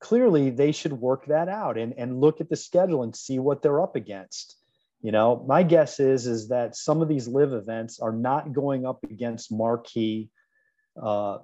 clearly 0.00 0.50
they 0.50 0.72
should 0.72 0.92
work 0.92 1.26
that 1.26 1.48
out 1.48 1.78
and, 1.78 1.94
and 1.96 2.20
look 2.20 2.40
at 2.40 2.48
the 2.48 2.56
schedule 2.56 3.02
and 3.02 3.14
see 3.14 3.38
what 3.38 3.62
they're 3.62 3.82
up 3.82 3.96
against. 3.96 4.56
You 5.02 5.12
know, 5.12 5.44
my 5.46 5.62
guess 5.62 5.98
is 6.00 6.26
is 6.26 6.48
that 6.48 6.76
some 6.76 7.00
of 7.00 7.08
these 7.08 7.26
LIV 7.26 7.52
events 7.54 8.00
are 8.00 8.12
not 8.12 8.52
going 8.52 8.84
up 8.84 9.02
against 9.04 9.52
marquee 9.52 10.28
uh, 11.00 11.38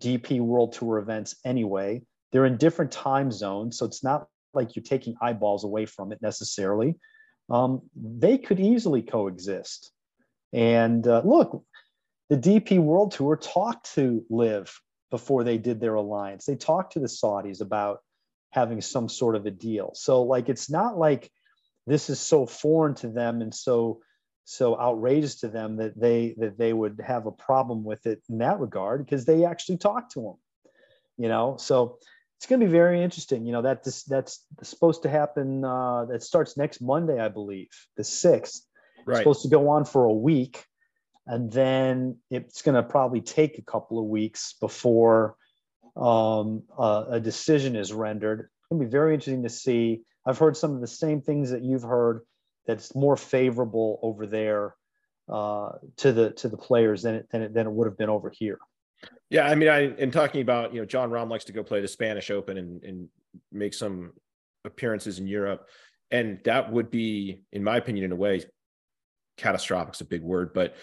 DP 0.00 0.40
World 0.40 0.72
Tour 0.72 0.98
events 0.98 1.36
anyway. 1.44 2.02
They're 2.30 2.46
in 2.46 2.56
different 2.56 2.90
time 2.90 3.30
zones, 3.30 3.76
so 3.76 3.84
it's 3.84 4.02
not 4.02 4.26
like 4.54 4.74
you're 4.74 4.82
taking 4.82 5.14
eyeballs 5.20 5.64
away 5.64 5.84
from 5.84 6.12
it 6.12 6.22
necessarily. 6.22 6.98
Um, 7.50 7.82
they 7.94 8.38
could 8.38 8.60
easily 8.60 9.02
coexist. 9.02 9.92
And 10.52 11.06
uh, 11.06 11.22
look, 11.24 11.64
the 12.30 12.36
DP 12.36 12.78
World 12.78 13.12
Tour 13.12 13.36
talked 13.36 13.94
to 13.94 14.24
LIV 14.30 14.74
before 15.12 15.44
they 15.44 15.58
did 15.58 15.78
their 15.78 15.94
alliance. 15.94 16.46
They 16.46 16.56
talked 16.56 16.94
to 16.94 17.00
the 17.00 17.06
Saudis 17.06 17.60
about 17.60 18.00
having 18.50 18.80
some 18.80 19.10
sort 19.10 19.36
of 19.36 19.44
a 19.44 19.50
deal. 19.50 19.92
So 19.94 20.22
like 20.22 20.48
it's 20.48 20.70
not 20.70 20.98
like 20.98 21.30
this 21.86 22.08
is 22.08 22.18
so 22.18 22.46
foreign 22.46 22.94
to 22.96 23.08
them 23.08 23.42
and 23.42 23.54
so 23.54 24.00
so 24.44 24.78
outrageous 24.80 25.40
to 25.40 25.48
them 25.48 25.76
that 25.76 26.00
they 26.00 26.34
that 26.38 26.56
they 26.56 26.72
would 26.72 26.98
have 27.06 27.26
a 27.26 27.30
problem 27.30 27.84
with 27.84 28.06
it 28.06 28.22
in 28.30 28.38
that 28.38 28.58
regard 28.58 29.04
because 29.04 29.24
they 29.26 29.44
actually 29.44 29.76
talked 29.76 30.12
to 30.12 30.20
them 30.20 30.34
you 31.16 31.28
know 31.28 31.56
so 31.58 31.98
it's 32.36 32.46
going 32.46 32.58
to 32.58 32.66
be 32.66 32.72
very 32.72 33.04
interesting 33.04 33.46
you 33.46 33.52
know 33.52 33.62
that 33.62 33.84
this 33.84 34.02
that's 34.02 34.44
supposed 34.64 35.02
to 35.02 35.08
happen 35.08 35.64
uh 35.64 36.04
that 36.06 36.24
starts 36.24 36.56
next 36.56 36.80
monday 36.80 37.20
i 37.20 37.28
believe 37.28 37.68
the 37.96 38.02
6th 38.02 38.62
right. 39.06 39.14
it's 39.14 39.18
supposed 39.18 39.42
to 39.42 39.48
go 39.48 39.68
on 39.68 39.84
for 39.84 40.06
a 40.06 40.12
week 40.12 40.64
and 41.26 41.50
then 41.52 42.18
it's 42.30 42.62
going 42.62 42.74
to 42.74 42.82
probably 42.82 43.20
take 43.20 43.58
a 43.58 43.62
couple 43.62 43.98
of 43.98 44.06
weeks 44.06 44.54
before 44.60 45.36
um, 45.96 46.62
a 46.78 47.20
decision 47.20 47.76
is 47.76 47.92
rendered. 47.92 48.40
It's 48.40 48.68
going 48.70 48.80
to 48.80 48.86
be 48.86 48.90
very 48.90 49.14
interesting 49.14 49.42
to 49.42 49.48
see. 49.48 50.02
I've 50.26 50.38
heard 50.38 50.56
some 50.56 50.74
of 50.74 50.80
the 50.80 50.86
same 50.86 51.20
things 51.20 51.50
that 51.50 51.62
you've 51.62 51.82
heard. 51.82 52.22
That's 52.66 52.94
more 52.94 53.16
favorable 53.16 53.98
over 54.02 54.26
there 54.26 54.74
uh, 55.28 55.72
to 55.98 56.12
the 56.12 56.30
to 56.30 56.48
the 56.48 56.56
players 56.56 57.02
than 57.02 57.16
it, 57.16 57.28
than 57.30 57.42
it 57.42 57.54
than 57.54 57.66
it 57.66 57.72
would 57.72 57.86
have 57.86 57.98
been 57.98 58.08
over 58.08 58.30
here. 58.30 58.58
Yeah, 59.30 59.48
I 59.48 59.54
mean, 59.54 59.68
I 59.68 59.94
in 59.96 60.10
talking 60.10 60.42
about 60.42 60.72
you 60.72 60.80
know 60.80 60.86
Jon 60.86 61.10
Rahm 61.10 61.28
likes 61.28 61.44
to 61.46 61.52
go 61.52 61.62
play 61.62 61.80
the 61.80 61.88
Spanish 61.88 62.30
Open 62.30 62.56
and 62.58 62.82
and 62.84 63.08
make 63.50 63.74
some 63.74 64.12
appearances 64.64 65.18
in 65.18 65.26
Europe, 65.26 65.68
and 66.10 66.38
that 66.44 66.70
would 66.70 66.90
be, 66.90 67.42
in 67.50 67.64
my 67.64 67.78
opinion, 67.78 68.04
in 68.04 68.12
a 68.12 68.16
way, 68.16 68.44
catastrophic 69.36 69.94
is 69.94 70.00
a 70.00 70.04
big 70.04 70.22
word, 70.22 70.52
but 70.54 70.76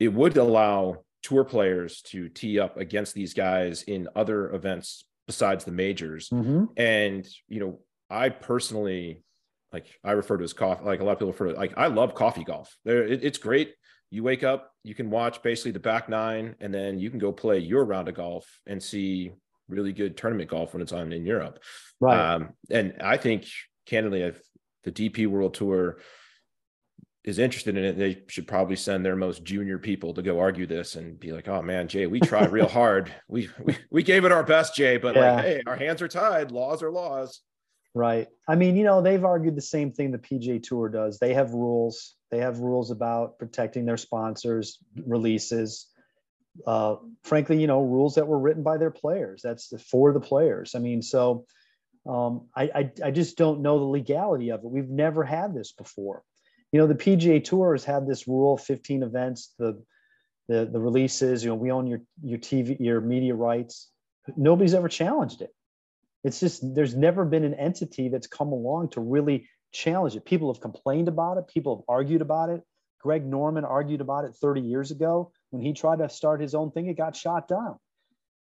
it 0.00 0.08
would 0.08 0.36
allow 0.38 1.04
tour 1.22 1.44
players 1.44 2.00
to 2.00 2.28
tee 2.30 2.58
up 2.58 2.78
against 2.78 3.14
these 3.14 3.34
guys 3.34 3.82
in 3.82 4.08
other 4.16 4.52
events 4.52 5.04
besides 5.26 5.64
the 5.64 5.70
majors. 5.70 6.30
Mm-hmm. 6.30 6.64
And, 6.76 7.28
you 7.46 7.60
know, 7.60 7.78
I 8.08 8.30
personally, 8.30 9.22
like 9.72 9.86
I 10.02 10.12
refer 10.12 10.38
to 10.38 10.44
as 10.44 10.54
coffee, 10.54 10.84
like 10.84 11.00
a 11.00 11.04
lot 11.04 11.12
of 11.12 11.18
people 11.18 11.32
refer 11.32 11.48
to 11.48 11.54
like, 11.54 11.74
I 11.76 11.86
love 11.86 12.14
coffee 12.14 12.42
golf. 12.42 12.74
There, 12.84 13.06
it, 13.06 13.22
it's 13.22 13.38
great. 13.38 13.74
You 14.10 14.24
wake 14.24 14.42
up, 14.42 14.72
you 14.82 14.94
can 14.94 15.10
watch 15.10 15.40
basically 15.42 15.70
the 15.70 15.78
back 15.78 16.08
nine, 16.08 16.56
and 16.58 16.74
then 16.74 16.98
you 16.98 17.10
can 17.10 17.20
go 17.20 17.30
play 17.30 17.60
your 17.60 17.84
round 17.84 18.08
of 18.08 18.16
golf 18.16 18.44
and 18.66 18.82
see 18.82 19.30
really 19.68 19.92
good 19.92 20.16
tournament 20.16 20.50
golf 20.50 20.72
when 20.72 20.82
it's 20.82 20.90
on 20.90 21.12
in 21.12 21.24
Europe. 21.24 21.62
Right. 22.00 22.18
Um, 22.18 22.54
and 22.70 22.96
I 23.00 23.18
think 23.18 23.46
candidly, 23.86 24.24
I've, 24.24 24.42
the 24.82 24.90
DP 24.90 25.28
World 25.28 25.54
Tour 25.54 25.98
is 27.24 27.38
interested 27.38 27.76
in 27.76 27.84
it, 27.84 27.98
they 27.98 28.22
should 28.28 28.48
probably 28.48 28.76
send 28.76 29.04
their 29.04 29.16
most 29.16 29.44
junior 29.44 29.78
people 29.78 30.14
to 30.14 30.22
go 30.22 30.40
argue 30.40 30.66
this 30.66 30.96
and 30.96 31.20
be 31.20 31.32
like, 31.32 31.48
"Oh 31.48 31.60
man, 31.60 31.88
Jay, 31.88 32.06
we 32.06 32.20
tried 32.20 32.50
real 32.50 32.68
hard. 32.80 33.12
We, 33.28 33.48
we 33.62 33.76
we 33.90 34.02
gave 34.02 34.24
it 34.24 34.32
our 34.32 34.42
best, 34.42 34.74
Jay, 34.74 34.96
but 34.96 35.14
yeah. 35.14 35.34
like, 35.34 35.44
hey, 35.44 35.62
our 35.66 35.76
hands 35.76 36.00
are 36.00 36.08
tied. 36.08 36.50
Laws 36.50 36.82
are 36.82 36.90
laws." 36.90 37.40
Right. 37.92 38.28
I 38.48 38.54
mean, 38.54 38.76
you 38.76 38.84
know, 38.84 39.02
they've 39.02 39.24
argued 39.24 39.56
the 39.56 39.62
same 39.62 39.90
thing 39.92 40.12
the 40.12 40.18
PGA 40.18 40.62
Tour 40.62 40.88
does. 40.88 41.18
They 41.18 41.34
have 41.34 41.52
rules. 41.52 42.14
They 42.30 42.38
have 42.38 42.60
rules 42.60 42.92
about 42.92 43.38
protecting 43.38 43.84
their 43.84 43.96
sponsors, 43.96 44.78
releases. 45.06 45.88
Uh, 46.66 46.96
frankly, 47.24 47.60
you 47.60 47.66
know, 47.66 47.82
rules 47.82 48.14
that 48.14 48.28
were 48.28 48.38
written 48.38 48.62
by 48.62 48.76
their 48.76 48.90
players. 48.90 49.42
That's 49.42 49.68
the, 49.68 49.78
for 49.78 50.12
the 50.12 50.20
players. 50.20 50.74
I 50.74 50.78
mean, 50.78 51.02
so 51.02 51.46
um, 52.08 52.48
I, 52.56 52.62
I 52.74 52.90
I 53.06 53.10
just 53.10 53.36
don't 53.36 53.60
know 53.60 53.78
the 53.78 53.84
legality 53.84 54.50
of 54.50 54.60
it. 54.60 54.70
We've 54.70 54.88
never 54.88 55.22
had 55.22 55.52
this 55.52 55.72
before 55.72 56.22
you 56.72 56.80
know 56.80 56.86
the 56.86 56.94
pga 56.94 57.42
tour 57.42 57.72
has 57.72 57.84
had 57.84 58.06
this 58.06 58.28
rule 58.28 58.56
15 58.56 59.02
events 59.02 59.54
the 59.58 59.82
the, 60.50 60.66
the 60.66 60.80
releases 60.80 61.44
you 61.44 61.50
know 61.50 61.54
we 61.54 61.70
own 61.70 61.86
your 61.86 62.02
your 62.22 62.38
tv 62.38 62.76
your 62.80 63.00
media 63.00 63.34
rights. 63.36 63.88
Nobody's 64.36 64.74
ever 64.74 64.88
challenged 64.88 65.42
it. 65.42 65.54
It's 66.24 66.40
just 66.40 66.74
there's 66.74 66.94
never 66.94 67.24
been 67.24 67.44
an 67.44 67.54
entity 67.54 68.08
that's 68.08 68.26
come 68.26 68.48
along 68.48 68.90
to 68.90 69.00
really 69.00 69.48
challenge 69.72 70.16
it. 70.16 70.24
People 70.24 70.52
have 70.52 70.60
complained 70.60 71.06
about 71.06 71.38
it. 71.38 71.46
People 71.46 71.76
have 71.76 71.84
argued 71.88 72.20
about 72.20 72.50
it. 72.50 72.62
Greg 73.00 73.24
norman 73.24 73.64
argued 73.64 74.00
about 74.00 74.24
it 74.24 74.34
30 74.34 74.60
years 74.60 74.90
ago. 74.90 75.30
When 75.50 75.62
he 75.62 75.72
tried 75.72 76.00
to 76.00 76.08
start 76.08 76.40
his 76.40 76.56
own 76.56 76.72
thing 76.72 76.88
it 76.88 76.96
got 76.96 77.14
shot 77.14 77.46
down. 77.46 77.78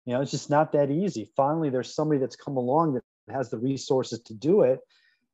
You 0.05 0.13
know 0.13 0.21
it's 0.21 0.31
just 0.31 0.49
not 0.49 0.71
that 0.71 0.89
easy. 0.89 1.29
Finally 1.35 1.71
there's 1.71 1.93
somebody 1.93 2.21
that's 2.21 2.37
come 2.37 2.55
along 2.55 2.93
that 2.93 3.03
has 3.33 3.49
the 3.49 3.57
resources 3.57 4.21
to 4.21 4.33
do 4.33 4.61
it 4.61 4.79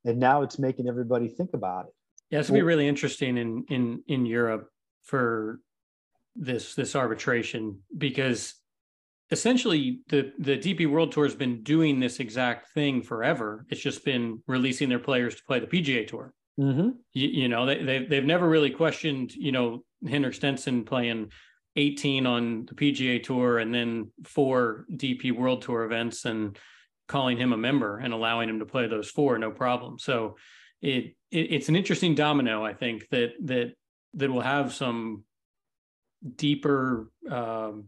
and 0.06 0.18
now 0.18 0.41
it's 0.41 0.58
making 0.58 0.88
everybody 0.88 1.28
think 1.28 1.52
about 1.54 1.86
it 1.86 1.94
yeah, 2.34 2.39
it's 2.39 2.49
gonna 2.49 2.57
be 2.57 2.63
really 2.63 2.88
interesting 2.88 3.38
in 3.38 3.63
in 3.69 4.03
in 4.07 4.25
Europe 4.25 4.67
for 5.03 5.59
this 6.36 6.73
this 6.73 6.95
arbitration 6.95 7.79
because 7.95 8.55
essentially 9.29 9.99
the 10.07 10.31
the 10.39 10.57
DP 10.57 10.89
World 10.89 11.11
Tour 11.11 11.25
has 11.25 11.36
been 11.36 11.61
doing 11.61 11.99
this 11.99 12.19
exact 12.19 12.71
thing 12.73 13.03
forever. 13.03 13.67
It's 13.69 13.81
just 13.81 14.03
been 14.03 14.41
releasing 14.47 14.89
their 14.89 14.97
players 14.97 15.36
to 15.36 15.43
play 15.43 15.59
the 15.59 15.67
PGA 15.67 16.07
Tour. 16.07 16.34
Mm-hmm. 16.59 16.89
You, 17.13 17.27
you, 17.27 17.49
know, 17.49 17.67
they 17.67 17.84
they've, 17.84 18.09
they've 18.09 18.25
never 18.25 18.49
really 18.49 18.71
questioned 18.71 19.31
you 19.36 19.51
know 19.51 19.84
Henrik 20.09 20.34
Stenson 20.34 20.86
playing 20.86 21.29
18 21.75 22.25
on 22.25 22.65
the 22.65 22.73
PGA 22.73 23.21
Tour 23.21 23.59
and 23.59 23.71
then 23.71 24.11
four 24.23 24.88
DP 24.91 25.34
World 25.34 25.61
Tour 25.61 25.84
events 25.84 26.25
and 26.25 26.57
calling 27.07 27.38
him 27.38 27.53
a 27.53 27.57
member 27.57 27.99
and 27.99 28.11
allowing 28.11 28.49
him 28.49 28.57
to 28.57 28.65
play 28.65 28.88
those 28.88 29.11
four 29.11 29.38
no 29.38 29.51
problem. 29.51 29.99
So 29.99 30.36
it, 30.84 31.15
it 31.31 31.38
it's 31.38 31.69
an 31.69 31.75
interesting 31.75 32.13
domino. 32.13 32.63
I 32.63 32.73
think 32.73 33.09
that 33.09 33.34
that 33.45 33.73
that 34.15 34.29
will 34.29 34.41
have 34.41 34.73
some 34.73 35.23
deeper 36.36 37.09
um, 37.29 37.86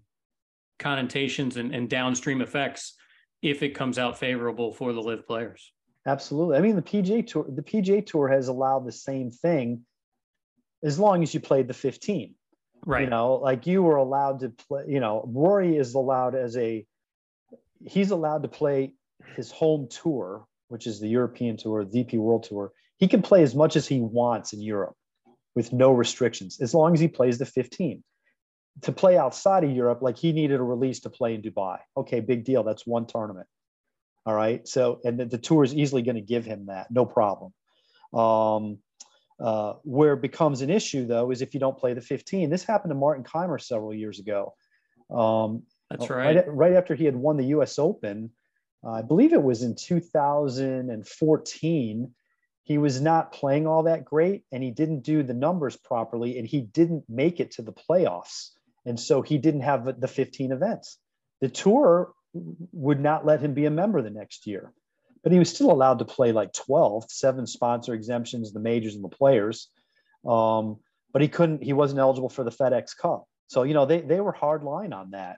connotations 0.80 1.58
and, 1.58 1.74
and 1.74 1.90
downstream 1.90 2.42
effects 2.42 2.96
if 3.42 3.62
it 3.62 3.70
comes 3.70 4.00
out 4.00 4.18
favorable 4.18 4.74
for 4.74 4.94
the 4.94 5.02
LIV 5.02 5.28
players. 5.28 5.72
Absolutely. 6.08 6.58
I 6.58 6.62
mean, 6.62 6.76
the 6.76 6.82
PGA 6.82 7.26
Tour, 7.26 7.46
the 7.48 7.62
PGA 7.62 8.06
Tour 8.06 8.28
has 8.28 8.48
allowed 8.48 8.86
the 8.86 8.92
same 8.92 9.32
thing 9.32 9.86
as 10.84 11.00
long 11.00 11.24
as 11.24 11.34
you 11.34 11.40
played 11.40 11.68
the 11.68 11.74
15. 11.74 12.34
Right. 12.86 13.04
You 13.04 13.10
know, 13.10 13.36
like 13.36 13.66
you 13.66 13.82
were 13.82 13.96
allowed 13.96 14.42
to 14.42 14.50
play, 14.50 14.84
you 14.88 15.00
know, 15.00 15.28
Rory 15.28 15.78
is 15.78 15.96
allowed 15.96 16.36
as 16.36 16.56
a, 16.58 16.86
he's 17.84 18.12
allowed 18.12 18.44
to 18.44 18.48
play 18.48 18.94
his 19.36 19.52
home 19.52 19.88
tour, 19.90 20.46
which 20.68 20.86
is 20.86 21.00
the 21.00 21.08
European 21.08 21.58
Tour, 21.58 21.86
the 21.86 22.04
DP 22.04 22.20
World 22.20 22.44
Tour, 22.44 22.72
he 22.98 23.08
can 23.08 23.22
play 23.22 23.44
as 23.44 23.56
much 23.56 23.76
as 23.76 23.88
he 23.88 24.02
wants 24.02 24.54
in 24.54 24.62
Europe 24.62 24.96
with 25.56 25.74
no 25.74 25.92
restrictions, 25.92 26.60
as 26.62 26.74
long 26.74 26.94
as 26.94 27.00
he 27.00 27.08
plays 27.08 27.38
the 27.38 27.46
15. 27.46 28.04
To 28.82 28.92
play 28.92 29.18
outside 29.18 29.64
of 29.64 29.72
Europe, 29.72 30.02
like 30.02 30.18
he 30.18 30.34
needed 30.34 30.60
a 30.60 30.64
release 30.64 31.00
to 31.02 31.10
play 31.10 31.34
in 31.34 31.42
Dubai. 31.42 31.78
Okay, 31.96 32.20
big 32.20 32.44
deal. 32.44 32.64
That's 32.64 32.86
one 32.86 33.06
tournament. 33.06 33.48
All 34.26 34.34
right. 34.34 34.68
So, 34.68 35.00
and 35.06 35.18
the, 35.18 35.26
the 35.26 35.38
tour 35.38 35.64
is 35.64 35.74
easily 35.74 36.02
going 36.02 36.16
to 36.16 36.22
give 36.22 36.46
him 36.46 36.66
that, 36.66 36.92
no 36.92 37.06
problem. 37.06 37.54
Um, 38.14 38.80
uh, 39.40 39.74
where 39.84 40.14
it 40.14 40.22
becomes 40.22 40.62
an 40.62 40.70
issue, 40.70 41.06
though, 41.06 41.32
is 41.32 41.42
if 41.42 41.54
you 41.54 41.60
don't 41.60 41.78
play 41.78 41.94
the 41.94 42.02
15. 42.02 42.50
This 42.50 42.64
happened 42.64 42.92
to 42.92 42.96
Martin 42.96 43.24
Kaymer 43.24 43.62
several 43.62 43.94
years 43.94 44.20
ago. 44.20 44.56
Um, 45.10 45.64
That's 45.90 46.10
right. 46.10 46.36
right. 46.36 46.46
Right 46.48 46.74
after 46.74 46.96
he 46.96 47.06
had 47.06 47.16
won 47.16 47.38
the 47.38 47.48
U.S. 47.48 47.80
Open, 47.80 48.32
uh, 48.84 48.92
I 48.92 49.02
believe 49.02 49.34
it 49.34 49.44
was 49.44 49.64
in 49.64 49.76
2014 49.76 52.14
he 52.66 52.80
was 52.80 53.00
not 53.00 53.32
playing 53.32 53.68
all 53.68 53.84
that 53.84 54.04
great 54.04 54.44
and 54.52 54.62
he 54.62 54.72
didn't 54.72 55.02
do 55.02 55.22
the 55.22 55.36
numbers 55.36 55.78
properly 55.78 56.40
and 56.40 56.48
he 56.48 56.62
didn't 56.62 57.06
make 57.08 57.40
it 57.40 57.52
to 57.52 57.62
the 57.62 57.72
playoffs. 57.72 58.50
And 58.86 59.00
so 59.00 59.22
he 59.22 59.38
didn't 59.38 59.62
have 59.62 60.02
the 60.02 60.08
15 60.08 60.52
events. 60.52 60.98
The 61.42 61.50
tour 61.50 62.12
would 62.34 63.00
not 63.00 63.26
let 63.26 63.40
him 63.40 63.54
be 63.54 63.66
a 63.66 63.72
member 63.72 64.02
the 64.02 64.10
next 64.10 64.48
year, 64.48 64.74
but 65.24 65.32
he 65.32 65.38
was 65.38 65.50
still 65.50 65.72
allowed 65.72 66.00
to 66.00 66.06
play 66.06 66.32
like 66.32 66.54
12, 66.54 67.06
seven 67.10 67.46
sponsor 67.46 67.94
exemptions, 67.94 68.52
the 68.52 68.60
majors 68.60 68.96
and 68.96 69.04
the 69.04 69.10
players. 69.10 69.70
Um, 70.28 70.78
but 71.14 71.22
he 71.22 71.28
couldn't, 71.28 71.64
he 71.64 71.74
wasn't 71.74 72.00
eligible 72.00 72.30
for 72.30 72.44
the 72.44 72.52
FedEx 72.52 72.98
Cup. 72.98 73.26
So, 73.48 73.62
you 73.62 73.76
know, 73.76 73.86
they, 73.86 74.02
they 74.02 74.20
were 74.20 74.32
hard 74.32 74.64
line 74.64 74.92
on 74.92 75.12
that. 75.12 75.38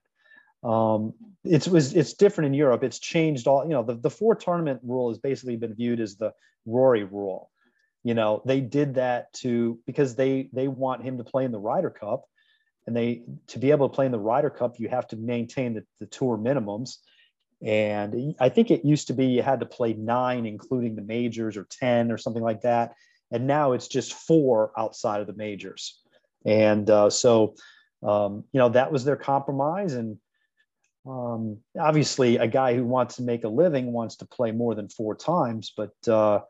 Um, 0.63 1.13
it's 1.43 1.67
was 1.67 1.93
it's 1.93 2.13
different 2.13 2.47
in 2.47 2.53
Europe. 2.53 2.83
It's 2.83 2.99
changed 2.99 3.47
all. 3.47 3.63
You 3.63 3.71
know, 3.71 3.83
the, 3.83 3.95
the 3.95 4.09
four 4.09 4.35
tournament 4.35 4.81
rule 4.83 5.09
has 5.09 5.19
basically 5.19 5.55
been 5.55 5.75
viewed 5.75 5.99
as 5.99 6.17
the 6.17 6.33
Rory 6.65 7.03
rule. 7.03 7.51
You 8.03 8.13
know, 8.13 8.41
they 8.45 8.61
did 8.61 8.95
that 8.95 9.33
to 9.33 9.79
because 9.85 10.15
they 10.15 10.49
they 10.53 10.67
want 10.67 11.03
him 11.03 11.17
to 11.17 11.23
play 11.23 11.45
in 11.45 11.51
the 11.51 11.59
Ryder 11.59 11.89
Cup, 11.89 12.25
and 12.85 12.95
they 12.95 13.23
to 13.47 13.59
be 13.59 13.71
able 13.71 13.89
to 13.89 13.95
play 13.95 14.05
in 14.05 14.11
the 14.11 14.19
Ryder 14.19 14.49
Cup, 14.49 14.79
you 14.79 14.89
have 14.89 15.07
to 15.09 15.15
maintain 15.15 15.73
the, 15.73 15.85
the 15.99 16.07
tour 16.07 16.37
minimums. 16.37 16.97
And 17.61 18.35
I 18.39 18.49
think 18.49 18.69
it 18.69 18.85
used 18.85 19.07
to 19.07 19.13
be 19.13 19.25
you 19.25 19.41
had 19.41 19.61
to 19.61 19.65
play 19.65 19.93
nine, 19.93 20.45
including 20.45 20.95
the 20.95 21.01
majors, 21.01 21.57
or 21.57 21.67
ten, 21.69 22.11
or 22.11 22.17
something 22.17 22.43
like 22.43 22.61
that. 22.61 22.93
And 23.31 23.47
now 23.47 23.73
it's 23.73 23.87
just 23.87 24.13
four 24.13 24.71
outside 24.77 25.21
of 25.21 25.27
the 25.27 25.33
majors. 25.33 25.99
And 26.45 26.89
uh, 26.89 27.09
so, 27.09 27.55
um, 28.03 28.43
you 28.53 28.59
know, 28.59 28.69
that 28.69 28.91
was 28.91 29.03
their 29.03 29.15
compromise. 29.15 29.93
And 29.95 30.17
um, 31.07 31.57
obviously, 31.79 32.37
a 32.37 32.47
guy 32.47 32.75
who 32.75 32.83
wants 32.83 33.15
to 33.17 33.23
make 33.23 33.43
a 33.43 33.49
living 33.49 33.93
wants 33.93 34.17
to 34.17 34.25
play 34.25 34.51
more 34.51 34.75
than 34.75 34.89
four 34.89 35.15
times, 35.15 35.71
but 35.75 35.95
uh, 36.07 36.41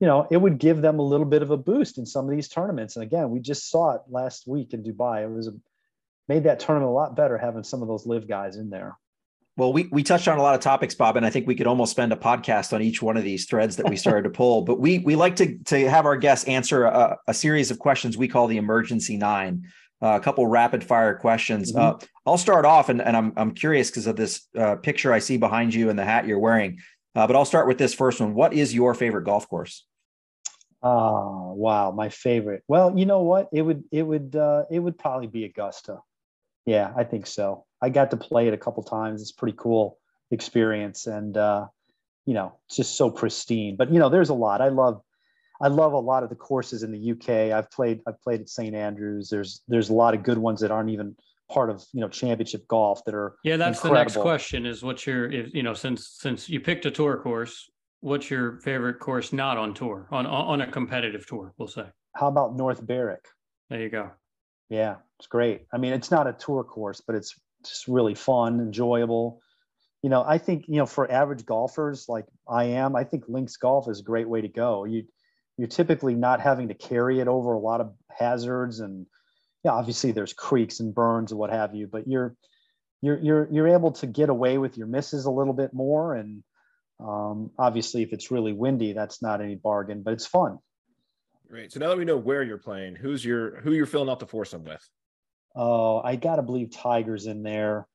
you 0.00 0.06
know, 0.06 0.26
it 0.30 0.36
would 0.36 0.58
give 0.58 0.82
them 0.82 0.98
a 0.98 1.02
little 1.02 1.26
bit 1.26 1.42
of 1.42 1.50
a 1.50 1.56
boost 1.56 1.98
in 1.98 2.06
some 2.06 2.24
of 2.24 2.30
these 2.30 2.48
tournaments. 2.48 2.96
And 2.96 3.02
again, 3.02 3.30
we 3.30 3.40
just 3.40 3.70
saw 3.70 3.94
it 3.94 4.02
last 4.08 4.46
week 4.46 4.72
in 4.72 4.82
Dubai. 4.82 5.24
It 5.24 5.30
was 5.30 5.48
a, 5.48 5.54
made 6.28 6.44
that 6.44 6.60
tournament 6.60 6.90
a 6.90 6.92
lot 6.92 7.16
better 7.16 7.38
having 7.38 7.64
some 7.64 7.82
of 7.82 7.88
those 7.88 8.06
LIV 8.06 8.28
guys 8.28 8.56
in 8.56 8.70
there. 8.70 8.96
Well, 9.56 9.72
we 9.72 9.86
we 9.92 10.02
touched 10.02 10.26
on 10.26 10.38
a 10.38 10.42
lot 10.42 10.56
of 10.56 10.60
topics, 10.60 10.96
Bob, 10.96 11.16
and 11.16 11.24
I 11.24 11.30
think 11.30 11.46
we 11.46 11.54
could 11.54 11.68
almost 11.68 11.92
spend 11.92 12.12
a 12.12 12.16
podcast 12.16 12.72
on 12.72 12.82
each 12.82 13.00
one 13.00 13.16
of 13.16 13.22
these 13.22 13.46
threads 13.46 13.76
that 13.76 13.88
we 13.88 13.96
started 13.96 14.24
to 14.24 14.30
pull. 14.30 14.62
But 14.62 14.80
we 14.80 14.98
we 14.98 15.14
like 15.14 15.36
to 15.36 15.56
to 15.56 15.88
have 15.88 16.06
our 16.06 16.16
guests 16.16 16.48
answer 16.48 16.86
a, 16.86 17.18
a 17.28 17.34
series 17.34 17.70
of 17.70 17.78
questions 17.78 18.16
we 18.16 18.26
call 18.26 18.48
the 18.48 18.56
emergency 18.56 19.16
nine. 19.16 19.68
Uh, 20.04 20.16
a 20.16 20.20
couple 20.20 20.46
rapid 20.46 20.84
fire 20.84 21.14
questions. 21.14 21.72
Mm-hmm. 21.72 22.04
Uh, 22.04 22.06
I'll 22.26 22.36
start 22.36 22.66
off, 22.66 22.90
and, 22.90 23.00
and 23.00 23.16
I'm 23.16 23.32
I'm 23.38 23.52
curious 23.54 23.88
because 23.88 24.06
of 24.06 24.16
this 24.16 24.46
uh, 24.54 24.76
picture 24.76 25.14
I 25.14 25.18
see 25.18 25.38
behind 25.38 25.72
you 25.72 25.88
and 25.88 25.98
the 25.98 26.04
hat 26.04 26.26
you're 26.26 26.38
wearing. 26.38 26.78
Uh, 27.14 27.26
but 27.26 27.36
I'll 27.36 27.46
start 27.46 27.66
with 27.66 27.78
this 27.78 27.94
first 27.94 28.20
one. 28.20 28.34
What 28.34 28.52
is 28.52 28.74
your 28.74 28.92
favorite 28.92 29.24
golf 29.24 29.48
course? 29.48 29.86
Oh 30.82 31.54
wow, 31.56 31.90
my 31.92 32.10
favorite. 32.10 32.62
Well, 32.68 32.98
you 32.98 33.06
know 33.06 33.22
what? 33.22 33.48
It 33.50 33.62
would 33.62 33.84
it 33.90 34.02
would 34.02 34.36
uh, 34.36 34.64
it 34.70 34.78
would 34.78 34.98
probably 34.98 35.26
be 35.26 35.44
Augusta. 35.44 36.00
Yeah, 36.66 36.92
I 36.94 37.04
think 37.04 37.26
so. 37.26 37.64
I 37.80 37.88
got 37.88 38.10
to 38.10 38.18
play 38.18 38.46
it 38.46 38.52
a 38.52 38.58
couple 38.58 38.82
times. 38.82 39.22
It's 39.22 39.32
pretty 39.32 39.56
cool 39.56 39.98
experience, 40.30 41.06
and 41.06 41.34
uh, 41.34 41.68
you 42.26 42.34
know, 42.34 42.58
it's 42.66 42.76
just 42.76 42.98
so 42.98 43.10
pristine. 43.10 43.76
But 43.76 43.90
you 43.90 43.98
know, 43.98 44.10
there's 44.10 44.28
a 44.28 44.34
lot. 44.34 44.60
I 44.60 44.68
love, 44.68 45.00
I 45.62 45.68
love 45.68 45.92
a 45.92 45.98
lot 45.98 46.22
of 46.22 46.30
the 46.30 46.34
courses 46.34 46.82
in 46.82 46.90
the 46.90 47.12
UK. 47.12 47.56
I've 47.56 47.70
played, 47.70 48.00
I've 48.06 48.20
played 48.20 48.40
at 48.40 48.48
St 48.48 48.74
Andrews. 48.74 49.28
There's, 49.28 49.62
there's 49.68 49.88
a 49.88 49.94
lot 49.94 50.14
of 50.14 50.22
good 50.22 50.38
ones 50.38 50.60
that 50.60 50.70
aren't 50.70 50.90
even 50.90 51.14
part 51.50 51.70
of 51.70 51.84
you 51.92 52.00
know 52.00 52.08
championship 52.08 52.66
golf 52.68 53.04
that 53.04 53.14
are. 53.14 53.36
Yeah, 53.44 53.56
that's 53.56 53.78
incredible. 53.78 53.94
the 53.94 54.00
next 54.00 54.16
question. 54.16 54.66
Is 54.66 54.82
what's 54.82 55.06
your, 55.06 55.30
if, 55.30 55.54
you 55.54 55.62
know, 55.62 55.74
since 55.74 56.16
since 56.20 56.48
you 56.48 56.60
picked 56.60 56.86
a 56.86 56.90
tour 56.90 57.16
course, 57.18 57.70
what's 58.00 58.30
your 58.30 58.60
favorite 58.60 58.98
course 58.98 59.32
not 59.32 59.56
on 59.56 59.74
tour 59.74 60.08
on 60.10 60.26
on 60.26 60.60
a 60.60 60.66
competitive 60.66 61.26
tour? 61.26 61.52
We'll 61.58 61.68
say. 61.68 61.86
How 62.14 62.28
about 62.28 62.56
North 62.56 62.82
Berwick? 62.82 63.24
There 63.70 63.80
you 63.80 63.88
go. 63.88 64.10
Yeah, 64.68 64.96
it's 65.18 65.26
great. 65.26 65.62
I 65.72 65.78
mean, 65.78 65.92
it's 65.92 66.10
not 66.10 66.26
a 66.26 66.32
tour 66.32 66.64
course, 66.64 67.00
but 67.00 67.16
it's 67.16 67.34
just 67.64 67.88
really 67.88 68.14
fun, 68.14 68.60
enjoyable. 68.60 69.40
You 70.02 70.10
know, 70.10 70.24
I 70.26 70.38
think 70.38 70.66
you 70.68 70.76
know 70.76 70.86
for 70.86 71.10
average 71.10 71.44
golfers 71.44 72.06
like 72.08 72.26
I 72.48 72.64
am, 72.64 72.94
I 72.96 73.04
think 73.04 73.24
links 73.28 73.56
golf 73.56 73.88
is 73.88 74.00
a 74.00 74.02
great 74.02 74.28
way 74.28 74.40
to 74.40 74.48
go. 74.48 74.84
You 74.84 75.04
you're 75.56 75.68
typically 75.68 76.14
not 76.14 76.40
having 76.40 76.68
to 76.68 76.74
carry 76.74 77.20
it 77.20 77.28
over 77.28 77.52
a 77.52 77.58
lot 77.58 77.80
of 77.80 77.94
hazards 78.10 78.80
and 78.80 79.06
yeah, 79.62 79.72
obviously 79.72 80.12
there's 80.12 80.34
creeks 80.34 80.80
and 80.80 80.94
burns 80.94 81.32
and 81.32 81.38
what 81.38 81.50
have 81.50 81.74
you, 81.74 81.86
but 81.86 82.06
you're 82.06 82.36
you're 83.00 83.18
you're 83.18 83.48
you're 83.50 83.68
able 83.68 83.92
to 83.92 84.06
get 84.06 84.28
away 84.28 84.58
with 84.58 84.76
your 84.76 84.86
misses 84.86 85.24
a 85.24 85.30
little 85.30 85.54
bit 85.54 85.72
more 85.72 86.14
and 86.14 86.42
um, 87.00 87.50
obviously 87.58 88.02
if 88.02 88.12
it's 88.12 88.30
really 88.30 88.52
windy 88.52 88.92
that's 88.92 89.20
not 89.20 89.40
any 89.40 89.56
bargain 89.56 90.02
but 90.02 90.12
it's 90.12 90.26
fun 90.26 90.58
Great. 91.48 91.72
So 91.72 91.78
now 91.78 91.88
that 91.90 91.98
we 91.98 92.04
know 92.04 92.16
where 92.16 92.42
you're 92.42 92.58
playing, 92.58 92.96
who's 92.96 93.24
your 93.24 93.60
who 93.60 93.72
you're 93.72 93.86
filling 93.86 94.08
out 94.08 94.18
the 94.18 94.26
foursome 94.26 94.64
with? 94.64 94.84
Oh, 95.54 96.00
I 96.02 96.16
gotta 96.16 96.42
believe 96.42 96.72
Tiger's 96.72 97.26
in 97.26 97.42
there. 97.42 97.86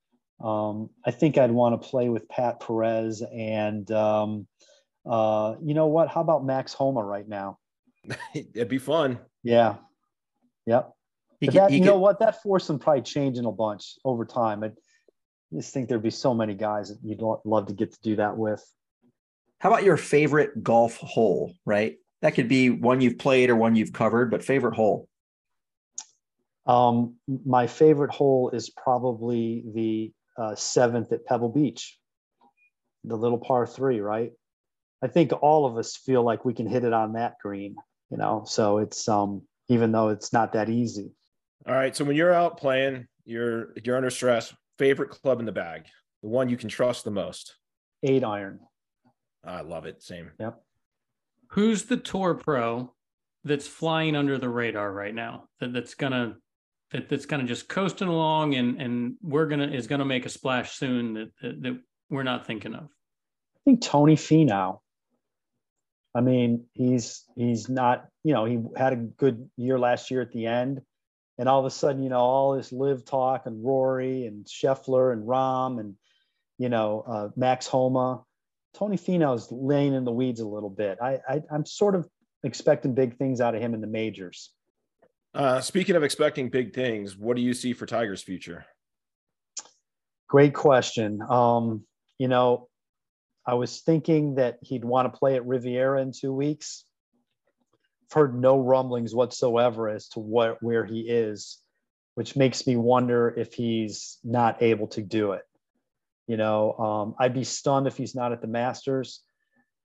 Um, 0.41 0.91
I 1.05 1.11
think 1.11 1.37
I'd 1.37 1.51
want 1.51 1.81
to 1.81 1.89
play 1.89 2.07
with 2.07 2.29
Pat 2.29 2.61
Perez 2.61 3.21
and 3.21 3.91
um, 3.91 4.47
uh, 5.05 5.55
you 5.63 5.73
know 5.73 5.87
what? 5.87 6.09
How 6.09 6.21
about 6.21 6.45
Max 6.45 6.73
Homa 6.73 7.03
right 7.03 7.27
now? 7.27 7.57
It'd 8.33 8.69
be 8.69 8.77
fun. 8.77 9.19
Yeah. 9.43 9.75
Yep. 10.65 10.91
that, 11.41 11.71
you 11.71 11.81
know 11.81 11.97
what? 11.97 12.19
That 12.19 12.41
foursome 12.43 12.79
probably 12.79 13.01
changing 13.01 13.45
a 13.45 13.51
bunch 13.51 13.95
over 14.03 14.25
time. 14.25 14.63
I 14.63 14.71
just 15.53 15.73
think 15.73 15.89
there'd 15.89 16.03
be 16.03 16.09
so 16.09 16.33
many 16.33 16.53
guys 16.53 16.89
that 16.89 16.99
you'd 17.03 17.21
love 17.45 17.67
to 17.67 17.73
get 17.73 17.93
to 17.93 17.99
do 18.01 18.15
that 18.17 18.37
with. 18.37 18.63
How 19.59 19.69
about 19.69 19.83
your 19.83 19.97
favorite 19.97 20.63
golf 20.63 20.97
hole, 20.97 21.53
right? 21.65 21.97
That 22.21 22.35
could 22.35 22.47
be 22.47 22.69
one 22.69 23.01
you've 23.01 23.17
played 23.17 23.49
or 23.49 23.55
one 23.55 23.75
you've 23.75 23.93
covered, 23.93 24.31
but 24.31 24.43
favorite 24.43 24.75
hole. 24.75 25.07
Um, 26.65 27.15
my 27.45 27.67
favorite 27.67 28.11
hole 28.11 28.51
is 28.51 28.69
probably 28.69 29.63
the 29.73 30.11
uh, 30.37 30.55
seventh 30.55 31.11
at 31.11 31.25
Pebble 31.25 31.49
Beach, 31.49 31.97
the 33.03 33.15
little 33.15 33.37
par 33.37 33.65
three, 33.65 34.01
right? 34.01 34.31
I 35.01 35.07
think 35.07 35.31
all 35.41 35.65
of 35.65 35.77
us 35.77 35.95
feel 35.95 36.23
like 36.23 36.45
we 36.45 36.53
can 36.53 36.67
hit 36.67 36.83
it 36.83 36.93
on 36.93 37.13
that 37.13 37.35
green, 37.41 37.75
you 38.09 38.17
know. 38.17 38.43
So 38.45 38.79
it's 38.79 39.07
um, 39.07 39.43
even 39.67 39.91
though 39.91 40.09
it's 40.09 40.33
not 40.33 40.53
that 40.53 40.69
easy. 40.69 41.11
All 41.67 41.75
right. 41.75 41.95
So 41.95 42.03
when 42.03 42.15
you're 42.15 42.33
out 42.33 42.57
playing, 42.57 43.07
you're 43.25 43.73
you're 43.83 43.97
under 43.97 44.09
stress. 44.09 44.53
Favorite 44.77 45.09
club 45.09 45.39
in 45.39 45.45
the 45.45 45.51
bag, 45.51 45.83
the 46.21 46.29
one 46.29 46.49
you 46.49 46.57
can 46.57 46.69
trust 46.69 47.03
the 47.03 47.11
most. 47.11 47.55
Eight 48.03 48.23
iron. 48.23 48.59
I 49.45 49.61
love 49.61 49.85
it. 49.85 50.01
Same. 50.01 50.31
Yep. 50.39 50.59
Who's 51.51 51.83
the 51.83 51.97
tour 51.97 52.35
pro 52.35 52.93
that's 53.43 53.67
flying 53.67 54.15
under 54.15 54.37
the 54.37 54.49
radar 54.49 54.91
right 54.91 55.13
now? 55.13 55.45
That 55.59 55.73
that's 55.73 55.95
gonna 55.95 56.35
that, 56.91 57.09
that's 57.09 57.25
kind 57.25 57.41
of 57.41 57.47
just 57.47 57.69
coasting 57.69 58.07
along 58.07 58.55
and 58.55 58.81
and 58.81 59.15
we're 59.21 59.47
gonna 59.47 59.67
is 59.67 59.87
gonna 59.87 60.05
make 60.05 60.25
a 60.25 60.29
splash 60.29 60.73
soon 60.73 61.13
that, 61.13 61.31
that, 61.41 61.61
that 61.61 61.79
we're 62.09 62.23
not 62.23 62.47
thinking 62.47 62.73
of. 62.73 62.83
I 62.83 63.59
think 63.65 63.81
Tony 63.81 64.15
Finau. 64.15 64.79
I 66.15 66.21
mean, 66.21 66.65
he's 66.73 67.23
he's 67.35 67.69
not, 67.69 68.07
you 68.23 68.33
know, 68.33 68.45
he 68.45 68.59
had 68.75 68.93
a 68.93 68.97
good 68.97 69.49
year 69.57 69.77
last 69.77 70.09
year 70.11 70.21
at 70.21 70.31
the 70.31 70.47
end. 70.47 70.81
And 71.37 71.47
all 71.47 71.59
of 71.59 71.65
a 71.65 71.69
sudden, 71.69 72.03
you 72.03 72.09
know, 72.09 72.19
all 72.19 72.55
this 72.55 72.73
LIV 72.73 73.05
talk 73.05 73.45
and 73.45 73.63
Rory 73.63 74.25
and 74.25 74.45
Scheffler 74.45 75.13
and 75.13 75.25
Rahm 75.25 75.79
and, 75.79 75.95
you 76.57 76.67
know, 76.67 77.03
uh, 77.07 77.29
Max 77.37 77.65
Homa. 77.65 78.23
Tony 78.73 78.97
Finau's 78.97 79.51
laying 79.51 79.93
in 79.93 80.03
the 80.03 80.11
weeds 80.11 80.41
a 80.41 80.47
little 80.47 80.69
bit. 80.69 80.97
I, 81.01 81.19
I 81.27 81.41
I'm 81.51 81.65
sort 81.65 81.95
of 81.95 82.07
expecting 82.43 82.93
big 82.93 83.17
things 83.17 83.41
out 83.41 83.55
of 83.55 83.61
him 83.61 83.73
in 83.73 83.81
the 83.81 83.87
majors. 83.87 84.51
Uh, 85.33 85.61
speaking 85.61 85.95
of 85.95 86.03
expecting 86.03 86.49
big 86.49 86.73
things, 86.73 87.15
what 87.17 87.35
do 87.35 87.41
you 87.41 87.53
see 87.53 87.73
for 87.73 87.85
Tiger's 87.85 88.21
future? 88.21 88.65
Great 90.27 90.53
question. 90.53 91.21
Um, 91.27 91.83
you 92.17 92.27
know, 92.27 92.67
I 93.49 93.55
was 93.55 93.81
thinking 93.81 94.35
that 94.35 94.59
he'd 94.61 94.85
want 94.85 95.11
to 95.11 95.17
play 95.17 95.35
at 95.35 95.43
Riviera 95.43 96.03
in 96.03 96.11
two 96.11 96.31
weeks. 96.31 96.85
I've 98.03 98.13
heard 98.13 98.39
no 98.39 98.59
rumblings 98.59 99.15
whatsoever 99.15 99.89
as 99.89 100.07
to 100.09 100.19
what 100.19 100.61
where 100.61 100.85
he 100.85 101.09
is, 101.09 101.57
which 102.13 102.35
makes 102.35 102.67
me 102.67 102.75
wonder 102.75 103.33
if 103.35 103.55
he's 103.55 104.19
not 104.23 104.61
able 104.61 104.85
to 104.89 105.01
do 105.01 105.31
it. 105.31 105.41
You 106.27 106.37
know, 106.37 106.73
um, 106.73 107.15
I'd 107.17 107.33
be 107.33 107.43
stunned 107.43 107.87
if 107.87 107.97
he's 107.97 108.13
not 108.13 108.31
at 108.33 108.41
the 108.41 108.47
Masters. 108.47 109.23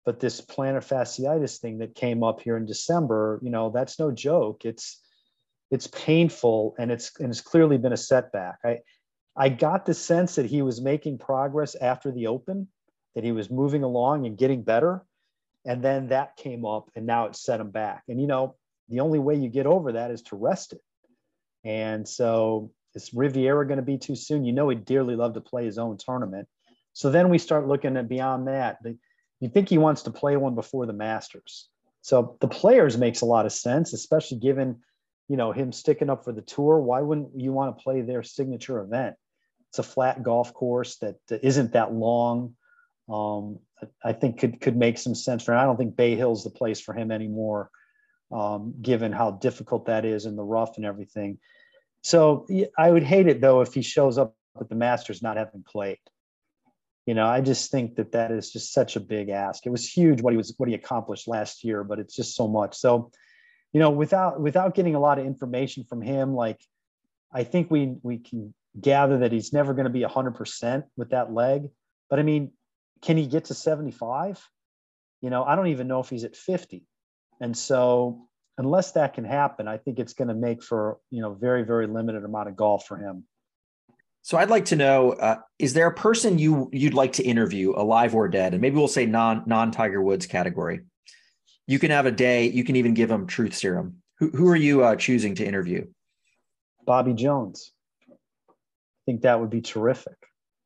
But 0.05 0.20
this 0.20 0.43
plantar 0.43 0.85
fasciitis 0.85 1.59
thing 1.59 1.78
that 1.78 1.95
came 1.95 2.23
up 2.23 2.41
here 2.41 2.59
in 2.59 2.66
December, 2.66 3.41
you 3.43 3.49
know, 3.49 3.70
that's 3.70 3.99
no 3.99 4.11
joke. 4.11 4.66
It's 4.66 5.01
it's 5.70 5.86
painful 5.86 6.74
and 6.78 6.93
it's 6.93 7.19
and 7.19 7.31
it's 7.31 7.41
clearly 7.41 7.78
been 7.78 7.95
a 7.95 7.97
setback. 7.97 8.59
I 8.62 8.81
I 9.35 9.49
got 9.49 9.86
the 9.86 9.95
sense 9.95 10.35
that 10.35 10.45
he 10.45 10.61
was 10.61 10.82
making 10.82 11.16
progress 11.16 11.74
after 11.77 12.12
the 12.12 12.27
Open, 12.27 12.69
that 13.15 13.24
he 13.24 13.32
was 13.32 13.51
moving 13.51 13.82
along 13.82 14.27
and 14.27 14.36
getting 14.36 14.62
better, 14.62 15.05
and 15.65 15.82
then 15.82 16.09
that 16.09 16.36
came 16.36 16.65
up 16.65 16.91
and 16.95 17.07
now 17.07 17.27
it 17.27 17.36
set 17.36 17.61
him 17.61 17.70
back. 17.70 18.05
And 18.09 18.20
you 18.20 18.27
know, 18.27 18.57
the 18.89 19.01
only 19.01 19.19
way 19.19 19.35
you 19.36 19.49
get 19.49 19.66
over 19.66 19.93
that 19.93 20.11
is 20.11 20.23
to 20.23 20.36
rest 20.36 20.73
it. 20.73 20.82
And 21.65 22.07
so 22.07 22.70
is 22.95 23.12
Riviera 23.15 23.66
going 23.66 23.78
to 23.78 23.82
be 23.82 23.99
too 23.99 24.15
soon? 24.15 24.45
You 24.45 24.53
know, 24.53 24.69
he'd 24.69 24.85
dearly 24.85 25.16
love 25.16 25.35
to 25.35 25.41
play 25.41 25.65
his 25.65 25.78
own 25.78 25.97
tournament. 25.97 26.49
So 26.93 27.11
then 27.11 27.28
we 27.28 27.39
start 27.39 27.66
looking 27.66 27.97
at 27.97 28.09
beyond 28.09 28.47
that. 28.47 28.78
You 29.41 29.49
think 29.49 29.69
he 29.69 29.78
wants 29.78 30.03
to 30.03 30.11
play 30.11 30.36
one 30.36 30.55
before 30.55 30.86
the 30.86 30.93
Masters. 30.93 31.69
So 32.03 32.36
the 32.41 32.49
players 32.49 32.99
makes 32.99 33.23
a 33.23 33.27
lot 33.27 33.47
of 33.47 33.53
sense, 33.53 33.95
especially 33.95 34.39
given, 34.39 34.81
you 35.28 35.36
know, 35.36 35.53
him 35.53 35.73
sticking 35.73 36.11
up 36.11 36.24
for 36.24 36.32
the 36.32 36.43
tour. 36.43 36.78
Why 36.81 37.01
wouldn't 37.01 37.31
you 37.35 37.53
want 37.53 37.77
to 37.77 37.82
play 37.82 38.03
their 38.03 38.23
signature 38.23 38.81
event? 38.81 39.16
It's 39.70 39.78
a 39.78 39.82
flat 39.82 40.23
golf 40.23 40.53
course 40.53 40.99
that 40.99 41.16
isn't 41.31 41.73
that 41.73 41.93
long. 41.93 42.55
Um, 43.09 43.59
I 44.02 44.12
think 44.12 44.39
could 44.39 44.60
could 44.60 44.76
make 44.76 44.98
some 44.98 45.14
sense 45.14 45.43
for 45.43 45.52
him. 45.52 45.59
I 45.59 45.64
don't 45.64 45.76
think 45.76 45.97
Bay 45.97 46.16
Hill's 46.16 46.44
the 46.44 46.51
place 46.51 46.81
for 46.81 46.94
him 46.94 47.10
anymore, 47.10 47.70
um, 48.32 48.74
given 48.81 49.12
how 49.12 49.32
difficult 49.32 49.86
that 49.86 50.05
is 50.05 50.26
in 50.26 50.36
the 50.36 50.43
rough 50.43 50.76
and 50.76 50.86
everything. 50.86 51.39
So 52.02 52.47
I 52.78 52.90
would 52.90 53.02
hate 53.02 53.28
it 53.28 53.40
though 53.40 53.60
if 53.60 53.74
he 53.74 53.82
shows 53.82 54.18
up 54.18 54.36
at 54.60 54.68
the 54.68 54.74
Masters 54.74 55.22
not 55.22 55.36
having 55.36 55.64
played. 55.66 55.98
You 57.06 57.14
know, 57.14 57.26
I 57.26 57.43
just 57.43 57.70
think 57.70 57.97
that 57.97 58.12
that 58.12 58.31
is 58.31 58.51
just 58.51 58.72
such 58.72 58.97
a 58.97 59.01
big 59.01 59.28
ask. 59.28 59.66
It 59.66 59.70
was 59.70 59.86
huge 59.86 60.22
what 60.22 60.32
he 60.32 60.39
was 60.39 60.55
what 60.56 60.68
he 60.68 60.74
accomplished 60.74 61.28
last 61.28 61.62
year, 61.64 61.85
but 61.85 61.98
it's 61.98 62.16
just 62.16 62.35
so 62.35 62.48
much. 62.48 62.76
So, 62.76 63.10
you 63.72 63.81
know, 63.81 63.90
without 63.90 64.40
without 64.40 64.74
getting 64.74 64.94
a 64.94 65.01
lot 65.01 65.18
of 65.18 65.26
information 65.26 65.85
from 65.85 66.01
him, 66.01 66.35
like 66.35 66.60
I 67.32 67.44
think 67.44 67.70
we 67.70 67.97
we 68.02 68.18
can 68.18 68.55
gather 68.81 69.18
that 69.18 69.32
he's 69.32 69.52
never 69.52 69.74
going 69.74 69.85
to 69.85 69.90
be 69.90 70.01
100% 70.01 70.85
with 70.97 71.10
that 71.10 71.32
leg. 71.32 71.68
But 72.10 72.18
I 72.18 72.22
mean, 72.22 72.52
can 73.05 73.16
he 73.16 73.26
get 73.26 73.47
to 73.47 73.55
75? 73.55 74.43
You 75.20 75.31
know, 75.31 75.44
I 75.44 75.56
don't 75.56 75.68
even 75.68 75.86
know 75.89 76.01
if 76.01 76.09
he's 76.09 76.24
at 76.24 76.36
50. 76.36 76.85
And 77.40 77.56
so 77.56 78.28
unless 78.59 78.93
that 78.93 79.14
can 79.14 79.24
happen, 79.24 79.68
I 79.68 79.76
think 79.78 79.98
it's 79.98 80.14
going 80.14 80.28
to 80.28 80.35
make 80.35 80.62
for 80.62 80.98
you 81.10 81.20
know 81.20 81.35
very 81.35 81.64
very 81.64 81.86
limited 81.86 82.24
amount 82.24 82.48
of 82.48 82.56
golf 82.56 82.86
for 82.86 82.97
him. 82.97 83.24
So 84.22 84.39
I'd 84.39 84.51
like 84.51 84.66
to 84.66 84.76
know: 84.76 85.12
uh, 85.12 85.39
is 85.59 85.74
there 85.74 85.86
a 85.86 85.94
person 85.94 86.39
you 86.39 86.70
you'd 86.72 86.94
like 86.94 87.12
to 87.14 87.22
interview, 87.22 87.74
alive 87.76 88.14
or 88.14 88.28
dead, 88.28 88.55
and 88.55 88.62
maybe 88.62 88.76
we'll 88.76 88.89
say 88.89 89.06
non 89.06 89.43
non 89.47 89.70
Tiger 89.70 90.02
Woods 90.02 90.26
category? 90.26 90.81
You 91.66 91.78
can 91.78 91.90
have 91.90 92.06
a 92.06 92.12
day. 92.12 92.48
You 92.48 92.64
can 92.64 92.76
even 92.76 92.94
give 92.94 93.09
them 93.09 93.26
truth 93.26 93.55
serum. 93.55 93.97
Who 94.18 94.31
who 94.31 94.48
are 94.48 94.56
you 94.56 94.85
uh, 94.85 94.97
choosing 94.97 95.35
to 95.36 95.44
interview? 95.44 95.86
Bobby 96.86 97.14
Jones. 97.14 97.72
I 98.09 99.05
think 99.06 99.22
that 99.22 99.40
would 99.40 99.51
be 99.51 99.60
terrific. 99.60 100.16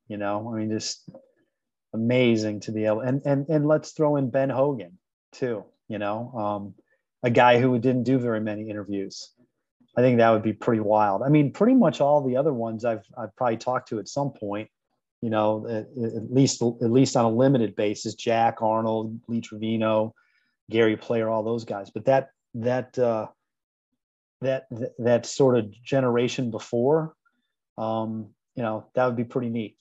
You 0.08 0.16
know, 0.16 0.52
I 0.52 0.58
mean, 0.58 0.70
just 0.70 1.08
amazing 1.94 2.60
to 2.60 2.72
be 2.72 2.84
able 2.84 3.00
and 3.00 3.22
and 3.24 3.48
and 3.48 3.66
let's 3.66 3.92
throw 3.92 4.16
in 4.16 4.30
Ben 4.30 4.50
Hogan 4.50 4.98
too. 5.32 5.64
You 5.88 5.98
know, 5.98 6.32
um, 6.32 6.74
a 7.22 7.30
guy 7.30 7.60
who 7.60 7.78
didn't 7.78 8.04
do 8.04 8.18
very 8.18 8.40
many 8.40 8.68
interviews. 8.68 9.30
I 9.96 10.00
think 10.00 10.18
that 10.18 10.30
would 10.30 10.42
be 10.42 10.52
pretty 10.52 10.80
wild. 10.80 11.22
I 11.22 11.28
mean, 11.28 11.52
pretty 11.52 11.74
much 11.74 12.00
all 12.00 12.26
the 12.26 12.36
other 12.36 12.52
ones 12.52 12.84
I've 12.84 13.04
I've 13.16 13.34
probably 13.36 13.56
talked 13.56 13.88
to 13.88 13.98
at 13.98 14.08
some 14.08 14.30
point. 14.30 14.68
You 15.22 15.30
know, 15.30 15.66
at, 15.66 15.88
at 16.04 16.32
least 16.32 16.62
at 16.62 16.92
least 16.92 17.16
on 17.16 17.24
a 17.24 17.30
limited 17.30 17.74
basis. 17.74 18.14
Jack 18.14 18.62
Arnold, 18.62 19.18
Lee 19.26 19.40
Trevino, 19.40 20.14
Gary 20.70 20.96
Player, 20.96 21.28
all 21.28 21.42
those 21.42 21.64
guys. 21.64 21.90
But 21.90 22.04
that 22.04 22.30
that 22.54 22.98
uh, 22.98 23.26
that 24.40 24.66
that 24.98 25.26
sort 25.26 25.58
of 25.58 25.72
generation 25.82 26.50
before, 26.50 27.14
um, 27.76 28.28
you 28.54 28.62
know, 28.62 28.86
that 28.94 29.06
would 29.06 29.16
be 29.16 29.24
pretty 29.24 29.48
neat. 29.48 29.76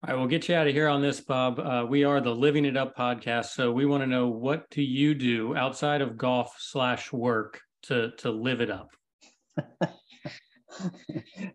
All 0.00 0.14
right, 0.14 0.18
we'll 0.20 0.28
get 0.28 0.48
you 0.48 0.54
out 0.54 0.68
of 0.68 0.72
here 0.72 0.88
on 0.88 1.02
this, 1.02 1.20
Bob. 1.20 1.58
Uh, 1.58 1.84
we 1.88 2.04
are 2.04 2.20
the 2.20 2.32
Living 2.32 2.64
It 2.64 2.76
Up 2.76 2.96
podcast, 2.96 3.46
so 3.46 3.72
we 3.72 3.84
want 3.84 4.04
to 4.04 4.06
know 4.06 4.28
what 4.28 4.70
do 4.70 4.80
you 4.80 5.12
do 5.12 5.56
outside 5.56 6.02
of 6.02 6.16
golf 6.16 6.54
slash 6.60 7.12
work 7.12 7.60
to 7.82 8.12
to 8.18 8.30
live 8.30 8.60
it 8.60 8.70
up. 8.70 8.90
I'm 9.58 9.90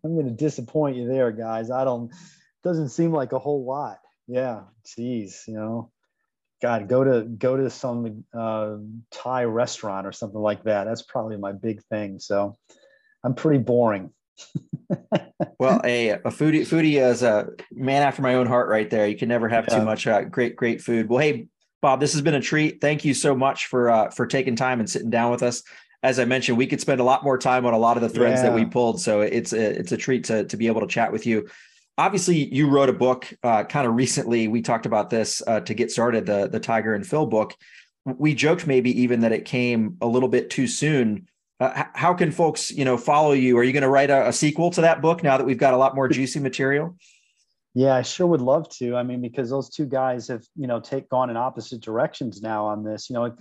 going 0.04 0.26
to 0.26 0.36
disappoint 0.36 0.98
you 0.98 1.08
there, 1.08 1.32
guys. 1.32 1.72
I 1.72 1.86
don't. 1.86 2.12
Doesn't 2.66 2.90
seem 2.90 3.14
like 3.14 3.32
a 3.32 3.40
whole 3.40 3.66
lot. 3.66 4.00
Yeah, 4.28 4.64
geez, 4.94 5.46
you 5.48 5.54
know, 5.54 5.94
God, 6.62 6.90
go 6.90 7.02
to 7.02 7.24
go 7.24 7.56
to 7.56 7.70
some 7.70 8.26
uh, 8.38 8.76
Thai 9.10 9.46
restaurant 9.46 10.06
or 10.06 10.12
something 10.12 10.42
like 10.42 10.66
that. 10.66 10.84
That's 10.84 11.04
probably 11.04 11.38
my 11.38 11.54
big 11.54 11.82
thing. 11.86 12.20
So, 12.20 12.58
I'm 13.24 13.36
pretty 13.36 13.64
boring. 13.64 14.12
Well, 15.60 15.82
a, 15.84 16.10
a 16.10 16.30
foodie 16.30 16.62
foodie 16.62 17.02
is 17.02 17.24
a 17.24 17.50
man 17.72 18.02
after 18.02 18.22
my 18.22 18.36
own 18.36 18.48
heart, 18.48 18.70
right 18.70 18.90
there. 18.90 19.08
You 19.08 19.18
can 19.18 19.30
never 19.30 19.48
have 19.48 19.66
yeah. 19.70 19.80
too 19.80 19.86
much 19.86 20.08
uh, 20.08 20.24
great 20.24 20.56
great 20.56 20.82
food. 20.82 21.10
Well, 21.10 21.20
hey, 21.20 21.48
Bob, 21.82 22.00
this 22.00 22.14
has 22.14 22.22
been 22.22 22.36
a 22.36 22.42
treat. 22.42 22.82
Thank 22.82 23.06
you 23.06 23.14
so 23.14 23.36
much 23.36 23.68
for 23.68 23.90
uh, 23.90 24.10
for 24.10 24.28
taking 24.28 24.56
time 24.56 24.80
and 24.80 24.90
sitting 24.90 25.10
down 25.10 25.32
with 25.32 25.44
us 25.44 25.64
as 26.04 26.20
I 26.20 26.26
mentioned, 26.26 26.58
we 26.58 26.68
could 26.68 26.82
spend 26.82 27.00
a 27.00 27.04
lot 27.04 27.24
more 27.24 27.38
time 27.38 27.66
on 27.66 27.74
a 27.74 27.78
lot 27.78 27.96
of 27.96 28.04
the 28.04 28.10
threads 28.10 28.42
yeah. 28.42 28.50
that 28.50 28.54
we 28.54 28.66
pulled. 28.66 29.00
So 29.00 29.22
it's 29.22 29.54
a, 29.54 29.80
it's 29.80 29.94
a 29.94 29.98
treat 29.98 30.26
to, 30.26 30.44
to 30.44 30.58
be 30.58 30.68
able 30.68 30.82
to 30.82 30.88
chat 30.88 31.12
with 31.12 31.26
you. 31.26 31.48
Obviously, 31.98 32.54
you 32.54 32.70
wrote 32.70 32.90
a 32.90 32.94
book 32.94 33.34
uh, 33.42 33.64
kind 33.64 33.88
of 33.88 33.96
recently. 33.96 34.50
We 34.50 34.62
talked 34.62 34.86
about 34.86 35.10
this 35.10 35.42
uh, 35.48 35.62
to 35.62 35.74
get 35.74 35.92
started, 35.92 36.26
the, 36.26 36.50
the 36.50 36.60
Tiger 36.60 36.94
and 36.94 37.08
Phil 37.08 37.26
book. 37.26 37.56
We 38.04 38.36
joked 38.36 38.68
maybe 38.68 39.02
even 39.02 39.22
that 39.22 39.32
it 39.32 39.46
came 39.46 39.96
a 40.02 40.08
little 40.08 40.28
bit 40.28 40.50
too 40.50 40.68
soon. 40.68 41.30
Uh, 41.64 41.86
how 41.94 42.14
can 42.14 42.32
folks, 42.32 42.72
you 42.72 42.84
know, 42.84 42.98
follow 42.98 43.32
you? 43.32 43.58
Are 43.58 43.64
you 43.64 43.72
going 43.72 43.84
to 43.84 43.90
write 43.90 44.10
a, 44.10 44.28
a 44.28 44.34
sequel 44.34 44.70
to 44.72 44.82
that 44.82 45.02
book 45.02 45.24
now 45.24 45.38
that 45.38 45.46
we've 45.46 45.58
got 45.58 45.74
a 45.74 45.78
lot 45.78 45.96
more 45.96 46.08
juicy 46.10 46.40
material? 46.40 46.96
Yeah, 47.74 47.96
I 47.96 48.02
sure 48.02 48.28
would 48.28 48.42
love 48.42 48.70
to. 48.78 48.96
I 48.96 49.04
mean, 49.04 49.22
because 49.22 49.50
those 49.50 49.70
two 49.70 49.86
guys 49.86 50.28
have, 50.28 50.44
you 50.56 50.68
know, 50.68 50.80
take 50.80 51.10
gone 51.10 51.30
in 51.30 51.38
opposite 51.38 51.82
directions 51.82 52.42
now 52.42 52.66
on 52.66 52.84
this. 52.84 53.10
You 53.10 53.16
know, 53.16 53.26
if, 53.26 53.34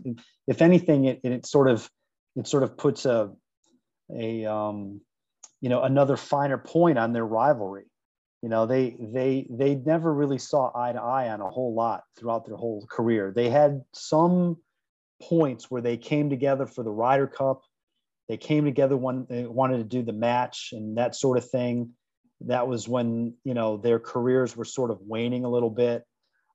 if 0.47 0.63
anything, 0.63 1.05
it, 1.07 1.21
it 1.25 1.47
sort 1.47 1.69
of 1.69 1.91
it 2.37 2.47
sort 2.47 2.63
of 2.63 2.77
puts 2.77 3.05
a 3.05 3.31
a 4.15 4.47
um, 4.47 5.01
you 5.61 5.69
know 5.69 5.83
another 5.83 6.17
finer 6.17 6.57
point 6.57 6.99
on 6.99 7.13
their 7.13 7.27
rivalry. 7.27 7.85
You 8.41 8.49
know, 8.49 8.67
they 8.67 8.97
they 8.99 9.47
they 9.51 9.75
never 9.75 10.15
really 10.15 10.39
saw 10.39 10.71
eye 10.75 10.93
to 10.93 11.01
eye 11.01 11.29
on 11.29 11.41
a 11.41 11.51
whole 11.51 11.75
lot 11.75 12.05
throughout 12.19 12.47
their 12.47 12.57
whole 12.57 12.87
career. 12.91 13.33
They 13.35 13.51
had 13.51 13.83
some 13.93 14.57
points 15.21 15.71
where 15.71 15.83
they 15.83 15.97
came 15.97 16.31
together 16.31 16.67
for 16.67 16.83
the 16.83 16.91
Ryder 16.91 17.27
Cup. 17.27 17.63
They 18.29 18.37
came 18.37 18.65
together 18.65 18.97
when 18.97 19.27
they 19.29 19.47
wanted 19.47 19.79
to 19.79 19.85
do 19.85 20.03
the 20.03 20.13
match 20.13 20.71
and 20.73 20.97
that 20.97 21.15
sort 21.15 21.39
of 21.39 21.49
thing. 21.49 21.91
That 22.43 22.67
was 22.67 22.89
when 22.89 23.35
you 23.45 23.55
know 23.55 23.77
their 23.77 23.99
careers 23.99 24.57
were 24.57 24.65
sort 24.65 24.91
of 24.91 24.99
waning 25.03 25.45
a 25.45 25.51
little 25.51 25.71
bit. 25.71 26.05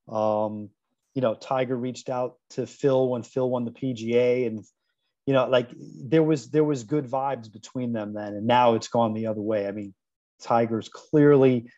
Um, 0.07 0.69
you 1.13 1.21
know, 1.21 1.33
Tiger 1.33 1.75
reached 1.75 2.09
out 2.09 2.35
to 2.51 2.67
Phil 2.67 3.09
when 3.09 3.23
Phil 3.23 3.49
won 3.49 3.65
the 3.65 3.71
PGA, 3.71 4.47
and 4.47 4.63
you 5.25 5.33
know, 5.33 5.47
like 5.47 5.69
there 5.77 6.23
was 6.23 6.49
there 6.49 6.63
was 6.63 6.83
good 6.83 7.05
vibes 7.05 7.51
between 7.51 7.93
them 7.93 8.13
then, 8.13 8.33
and 8.33 8.47
now 8.47 8.75
it's 8.75 8.87
gone 8.87 9.13
the 9.13 9.27
other 9.27 9.41
way. 9.41 9.67
I 9.67 9.71
mean, 9.71 9.93
Tiger's 10.41 10.89
clearly 10.89 11.69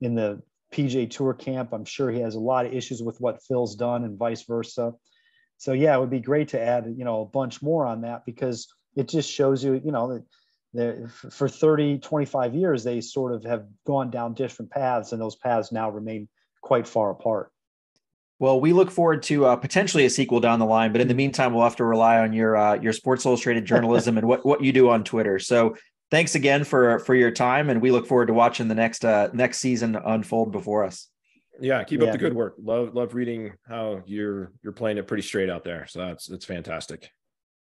in 0.00 0.14
the 0.14 0.42
PGA 0.72 1.10
Tour 1.10 1.34
camp. 1.34 1.72
I'm 1.72 1.84
sure 1.84 2.10
he 2.10 2.20
has 2.20 2.34
a 2.34 2.40
lot 2.40 2.66
of 2.66 2.72
issues 2.72 3.02
with 3.02 3.20
what 3.20 3.42
Phil's 3.48 3.76
done, 3.76 4.04
and 4.04 4.18
vice 4.18 4.44
versa. 4.44 4.92
So 5.58 5.72
yeah, 5.72 5.96
it 5.96 6.00
would 6.00 6.10
be 6.10 6.20
great 6.20 6.48
to 6.48 6.60
add 6.60 6.92
you 6.96 7.04
know 7.04 7.22
a 7.22 7.26
bunch 7.26 7.62
more 7.62 7.86
on 7.86 8.02
that 8.02 8.24
because 8.26 8.68
it 8.96 9.08
just 9.08 9.30
shows 9.30 9.64
you 9.64 9.80
you 9.84 9.92
know 9.92 10.22
that 10.74 11.10
for 11.30 11.48
30 11.48 11.98
25 11.98 12.54
years 12.54 12.82
they 12.82 13.00
sort 13.00 13.32
of 13.32 13.44
have 13.44 13.66
gone 13.86 14.10
down 14.10 14.34
different 14.34 14.70
paths 14.70 15.12
and 15.12 15.20
those 15.20 15.36
paths 15.36 15.72
now 15.72 15.90
remain 15.90 16.28
quite 16.62 16.86
far 16.86 17.10
apart 17.10 17.52
well, 18.42 18.58
we 18.58 18.72
look 18.72 18.90
forward 18.90 19.22
to 19.24 19.46
uh, 19.46 19.54
potentially 19.54 20.04
a 20.04 20.10
sequel 20.10 20.40
down 20.40 20.58
the 20.58 20.66
line, 20.66 20.90
but 20.90 21.00
in 21.00 21.06
the 21.06 21.14
meantime, 21.14 21.54
we'll 21.54 21.62
have 21.62 21.76
to 21.76 21.84
rely 21.84 22.18
on 22.18 22.32
your 22.32 22.56
uh, 22.56 22.74
your 22.74 22.92
Sports 22.92 23.24
Illustrated 23.24 23.64
journalism 23.64 24.18
and 24.18 24.26
what 24.26 24.44
what 24.44 24.64
you 24.64 24.72
do 24.72 24.90
on 24.90 25.04
Twitter. 25.04 25.38
So, 25.38 25.76
thanks 26.10 26.34
again 26.34 26.64
for 26.64 26.98
for 26.98 27.14
your 27.14 27.30
time, 27.30 27.70
and 27.70 27.80
we 27.80 27.92
look 27.92 28.04
forward 28.04 28.26
to 28.26 28.32
watching 28.32 28.66
the 28.66 28.74
next 28.74 29.04
uh, 29.04 29.28
next 29.32 29.60
season 29.60 29.94
unfold 29.94 30.50
before 30.50 30.82
us. 30.82 31.06
Yeah, 31.60 31.84
keep 31.84 32.00
yeah. 32.00 32.08
up 32.08 32.12
the 32.14 32.18
good 32.18 32.34
work. 32.34 32.56
Love 32.60 32.92
love 32.94 33.14
reading 33.14 33.52
how 33.68 34.02
you're 34.06 34.50
you're 34.64 34.72
playing 34.72 34.98
it 34.98 35.06
pretty 35.06 35.22
straight 35.22 35.48
out 35.48 35.62
there. 35.62 35.86
So 35.86 36.00
that's 36.00 36.28
it's 36.28 36.44
fantastic. 36.44 37.10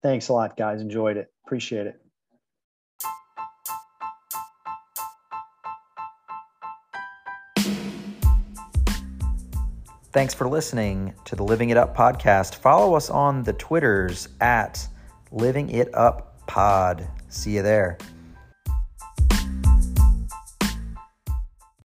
Thanks 0.04 0.30
a 0.30 0.34
lot, 0.34 0.58
guys. 0.58 0.82
Enjoyed 0.82 1.18
it. 1.18 1.32
Appreciate 1.46 1.88
it. 1.88 2.02
Thanks 10.14 10.34
for 10.34 10.50
listening 10.50 11.14
to 11.24 11.38
the 11.38 11.44
Living 11.44 11.70
It 11.70 11.78
Up 11.78 11.96
podcast. 11.96 12.56
Follow 12.56 12.96
us 12.96 13.10
on 13.10 13.44
the 13.44 13.54
Twitters 13.54 14.28
at 14.42 14.86
Living 15.32 15.70
It 15.70 15.94
Up 15.96 16.46
Pod. 16.48 17.08
See 17.30 17.56
you 17.56 17.62
there. 17.62 17.98